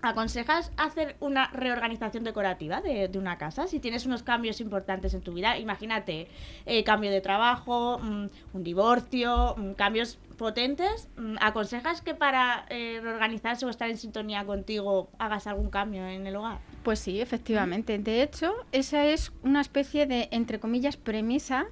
¿Aconsejas 0.00 0.70
hacer 0.76 1.16
una 1.18 1.48
reorganización 1.48 2.22
decorativa 2.22 2.80
de, 2.80 3.10
una 3.16 3.36
casa? 3.36 3.66
Si 3.66 3.80
tienes 3.80 4.06
unos 4.06 4.22
cambios 4.22 4.60
importantes 4.60 5.12
en 5.12 5.22
tu 5.22 5.32
vida, 5.32 5.58
imagínate, 5.58 6.28
eh, 6.66 6.84
cambio 6.84 7.10
de 7.10 7.20
trabajo, 7.20 7.98
mm, 7.98 8.26
un 8.52 8.62
divorcio, 8.62 9.56
mm, 9.56 9.72
cambios 9.72 10.20
potentes, 10.36 11.08
mm, 11.16 11.36
¿aconsejas 11.40 12.00
que 12.00 12.14
para 12.14 12.64
eh, 12.68 13.00
reorganizarse 13.02 13.66
o 13.66 13.70
estar 13.70 13.90
en 13.90 13.96
sintonía 13.96 14.44
contigo 14.44 15.08
hagas 15.18 15.48
algún 15.48 15.68
cambio 15.68 16.06
en 16.06 16.28
el 16.28 16.36
hogar? 16.36 16.60
Pues 16.82 17.00
sí, 17.00 17.20
efectivamente. 17.20 17.98
De 17.98 18.22
hecho, 18.22 18.54
esa 18.72 19.04
es 19.06 19.32
una 19.42 19.60
especie 19.60 20.06
de, 20.06 20.28
entre 20.30 20.58
comillas, 20.58 20.96
premisa 20.96 21.66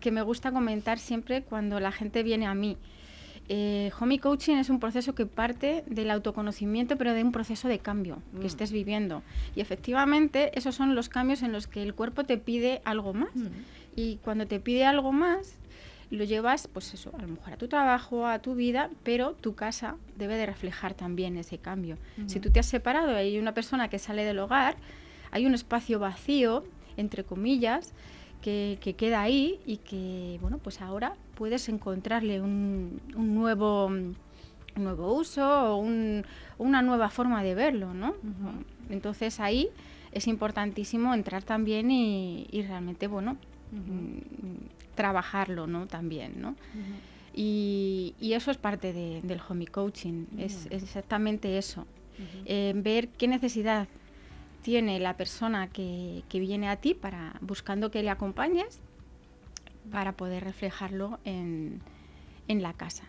que 0.00 0.10
me 0.10 0.22
gusta 0.22 0.50
comentar 0.50 0.98
siempre 0.98 1.42
cuando 1.42 1.78
la 1.78 1.92
gente 1.92 2.22
viene 2.22 2.46
a 2.46 2.54
mí. 2.54 2.76
Eh, 3.52 3.90
Homey 3.98 4.18
Coaching 4.18 4.58
es 4.58 4.70
un 4.70 4.78
proceso 4.78 5.16
que 5.16 5.26
parte 5.26 5.82
del 5.88 6.12
autoconocimiento, 6.12 6.96
pero 6.96 7.14
de 7.14 7.24
un 7.24 7.32
proceso 7.32 7.66
de 7.66 7.80
cambio 7.80 8.22
que 8.36 8.44
mm. 8.44 8.46
estés 8.46 8.70
viviendo. 8.70 9.24
Y 9.56 9.60
efectivamente, 9.60 10.56
esos 10.56 10.76
son 10.76 10.94
los 10.94 11.08
cambios 11.08 11.42
en 11.42 11.50
los 11.50 11.66
que 11.66 11.82
el 11.82 11.94
cuerpo 11.94 12.22
te 12.22 12.38
pide 12.38 12.80
algo 12.84 13.12
más. 13.12 13.34
Mm. 13.34 13.48
Y 13.96 14.16
cuando 14.18 14.46
te 14.46 14.60
pide 14.60 14.84
algo 14.84 15.10
más, 15.10 15.59
lo 16.10 16.24
llevas, 16.24 16.66
pues 16.68 16.92
eso, 16.94 17.10
a 17.16 17.22
lo 17.22 17.28
mejor 17.28 17.52
a 17.52 17.56
tu 17.56 17.68
trabajo, 17.68 18.26
a 18.26 18.40
tu 18.40 18.54
vida, 18.54 18.90
pero 19.04 19.32
tu 19.34 19.54
casa 19.54 19.96
debe 20.16 20.36
de 20.36 20.46
reflejar 20.46 20.94
también 20.94 21.36
ese 21.36 21.58
cambio. 21.58 21.96
Si 22.28 22.40
tú 22.40 22.50
te 22.50 22.58
has 22.60 22.66
separado 22.66 23.12
y 23.12 23.14
hay 23.14 23.38
una 23.38 23.54
persona 23.54 23.88
que 23.88 23.98
sale 23.98 24.24
del 24.24 24.38
hogar, 24.40 24.76
hay 25.30 25.46
un 25.46 25.54
espacio 25.54 25.98
vacío, 26.00 26.64
entre 26.96 27.22
comillas, 27.24 27.92
que, 28.42 28.78
que 28.80 28.94
queda 28.94 29.20
ahí 29.22 29.60
y 29.66 29.76
que, 29.76 30.38
bueno, 30.40 30.58
pues 30.58 30.80
ahora 30.80 31.14
puedes 31.36 31.68
encontrarle 31.68 32.40
un, 32.40 33.00
un 33.14 33.34
nuevo, 33.34 33.86
un 33.86 34.16
nuevo 34.76 35.12
uso 35.14 35.74
o 35.74 35.76
un- 35.76 36.24
una 36.58 36.82
nueva 36.82 37.08
forma 37.10 37.42
de 37.42 37.54
verlo, 37.54 37.94
¿no? 37.94 38.14
Entonces 38.88 39.38
ahí 39.40 39.68
es 40.12 40.26
importantísimo 40.26 41.14
entrar 41.14 41.42
también 41.44 41.90
y, 41.90 42.48
y 42.50 42.62
realmente, 42.62 43.06
bueno, 43.06 43.36
trabajarlo, 44.94 45.66
¿no? 45.66 45.86
También, 45.86 46.40
¿no? 46.40 46.56
Y, 47.34 48.14
y 48.20 48.32
eso 48.32 48.50
es 48.50 48.56
parte 48.56 48.92
de- 48.92 49.20
del 49.22 49.40
home 49.48 49.66
coaching, 49.66 50.26
es, 50.38 50.66
es 50.70 50.82
exactamente 50.82 51.58
eso. 51.58 51.86
Eh, 52.44 52.72
ver 52.76 53.08
qué 53.08 53.28
necesidad 53.28 53.86
tiene 54.62 54.98
la 55.00 55.16
persona 55.16 55.68
que, 55.68 56.22
que 56.28 56.38
viene 56.40 56.68
a 56.68 56.76
ti 56.76 56.92
para 56.94 57.34
buscando 57.40 57.90
que 57.90 58.02
le 58.02 58.10
acompañes 58.10 58.80
para 59.90 60.12
poder 60.12 60.44
reflejarlo 60.44 61.18
en, 61.24 61.80
en 62.48 62.62
la 62.62 62.72
casa. 62.74 63.04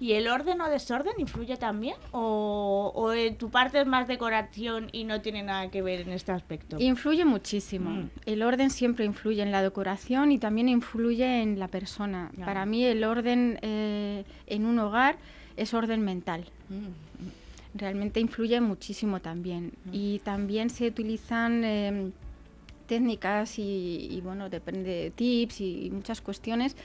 ¿Y 0.00 0.12
el 0.12 0.28
orden 0.28 0.60
o 0.60 0.68
desorden 0.68 1.14
influye 1.18 1.56
también? 1.56 1.96
¿O, 2.12 2.92
o 2.94 3.12
en 3.12 3.36
tu 3.36 3.50
parte 3.50 3.80
es 3.80 3.86
más 3.86 4.08
decoración 4.08 4.88
y 4.92 5.04
no 5.04 5.20
tiene 5.20 5.42
nada 5.42 5.70
que 5.70 5.82
ver 5.82 6.02
en 6.02 6.10
este 6.10 6.32
aspecto? 6.32 6.76
Influye 6.78 7.24
muchísimo. 7.24 7.90
Mm. 7.90 8.10
El 8.26 8.42
orden 8.42 8.70
siempre 8.70 9.04
influye 9.04 9.42
en 9.42 9.52
la 9.52 9.62
decoración 9.62 10.32
y 10.32 10.38
también 10.38 10.68
influye 10.68 11.42
en 11.42 11.58
la 11.58 11.68
persona. 11.68 12.30
Claro. 12.34 12.46
Para 12.46 12.66
mí 12.66 12.84
el 12.84 13.04
orden 13.04 13.58
eh, 13.62 14.24
en 14.46 14.66
un 14.66 14.78
hogar 14.78 15.16
es 15.56 15.74
orden 15.74 16.02
mental. 16.02 16.44
Mm, 16.68 17.78
realmente 17.78 18.20
influye 18.20 18.60
muchísimo 18.60 19.20
también. 19.20 19.72
Y 19.92 20.20
también 20.20 20.70
se 20.70 20.86
utilizan 20.88 21.64
eh, 21.64 22.10
técnicas 22.86 23.58
y, 23.58 24.08
y, 24.10 24.20
bueno, 24.20 24.48
depende 24.48 24.90
de 24.90 25.10
tips 25.10 25.60
y, 25.60 25.90
muchas 25.90 26.20
cuestiones 26.20 26.76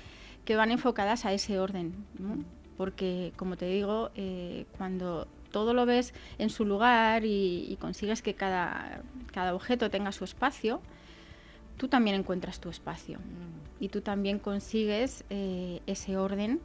que 0.46 0.56
van 0.56 0.72
enfocadas 0.72 1.26
a 1.26 1.34
ese 1.34 1.60
orden. 1.60 1.94
¿no? 2.18 2.44
Porque, 2.78 3.34
como 3.36 3.58
te 3.58 3.66
digo, 3.68 4.12
eh, 4.16 4.66
cuando 4.78 5.28
todo 5.52 5.74
lo 5.74 5.86
ves 5.86 6.14
en 6.38 6.50
su 6.50 6.66
lugar 6.66 7.26
y, 7.26 7.66
y 7.70 7.78
consigues 7.78 8.22
que 8.22 8.36
cada, 8.36 9.02
cada 9.32 9.54
objeto 9.54 9.90
tenga 9.90 10.12
su 10.12 10.24
espacio, 10.24 10.82
tú 11.80 11.88
también 11.88 12.16
encuentras 12.18 12.60
tu 12.60 12.70
espacio 12.70 13.20
y 13.80 13.88
tú 13.88 14.02
también 14.02 14.38
consigues 14.38 15.24
eh, 15.30 15.82
ese 15.88 16.18
orden 16.18 16.60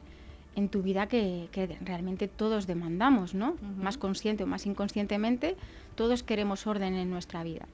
en 0.55 0.69
tu 0.69 0.83
vida 0.83 1.07
que, 1.07 1.47
que 1.51 1.77
realmente 1.81 2.27
todos 2.27 2.67
demandamos, 2.67 3.33
¿no? 3.33 3.55
Más 3.77 3.97
consciente 3.97 4.43
o 4.43 4.47
más 4.47 4.65
inconscientemente, 4.65 5.55
todos 5.95 6.23
queremos 6.23 6.67
orden 6.67 6.93
en 6.95 7.09
nuestra 7.09 7.43
vida. 7.43 7.65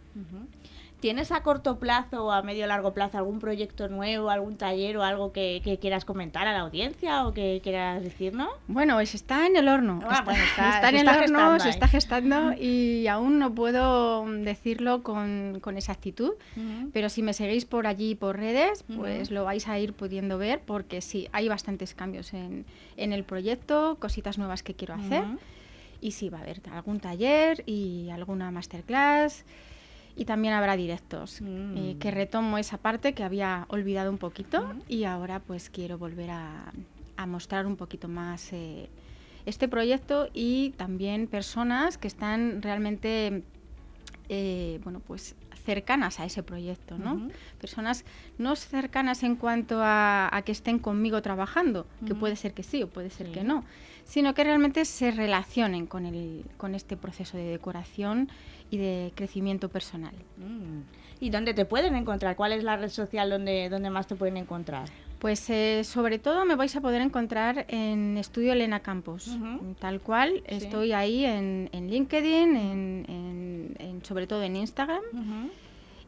¿Tienes 1.02 1.32
a 1.32 1.42
corto 1.44 1.80
plazo 1.80 2.26
o 2.28 2.32
a 2.32 2.42
medio 2.44 2.66
largo 2.68 2.94
plazo 2.94 3.18
algún 3.18 3.40
proyecto 3.40 3.90
nuevo, 3.90 4.30
algún 4.30 4.56
taller 4.56 4.96
o 4.98 5.04
algo 5.04 5.34
que, 5.34 5.60
que 5.64 5.80
quieras 5.80 6.06
comentar 6.06 6.48
a 6.48 6.54
la 6.54 6.60
audiencia 6.60 7.26
o 7.28 7.34
que 7.34 7.60
quieras 7.64 8.04
decirnos? 8.04 8.48
Bueno, 8.68 8.94
pues 8.94 9.16
está 9.16 9.48
en 9.48 9.56
el 9.58 9.68
horno. 9.68 10.00
Ah, 10.04 10.10
está, 10.14 10.24
bueno, 10.24 10.44
está- 10.44 10.70
está 10.76 10.90
en 10.90 10.96
el 10.96 11.02
está 11.02 11.12
horno, 11.12 11.24
gestando 11.40 11.64
se 11.64 11.70
está 11.70 11.88
gestando 11.88 12.54
y 12.54 13.08
aún 13.08 13.40
no 13.40 13.54
puedo 13.54 14.26
decirlo 14.32 15.02
con, 15.04 15.60
con 15.60 15.76
exactitud. 15.76 16.34
Pero 16.94 17.10
si 17.10 17.24
me 17.24 17.34
seguís 17.34 17.66
por 17.66 17.88
allí 17.88 18.14
por 18.16 18.38
redes, 18.38 18.84
pues 18.96 19.32
lo 19.32 19.44
vais 19.44 19.68
a 19.68 19.80
ir 19.80 19.94
pudiendo 19.94 20.38
ver 20.38 20.62
porque 20.66 21.02
sí, 21.02 21.28
hay 21.32 21.50
bastantes 21.50 21.96
cambios 21.96 22.34
en, 22.34 22.66
en 22.96 23.12
el 23.12 23.24
proyecto, 23.24 23.98
cositas 24.00 24.38
nuevas 24.38 24.62
que 24.62 24.76
quiero 24.76 24.94
hacer. 24.94 25.24
Y 26.00 26.12
sí, 26.12 26.30
va 26.30 26.38
a 26.38 26.42
haber 26.42 26.62
algún 26.72 27.00
taller 27.00 27.64
y 27.66 28.10
alguna 28.12 28.52
masterclass. 28.52 29.46
Y 30.16 30.26
también 30.26 30.54
habrá 30.54 30.76
directos, 30.76 31.42
Mm. 31.42 31.78
eh, 31.78 31.96
que 32.00 32.12
retomo 32.12 32.58
esa 32.58 32.78
parte 32.78 33.14
que 33.14 33.24
había 33.24 33.66
olvidado 33.70 34.12
un 34.12 34.18
poquito 34.18 34.74
y 34.88 35.06
ahora 35.06 35.40
pues 35.40 35.70
quiero 35.70 35.98
volver 35.98 36.32
a, 36.32 36.72
a 37.18 37.26
mostrar 37.26 37.66
un 37.66 37.78
poquito 37.78 38.08
más 38.08 38.52
eh, 38.52 38.90
este 39.46 39.68
proyecto 39.68 40.28
y 40.34 40.72
también 40.78 41.28
personas 41.28 41.98
que 41.98 42.08
están 42.08 42.62
realmente 42.62 43.44
eh, 44.30 44.80
bueno, 44.84 45.00
pues 45.06 45.36
cercanas 45.66 46.20
a 46.20 46.26
ese 46.26 46.42
proyecto, 46.42 46.98
¿no? 46.98 47.30
Personas 47.60 48.04
no 48.38 48.56
cercanas 48.56 49.24
en 49.24 49.36
cuanto 49.36 49.82
a, 49.84 50.30
a 50.36 50.42
que 50.42 50.52
estén 50.52 50.80
conmigo 50.80 51.22
trabajando, 51.22 51.86
que 52.06 52.16
puede 52.16 52.36
ser 52.36 52.54
que 52.54 52.64
sí 52.64 52.82
o 52.84 52.88
puede 52.88 53.10
ser 53.12 53.28
Sí. 53.28 53.34
que 53.34 53.44
no, 53.44 53.64
sino 54.06 54.34
que 54.34 54.44
realmente 54.44 54.86
se 54.86 55.12
relacionen 55.12 55.86
con, 55.86 56.06
el, 56.06 56.46
con 56.58 56.74
este 56.76 56.98
proceso 56.98 57.38
de 57.38 57.44
decoración 57.44 58.30
y 58.72 58.78
de 58.78 59.12
crecimiento 59.16 59.70
personal. 59.70 60.14
Mm. 60.38 60.82
¿Y 61.20 61.30
dónde 61.30 61.54
te 61.54 61.66
pueden 61.66 61.96
encontrar? 61.96 62.36
¿Cuál 62.36 62.54
es 62.54 62.64
la 62.64 62.78
red 62.78 62.90
social 62.90 63.30
donde, 63.30 63.70
donde 63.70 63.92
más 63.92 64.08
te 64.08 64.16
pueden 64.16 64.38
encontrar? 64.38 64.88
Pues 65.20 65.48
eh, 65.52 65.84
sobre 65.84 66.18
todo 66.18 66.46
me 66.46 66.56
vais 66.56 66.76
a 66.76 66.82
poder 66.82 67.00
encontrar 67.04 67.66
en 67.68 68.18
Estudio 68.18 68.54
Elena 68.54 68.80
Campos, 68.80 69.38
tal 69.80 70.02
cual. 70.02 70.42
Sí. 70.50 70.56
Estoy 70.56 70.94
ahí 70.94 71.26
en, 71.26 71.70
en 71.74 71.92
LinkedIn, 71.92 72.56
en, 72.56 73.06
en- 73.08 73.76
en- 73.78 74.04
sobre 74.04 74.26
todo 74.26 74.42
en 74.42 74.56
Instagram. 74.56 75.02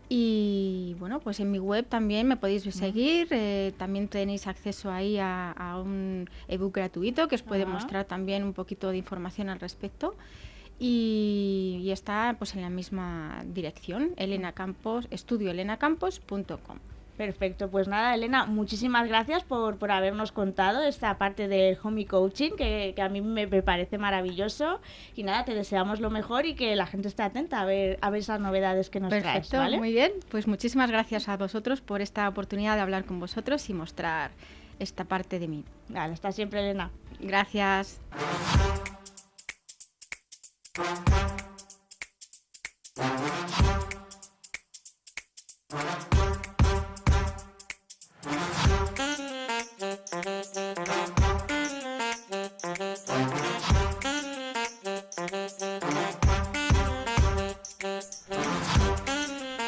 Y 0.10 0.96
bueno, 1.00 1.20
pues 1.20 1.40
en 1.40 1.50
mi 1.52 1.60
web 1.60 1.86
también 1.88 2.28
me 2.28 2.38
podéis 2.38 2.64
seguir. 2.64 3.28
eh, 3.32 3.74
también 3.78 4.08
tenéis 4.08 4.48
acceso 4.48 4.92
ahí 4.92 5.18
a, 5.18 5.52
a 5.52 5.80
un 5.80 6.30
ebook 6.48 6.74
gratuito 6.76 7.28
que 7.28 7.36
os 7.36 7.42
puede 7.44 7.66
mostrar 7.66 8.06
también 8.06 8.44
un 8.44 8.54
poquito 8.54 8.90
de 8.90 8.98
información 8.98 9.50
al 9.50 9.60
respecto. 9.60 10.16
Y, 10.80 11.80
y 11.84 11.92
está 11.92 12.36
pues 12.38 12.56
en 12.56 12.62
la 12.62 12.70
misma 12.70 13.44
dirección, 13.46 14.14
Elena 14.18 14.52
Campos, 14.54 15.08
estudioelenacampos.com. 15.12 16.80
Perfecto, 17.18 17.70
pues 17.70 17.88
nada, 17.88 18.16
Elena, 18.16 18.46
muchísimas 18.48 19.08
gracias 19.08 19.44
por, 19.44 19.78
por 19.78 19.92
habernos 19.92 20.32
contado 20.32 20.82
esta 20.82 21.16
parte 21.20 21.48
del 21.48 21.78
homie 21.84 22.08
coaching 22.08 22.52
que, 22.58 22.94
que 22.96 23.02
a 23.04 23.10
mí 23.10 23.22
me, 23.22 23.46
me 23.46 23.62
parece 23.62 24.00
maravilloso. 24.00 24.82
Y 25.16 25.22
nada, 25.22 25.46
te 25.46 25.54
deseamos 25.54 26.00
lo 26.00 26.10
mejor 26.10 26.48
y 26.48 26.56
que 26.56 26.76
la 26.76 26.88
gente 26.88 27.08
esté 27.08 27.22
atenta 27.22 27.62
a 27.62 27.66
ver, 27.66 28.00
a 28.02 28.10
ver 28.10 28.22
esas 28.22 28.40
novedades 28.40 28.90
que 28.90 29.00
nos 29.00 29.10
traes, 29.10 29.24
Perfecto, 29.26 29.58
¿vale? 29.58 29.78
muy 29.78 29.92
bien. 29.94 30.12
Pues 30.30 30.48
muchísimas 30.48 30.90
gracias 30.90 31.30
a 31.30 31.38
vosotros 31.38 31.82
por 31.82 32.02
esta 32.02 32.28
oportunidad 32.28 32.76
de 32.78 32.82
hablar 32.82 33.06
con 33.06 33.20
vosotros 33.20 33.70
y 33.70 33.76
mostrar 33.76 34.32
esta 34.80 35.04
parte 35.06 35.38
de 35.38 35.48
mí. 35.48 35.64
Vale, 35.90 36.14
hasta 36.14 36.32
siempre, 36.32 36.62
Elena. 36.62 36.90
Gracias. 37.20 38.02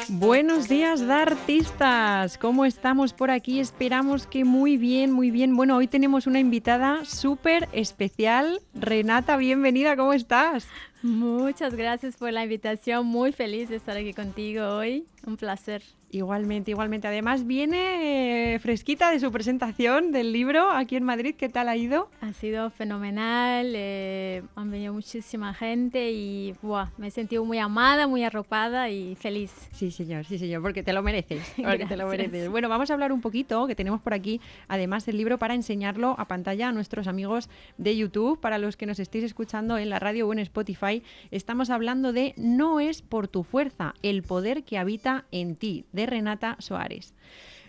Buenos 0.09 0.67
días, 0.67 1.05
Dartistas. 1.05 2.39
¿Cómo 2.39 2.65
estamos 2.65 3.13
por 3.13 3.29
aquí? 3.29 3.59
Esperamos 3.59 4.25
que 4.25 4.43
muy 4.43 4.77
bien, 4.77 5.11
muy 5.11 5.29
bien. 5.29 5.55
Bueno, 5.55 5.77
hoy 5.77 5.87
tenemos 5.87 6.25
una 6.25 6.39
invitada 6.39 7.05
súper 7.05 7.69
especial. 7.73 8.59
Renata, 8.73 9.37
bienvenida, 9.37 9.95
¿cómo 9.95 10.13
estás? 10.13 10.67
Muchas 11.05 11.75
gracias 11.75 12.17
por 12.17 12.33
la 12.33 12.41
invitación. 12.41 13.05
Muy 13.05 13.31
feliz 13.31 13.69
de 13.69 13.75
estar 13.75 13.95
aquí 13.95 14.11
contigo 14.11 14.65
hoy. 14.65 15.05
Un 15.25 15.37
placer. 15.37 15.81
Igualmente, 16.11 16.71
igualmente. 16.71 17.07
Además, 17.07 17.45
viene 17.45 18.53
eh, 18.53 18.59
fresquita 18.59 19.11
de 19.11 19.19
su 19.19 19.31
presentación 19.31 20.11
del 20.13 20.31
libro 20.31 20.69
aquí 20.69 20.95
en 20.95 21.03
Madrid. 21.03 21.35
¿Qué 21.37 21.49
tal 21.49 21.67
ha 21.67 21.75
ido? 21.75 22.09
Ha 22.21 22.31
sido 22.31 22.69
fenomenal. 22.69 23.73
eh, 23.75 24.43
han 24.55 24.71
venido 24.71 24.93
muchísima 24.93 25.53
gente 25.53 26.11
y 26.11 26.53
buah, 26.61 26.89
me 26.97 27.07
he 27.07 27.11
sentido 27.11 27.43
muy 27.43 27.57
amada, 27.57 28.07
muy 28.07 28.23
arropada 28.23 28.89
y 28.89 29.15
feliz. 29.15 29.51
Sí, 29.71 29.91
señor, 29.91 30.23
sí, 30.25 30.37
señor, 30.37 30.61
porque 30.61 30.83
te 30.83 30.93
lo 30.93 31.01
mereces. 31.01 31.41
Porque 31.57 31.85
te 31.85 31.97
lo 31.97 32.07
Gracias. 32.07 32.27
mereces. 32.31 32.49
Bueno, 32.49 32.69
vamos 32.69 32.91
a 32.91 32.93
hablar 32.93 33.11
un 33.11 33.19
poquito, 33.21 33.65
que 33.67 33.75
tenemos 33.75 33.99
por 33.99 34.13
aquí, 34.13 34.39
además 34.67 35.05
del 35.05 35.17
libro, 35.17 35.37
para 35.37 35.55
enseñarlo 35.55 36.15
a 36.17 36.27
pantalla 36.27 36.69
a 36.69 36.71
nuestros 36.71 37.07
amigos 37.07 37.49
de 37.77 37.97
YouTube. 37.97 38.39
Para 38.39 38.57
los 38.59 38.77
que 38.77 38.85
nos 38.85 38.99
estéis 38.99 39.23
escuchando 39.25 39.77
en 39.77 39.89
la 39.89 39.99
radio 39.99 40.27
o 40.27 40.33
en 40.33 40.39
Spotify, 40.39 41.01
estamos 41.31 41.69
hablando 41.71 42.13
de 42.13 42.33
No 42.37 42.79
es 42.79 43.01
por 43.01 43.27
tu 43.27 43.43
fuerza, 43.43 43.95
el 44.03 44.21
poder 44.23 44.63
que 44.63 44.77
habita 44.77 45.14
en 45.31 45.55
ti, 45.55 45.85
de 45.93 46.05
Renata 46.05 46.57
Soares. 46.59 47.13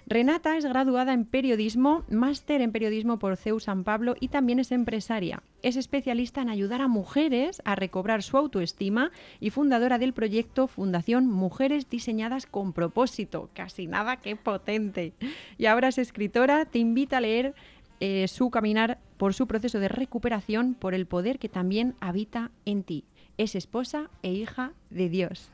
Renata 0.09 0.57
es 0.57 0.65
graduada 0.65 1.13
en 1.13 1.25
periodismo, 1.25 2.05
máster 2.09 2.61
en 2.61 2.71
periodismo 2.71 3.19
por 3.19 3.37
CEU 3.37 3.59
San 3.59 3.83
Pablo 3.83 4.15
y 4.21 4.29
también 4.29 4.61
es 4.61 4.71
empresaria. 4.71 5.43
Es 5.63 5.75
especialista 5.75 6.41
en 6.43 6.49
ayudar 6.49 6.81
a 6.81 6.87
mujeres 6.87 7.61
a 7.65 7.75
recobrar 7.75 8.23
su 8.23 8.37
autoestima 8.37 9.11
y 9.41 9.51
fundadora 9.51 9.99
del 9.99 10.13
proyecto 10.13 10.69
Fundación 10.69 11.27
Mujeres 11.27 11.91
Diseñadas 11.91 12.47
con 12.47 12.73
Propósito. 12.73 13.51
Casi 13.53 13.89
nada, 13.89 14.19
qué 14.19 14.37
potente. 14.37 15.13
Y 15.59 15.67
ahora 15.67 15.89
es 15.89 15.99
escritora, 15.99 16.67
te 16.67 16.79
invita 16.79 17.17
a 17.17 17.23
leer 17.23 17.57
eh, 17.99 18.29
su 18.29 18.51
caminar 18.51 19.01
por 19.17 19.35
su 19.35 19.49
proceso 19.49 19.81
de 19.81 19.89
recuperación 19.89 20.75
por 20.75 20.95
el 20.95 21.07
poder 21.07 21.41
que 21.41 21.49
también 21.49 21.97
habita 21.99 22.53
en 22.65 22.85
ti. 22.85 23.07
Es 23.39 23.57
esposa 23.57 24.09
e 24.23 24.33
hija 24.33 24.73
de 24.91 25.09
Dios. 25.09 25.51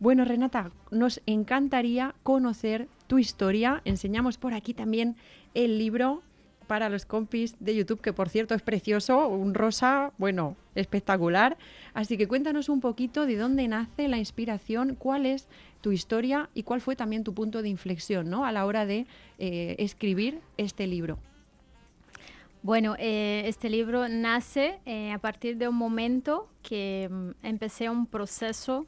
Bueno, 0.00 0.24
Renata, 0.24 0.70
nos 0.90 1.20
encantaría 1.26 2.14
conocer 2.22 2.88
tu 3.06 3.18
historia. 3.18 3.82
Enseñamos 3.84 4.38
por 4.38 4.54
aquí 4.54 4.72
también 4.72 5.14
el 5.52 5.78
libro 5.78 6.22
para 6.66 6.88
los 6.88 7.04
compis 7.04 7.54
de 7.60 7.76
YouTube, 7.76 8.00
que 8.00 8.14
por 8.14 8.30
cierto 8.30 8.54
es 8.54 8.62
precioso, 8.62 9.28
un 9.28 9.52
rosa, 9.52 10.12
bueno, 10.16 10.56
espectacular. 10.74 11.58
Así 11.92 12.16
que 12.16 12.26
cuéntanos 12.26 12.70
un 12.70 12.80
poquito 12.80 13.26
de 13.26 13.36
dónde 13.36 13.68
nace 13.68 14.08
la 14.08 14.16
inspiración, 14.16 14.94
cuál 14.94 15.26
es 15.26 15.48
tu 15.82 15.92
historia 15.92 16.48
y 16.54 16.62
cuál 16.62 16.80
fue 16.80 16.96
también 16.96 17.22
tu 17.22 17.34
punto 17.34 17.60
de 17.60 17.68
inflexión 17.68 18.30
¿no? 18.30 18.46
a 18.46 18.52
la 18.52 18.64
hora 18.64 18.86
de 18.86 19.06
eh, 19.38 19.76
escribir 19.78 20.40
este 20.56 20.86
libro. 20.86 21.18
Bueno, 22.62 22.96
eh, 22.98 23.42
este 23.44 23.68
libro 23.68 24.08
nace 24.08 24.78
eh, 24.86 25.12
a 25.12 25.18
partir 25.18 25.58
de 25.58 25.68
un 25.68 25.76
momento 25.76 26.48
que 26.62 27.06
mm, 27.10 27.30
empecé 27.42 27.90
un 27.90 28.06
proceso 28.06 28.86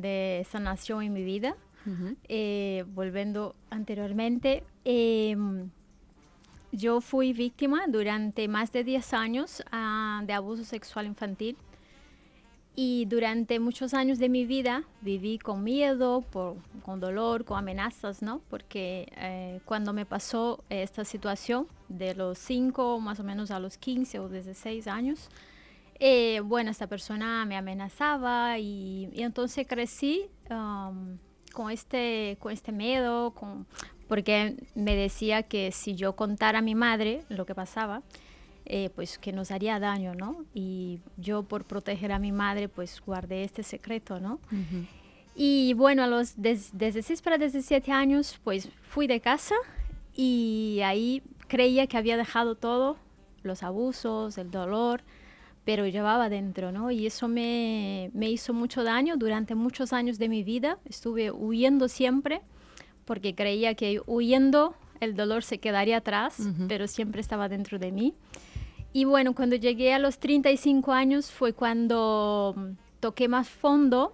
de 0.00 0.46
sanación 0.50 1.02
en 1.02 1.12
mi 1.12 1.22
vida. 1.24 1.56
volviendo 2.94 3.54
anteriormente, 3.70 4.64
em, 4.84 5.70
yo 6.72 7.00
fui 7.00 7.32
víctima 7.32 7.84
durante 7.88 8.48
más 8.48 8.72
de 8.72 8.82
10 8.84 9.14
años 9.14 9.62
ah, 9.70 10.22
de 10.26 10.32
abuso 10.32 10.64
sexual 10.64 11.06
infantil 11.06 11.56
y 12.78 13.06
durante 13.06 13.58
muchos 13.58 13.94
años 13.94 14.18
de 14.18 14.28
mi 14.28 14.44
vida 14.44 14.84
viví 15.00 15.38
con 15.38 15.64
miedo, 15.64 16.22
con 16.84 17.00
dolor, 17.00 17.46
con 17.46 17.58
amenazas, 17.58 18.20
¿no? 18.20 18.42
Porque 18.50 19.10
eh, 19.16 19.60
cuando 19.64 19.94
me 19.94 20.04
pasó 20.04 20.62
esta 20.68 21.06
situación 21.06 21.66
de 21.88 22.14
los 22.14 22.38
5 22.38 23.00
más 23.00 23.18
o 23.18 23.24
menos 23.24 23.50
a 23.50 23.58
los 23.58 23.78
15 23.78 24.18
o 24.18 24.28
16 24.28 24.86
años, 24.88 25.30
eh, 25.98 26.40
bueno, 26.44 26.70
esta 26.70 26.86
persona 26.86 27.44
me 27.46 27.56
amenazaba 27.56 28.58
y, 28.58 29.08
entonces 29.14 29.66
crecí 29.66 30.26
um, 30.50 31.18
con, 31.52 31.70
este, 31.70 32.36
con 32.40 32.52
este 32.52 32.72
miedo, 32.72 33.32
con, 33.32 33.66
porque 34.08 34.56
me 34.74 34.94
decía 34.94 35.42
que 35.42 35.72
si 35.72 35.94
yo 35.94 36.14
contara 36.14 36.58
a 36.58 36.62
mi 36.62 36.74
madre 36.74 37.24
lo 37.28 37.46
que 37.46 37.54
pasaba, 37.54 38.02
eh, 38.66 38.90
pues 38.94 39.18
que 39.18 39.32
nos 39.32 39.50
haría 39.50 39.78
daño, 39.78 40.14
¿no? 40.14 40.44
Y 40.52 41.00
yo 41.16 41.44
por 41.44 41.64
proteger 41.64 42.12
a 42.12 42.18
mi 42.18 42.32
madre, 42.32 42.68
pues 42.68 43.00
guardé 43.04 43.44
este 43.44 43.62
secreto, 43.62 44.18
¿no? 44.20 44.40
Y 45.36 45.74
bueno, 45.74 46.02
a 46.02 46.06
los 46.08 46.40
16 46.40 47.22
para 47.22 47.38
17 47.38 47.92
años, 47.92 48.40
pues 48.42 48.68
fui 48.82 49.06
de 49.06 49.20
casa 49.20 49.54
y 50.14 50.80
ahí 50.84 51.22
creía 51.46 51.86
que 51.86 51.96
había 51.96 52.16
dejado 52.16 52.56
todo, 52.56 52.96
los 53.42 53.62
abusos, 53.62 54.36
el 54.38 54.50
dolor, 54.50 55.02
pero 55.66 55.84
llevaba 55.84 56.28
dentro, 56.28 56.70
¿no? 56.70 56.92
Y 56.92 57.06
eso 57.06 57.26
me, 57.26 58.12
me 58.14 58.30
hizo 58.30 58.54
mucho 58.54 58.84
daño 58.84 59.16
durante 59.16 59.56
muchos 59.56 59.92
años 59.92 60.16
de 60.16 60.28
mi 60.28 60.44
vida. 60.44 60.78
Estuve 60.88 61.32
huyendo 61.32 61.88
siempre 61.88 62.40
porque 63.04 63.34
creía 63.34 63.74
que 63.74 64.00
huyendo 64.06 64.76
el 65.00 65.16
dolor 65.16 65.42
se 65.42 65.58
quedaría 65.58 65.98
atrás, 65.98 66.38
pero 66.68 66.86
siempre 66.86 67.20
estaba 67.20 67.48
dentro 67.48 67.80
de 67.80 67.90
mí. 67.90 68.14
Y 68.92 69.06
bueno, 69.06 69.34
cuando 69.34 69.56
llegué 69.56 69.92
a 69.92 69.98
los 69.98 70.20
35 70.20 70.92
años 70.92 71.32
fue 71.32 71.52
cuando 71.52 72.54
mm, 72.56 72.70
toqué 73.00 73.26
más 73.26 73.48
fondo, 73.48 74.12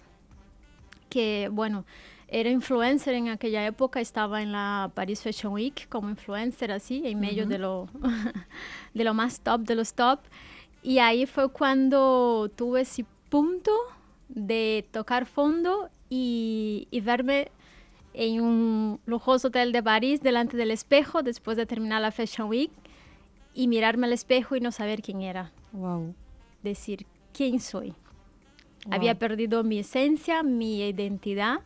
que 1.11 1.51
bueno, 1.53 1.85
era 2.29 2.49
influencer 2.49 3.15
en 3.15 3.29
aquella 3.29 3.67
época, 3.67 4.01
estaba 4.01 4.41
en 4.41 4.53
la 4.53 4.91
Paris 4.95 5.21
Fashion 5.21 5.53
Week 5.53 5.87
como 5.91 6.09
influencer 6.09 6.73
así, 6.73 7.03
en 7.05 7.21
medio 7.21 7.47
de, 7.47 7.59
lo, 7.59 7.91
de 8.95 9.05
lo 9.05 9.13
más 9.13 9.41
top 9.41 9.61
de 9.61 9.75
los 9.75 9.93
top. 9.93 10.21
Y 10.83 10.99
ahí 10.99 11.27
fue 11.27 11.51
cuando 11.51 12.51
tuve 12.57 12.83
ese 12.83 13.05
punto 13.29 13.71
de 14.29 14.87
tocar 14.91 15.27
fondo 15.27 15.91
y, 16.11 16.89
y 16.91 17.01
verme 17.01 17.51
en 18.15 18.41
un 18.41 19.01
lujoso 19.07 19.49
hotel 19.49 19.73
de 19.73 19.83
París 19.83 20.21
delante 20.21 20.57
del 20.57 20.71
espejo 20.71 21.23
después 21.23 21.57
de 21.57 21.67
terminar 21.67 22.03
la 22.03 22.11
Fashion 22.11 22.49
Week 22.49 22.71
y 23.55 23.69
mirarme 23.69 24.07
al 24.07 24.13
espejo 24.13 24.57
y 24.57 24.61
no 24.61 24.73
saber 24.73 25.03
quién 25.03 25.23
era. 25.23 25.53
Wow. 25.73 26.15
Decir, 26.63 27.07
¿quién 27.33 27.61
soy? 27.61 27.95
Había 28.91 29.17
perdido 29.19 29.63
mi 29.63 29.79
esencia, 29.79 30.43
mi 30.43 30.83
identidad 30.83 31.61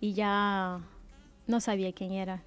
y 0.00 0.12
ya 0.12 0.80
no 1.46 1.60
sabía 1.60 1.92
quién 1.92 2.12
era. 2.12 2.42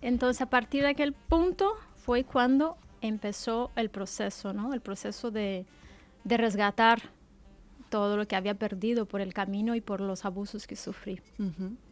Entonces, 0.00 0.40
a 0.40 0.48
partir 0.48 0.82
de 0.82 0.88
aquel 0.88 1.12
punto 1.12 1.74
fue 1.96 2.24
cuando 2.24 2.76
empezó 3.06 3.70
el 3.76 3.90
proceso, 3.90 4.52
¿no? 4.52 4.74
El 4.74 4.80
proceso 4.80 5.30
de, 5.30 5.66
de 6.24 6.36
resgatar 6.36 7.02
todo 7.94 8.16
lo 8.16 8.26
que 8.26 8.34
había 8.34 8.54
perdido 8.54 9.06
por 9.06 9.20
el 9.20 9.32
camino 9.32 9.76
y 9.76 9.80
por 9.80 10.00
los 10.00 10.24
abusos 10.24 10.66
que 10.66 10.74
sufrí. 10.74 11.20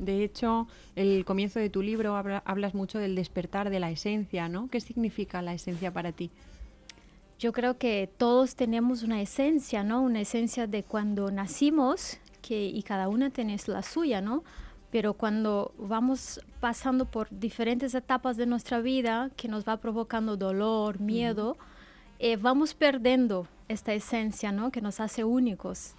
De 0.00 0.24
hecho, 0.24 0.66
el 0.96 1.24
comienzo 1.24 1.60
de 1.60 1.70
tu 1.70 1.80
libro 1.80 2.16
hablas 2.16 2.74
mucho 2.74 2.98
del 2.98 3.14
despertar 3.14 3.70
de 3.70 3.78
la 3.78 3.88
esencia, 3.90 4.48
¿no? 4.48 4.68
¿Qué 4.68 4.80
significa 4.80 5.42
la 5.42 5.54
esencia 5.54 5.92
para 5.92 6.10
ti? 6.10 6.32
Yo 7.38 7.52
creo 7.52 7.78
que 7.78 8.10
todos 8.16 8.56
tenemos 8.56 9.04
una 9.04 9.20
esencia, 9.20 9.84
¿no? 9.84 10.02
Una 10.02 10.20
esencia 10.20 10.66
de 10.66 10.82
cuando 10.82 11.30
nacimos, 11.30 12.18
que, 12.40 12.66
y 12.66 12.82
cada 12.82 13.08
una 13.08 13.30
tiene 13.30 13.56
la 13.66 13.82
suya, 13.82 14.20
¿no? 14.20 14.42
Pero 14.92 15.14
cuando 15.14 15.74
vamos 15.78 16.40
pasando 16.60 17.06
por 17.06 17.26
diferentes 17.30 17.94
etapas 17.94 18.36
de 18.36 18.46
nuestra 18.46 18.80
vida 18.80 19.30
que 19.36 19.48
nos 19.48 19.66
va 19.66 19.78
provocando 19.78 20.36
dolor, 20.36 21.00
miedo, 21.00 21.56
eh, 22.20 22.36
vamos 22.36 22.74
perdiendo 22.74 23.48
esta 23.68 23.92
esencia, 23.94 24.52
¿no? 24.52 24.70
Que 24.70 24.80
nos 24.80 25.00
hace 25.00 25.24
únicos. 25.24 25.94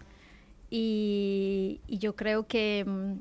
Y, 0.70 1.82
yo 1.90 2.16
creo 2.16 2.48
que 2.48 2.86
mm, 2.88 3.20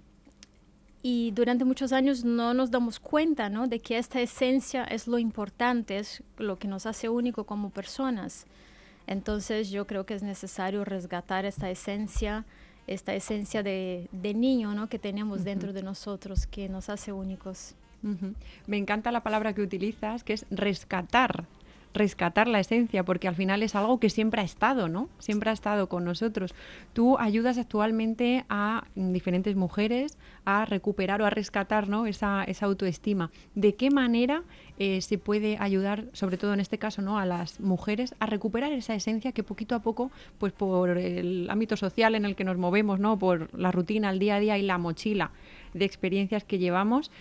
y 1.03 1.32
durante 1.32 1.65
muchos 1.65 1.93
años 1.93 2.24
no 2.24 2.55
nos 2.55 2.70
damos 2.70 3.01
cuenta 3.01 3.49
¿no? 3.49 3.66
de 3.66 3.81
que 3.81 3.99
esta 3.99 4.20
esencia 4.20 4.85
es 4.85 5.09
lo 5.09 5.19
importante, 5.19 5.99
es 5.99 6.23
lo 6.39 6.59
que 6.59 6.69
nos 6.69 6.86
hace 6.86 7.09
único 7.09 7.44
como 7.44 7.70
personas. 7.70 8.47
Entonces 9.09 9.70
yo 9.70 9.86
creo 9.89 10.07
que 10.07 10.15
es 10.15 10.23
necesario 10.23 10.85
resgatar 10.85 11.44
esta 11.44 11.69
esencia, 11.70 12.44
esta 12.87 13.15
esencia 13.15 13.63
de, 13.63 14.09
niño 14.35 14.75
¿no? 14.75 14.89
que 14.89 14.99
tenemos 14.99 15.45
dentro 15.45 15.73
de 15.73 15.83
nosotros, 15.83 16.47
que 16.47 16.69
nos 16.69 16.89
hace 16.89 17.13
únicos. 17.13 17.75
Me 18.67 18.79
encanta 18.79 19.13
la 19.13 19.23
palabra 19.23 19.53
que 19.53 19.63
utilizas, 19.63 20.25
que 20.25 20.33
es 20.33 20.45
rescatar 20.51 21.47
rescatar 21.95 22.49
la 22.49 22.61
esencia, 22.61 23.05
porque 23.05 23.29
al 23.29 23.35
final 23.35 23.63
es 23.63 23.75
algo 23.75 24.01
que 24.01 24.11
siempre 24.11 24.41
ha 24.41 24.45
estado, 24.45 24.89
¿no? 24.89 25.09
Siempre 25.19 25.51
ha 25.51 25.53
estado 25.53 25.89
con 25.89 26.05
nosotros. 26.05 26.55
Tú 26.93 27.19
ayudas 27.19 27.59
actualmente 27.59 28.45
a 28.49 28.85
diferentes 28.95 29.57
mujeres 29.57 30.17
a 30.45 30.65
recuperar 30.65 31.23
o 31.23 31.27
a 31.27 31.31
rescatar 31.31 31.89
¿no? 31.89 32.07
esa, 32.07 32.45
esa 32.45 32.67
autoestima. 32.67 33.31
¿De 33.55 33.75
qué 33.75 33.91
manera 33.91 34.43
eh, 34.83 35.01
se 35.01 35.17
puede 35.17 35.59
ayudar, 35.61 36.07
sobre 36.13 36.37
todo 36.37 36.53
en 36.55 36.59
este 36.59 36.77
caso, 36.77 37.03
¿no? 37.03 37.17
a 37.17 37.25
las 37.25 37.61
mujeres 37.61 38.17
a 38.19 38.27
recuperar 38.27 38.73
esa 38.73 38.97
esencia 38.97 39.31
que 39.31 39.45
poquito 39.45 39.77
a 39.77 39.79
poco, 39.79 40.11
pues 40.39 40.53
por 40.53 40.99
el 40.99 41.49
ámbito 41.51 41.77
social 41.77 42.17
en 42.17 42.25
el 42.25 42.35
que 42.35 42.43
nos 42.43 42.59
movemos, 42.59 42.99
¿no? 42.99 43.17
por 43.17 43.57
la 43.57 43.71
rutina, 43.71 44.11
el 44.11 44.19
día 44.19 44.35
a 44.35 44.41
día 44.41 44.59
y 44.59 44.63
la 44.63 44.79
mochila 44.79 45.31
de 45.73 45.85
experiencias 45.85 46.43
que 46.43 46.59
llevamos, 46.59 47.13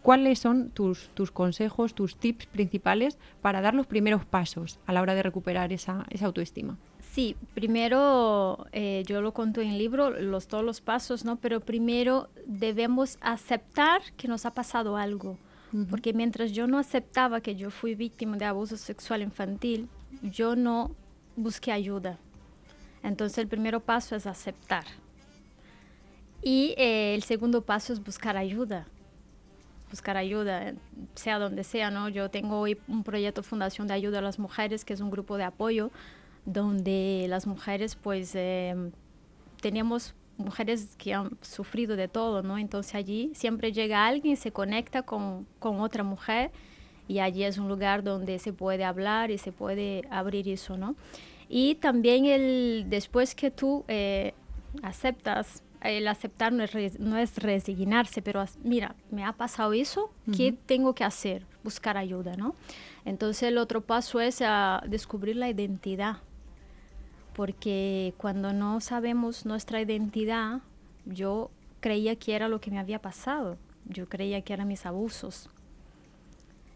¿Cuáles 0.00 0.40
son 0.40 0.70
tus, 0.70 1.10
tus, 1.14 1.30
consejos, 1.30 1.94
tus 1.94 2.16
tips 2.16 2.46
principales 2.46 3.18
para 3.40 3.60
dar 3.60 3.72
los 3.72 3.86
primeros 3.86 4.24
pasos 4.24 4.80
a 4.84 4.92
la 4.92 5.00
hora 5.00 5.14
de 5.14 5.22
recuperar 5.22 5.72
esa, 5.72 6.06
esa 6.10 6.26
autoestima? 6.26 6.76
Sí, 6.98 7.36
primero 7.54 8.66
eh, 8.72 9.04
yo 9.06 9.20
lo 9.20 9.32
conto 9.32 9.60
en 9.60 9.68
el 9.68 9.78
libro, 9.78 10.10
los, 10.10 10.48
todos 10.48 10.64
los 10.64 10.80
pasos, 10.80 11.24
¿no? 11.24 11.36
Pero 11.36 11.60
primero 11.60 12.30
debemos 12.46 13.16
aceptar 13.20 14.02
que 14.16 14.26
nos 14.26 14.44
ha 14.44 14.50
pasado 14.52 14.96
algo. 14.96 15.38
Porque 15.88 16.12
mientras 16.12 16.52
yo 16.52 16.66
no 16.66 16.78
aceptaba 16.78 17.40
que 17.40 17.56
yo 17.56 17.70
fui 17.70 17.94
víctima 17.94 18.36
de 18.36 18.44
abuso 18.44 18.76
sexual 18.76 19.22
infantil, 19.22 19.88
yo 20.22 20.54
no 20.54 20.90
busqué 21.34 21.72
ayuda. 21.72 22.18
Entonces 23.02 23.38
el 23.38 23.48
primer 23.48 23.80
paso 23.80 24.14
es 24.14 24.26
aceptar. 24.26 24.84
Y 26.42 26.74
eh, 26.76 27.14
el 27.14 27.22
segundo 27.22 27.62
paso 27.62 27.92
es 27.92 28.02
buscar 28.02 28.36
ayuda 28.36 28.86
buscar 29.92 30.16
ayuda, 30.16 30.72
sea 31.14 31.38
donde 31.38 31.64
sea, 31.64 31.90
¿no? 31.90 32.08
Yo 32.08 32.30
tengo 32.30 32.58
hoy 32.58 32.78
un 32.88 33.04
proyecto 33.04 33.42
Fundación 33.42 33.86
de 33.86 33.92
Ayuda 33.92 34.20
a 34.20 34.22
las 34.22 34.38
Mujeres, 34.38 34.86
que 34.86 34.94
es 34.94 35.00
un 35.00 35.10
grupo 35.10 35.36
de 35.36 35.44
apoyo 35.44 35.90
donde 36.46 37.26
las 37.28 37.46
mujeres, 37.46 37.94
pues, 37.94 38.34
eh, 38.34 38.74
teníamos 39.60 40.14
mujeres 40.36 40.96
que 40.96 41.14
han 41.14 41.30
sufrido 41.40 41.96
de 41.96 42.08
todo, 42.08 42.42
¿no? 42.42 42.58
Entonces 42.58 42.94
allí 42.94 43.32
siempre 43.34 43.72
llega 43.72 44.06
alguien, 44.06 44.36
se 44.36 44.52
conecta 44.52 45.02
con, 45.02 45.46
con 45.58 45.80
otra 45.80 46.02
mujer 46.02 46.50
y 47.08 47.18
allí 47.18 47.44
es 47.44 47.58
un 47.58 47.68
lugar 47.68 48.02
donde 48.02 48.38
se 48.38 48.52
puede 48.52 48.84
hablar 48.84 49.30
y 49.30 49.38
se 49.38 49.52
puede 49.52 50.02
abrir 50.10 50.48
eso, 50.48 50.76
¿no? 50.76 50.96
Y 51.48 51.74
también 51.76 52.24
el, 52.24 52.86
después 52.88 53.34
que 53.34 53.50
tú 53.50 53.84
eh, 53.88 54.32
aceptas 54.82 55.62
el 55.82 56.06
aceptar 56.08 56.52
no 56.52 57.18
es, 57.18 57.38
resignarse, 57.38 58.22
pero 58.22 58.44
mira, 58.62 58.94
me 59.10 59.24
ha 59.24 59.32
pasado 59.32 59.72
eso, 59.72 60.12
¿qué 60.36 60.54
tengo 60.66 60.94
que 60.94 61.04
hacer? 61.04 61.44
Buscar 61.64 61.96
ayuda, 61.96 62.36
¿no? 62.36 62.54
Entonces 63.04 63.44
el 63.44 63.58
otro 63.58 63.80
paso 63.80 64.20
es 64.20 64.42
a 64.42 64.82
descubrir 64.86 65.36
la 65.36 65.50
identidad, 65.50 66.18
porque 67.34 68.14
cuando 68.16 68.52
no 68.52 68.80
sabemos 68.80 69.46
nuestra 69.46 69.80
identidad, 69.80 70.60
yo 71.04 71.50
creía 71.80 72.16
que 72.16 72.34
era 72.34 72.48
lo 72.48 72.60
que 72.60 72.70
me 72.70 72.78
había 72.78 73.00
pasado, 73.00 73.56
yo 73.86 74.08
creía 74.08 74.42
que 74.42 74.52
eran 74.52 74.68
mis 74.68 74.86
abusos. 74.86 75.48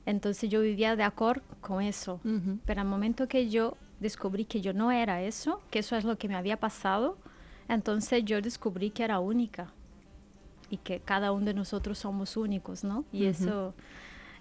Entonces 0.05 0.49
yo 0.51 0.61
vivía 0.61 0.97
de 0.97 1.03
acuerdo 1.03 1.43
con 1.61 1.83
eso. 1.83 2.21
Pero 2.65 2.81
al 2.81 2.87
momento 2.87 3.29
que 3.29 3.49
yo 3.49 3.77
descubrí 4.01 4.45
que 4.45 4.61
yo 4.61 4.73
no 4.73 4.93
era 4.93 5.23
eso, 5.23 5.61
que 5.71 5.81
eso 5.81 5.97
es 5.97 6.05
lo 6.05 6.17
que 6.17 6.29
me 6.29 6.37
había 6.37 6.59
pasado, 6.59 7.17
entonces 7.69 8.25
yo 8.25 8.41
descubrí 8.41 8.91
que 8.91 9.03
era 9.03 9.19
única 9.19 9.73
y 10.71 10.77
que 10.79 11.01
cada 11.01 11.33
uno 11.33 11.47
de 11.47 11.55
nosotros 11.55 11.99
somos 11.99 12.37
únicos, 12.37 12.85
¿no? 12.85 13.05
Y 13.13 13.27
eso 13.27 13.75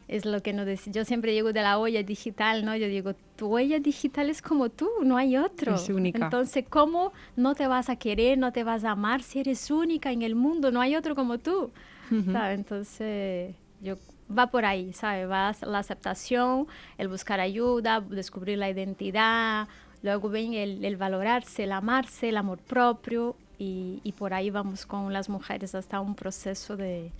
es 0.07 0.26
lo 0.26 0.41
que 0.41 0.53
nos 0.53 0.68
dice. 0.68 0.91
Yo 0.91 1.03
siempre 1.06 1.32
digo 1.32 1.52
de 1.52 1.61
la 1.61 1.80
huella 1.80 2.03
digital, 2.03 2.64
¿no? 2.64 2.76
Yo 2.76 2.88
digo, 2.88 3.14
tu 3.36 3.48
huella 3.48 3.80
digital 3.80 4.30
es 4.30 4.41
como 4.41 4.69
tú, 4.69 4.90
no 5.03 5.18
hay 5.18 5.38
otro. 5.38 5.76
Es 5.76 5.90
única. 5.90 6.26
Entonces, 6.26 6.65
¿cómo 6.69 7.11
no 7.36 7.56
te 7.56 7.68
vas 7.68 7.90
a 7.90 7.95
querer, 7.95 8.38
no 8.38 8.52
te 8.52 8.64
vas 8.64 8.84
a 8.84 8.91
amar 8.91 9.23
si 9.23 9.40
eres 9.40 9.72
única 9.72 10.11
en 10.11 10.22
el 10.22 10.36
mundo? 10.36 10.72
No 10.72 10.82
hay 10.82 10.95
otro 10.95 11.15
como 11.15 11.40
tú. 11.40 11.72
Entonces, 12.11 13.56
yo 13.82 13.95
va 14.36 14.48
por 14.48 14.65
ahí, 14.65 14.94
¿sabes? 14.94 15.30
Va 15.30 15.56
la 15.61 15.80
aceptación, 15.80 16.68
el 16.98 17.07
buscar 17.07 17.40
ayuda, 17.40 17.99
descubrir 17.99 18.60
la 18.60 18.69
identidad, 18.69 19.68
luego 20.03 20.30
ven 20.30 20.53
el, 20.53 20.86
el 20.86 20.98
valorarse, 20.98 21.64
el 21.64 21.72
amarse, 21.72 22.30
el 22.30 22.38
amor 22.38 22.60
propio 22.60 23.36
y, 23.57 24.02
y 24.03 24.11
por 24.11 24.36
ahí 24.36 24.52
vamos 24.52 24.86
con 24.86 25.11
las 25.14 25.30
mujeres 25.30 25.73
hasta 25.73 25.99
un 25.99 26.14
proceso 26.14 26.77
de, 26.77 27.11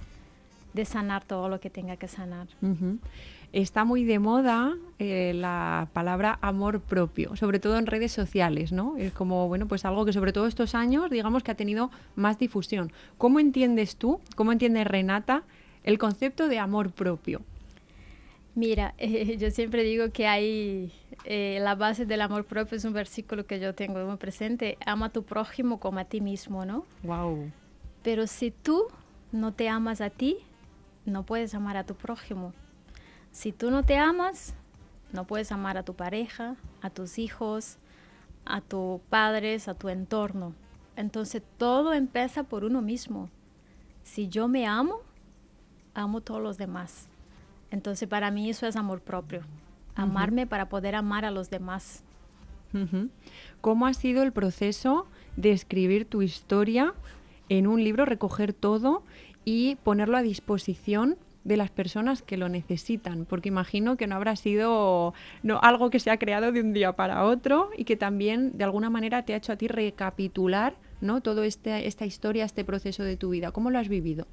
de 0.76 0.86
sanar 0.86 1.24
todo 1.24 1.48
lo 1.50 1.60
que 1.60 1.70
tenga 1.70 1.96
que 1.96 2.08
sanar. 2.08 2.48
Está 3.54 3.86
muy 3.86 4.04
de 4.04 4.20
moda 4.20 4.76
eh, 5.00 5.32
la 5.34 5.88
palabra 5.94 6.38
amor 6.42 6.82
propio, 6.82 7.38
sobre 7.38 7.60
todo 7.60 7.78
en 7.78 7.86
redes 7.86 8.12
sociales, 8.12 8.74
¿no? 8.74 8.98
Es 8.98 9.14
como, 9.14 9.48
bueno, 9.48 9.68
pues 9.68 9.86
algo 9.86 10.06
que 10.06 10.12
sobre 10.12 10.34
todo 10.34 10.48
estos 10.48 10.76
años, 10.76 11.10
digamos 11.10 11.44
que 11.44 11.52
ha 11.52 11.56
tenido 11.56 11.90
más 12.16 12.38
difusión. 12.38 12.92
¿Cómo 13.18 13.40
entiendes 13.40 13.96
tú, 13.96 14.20
cómo 14.36 14.52
entiende 14.52 14.84
Renata 14.84 15.44
el 15.84 15.98
concepto 15.98 16.50
de 16.50 16.60
amor 16.60 16.92
propio? 16.92 17.42
Mira, 18.54 18.94
eh, 18.98 19.38
yo 19.40 19.50
siempre 19.52 19.84
digo 19.84 20.12
que 20.12 20.28
hay 20.28 20.92
eh, 21.24 21.60
la 21.62 21.76
base 21.76 22.06
del 22.06 22.22
amor 22.22 22.44
propio, 22.44 22.76
es 22.76 22.84
un 22.84 22.94
versículo 22.94 23.46
que 23.46 23.62
yo 23.62 23.74
tengo 23.74 24.04
muy 24.06 24.18
presente, 24.18 24.78
ama 24.86 25.06
a 25.06 25.10
tu 25.10 25.24
prójimo 25.24 25.80
como 25.80 26.00
a 26.00 26.06
ti 26.06 26.20
mismo, 26.20 26.66
¿no? 26.66 26.86
Wow. 27.04 27.50
Pero 28.04 28.28
si 28.28 28.52
tú 28.52 28.88
no 29.32 29.54
te 29.54 29.70
amas 29.70 30.02
a 30.02 30.10
ti, 30.10 30.38
no 31.06 31.24
puedes 31.24 31.54
amar 31.54 31.78
a 31.78 31.86
tu 31.86 31.96
prójimo. 31.96 32.54
Si 33.32 33.52
tú 33.52 33.72
no 33.72 33.84
te 33.84 33.98
amas, 33.98 34.56
no 35.12 35.26
puedes 35.26 35.52
amar 35.52 35.78
a 35.78 35.84
tu 35.84 35.94
pareja, 35.94 36.56
a 36.82 36.90
tus 36.90 37.20
hijos, 37.20 37.78
a 38.46 38.62
tus 38.62 39.02
padres, 39.10 39.68
a 39.68 39.74
tu 39.74 39.90
entorno. 39.90 40.54
Entonces 40.96 41.44
todo 41.58 41.94
empieza 41.94 42.44
por 42.44 42.64
uno 42.64 42.82
mismo. 42.82 43.30
Si 44.04 44.30
yo 44.30 44.48
me 44.48 44.68
amo, 44.68 45.00
amo 45.94 46.20
a 46.20 46.22
todos 46.22 46.42
los 46.42 46.58
demás. 46.58 47.08
Entonces 47.72 48.08
para 48.08 48.32
mí 48.32 48.50
eso 48.50 48.68
es 48.68 48.76
amor 48.76 49.02
propio. 49.02 49.42
Amarme 49.96 50.46
para 50.46 50.70
poder 50.70 50.96
amar 50.96 51.26
a 51.26 51.32
los 51.32 51.50
demás. 51.50 52.04
¿Cómo 53.62 53.88
ha 53.88 53.94
sido 53.94 54.22
el 54.24 54.34
proceso 54.34 55.08
de 55.38 55.52
escribir 55.52 56.06
tu 56.06 56.22
historia 56.22 56.94
en 57.48 57.68
un 57.68 57.84
libro, 57.84 58.06
recoger 58.06 58.54
todo 58.54 59.04
y 59.46 59.76
ponerlo 59.78 60.18
a 60.18 60.22
disposición 60.22 61.18
de 61.44 61.58
las 61.58 61.70
personas 61.70 62.22
que 62.22 62.38
lo 62.38 62.50
necesitan? 62.50 63.26
Porque 63.26 63.50
imagino 63.50 63.96
que 63.96 64.08
no 64.08 64.16
habrá 64.16 64.36
sido 64.36 65.14
no, 65.44 65.60
algo 65.62 65.90
que 65.90 66.00
se 66.00 66.12
ha 66.12 66.18
creado 66.18 66.52
de 66.52 66.60
un 66.60 66.74
día 66.74 66.94
para 66.94 67.24
otro 67.24 67.70
y 67.78 67.86
que 67.86 67.96
también 67.96 68.58
de 68.58 68.64
alguna 68.64 68.90
manera 68.90 69.24
te 69.24 69.34
ha 69.34 69.38
hecho 69.38 69.54
a 69.54 69.56
ti 69.56 69.68
recapitular 69.68 70.76
¿no? 71.02 71.22
toda 71.22 71.46
este, 71.46 71.88
esta 71.88 72.06
historia, 72.06 72.44
este 72.44 72.66
proceso 72.66 73.04
de 73.04 73.16
tu 73.16 73.30
vida. 73.30 73.52
¿Cómo 73.52 73.70
lo 73.70 73.80
has 73.80 73.88
vivido? 73.88 74.28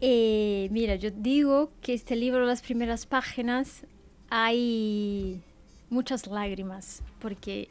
Eh, 0.00 0.68
mira, 0.70 0.94
yo 0.94 1.10
digo 1.10 1.70
que 1.82 1.92
este 1.92 2.16
libro, 2.16 2.44
las 2.46 2.62
primeras 2.62 3.06
páginas, 3.06 3.84
hay 4.30 5.42
muchas 5.90 6.26
lágrimas, 6.26 7.02
porque 7.18 7.68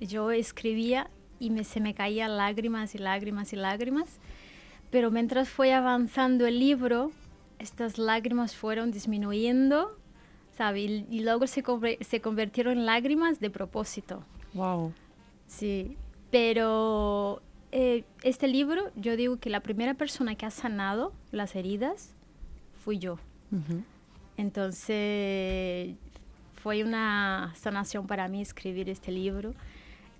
yo 0.00 0.30
escribía 0.30 1.10
y 1.38 1.64
se 1.64 1.80
me 1.80 1.94
caían 1.94 2.36
lágrimas 2.36 2.94
y 2.94 2.98
lágrimas 2.98 3.52
y 3.52 3.56
lágrimas, 3.56 4.18
pero 4.90 5.10
mientras 5.10 5.48
fue 5.48 5.72
avanzando 5.72 6.46
el 6.46 6.58
libro, 6.58 7.12
estas 7.58 7.98
lágrimas 7.98 8.56
fueron 8.56 8.90
disminuyendo, 8.90 9.96
¿sabe? 10.56 10.80
Y, 10.80 11.06
y 11.10 11.20
luego 11.20 11.46
se, 11.46 11.62
se 12.00 12.20
convirtieron 12.20 12.78
en 12.78 12.86
lágrimas 12.86 13.40
de 13.40 13.50
propósito. 13.50 14.24
Wow. 14.54 14.92
Sí, 15.46 15.96
pero 16.30 17.42
eh, 17.72 18.04
este 18.22 18.48
libro, 18.48 18.90
yo 18.96 19.16
digo 19.16 19.38
que 19.38 19.50
la 19.50 19.60
primera 19.60 19.94
persona 19.94 20.34
que 20.34 20.46
ha 20.46 20.50
sanado 20.50 21.12
las 21.30 21.54
heridas 21.54 22.14
fui 22.84 22.98
yo. 22.98 23.18
Entonces, 24.36 25.96
fue 26.54 26.84
una 26.84 27.52
sanación 27.56 28.06
para 28.06 28.28
mí 28.28 28.40
escribir 28.40 28.88
este 28.88 29.10
libro. 29.10 29.54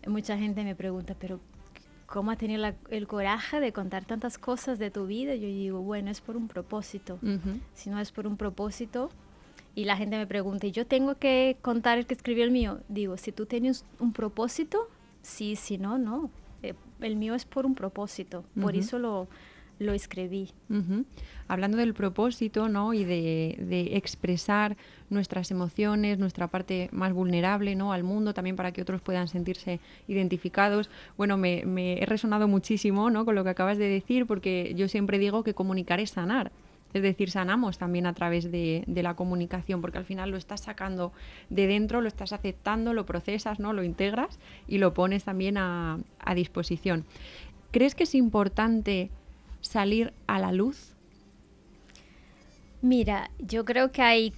Mucha 0.06 0.36
gente 0.36 0.64
me 0.64 0.74
pregunta, 0.74 1.14
pero 1.18 1.40
¿cómo 2.10 2.32
has 2.32 2.38
tenido 2.38 2.60
la- 2.60 2.74
el 2.90 3.06
coraje 3.06 3.60
de 3.60 3.72
contar 3.72 4.04
tantas 4.04 4.36
cosas 4.36 4.78
de 4.78 4.90
tu 4.90 5.06
vida? 5.06 5.34
Yo 5.36 5.46
digo, 5.46 5.80
bueno, 5.80 6.10
es 6.10 6.20
por 6.20 6.36
un 6.36 6.48
propósito. 6.48 7.18
Si 7.72 7.88
no 7.88 7.98
es 8.00 8.10
por 8.12 8.26
un 8.26 8.36
propósito, 8.36 9.10
y 9.76 9.84
la 9.84 9.96
gente 9.96 10.18
me 10.18 10.26
pregunta, 10.26 10.66
¿y 10.66 10.72
yo 10.72 10.84
tengo 10.86 11.14
que 11.14 11.56
contar 11.62 11.98
el 11.98 12.06
que 12.06 12.14
escribió 12.14 12.42
el 12.44 12.50
mío? 12.50 12.80
Digo, 12.88 13.16
si 13.16 13.30
tú 13.30 13.46
tienes 13.46 13.84
un 14.00 14.12
propósito, 14.12 14.88
sí, 15.22 15.54
si 15.56 15.78
no, 15.78 15.96
no. 15.98 16.30
Eh, 16.62 16.74
el 17.00 17.14
mío 17.16 17.34
es 17.34 17.44
por 17.46 17.64
un 17.64 17.74
propósito, 17.76 18.44
por 18.60 18.74
eso 18.80 18.98
lo, 18.98 19.28
lo 19.80 19.92
escribí. 19.92 20.50
Ujú. 20.68 21.04
Hablando 21.48 21.78
del 21.78 21.94
propósito, 21.94 22.68
¿no? 22.68 22.94
Y 22.94 23.02
de, 23.02 23.56
de 23.58 23.96
expresar 23.96 24.76
nuestras 25.08 25.50
emociones, 25.50 26.18
nuestra 26.18 26.46
parte 26.46 26.88
más 26.92 27.12
vulnerable, 27.12 27.74
¿no? 27.74 27.92
Al 27.92 28.04
mundo, 28.04 28.32
también 28.34 28.54
para 28.54 28.70
que 28.70 28.82
otros 28.82 29.00
puedan 29.00 29.26
sentirse 29.26 29.80
identificados. 30.06 30.90
Bueno, 31.16 31.36
me, 31.36 31.64
me 31.64 32.00
he 32.00 32.06
resonado 32.06 32.46
muchísimo, 32.46 33.10
¿no? 33.10 33.24
Con 33.24 33.34
lo 33.34 33.42
que 33.42 33.50
acabas 33.50 33.78
de 33.78 33.88
decir, 33.88 34.26
porque 34.26 34.74
yo 34.76 34.86
siempre 34.86 35.18
digo 35.18 35.42
que 35.42 35.54
comunicar 35.54 35.98
es 35.98 36.10
sanar. 36.10 36.52
Es 36.92 37.02
decir, 37.02 37.30
sanamos 37.30 37.78
también 37.78 38.04
a 38.04 38.14
través 38.14 38.50
de, 38.50 38.82
de 38.86 39.02
la 39.02 39.14
comunicación, 39.14 39.80
porque 39.80 39.98
al 39.98 40.04
final 40.04 40.30
lo 40.30 40.36
estás 40.36 40.62
sacando 40.62 41.12
de 41.48 41.68
dentro, 41.68 42.00
lo 42.00 42.08
estás 42.08 42.32
aceptando, 42.32 42.92
lo 42.94 43.06
procesas, 43.06 43.60
¿no? 43.60 43.72
Lo 43.72 43.82
integras 43.82 44.38
y 44.68 44.78
lo 44.78 44.92
pones 44.92 45.24
también 45.24 45.56
a, 45.56 46.00
a 46.18 46.34
disposición. 46.34 47.04
¿Crees 47.70 47.94
que 47.94 48.02
es 48.02 48.16
importante 48.16 49.10
salir 49.60 50.12
a 50.26 50.38
la 50.38 50.52
luz? 50.52 50.94
Mira, 52.82 53.30
yo 53.38 53.64
creo 53.64 53.92
que 53.92 54.02
hay 54.02 54.32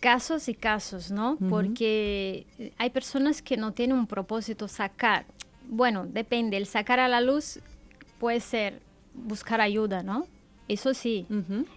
casos 0.00 0.48
y 0.48 0.54
casos, 0.54 1.10
¿no? 1.10 1.36
Porque 1.48 2.46
hay 2.78 2.90
personas 2.90 3.42
que 3.42 3.56
no 3.56 3.72
tienen 3.72 3.96
un 3.96 4.06
propósito 4.06 4.68
sacar. 4.68 5.26
Bueno, 5.68 6.06
depende, 6.06 6.56
el 6.56 6.66
sacar 6.66 7.00
a 7.00 7.08
la 7.08 7.20
luz 7.20 7.60
puede 8.18 8.40
ser 8.40 8.80
buscar 9.14 9.60
ayuda, 9.60 10.02
¿no? 10.02 10.26
Eso 10.68 10.94
sí, 10.94 11.26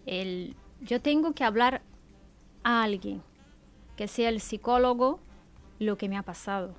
el, 0.05 0.55
yo 0.81 1.01
tengo 1.01 1.33
que 1.33 1.43
hablar 1.43 1.81
a 2.63 2.83
alguien, 2.83 3.21
que 3.95 4.07
sea 4.07 4.29
el 4.29 4.41
psicólogo, 4.41 5.19
lo 5.79 5.97
que 5.97 6.09
me 6.09 6.17
ha 6.17 6.23
pasado. 6.23 6.75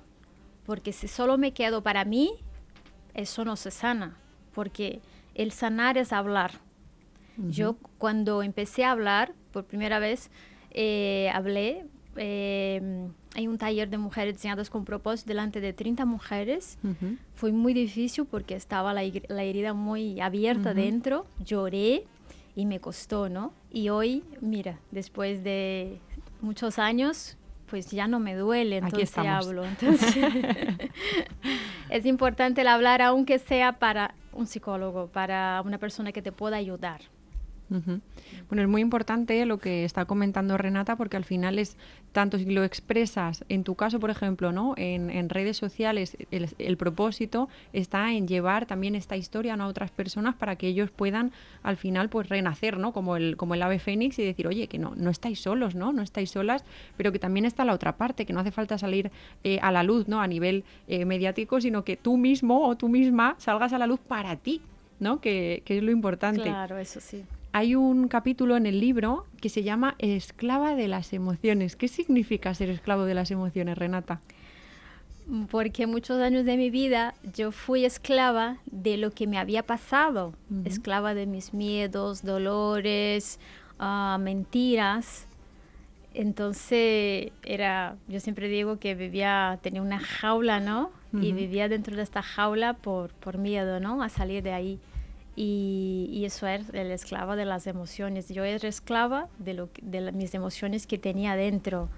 Porque 0.65 0.93
si 0.93 1.07
solo 1.07 1.37
me 1.37 1.53
quedo 1.53 1.81
para 1.81 2.05
mí, 2.05 2.33
eso 3.13 3.45
no 3.45 3.55
se 3.55 3.71
sana. 3.71 4.17
Porque 4.53 5.01
el 5.35 5.51
sanar 5.51 5.97
es 5.97 6.13
hablar. 6.13 6.59
Yo 7.37 7.77
cuando 7.97 8.43
empecé 8.43 8.83
a 8.85 8.91
hablar, 8.91 9.33
por 9.51 9.65
primera 9.65 9.97
vez, 9.97 10.29
eh, 10.71 11.31
hablé, 11.33 11.85
eh, 12.17 13.07
hay 13.35 13.47
un 13.47 13.57
taller 13.57 13.89
de 13.89 13.97
mujeres 13.97 14.35
diseñadas 14.35 14.69
con 14.69 14.85
propósito 14.85 15.29
delante 15.29 15.59
de 15.59 15.73
30 15.73 16.05
mujeres. 16.05 16.77
Ujú. 16.83 17.17
Fue 17.33 17.51
muy 17.51 17.73
difícil 17.73 18.25
porque 18.25 18.55
estaba 18.55 18.93
la, 18.93 19.01
la 19.29 19.43
herida 19.43 19.73
muy 19.73 20.19
abierta 20.19 20.71
Ujú. 20.71 20.79
dentro, 20.79 21.25
lloré 21.43 22.03
y 22.55 22.65
me 22.65 22.79
costó, 22.79 23.29
¿no? 23.29 23.53
Y 23.71 23.89
hoy, 23.89 24.23
mira, 24.41 24.77
después 24.91 25.43
de 25.43 25.99
muchos 26.41 26.77
años, 26.77 27.37
pues 27.67 27.89
ya 27.89 28.07
no 28.07 28.19
me 28.19 28.35
duele, 28.35 28.77
entonces 28.77 29.17
hablo. 29.17 29.65
Entonces, 29.65 30.13
es 31.89 32.05
importante 32.05 32.61
el 32.61 32.67
hablar, 32.67 33.01
aunque 33.01 33.39
sea 33.39 33.79
para 33.79 34.13
un 34.33 34.47
psicólogo, 34.47 35.07
para 35.07 35.61
una 35.65 35.77
persona 35.77 36.11
que 36.11 36.21
te 36.21 36.31
pueda 36.31 36.57
ayudar. 36.57 37.01
Bueno, 38.49 38.61
es 38.61 38.67
muy 38.67 38.81
importante 38.81 39.45
lo 39.45 39.57
que 39.57 39.85
está 39.85 40.05
comentando 40.05 40.57
Renata 40.57 40.97
porque 40.97 41.15
al 41.15 41.23
final 41.23 41.57
es 41.57 41.77
tanto 42.11 42.37
si 42.37 42.45
lo 42.45 42.65
expresas, 42.65 43.45
en 43.47 43.63
tu 43.63 43.75
caso, 43.75 43.99
por 43.99 44.09
ejemplo, 44.09 44.51
¿no? 44.51 44.73
en, 44.75 45.09
en 45.09 45.29
redes 45.29 45.55
sociales, 45.55 46.17
el, 46.31 46.49
el 46.57 46.77
propósito 46.77 47.47
está 47.71 48.11
en 48.11 48.27
llevar 48.27 48.65
también 48.65 48.95
esta 48.95 49.15
historia 49.15 49.55
¿no? 49.55 49.63
a 49.63 49.67
otras 49.67 49.91
personas 49.91 50.35
para 50.35 50.57
que 50.57 50.67
ellos 50.67 50.91
puedan 50.91 51.31
al 51.63 51.77
final 51.77 52.09
pues 52.09 52.27
renacer, 52.29 52.77
¿no? 52.77 52.91
Como 52.91 53.15
el, 53.15 53.37
como 53.37 53.53
el 53.53 53.61
ave 53.61 53.79
fénix 53.79 54.19
y 54.19 54.23
decir, 54.23 54.47
oye, 54.47 54.67
que 54.67 54.77
no, 54.77 54.93
no 54.95 55.09
estáis 55.09 55.39
solos, 55.39 55.75
¿no? 55.75 55.93
No 55.93 56.01
estáis 56.01 56.31
solas, 56.31 56.65
pero 56.97 57.11
que 57.11 57.19
también 57.19 57.45
está 57.45 57.63
la 57.63 57.73
otra 57.73 57.95
parte, 57.95 58.25
que 58.25 58.33
no 58.33 58.39
hace 58.39 58.51
falta 58.51 58.77
salir 58.77 59.11
eh, 59.43 59.59
a 59.61 59.71
la 59.71 59.83
luz, 59.83 60.07
¿no? 60.07 60.21
A 60.21 60.27
nivel 60.27 60.63
eh, 60.87 61.05
mediático, 61.05 61.61
sino 61.61 61.83
que 61.83 61.97
tú 61.97 62.17
mismo 62.17 62.67
o 62.67 62.75
tú 62.75 62.89
misma 62.89 63.35
salgas 63.37 63.73
a 63.73 63.77
la 63.77 63.87
luz 63.87 63.99
para 63.99 64.35
ti, 64.35 64.61
¿no? 64.99 65.21
Que, 65.21 65.61
que 65.65 65.77
es 65.77 65.83
lo 65.83 65.91
importante. 65.91 66.43
Claro, 66.43 66.77
eso 66.77 66.99
sí. 66.99 67.23
Hay 67.53 67.75
un 67.75 68.07
capítulo 68.07 68.55
en 68.55 68.65
el 68.65 68.79
libro 68.79 69.25
que 69.41 69.49
se 69.49 69.63
llama 69.63 69.95
Esclava 69.99 70.73
de 70.73 70.87
las 70.87 71.11
emociones. 71.11 71.75
¿Qué 71.75 71.89
significa 71.89 72.53
ser 72.53 72.69
esclavo 72.69 73.03
de 73.03 73.13
las 73.13 73.29
emociones, 73.29 73.77
Renata? 73.77 74.21
Porque 75.49 75.85
muchos 75.85 76.21
años 76.21 76.45
de 76.45 76.55
mi 76.55 76.69
vida 76.69 77.13
yo 77.35 77.51
fui 77.51 77.83
esclava 77.83 78.57
de 78.65 78.95
lo 78.95 79.11
que 79.11 79.27
me 79.27 79.37
había 79.37 79.63
pasado, 79.63 80.33
esclava 80.63 81.13
de 81.13 81.25
mis 81.25 81.53
miedos, 81.53 82.23
dolores, 82.23 83.37
ah, 83.79 84.17
mentiras. 84.19 85.27
Entonces 86.13 87.31
era, 87.43 87.97
yo 88.07 88.21
siempre 88.21 88.47
digo 88.47 88.79
que 88.79 88.95
vivía, 88.95 89.59
tenía 89.61 89.81
una 89.81 89.99
jaula, 89.99 90.59
¿no? 90.61 90.91
Y 91.13 91.33
vivía 91.33 91.67
dentro 91.67 91.97
de 91.97 92.03
esta 92.03 92.21
jaula 92.21 92.73
por, 92.73 93.13
por 93.15 93.37
miedo, 93.37 93.81
¿no? 93.81 94.01
A 94.01 94.07
salir 94.07 94.41
de 94.41 94.53
ahí. 94.53 94.79
Y, 95.35 96.23
eso 96.25 96.47
es 96.47 96.69
el 96.73 96.91
esclavo 96.91 97.35
de 97.35 97.45
las 97.45 97.67
emociones. 97.67 98.29
Yo 98.29 98.43
era 98.43 98.67
esclava 98.67 99.27
de, 99.39 99.53
lo, 99.53 99.69
de 99.81 100.11
mis 100.11 100.33
emociones 100.33 100.87
que 100.87 100.97
tenía 100.97 101.35
dentro. 101.35 101.89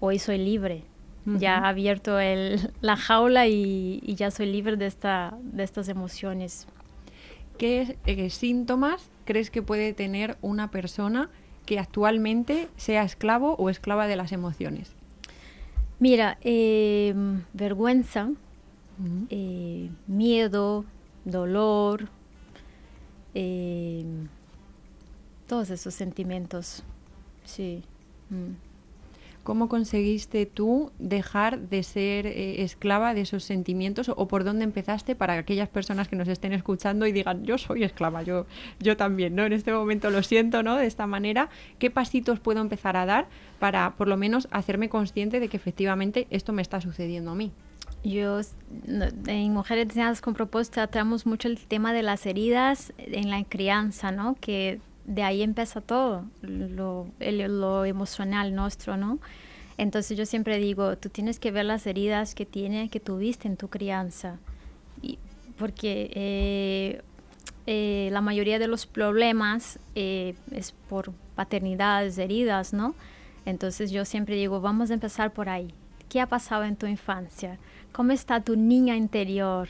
Hoy 0.00 0.18
soy 0.18 0.38
libre. 0.38 0.84
Ya 1.24 1.58
he 1.58 1.66
abierto 1.66 2.18
el, 2.18 2.72
la 2.80 2.96
jaula 2.96 3.46
y, 3.46 4.00
ya 4.16 4.30
soy 4.30 4.46
libre 4.46 4.76
de, 4.76 4.86
esta, 4.86 5.38
de 5.40 5.62
estas 5.62 5.88
emociones. 5.88 6.66
¿Qué 7.58 7.96
eh, 8.06 8.30
síntomas 8.30 9.08
crees 9.24 9.50
que 9.50 9.62
puede 9.62 9.92
tener 9.92 10.36
una 10.42 10.70
persona 10.70 11.30
que 11.64 11.78
actualmente 11.78 12.68
sea 12.76 13.04
esclavo 13.04 13.54
o 13.54 13.70
esclava 13.70 14.08
de 14.08 14.16
las 14.16 14.32
emociones? 14.32 14.96
Mira, 16.00 16.38
em, 16.40 17.44
vergüenza, 17.52 18.30
eh, 19.30 19.88
miedo, 20.08 20.84
dolor, 21.24 22.08
em, 23.34 24.28
todos 25.46 25.70
esos 25.70 25.94
sentimientos, 25.94 26.82
sí. 27.44 27.82
Mm. 28.30 28.72
¿Cómo 29.42 29.68
conseguiste 29.68 30.46
tú 30.46 30.92
dejar 31.00 31.58
de 31.58 31.82
ser 31.82 32.28
eh, 32.28 32.62
esclava 32.62 33.12
de 33.12 33.22
esos 33.22 33.42
sentimientos 33.42 34.08
o, 34.08 34.28
por 34.28 34.44
dónde 34.44 34.62
empezaste 34.62 35.16
para 35.16 35.34
aquellas 35.34 35.68
personas 35.68 36.06
que 36.06 36.14
nos 36.14 36.28
estén 36.28 36.52
escuchando 36.52 37.06
y 37.06 37.12
digan, 37.12 37.44
yo 37.44 37.58
soy 37.58 37.82
esclava, 37.82 38.22
yo, 38.22 38.46
yo 38.78 38.96
también, 38.96 39.34
¿no? 39.34 39.44
En 39.44 39.52
este 39.52 39.72
momento 39.72 40.10
lo 40.10 40.22
siento, 40.22 40.62
¿no? 40.62 40.76
De 40.76 40.86
esta 40.86 41.08
manera, 41.08 41.48
¿qué 41.80 41.90
pasitos 41.90 42.38
puedo 42.38 42.60
empezar 42.60 42.96
a 42.96 43.04
dar 43.04 43.26
para 43.58 43.96
por 43.96 44.06
lo 44.06 44.16
menos 44.16 44.46
hacerme 44.52 44.88
consciente 44.88 45.40
de 45.40 45.48
que 45.48 45.56
efectivamente 45.56 46.28
esto 46.30 46.52
me 46.52 46.62
está 46.62 46.80
sucediendo 46.80 47.32
a 47.32 47.34
mí? 47.34 47.50
Yo, 48.04 48.40
en 49.26 49.52
Mujeres 49.52 49.88
Diseñadas 49.88 50.20
con 50.20 50.34
Propósito, 50.34 50.74
tratamos 50.74 51.24
mucho 51.24 51.48
el 51.48 51.58
tema 51.58 51.92
de 51.92 52.02
las 52.02 52.26
heridas 52.26 52.92
en 52.98 53.30
la 53.30 53.44
crianza, 53.44 54.10
¿no? 54.10 54.36
Que 54.40 54.80
de 55.04 55.22
ahí 55.22 55.42
empieza 55.42 55.80
todo, 55.80 56.24
lo, 56.42 57.06
lo 57.20 57.84
emocional 57.84 58.54
nuestro, 58.54 58.96
¿no? 58.96 59.18
Entonces 59.78 60.16
yo 60.18 60.26
siempre 60.26 60.58
digo, 60.58 60.96
tú 60.98 61.08
tienes 61.08 61.38
que 61.38 61.50
ver 61.50 61.64
las 61.64 61.86
heridas 61.86 62.34
que 62.34 62.46
tiene, 62.46 62.88
que 62.88 63.00
tuviste 63.00 63.48
en 63.48 63.56
tu 63.56 63.68
crianza, 63.68 64.38
y, 65.00 65.18
porque 65.56 66.10
eh, 66.14 67.02
eh, 67.66 68.08
la 68.12 68.20
mayoría 68.20 68.58
de 68.58 68.66
los 68.66 68.86
problemas 68.86 69.78
eh, 69.94 70.34
es 70.50 70.72
por 70.72 71.12
paternidades, 71.34 72.18
heridas, 72.18 72.72
¿no? 72.72 72.94
Entonces 73.46 73.90
yo 73.90 74.04
siempre 74.04 74.36
digo, 74.36 74.60
vamos 74.60 74.90
a 74.90 74.94
empezar 74.94 75.32
por 75.32 75.48
ahí. 75.48 75.72
¿Qué 76.08 76.20
ha 76.20 76.26
pasado 76.26 76.64
en 76.64 76.76
tu 76.76 76.86
infancia? 76.86 77.58
¿Cómo 77.92 78.12
está 78.12 78.40
tu 78.42 78.56
niña 78.56 78.96
interior? 78.96 79.68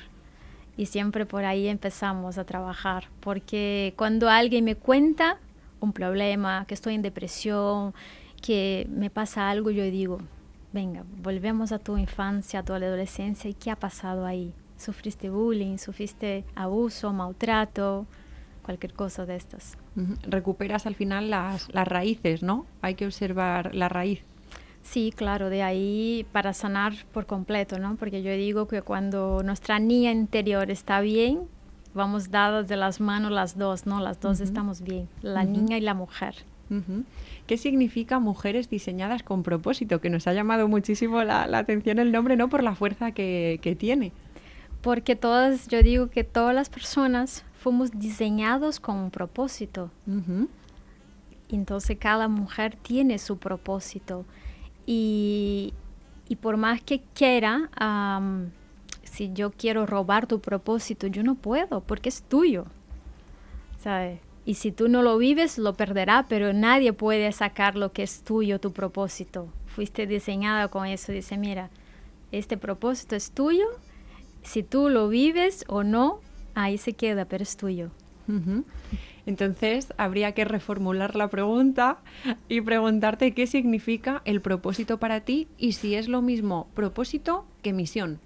y 0.76 0.86
siempre 0.86 1.26
por 1.26 1.44
ahí 1.44 1.68
empezamos 1.68 2.38
a 2.38 2.44
trabajar, 2.44 3.04
porque 3.20 3.94
cuando 3.96 4.28
alguien 4.28 4.64
me 4.64 4.74
cuenta 4.74 5.38
un 5.80 5.92
problema, 5.92 6.64
que 6.66 6.74
estoy 6.74 6.94
en 6.94 7.02
depresión, 7.02 7.94
que 8.40 8.86
me 8.90 9.10
pasa 9.10 9.50
algo, 9.50 9.70
yo 9.70 9.84
digo, 9.84 10.18
venga, 10.72 11.04
volvemos 11.22 11.72
a 11.72 11.78
tu 11.78 11.98
infancia, 11.98 12.60
a 12.60 12.62
tu 12.64 12.72
adolescencia, 12.72 13.50
¿y 13.50 13.54
qué 13.54 13.70
ha 13.70 13.76
pasado 13.76 14.24
ahí? 14.24 14.54
¿Sufriste 14.76 15.30
bullying? 15.30 15.76
¿Sufriste 15.78 16.44
abuso, 16.54 17.12
maltrato? 17.12 18.06
Cualquier 18.62 18.94
cosa 18.94 19.26
de 19.26 19.36
estas. 19.36 19.76
Recuperas 20.22 20.86
al 20.86 20.94
final 20.94 21.30
las, 21.30 21.72
las 21.72 21.86
raíces, 21.86 22.42
¿no? 22.42 22.66
Hay 22.80 22.94
que 22.94 23.06
observar 23.06 23.74
la 23.74 23.88
raíz. 23.88 24.24
Sí, 24.82 25.12
claro, 25.14 25.48
de 25.48 25.62
ahí 25.62 26.26
para 26.32 26.52
sanar 26.52 26.92
por 27.12 27.26
completo, 27.26 27.78
¿no? 27.78 27.96
Porque 27.96 28.22
yo 28.22 28.32
digo 28.32 28.66
que 28.66 28.82
cuando 28.82 29.42
nuestra 29.44 29.78
niña 29.78 30.10
interior 30.10 30.70
está 30.70 31.00
bien, 31.00 31.48
vamos 31.94 32.30
dadas 32.30 32.68
de 32.68 32.76
las 32.76 33.00
manos 33.00 33.30
las 33.30 33.56
dos, 33.56 33.86
¿no? 33.86 34.00
Las 34.00 34.20
dos 34.20 34.40
estamos 34.40 34.82
bien, 34.82 35.08
la 35.22 35.44
niña 35.44 35.78
y 35.78 35.80
la 35.80 35.94
mujer. 35.94 36.34
¿Qué 37.46 37.58
significa 37.58 38.18
mujeres 38.18 38.70
diseñadas 38.70 39.22
con 39.22 39.42
propósito? 39.42 40.00
Que 40.00 40.08
nos 40.08 40.26
ha 40.26 40.32
llamado 40.32 40.68
muchísimo 40.68 41.22
la, 41.22 41.42
atención 41.58 41.98
el 41.98 42.12
nombre, 42.12 42.36
¿no? 42.36 42.48
Por 42.48 42.62
la 42.62 42.74
fuerza 42.74 43.12
que, 43.12 43.76
tiene. 43.78 44.12
Porque 44.80 45.14
todas, 45.14 45.68
yo 45.68 45.82
digo 45.82 46.08
que 46.08 46.24
todas 46.24 46.54
las 46.54 46.70
personas 46.70 47.44
fuimos 47.58 47.90
diseñados 47.92 48.80
con 48.80 48.96
un 48.96 49.10
propósito. 49.10 49.90
Entonces 51.50 51.98
cada 52.00 52.26
mujer 52.28 52.76
tiene 52.82 53.18
su 53.18 53.36
propósito. 53.36 54.24
Y, 54.86 55.74
por 56.40 56.56
más 56.56 56.82
que 56.82 57.02
quiera, 57.14 57.70
si 59.04 59.32
yo 59.32 59.50
quiero 59.50 59.86
robar 59.86 60.26
tu 60.26 60.40
propósito, 60.40 61.06
yo 61.06 61.22
no 61.22 61.34
puedo 61.34 61.80
porque 61.80 62.08
es 62.08 62.22
tuyo. 62.22 62.66
¿Sabes? 63.78 64.20
Y 64.44 64.54
si 64.54 64.72
tú 64.72 64.88
no 64.88 65.02
lo 65.02 65.18
vives, 65.18 65.58
lo 65.58 65.74
perderá, 65.74 66.26
pero 66.28 66.52
nadie 66.52 66.92
puede 66.92 67.30
sacar 67.32 67.76
lo 67.76 67.92
que 67.92 68.02
es 68.02 68.22
tuyo, 68.22 68.58
tu 68.58 68.72
propósito. 68.72 69.48
Fuiste 69.66 70.06
diseñada 70.06 70.68
con 70.68 70.86
eso. 70.86 71.12
Dice, 71.12 71.36
mira, 71.36 71.70
este 72.32 72.56
propósito 72.56 73.14
es 73.14 73.30
tuyo. 73.30 73.66
Si 74.42 74.62
tú 74.62 74.88
lo 74.88 75.08
vives 75.08 75.64
o 75.68 75.84
no, 75.84 76.18
ahí 76.54 76.76
se 76.78 76.94
queda, 76.94 77.24
pero 77.24 77.44
es 77.44 77.56
tuyo. 77.56 77.90
Entonces, 79.24 79.92
habría 79.98 80.32
que 80.32 80.44
reformular 80.44 81.14
la 81.14 81.28
pregunta 81.28 81.98
y 82.48 82.60
preguntarte 82.60 83.32
qué 83.32 83.46
significa 83.46 84.20
el 84.24 84.40
propósito 84.40 84.98
para 84.98 85.20
ti 85.20 85.46
y 85.58 85.72
si 85.72 85.94
es 85.94 86.08
lo 86.08 86.22
mismo 86.22 86.68
propósito 86.74 87.46
que 87.62 87.72
misión. 87.72 88.18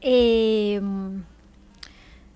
Em, 0.00 1.24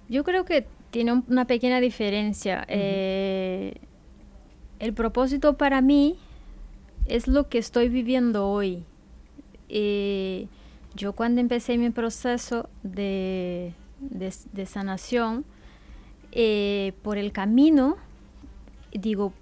yo 0.08 0.24
creo 0.24 0.44
que 0.44 0.66
tiene 0.90 1.22
una 1.28 1.46
pequeña 1.46 1.80
diferencia. 1.80 2.64
Eh, 2.68 3.74
el 4.80 4.92
propósito 4.92 5.56
para 5.56 5.80
mí 5.80 6.18
es 7.06 7.28
lo 7.28 7.48
que 7.48 7.58
estoy 7.58 7.88
viviendo 7.88 8.48
hoy. 8.48 8.84
Eh, 9.68 10.48
yo 10.94 11.12
cuando 11.12 11.40
empecé 11.40 11.78
mi 11.78 11.90
proceso 11.90 12.68
de 12.82 13.74
sanación, 14.66 15.44
eh, 16.38 16.92
por 17.02 17.16
el 17.16 17.32
camino, 17.32 17.96
digo, 18.92 19.32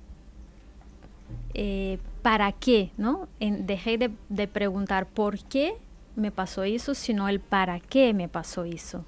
eh, 1.52 1.98
¿para 2.22 2.52
qué? 2.52 2.92
¿no? 2.96 3.26
dejé 3.40 3.98
de, 3.98 4.46
preguntar 4.46 5.06
por 5.06 5.40
qué 5.40 5.74
me 6.14 6.30
pasó 6.30 6.62
eso, 6.62 6.94
sino 6.94 7.28
el 7.28 7.40
para 7.40 7.80
qué 7.80 8.14
me 8.14 8.28
pasó 8.28 8.62
eso. 8.62 9.04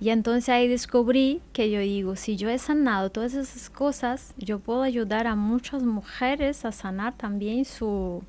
Y 0.00 0.10
entonces 0.10 0.48
ahí 0.48 0.66
descubrí 0.66 1.40
que 1.52 1.70
yo 1.70 1.78
digo, 1.78 2.16
si 2.16 2.36
yo 2.36 2.48
he 2.50 2.58
sanado 2.58 3.10
todas 3.10 3.34
esas 3.34 3.70
cosas, 3.70 4.34
yo 4.36 4.58
puedo 4.58 4.82
ayudar 4.82 5.28
a 5.28 5.36
muchas 5.36 5.84
mujeres 5.84 6.64
a 6.64 6.72
sanar 6.72 7.16
también 7.16 7.66
su, 7.66 8.24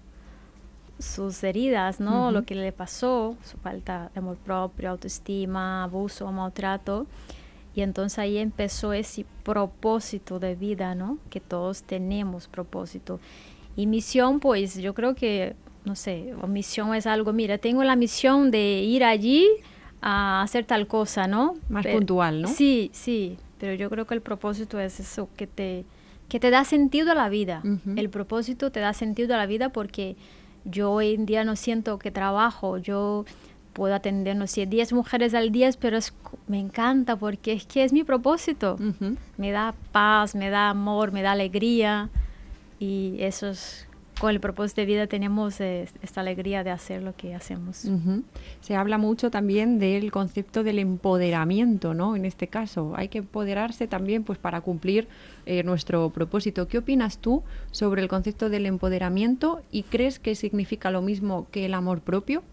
sus 1.00 1.44
heridas, 1.44 2.00
¿no? 2.00 2.32
Lo 2.32 2.44
que 2.44 2.54
le 2.54 2.72
pasó, 2.72 3.36
su 3.44 3.58
falta 3.58 4.12
de 4.14 4.20
amor 4.20 4.38
propio, 4.38 4.92
autoestima, 4.92 5.84
abuso, 5.84 6.32
maltrato. 6.32 7.08
Y 7.74 7.82
entonces 7.82 8.20
ahí 8.20 8.38
empezó 8.38 8.94
ese 8.94 9.26
propósito 9.44 10.40
de 10.40 10.56
vida, 10.56 10.94
¿no? 10.96 11.18
Que 11.30 11.40
todos 11.40 11.84
tenemos 11.84 12.48
propósito. 12.48 13.20
Y 13.76 13.88
misión, 13.88 14.40
pues 14.40 14.76
yo 14.76 14.94
creo 14.94 15.16
que, 15.16 15.56
no 15.86 15.96
sé, 15.96 16.34
misión 16.48 16.94
es 16.94 17.08
algo, 17.08 17.32
mira, 17.32 17.58
tengo 17.58 17.84
la 17.84 17.96
misión 17.96 18.52
de 18.52 18.82
ir 18.82 19.04
allí 19.04 19.48
a 20.02 20.42
hacer 20.42 20.66
tal 20.66 20.88
cosa, 20.88 21.28
¿no? 21.28 21.56
Más 21.70 21.86
puntual, 21.86 22.42
¿no? 22.42 22.48
Sí, 22.50 22.90
sí, 22.94 23.38
pero 23.60 23.74
yo 23.76 23.90
creo 23.90 24.06
que 24.06 24.16
el 24.16 24.22
propósito 24.22 24.80
es 24.80 25.00
eso, 25.00 25.30
que 25.38 25.48
te, 25.48 25.86
que 26.28 26.40
te 26.40 26.50
da 26.50 26.66
sentido 26.66 27.12
a 27.12 27.16
la 27.16 27.30
vida. 27.30 27.62
El 27.96 28.10
propósito 28.10 28.72
te 28.72 28.80
da 28.80 28.94
sentido 28.94 29.36
a 29.36 29.38
la 29.38 29.46
vida 29.46 29.70
porque 29.70 30.18
yo 30.66 30.92
hoy 30.92 31.14
en 31.14 31.26
día 31.26 31.44
no 31.44 31.56
siento 31.56 31.98
que 32.00 32.12
trabajo, 32.12 32.78
yo 32.78 33.26
puedo 33.74 33.96
atender, 33.96 34.36
no 34.36 34.48
sé, 34.48 34.66
10 34.66 34.94
mujeres 34.94 35.34
al 35.34 35.52
día, 35.52 35.70
pero 35.80 35.98
es, 35.98 36.14
me 36.48 36.60
encanta 36.60 37.16
porque 37.16 37.54
es 37.54 37.66
que 37.66 37.84
es 37.84 37.94
mi 37.94 38.04
propósito. 38.04 38.78
Me 39.38 39.52
da 39.52 39.74
paz, 39.92 40.36
me 40.36 40.50
da 40.50 40.70
amor, 40.70 41.12
me 41.12 41.22
da 41.22 41.32
alegría 41.32 42.10
y 42.80 43.16
eso 43.20 43.50
es 43.50 43.88
con 44.22 44.30
el 44.30 44.40
propósito 44.40 44.82
de 44.82 44.86
vida 44.86 45.08
tenemos 45.08 45.60
eh, 45.62 45.88
esta 46.04 46.22
alegría 46.22 46.64
de 46.64 46.70
hacer 46.70 47.02
lo 47.02 47.16
que 47.16 47.34
hacemos. 47.34 47.86
Ujú. 47.86 48.22
Se 48.60 48.76
habla 48.76 49.00
mucho 49.00 49.32
también 49.32 49.80
del 49.80 50.12
concepto 50.12 50.64
del 50.64 50.78
empoderamiento, 50.78 51.96
¿no? 51.96 52.16
En 52.16 52.26
este 52.26 52.48
caso, 52.48 52.94
hay 52.96 53.08
que 53.08 53.18
empoderarse 53.18 53.88
también 53.88 54.24
pues 54.24 54.38
para 54.38 54.62
cumplir 54.62 55.08
eh, 55.48 55.64
nuestro 55.64 56.12
propósito. 56.12 56.68
¿Qué 56.68 56.78
opinas 56.78 57.18
tú 57.18 57.42
sobre 57.72 58.04
el 58.04 58.08
concepto 58.10 58.50
del 58.50 58.68
empoderamiento 58.68 59.64
y 59.72 59.82
crees 59.82 60.20
que 60.20 60.36
significa 60.36 60.92
lo 60.92 61.02
mismo 61.02 61.48
que 61.50 61.66
el 61.66 61.74
amor 61.74 62.02
propio? 62.02 62.44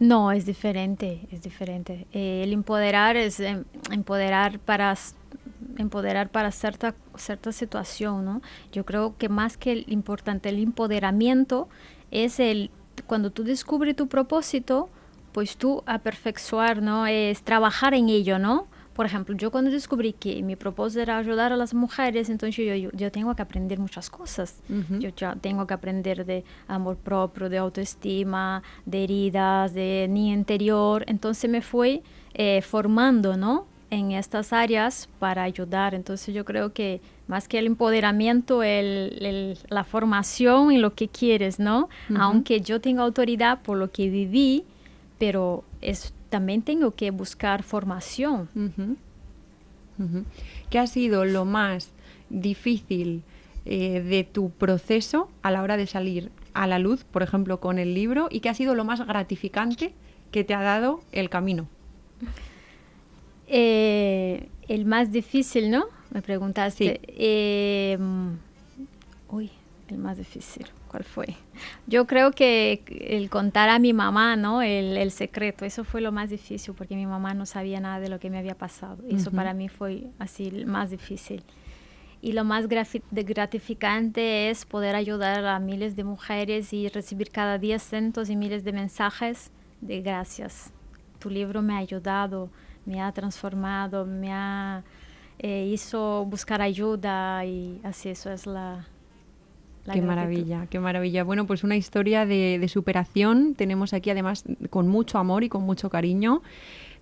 No, 0.00 0.32
es 0.32 0.46
diferente, 0.46 1.28
es 1.30 1.42
diferente. 1.42 2.06
Eh, 2.12 2.42
el 2.42 2.54
empoderar 2.54 3.16
es 3.16 3.38
em, 3.38 3.64
empoderar 3.90 4.58
para 4.58 4.96
empoderar 5.76 6.30
para 6.30 6.50
cierta 6.52 6.94
cierta 7.16 7.52
situación, 7.52 8.24
¿no? 8.24 8.40
Yo 8.72 8.86
creo 8.86 9.16
que 9.18 9.28
más 9.28 9.58
que 9.58 9.72
el 9.72 9.84
importante 9.88 10.48
el 10.48 10.58
empoderamiento 10.58 11.68
es 12.10 12.40
el 12.40 12.70
cuando 13.06 13.30
tú 13.30 13.44
descubres 13.44 13.94
tu 13.94 14.08
propósito, 14.08 14.88
pues 15.32 15.58
tú 15.58 15.82
a 15.86 15.98
perfeccionar, 15.98 16.80
¿no? 16.82 17.06
Es 17.06 17.42
trabajar 17.42 17.92
en 17.92 18.08
ello, 18.08 18.38
¿no? 18.38 18.68
Por 19.00 19.06
ejemplo, 19.06 19.34
yo 19.34 19.50
cuando 19.50 19.70
descubrí 19.70 20.12
que 20.12 20.42
mi 20.42 20.56
propósito 20.56 21.00
era 21.00 21.16
ayudar 21.16 21.52
a 21.54 21.56
las 21.56 21.72
mujeres, 21.72 22.28
entonces 22.28 22.54
yo, 22.56 22.74
yo, 22.74 22.90
yo 22.92 23.10
tengo 23.10 23.34
que 23.34 23.40
aprender 23.40 23.78
muchas 23.78 24.10
cosas. 24.10 24.48
Yo 25.00 25.08
ya 25.16 25.34
tengo 25.40 25.66
que 25.66 25.72
aprender 25.72 26.26
de 26.26 26.44
amor 26.68 26.96
propio, 26.96 27.48
de 27.48 27.56
autoestima, 27.56 28.62
de 28.84 29.04
heridas, 29.04 29.72
de 29.72 30.06
niño 30.10 30.34
interior. 30.34 31.04
Entonces 31.06 31.48
me 31.50 31.62
fui 31.62 32.02
eh, 32.34 32.60
formando, 32.62 33.36
¿no? 33.38 33.66
En 33.90 34.12
estas 34.12 34.52
áreas 34.52 35.08
para 35.18 35.44
ayudar. 35.44 35.94
Entonces 35.94 36.34
yo 36.34 36.44
creo 36.44 36.72
que 36.74 37.00
más 37.26 37.48
que 37.48 37.58
el 37.58 37.66
empoderamiento, 37.66 38.62
el, 38.62 39.16
el- 39.20 39.58
la 39.70 39.84
formación 39.84 40.72
en 40.72 40.82
lo 40.82 40.90
que 40.94 41.08
quieres, 41.08 41.58
¿no? 41.58 41.88
Aunque 42.20 42.60
yo 42.60 42.80
tenga 42.82 43.02
autoridad 43.02 43.62
por 43.62 43.78
lo 43.78 43.90
que 43.90 44.10
viví, 44.10 44.64
pero 45.18 45.64
es, 45.80 46.12
también 46.30 46.62
tengo 46.62 46.94
que 46.94 47.10
buscar 47.10 47.62
formación. 47.62 48.48
¿Qué 50.70 50.78
ha 50.78 50.86
sido 50.86 51.26
lo 51.26 51.44
más 51.44 51.90
difícil 52.30 53.22
eh, 53.66 54.00
de 54.00 54.24
tu 54.24 54.50
proceso 54.50 55.28
a 55.42 55.50
la 55.50 55.62
hora 55.62 55.76
de 55.76 55.86
salir 55.86 56.30
a 56.54 56.66
la 56.66 56.78
luz, 56.78 57.04
por 57.04 57.22
ejemplo, 57.22 57.60
con 57.60 57.78
el 57.78 57.92
libro? 57.92 58.28
¿Y 58.30 58.40
qué 58.40 58.48
ha 58.48 58.54
sido 58.54 58.74
lo 58.74 58.84
más 58.84 59.06
gratificante 59.06 59.92
que 60.30 60.44
te 60.44 60.54
ha 60.54 60.62
dado 60.62 61.02
el 61.12 61.28
camino? 61.28 61.68
Eh, 63.46 64.48
el 64.68 64.86
más 64.86 65.12
difícil, 65.12 65.70
¿no? 65.70 65.84
Me 66.10 66.22
preguntaste. 66.22 67.00
Sí. 67.04 67.12
Eh, 67.18 67.98
uy, 69.28 69.50
el 69.88 69.98
más 69.98 70.16
difícil. 70.16 70.66
¿Cuál 70.90 71.04
fue? 71.04 71.36
Yo 71.86 72.08
creo 72.08 72.32
que 72.32 72.82
el 72.88 73.30
contar 73.30 73.68
a 73.68 73.78
mi 73.78 73.92
mamá, 73.92 74.34
¿no? 74.34 74.60
El, 74.60 74.96
el 74.96 75.12
secreto, 75.12 75.64
eso 75.64 75.84
fue 75.84 76.00
lo 76.00 76.10
más 76.10 76.30
difícil 76.30 76.74
porque 76.74 76.96
mi 76.96 77.06
mamá 77.06 77.32
no 77.32 77.46
sabía 77.46 77.78
nada 77.78 78.00
de 78.00 78.08
lo 78.08 78.18
que 78.18 78.28
me 78.28 78.38
había 78.38 78.56
pasado. 78.56 78.98
Eso 79.08 79.28
Ujú. 79.28 79.36
para 79.36 79.54
mí 79.54 79.68
fue 79.68 80.08
así 80.18 80.50
más 80.66 80.90
difícil. 80.90 81.44
Y 82.20 82.32
lo 82.32 82.42
más 82.42 82.66
gratificante 82.66 84.50
es 84.50 84.66
poder 84.66 84.96
ayudar 84.96 85.44
a 85.46 85.60
miles 85.60 85.94
de 85.94 86.02
mujeres 86.02 86.72
y 86.72 86.88
recibir 86.88 87.30
cada 87.30 87.56
día 87.58 87.78
cientos 87.78 88.28
y 88.28 88.34
miles 88.34 88.64
de 88.64 88.72
mensajes 88.72 89.52
de 89.80 90.02
gracias. 90.02 90.72
Tu 91.20 91.30
libro 91.30 91.62
me 91.62 91.74
ha 91.74 91.78
ayudado, 91.78 92.50
me 92.84 93.00
ha 93.00 93.12
transformado, 93.12 94.06
me 94.06 94.32
ha 94.32 94.82
eh, 95.38 95.70
hizo 95.72 96.24
buscar 96.26 96.60
ayuda 96.60 97.44
y 97.44 97.80
así 97.84 98.08
eso 98.08 98.32
es 98.32 98.44
la... 98.44 98.88
la 99.90 100.00
qué 100.00 100.06
maravilla, 100.06 100.66
qué 100.70 100.80
maravilla. 100.80 101.24
Bueno, 101.24 101.46
pues 101.46 101.64
una 101.64 101.76
historia 101.76 102.26
de, 102.26 102.58
de 102.58 102.68
superación. 102.68 103.54
Tenemos 103.54 103.92
aquí 103.92 104.10
además 104.10 104.44
con 104.70 104.88
mucho 104.88 105.18
amor 105.18 105.44
y 105.44 105.48
con 105.48 105.62
mucho 105.62 105.90
cariño. 105.90 106.42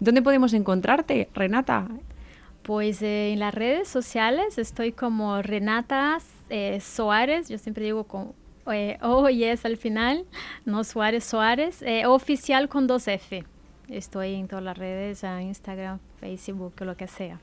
¿Dónde 0.01 0.23
podemos 0.23 0.53
encontrarte, 0.53 1.29
Renata? 1.35 1.89
Pues 2.63 3.01
eh, 3.03 3.33
en 3.33 3.39
las 3.39 3.55
redes 3.55 3.89
sociales 3.89 4.59
estoy 4.59 4.93
como 4.93 5.41
Renata 5.41 6.19
eh, 6.51 6.81
Soares, 6.81 7.49
yo 7.49 7.57
siempre 7.57 7.85
digo 7.85 8.05
con 8.05 8.33
eh, 8.71 8.99
O 9.01 9.29
y 9.31 9.45
S 9.45 9.67
al 9.67 9.79
final, 9.79 10.27
no 10.67 10.85
Suárez 10.85 11.25
Soares, 11.25 11.81
eh, 11.83 12.05
oficial 12.05 12.69
con 12.69 12.87
dos 12.87 13.09
F. 13.09 13.43
Estoy 13.89 14.35
en 14.35 14.49
todas 14.49 14.63
las 14.63 14.77
redes, 14.77 15.25
Instagram, 15.25 15.99
Facebook, 16.21 16.75
lo 16.81 16.95
que 16.95 17.07
sea. 17.07 17.41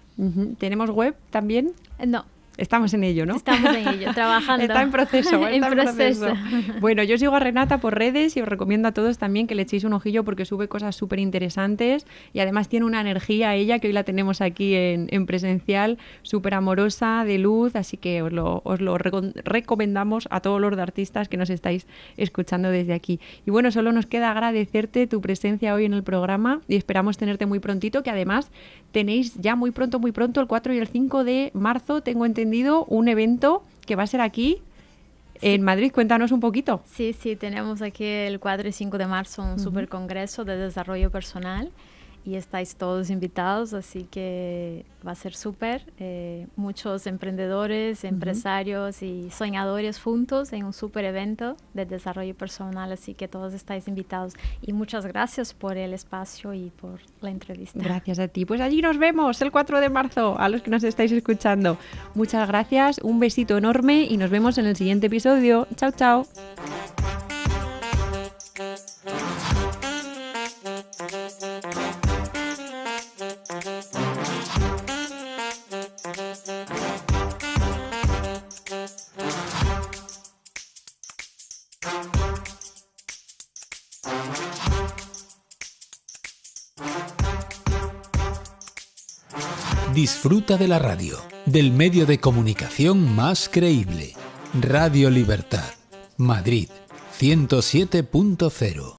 ¿Tenemos 0.59 0.91
web 0.91 1.15
también? 1.31 1.73
No, 2.05 2.25
Estamos 2.57 2.93
en 2.93 3.03
ello, 3.03 3.25
¿no? 3.25 3.35
estamos 3.35 3.75
en 3.75 3.87
ello, 3.87 4.13
trabajando. 4.13 4.63
Está 4.65 4.81
en 4.81 4.91
proceso, 4.91 5.45
está 5.47 5.51
En 5.67 5.73
proceso. 5.73 6.25
proceso. 6.27 6.73
Bueno, 6.79 7.03
yo 7.03 7.17
sigo 7.17 7.35
a 7.35 7.39
Renata 7.39 7.79
por 7.79 7.95
redes 7.97 8.37
y 8.37 8.41
os 8.41 8.47
recomiendo 8.47 8.87
a 8.87 8.91
todos 8.93 9.17
también 9.17 9.45
que 9.47 9.55
le 9.55 9.63
echéis 9.63 9.83
un 9.83 9.91
ojillo 9.93 10.23
porque 10.23 10.45
sube 10.45 10.67
cosas 10.69 10.95
súper 10.95 11.19
interesantes 11.19 12.05
y 12.33 12.39
además 12.39 12.69
tiene 12.69 12.85
una 12.85 13.01
energía 13.01 13.55
ella 13.55 13.79
que 13.79 13.87
hoy 13.87 13.93
la 13.93 14.03
tenemos 14.03 14.39
aquí 14.41 14.73
en, 14.73 15.07
en 15.11 15.25
presencial, 15.25 15.97
súper 16.21 16.53
amorosa, 16.53 17.23
de 17.25 17.37
luz, 17.39 17.75
así 17.75 17.97
que 17.97 18.21
os 18.21 18.31
lo, 18.31 18.61
os 18.63 18.79
lo 18.79 18.97
recom- 18.97 19.33
recomendamos 19.43 20.27
a 20.31 20.39
todos 20.39 20.61
los 20.61 20.75
de 20.75 20.81
artistas 20.81 21.27
que 21.27 21.37
nos 21.37 21.49
estáis 21.49 21.87
escuchando 22.15 22.69
desde 22.69 22.93
aquí. 22.93 23.19
Y 23.45 23.51
bueno, 23.51 23.69
solo 23.71 23.91
nos 23.91 24.05
queda 24.05 24.31
agradecerte 24.31 25.07
tu 25.07 25.19
presencia 25.19 25.73
hoy 25.73 25.85
en 25.85 25.93
el 25.93 26.03
programa 26.03 26.61
y 26.67 26.75
esperamos 26.75 27.17
tenerte 27.17 27.45
muy 27.45 27.59
prontito, 27.59 28.01
que 28.03 28.11
además 28.11 28.49
tenéis 28.91 29.33
ya 29.35 29.55
muy 29.55 29.71
pronto, 29.71 29.99
muy 29.99 30.11
pronto, 30.13 30.39
el 30.39 30.47
4 30.47 30.73
y 30.73 30.77
el 30.77 30.87
5 30.87 31.23
de 31.25 31.51
marzo, 31.53 32.01
tengo 32.01 32.25
entendido, 32.25 32.44
un 32.87 33.07
evento 33.07 33.63
que 33.85 33.95
va 33.95 34.03
a 34.03 34.07
ser 34.07 34.21
aquí 34.21 34.61
en 35.41 35.61
Madrid. 35.61 35.91
Cuéntanos 35.91 36.31
un 36.31 36.39
poquito. 36.39 36.81
Sí, 36.85 37.13
sí, 37.13 37.35
tenemos 37.35 37.81
aquí 37.81 38.05
el 38.05 38.39
4 38.39 38.67
y 38.67 38.71
5 38.71 38.97
de 38.97 39.07
marzo 39.07 39.43
un 39.43 39.59
super 39.59 39.87
congreso 39.87 40.45
de 40.45 40.57
desarrollo 40.57 41.11
personal 41.11 41.71
y 42.25 42.35
estáis 42.35 42.75
todos 42.75 43.09
invitados, 43.09 43.73
así 43.73 44.03
que 44.09 44.85
va 45.05 45.11
a 45.11 45.15
ser 45.15 45.35
súper. 45.35 45.83
eh, 45.99 46.47
muchos 46.55 47.05
emprendedores, 47.05 48.03
empresarios 48.03 49.01
y 49.03 49.29
soñadores 49.29 50.01
juntos 50.01 50.51
en 50.53 50.65
un 50.65 50.73
super 50.73 51.05
evento 51.05 51.55
de 51.73 51.85
desarrollo 51.85 52.33
personal, 52.35 52.91
así 52.91 53.13
que 53.13 53.27
todos 53.27 53.53
estáis 53.53 53.87
invitados. 53.87 54.33
Y 54.61 54.73
muchas 54.73 55.05
gracias 55.05 55.53
por 55.53 55.77
el 55.77 55.93
espacio 55.93 56.53
y 56.53 56.71
por 56.71 56.99
la 57.21 57.29
entrevista. 57.29 57.79
Gracias 57.79 58.17
a 58.19 58.27
ti. 58.27 58.45
Pues 58.45 58.59
allí 58.61 58.81
nos 58.81 58.97
vemos 58.97 59.41
el 59.41 59.51
4 59.51 59.79
de 59.79 59.89
marzo, 59.89 60.37
a 60.39 60.49
los 60.49 60.63
que 60.63 60.71
nos 60.71 60.83
estáis 60.83 61.11
escuchando. 61.11 61.77
Muchas 62.15 62.47
gracias, 62.47 62.99
un 63.03 63.19
besito 63.19 63.57
enorme 63.57 64.03
y 64.09 64.17
nos 64.17 64.31
vemos 64.31 64.57
en 64.57 64.65
el 64.65 64.75
siguiente 64.75 65.07
episodio. 65.07 65.67
Chao, 65.75 65.91
chao. 65.91 66.25
Disfruta 90.05 90.55
de 90.55 90.67
la 90.67 90.77
radio, 90.77 91.17
del 91.47 91.71
medio 91.71 92.05
de 92.05 92.19
comunicación 92.19 93.15
más 93.15 93.49
creíble. 93.49 94.13
Radio 94.53 95.09
Libertad, 95.09 95.71
Madrid, 96.17 96.69
107.0. 97.19 98.93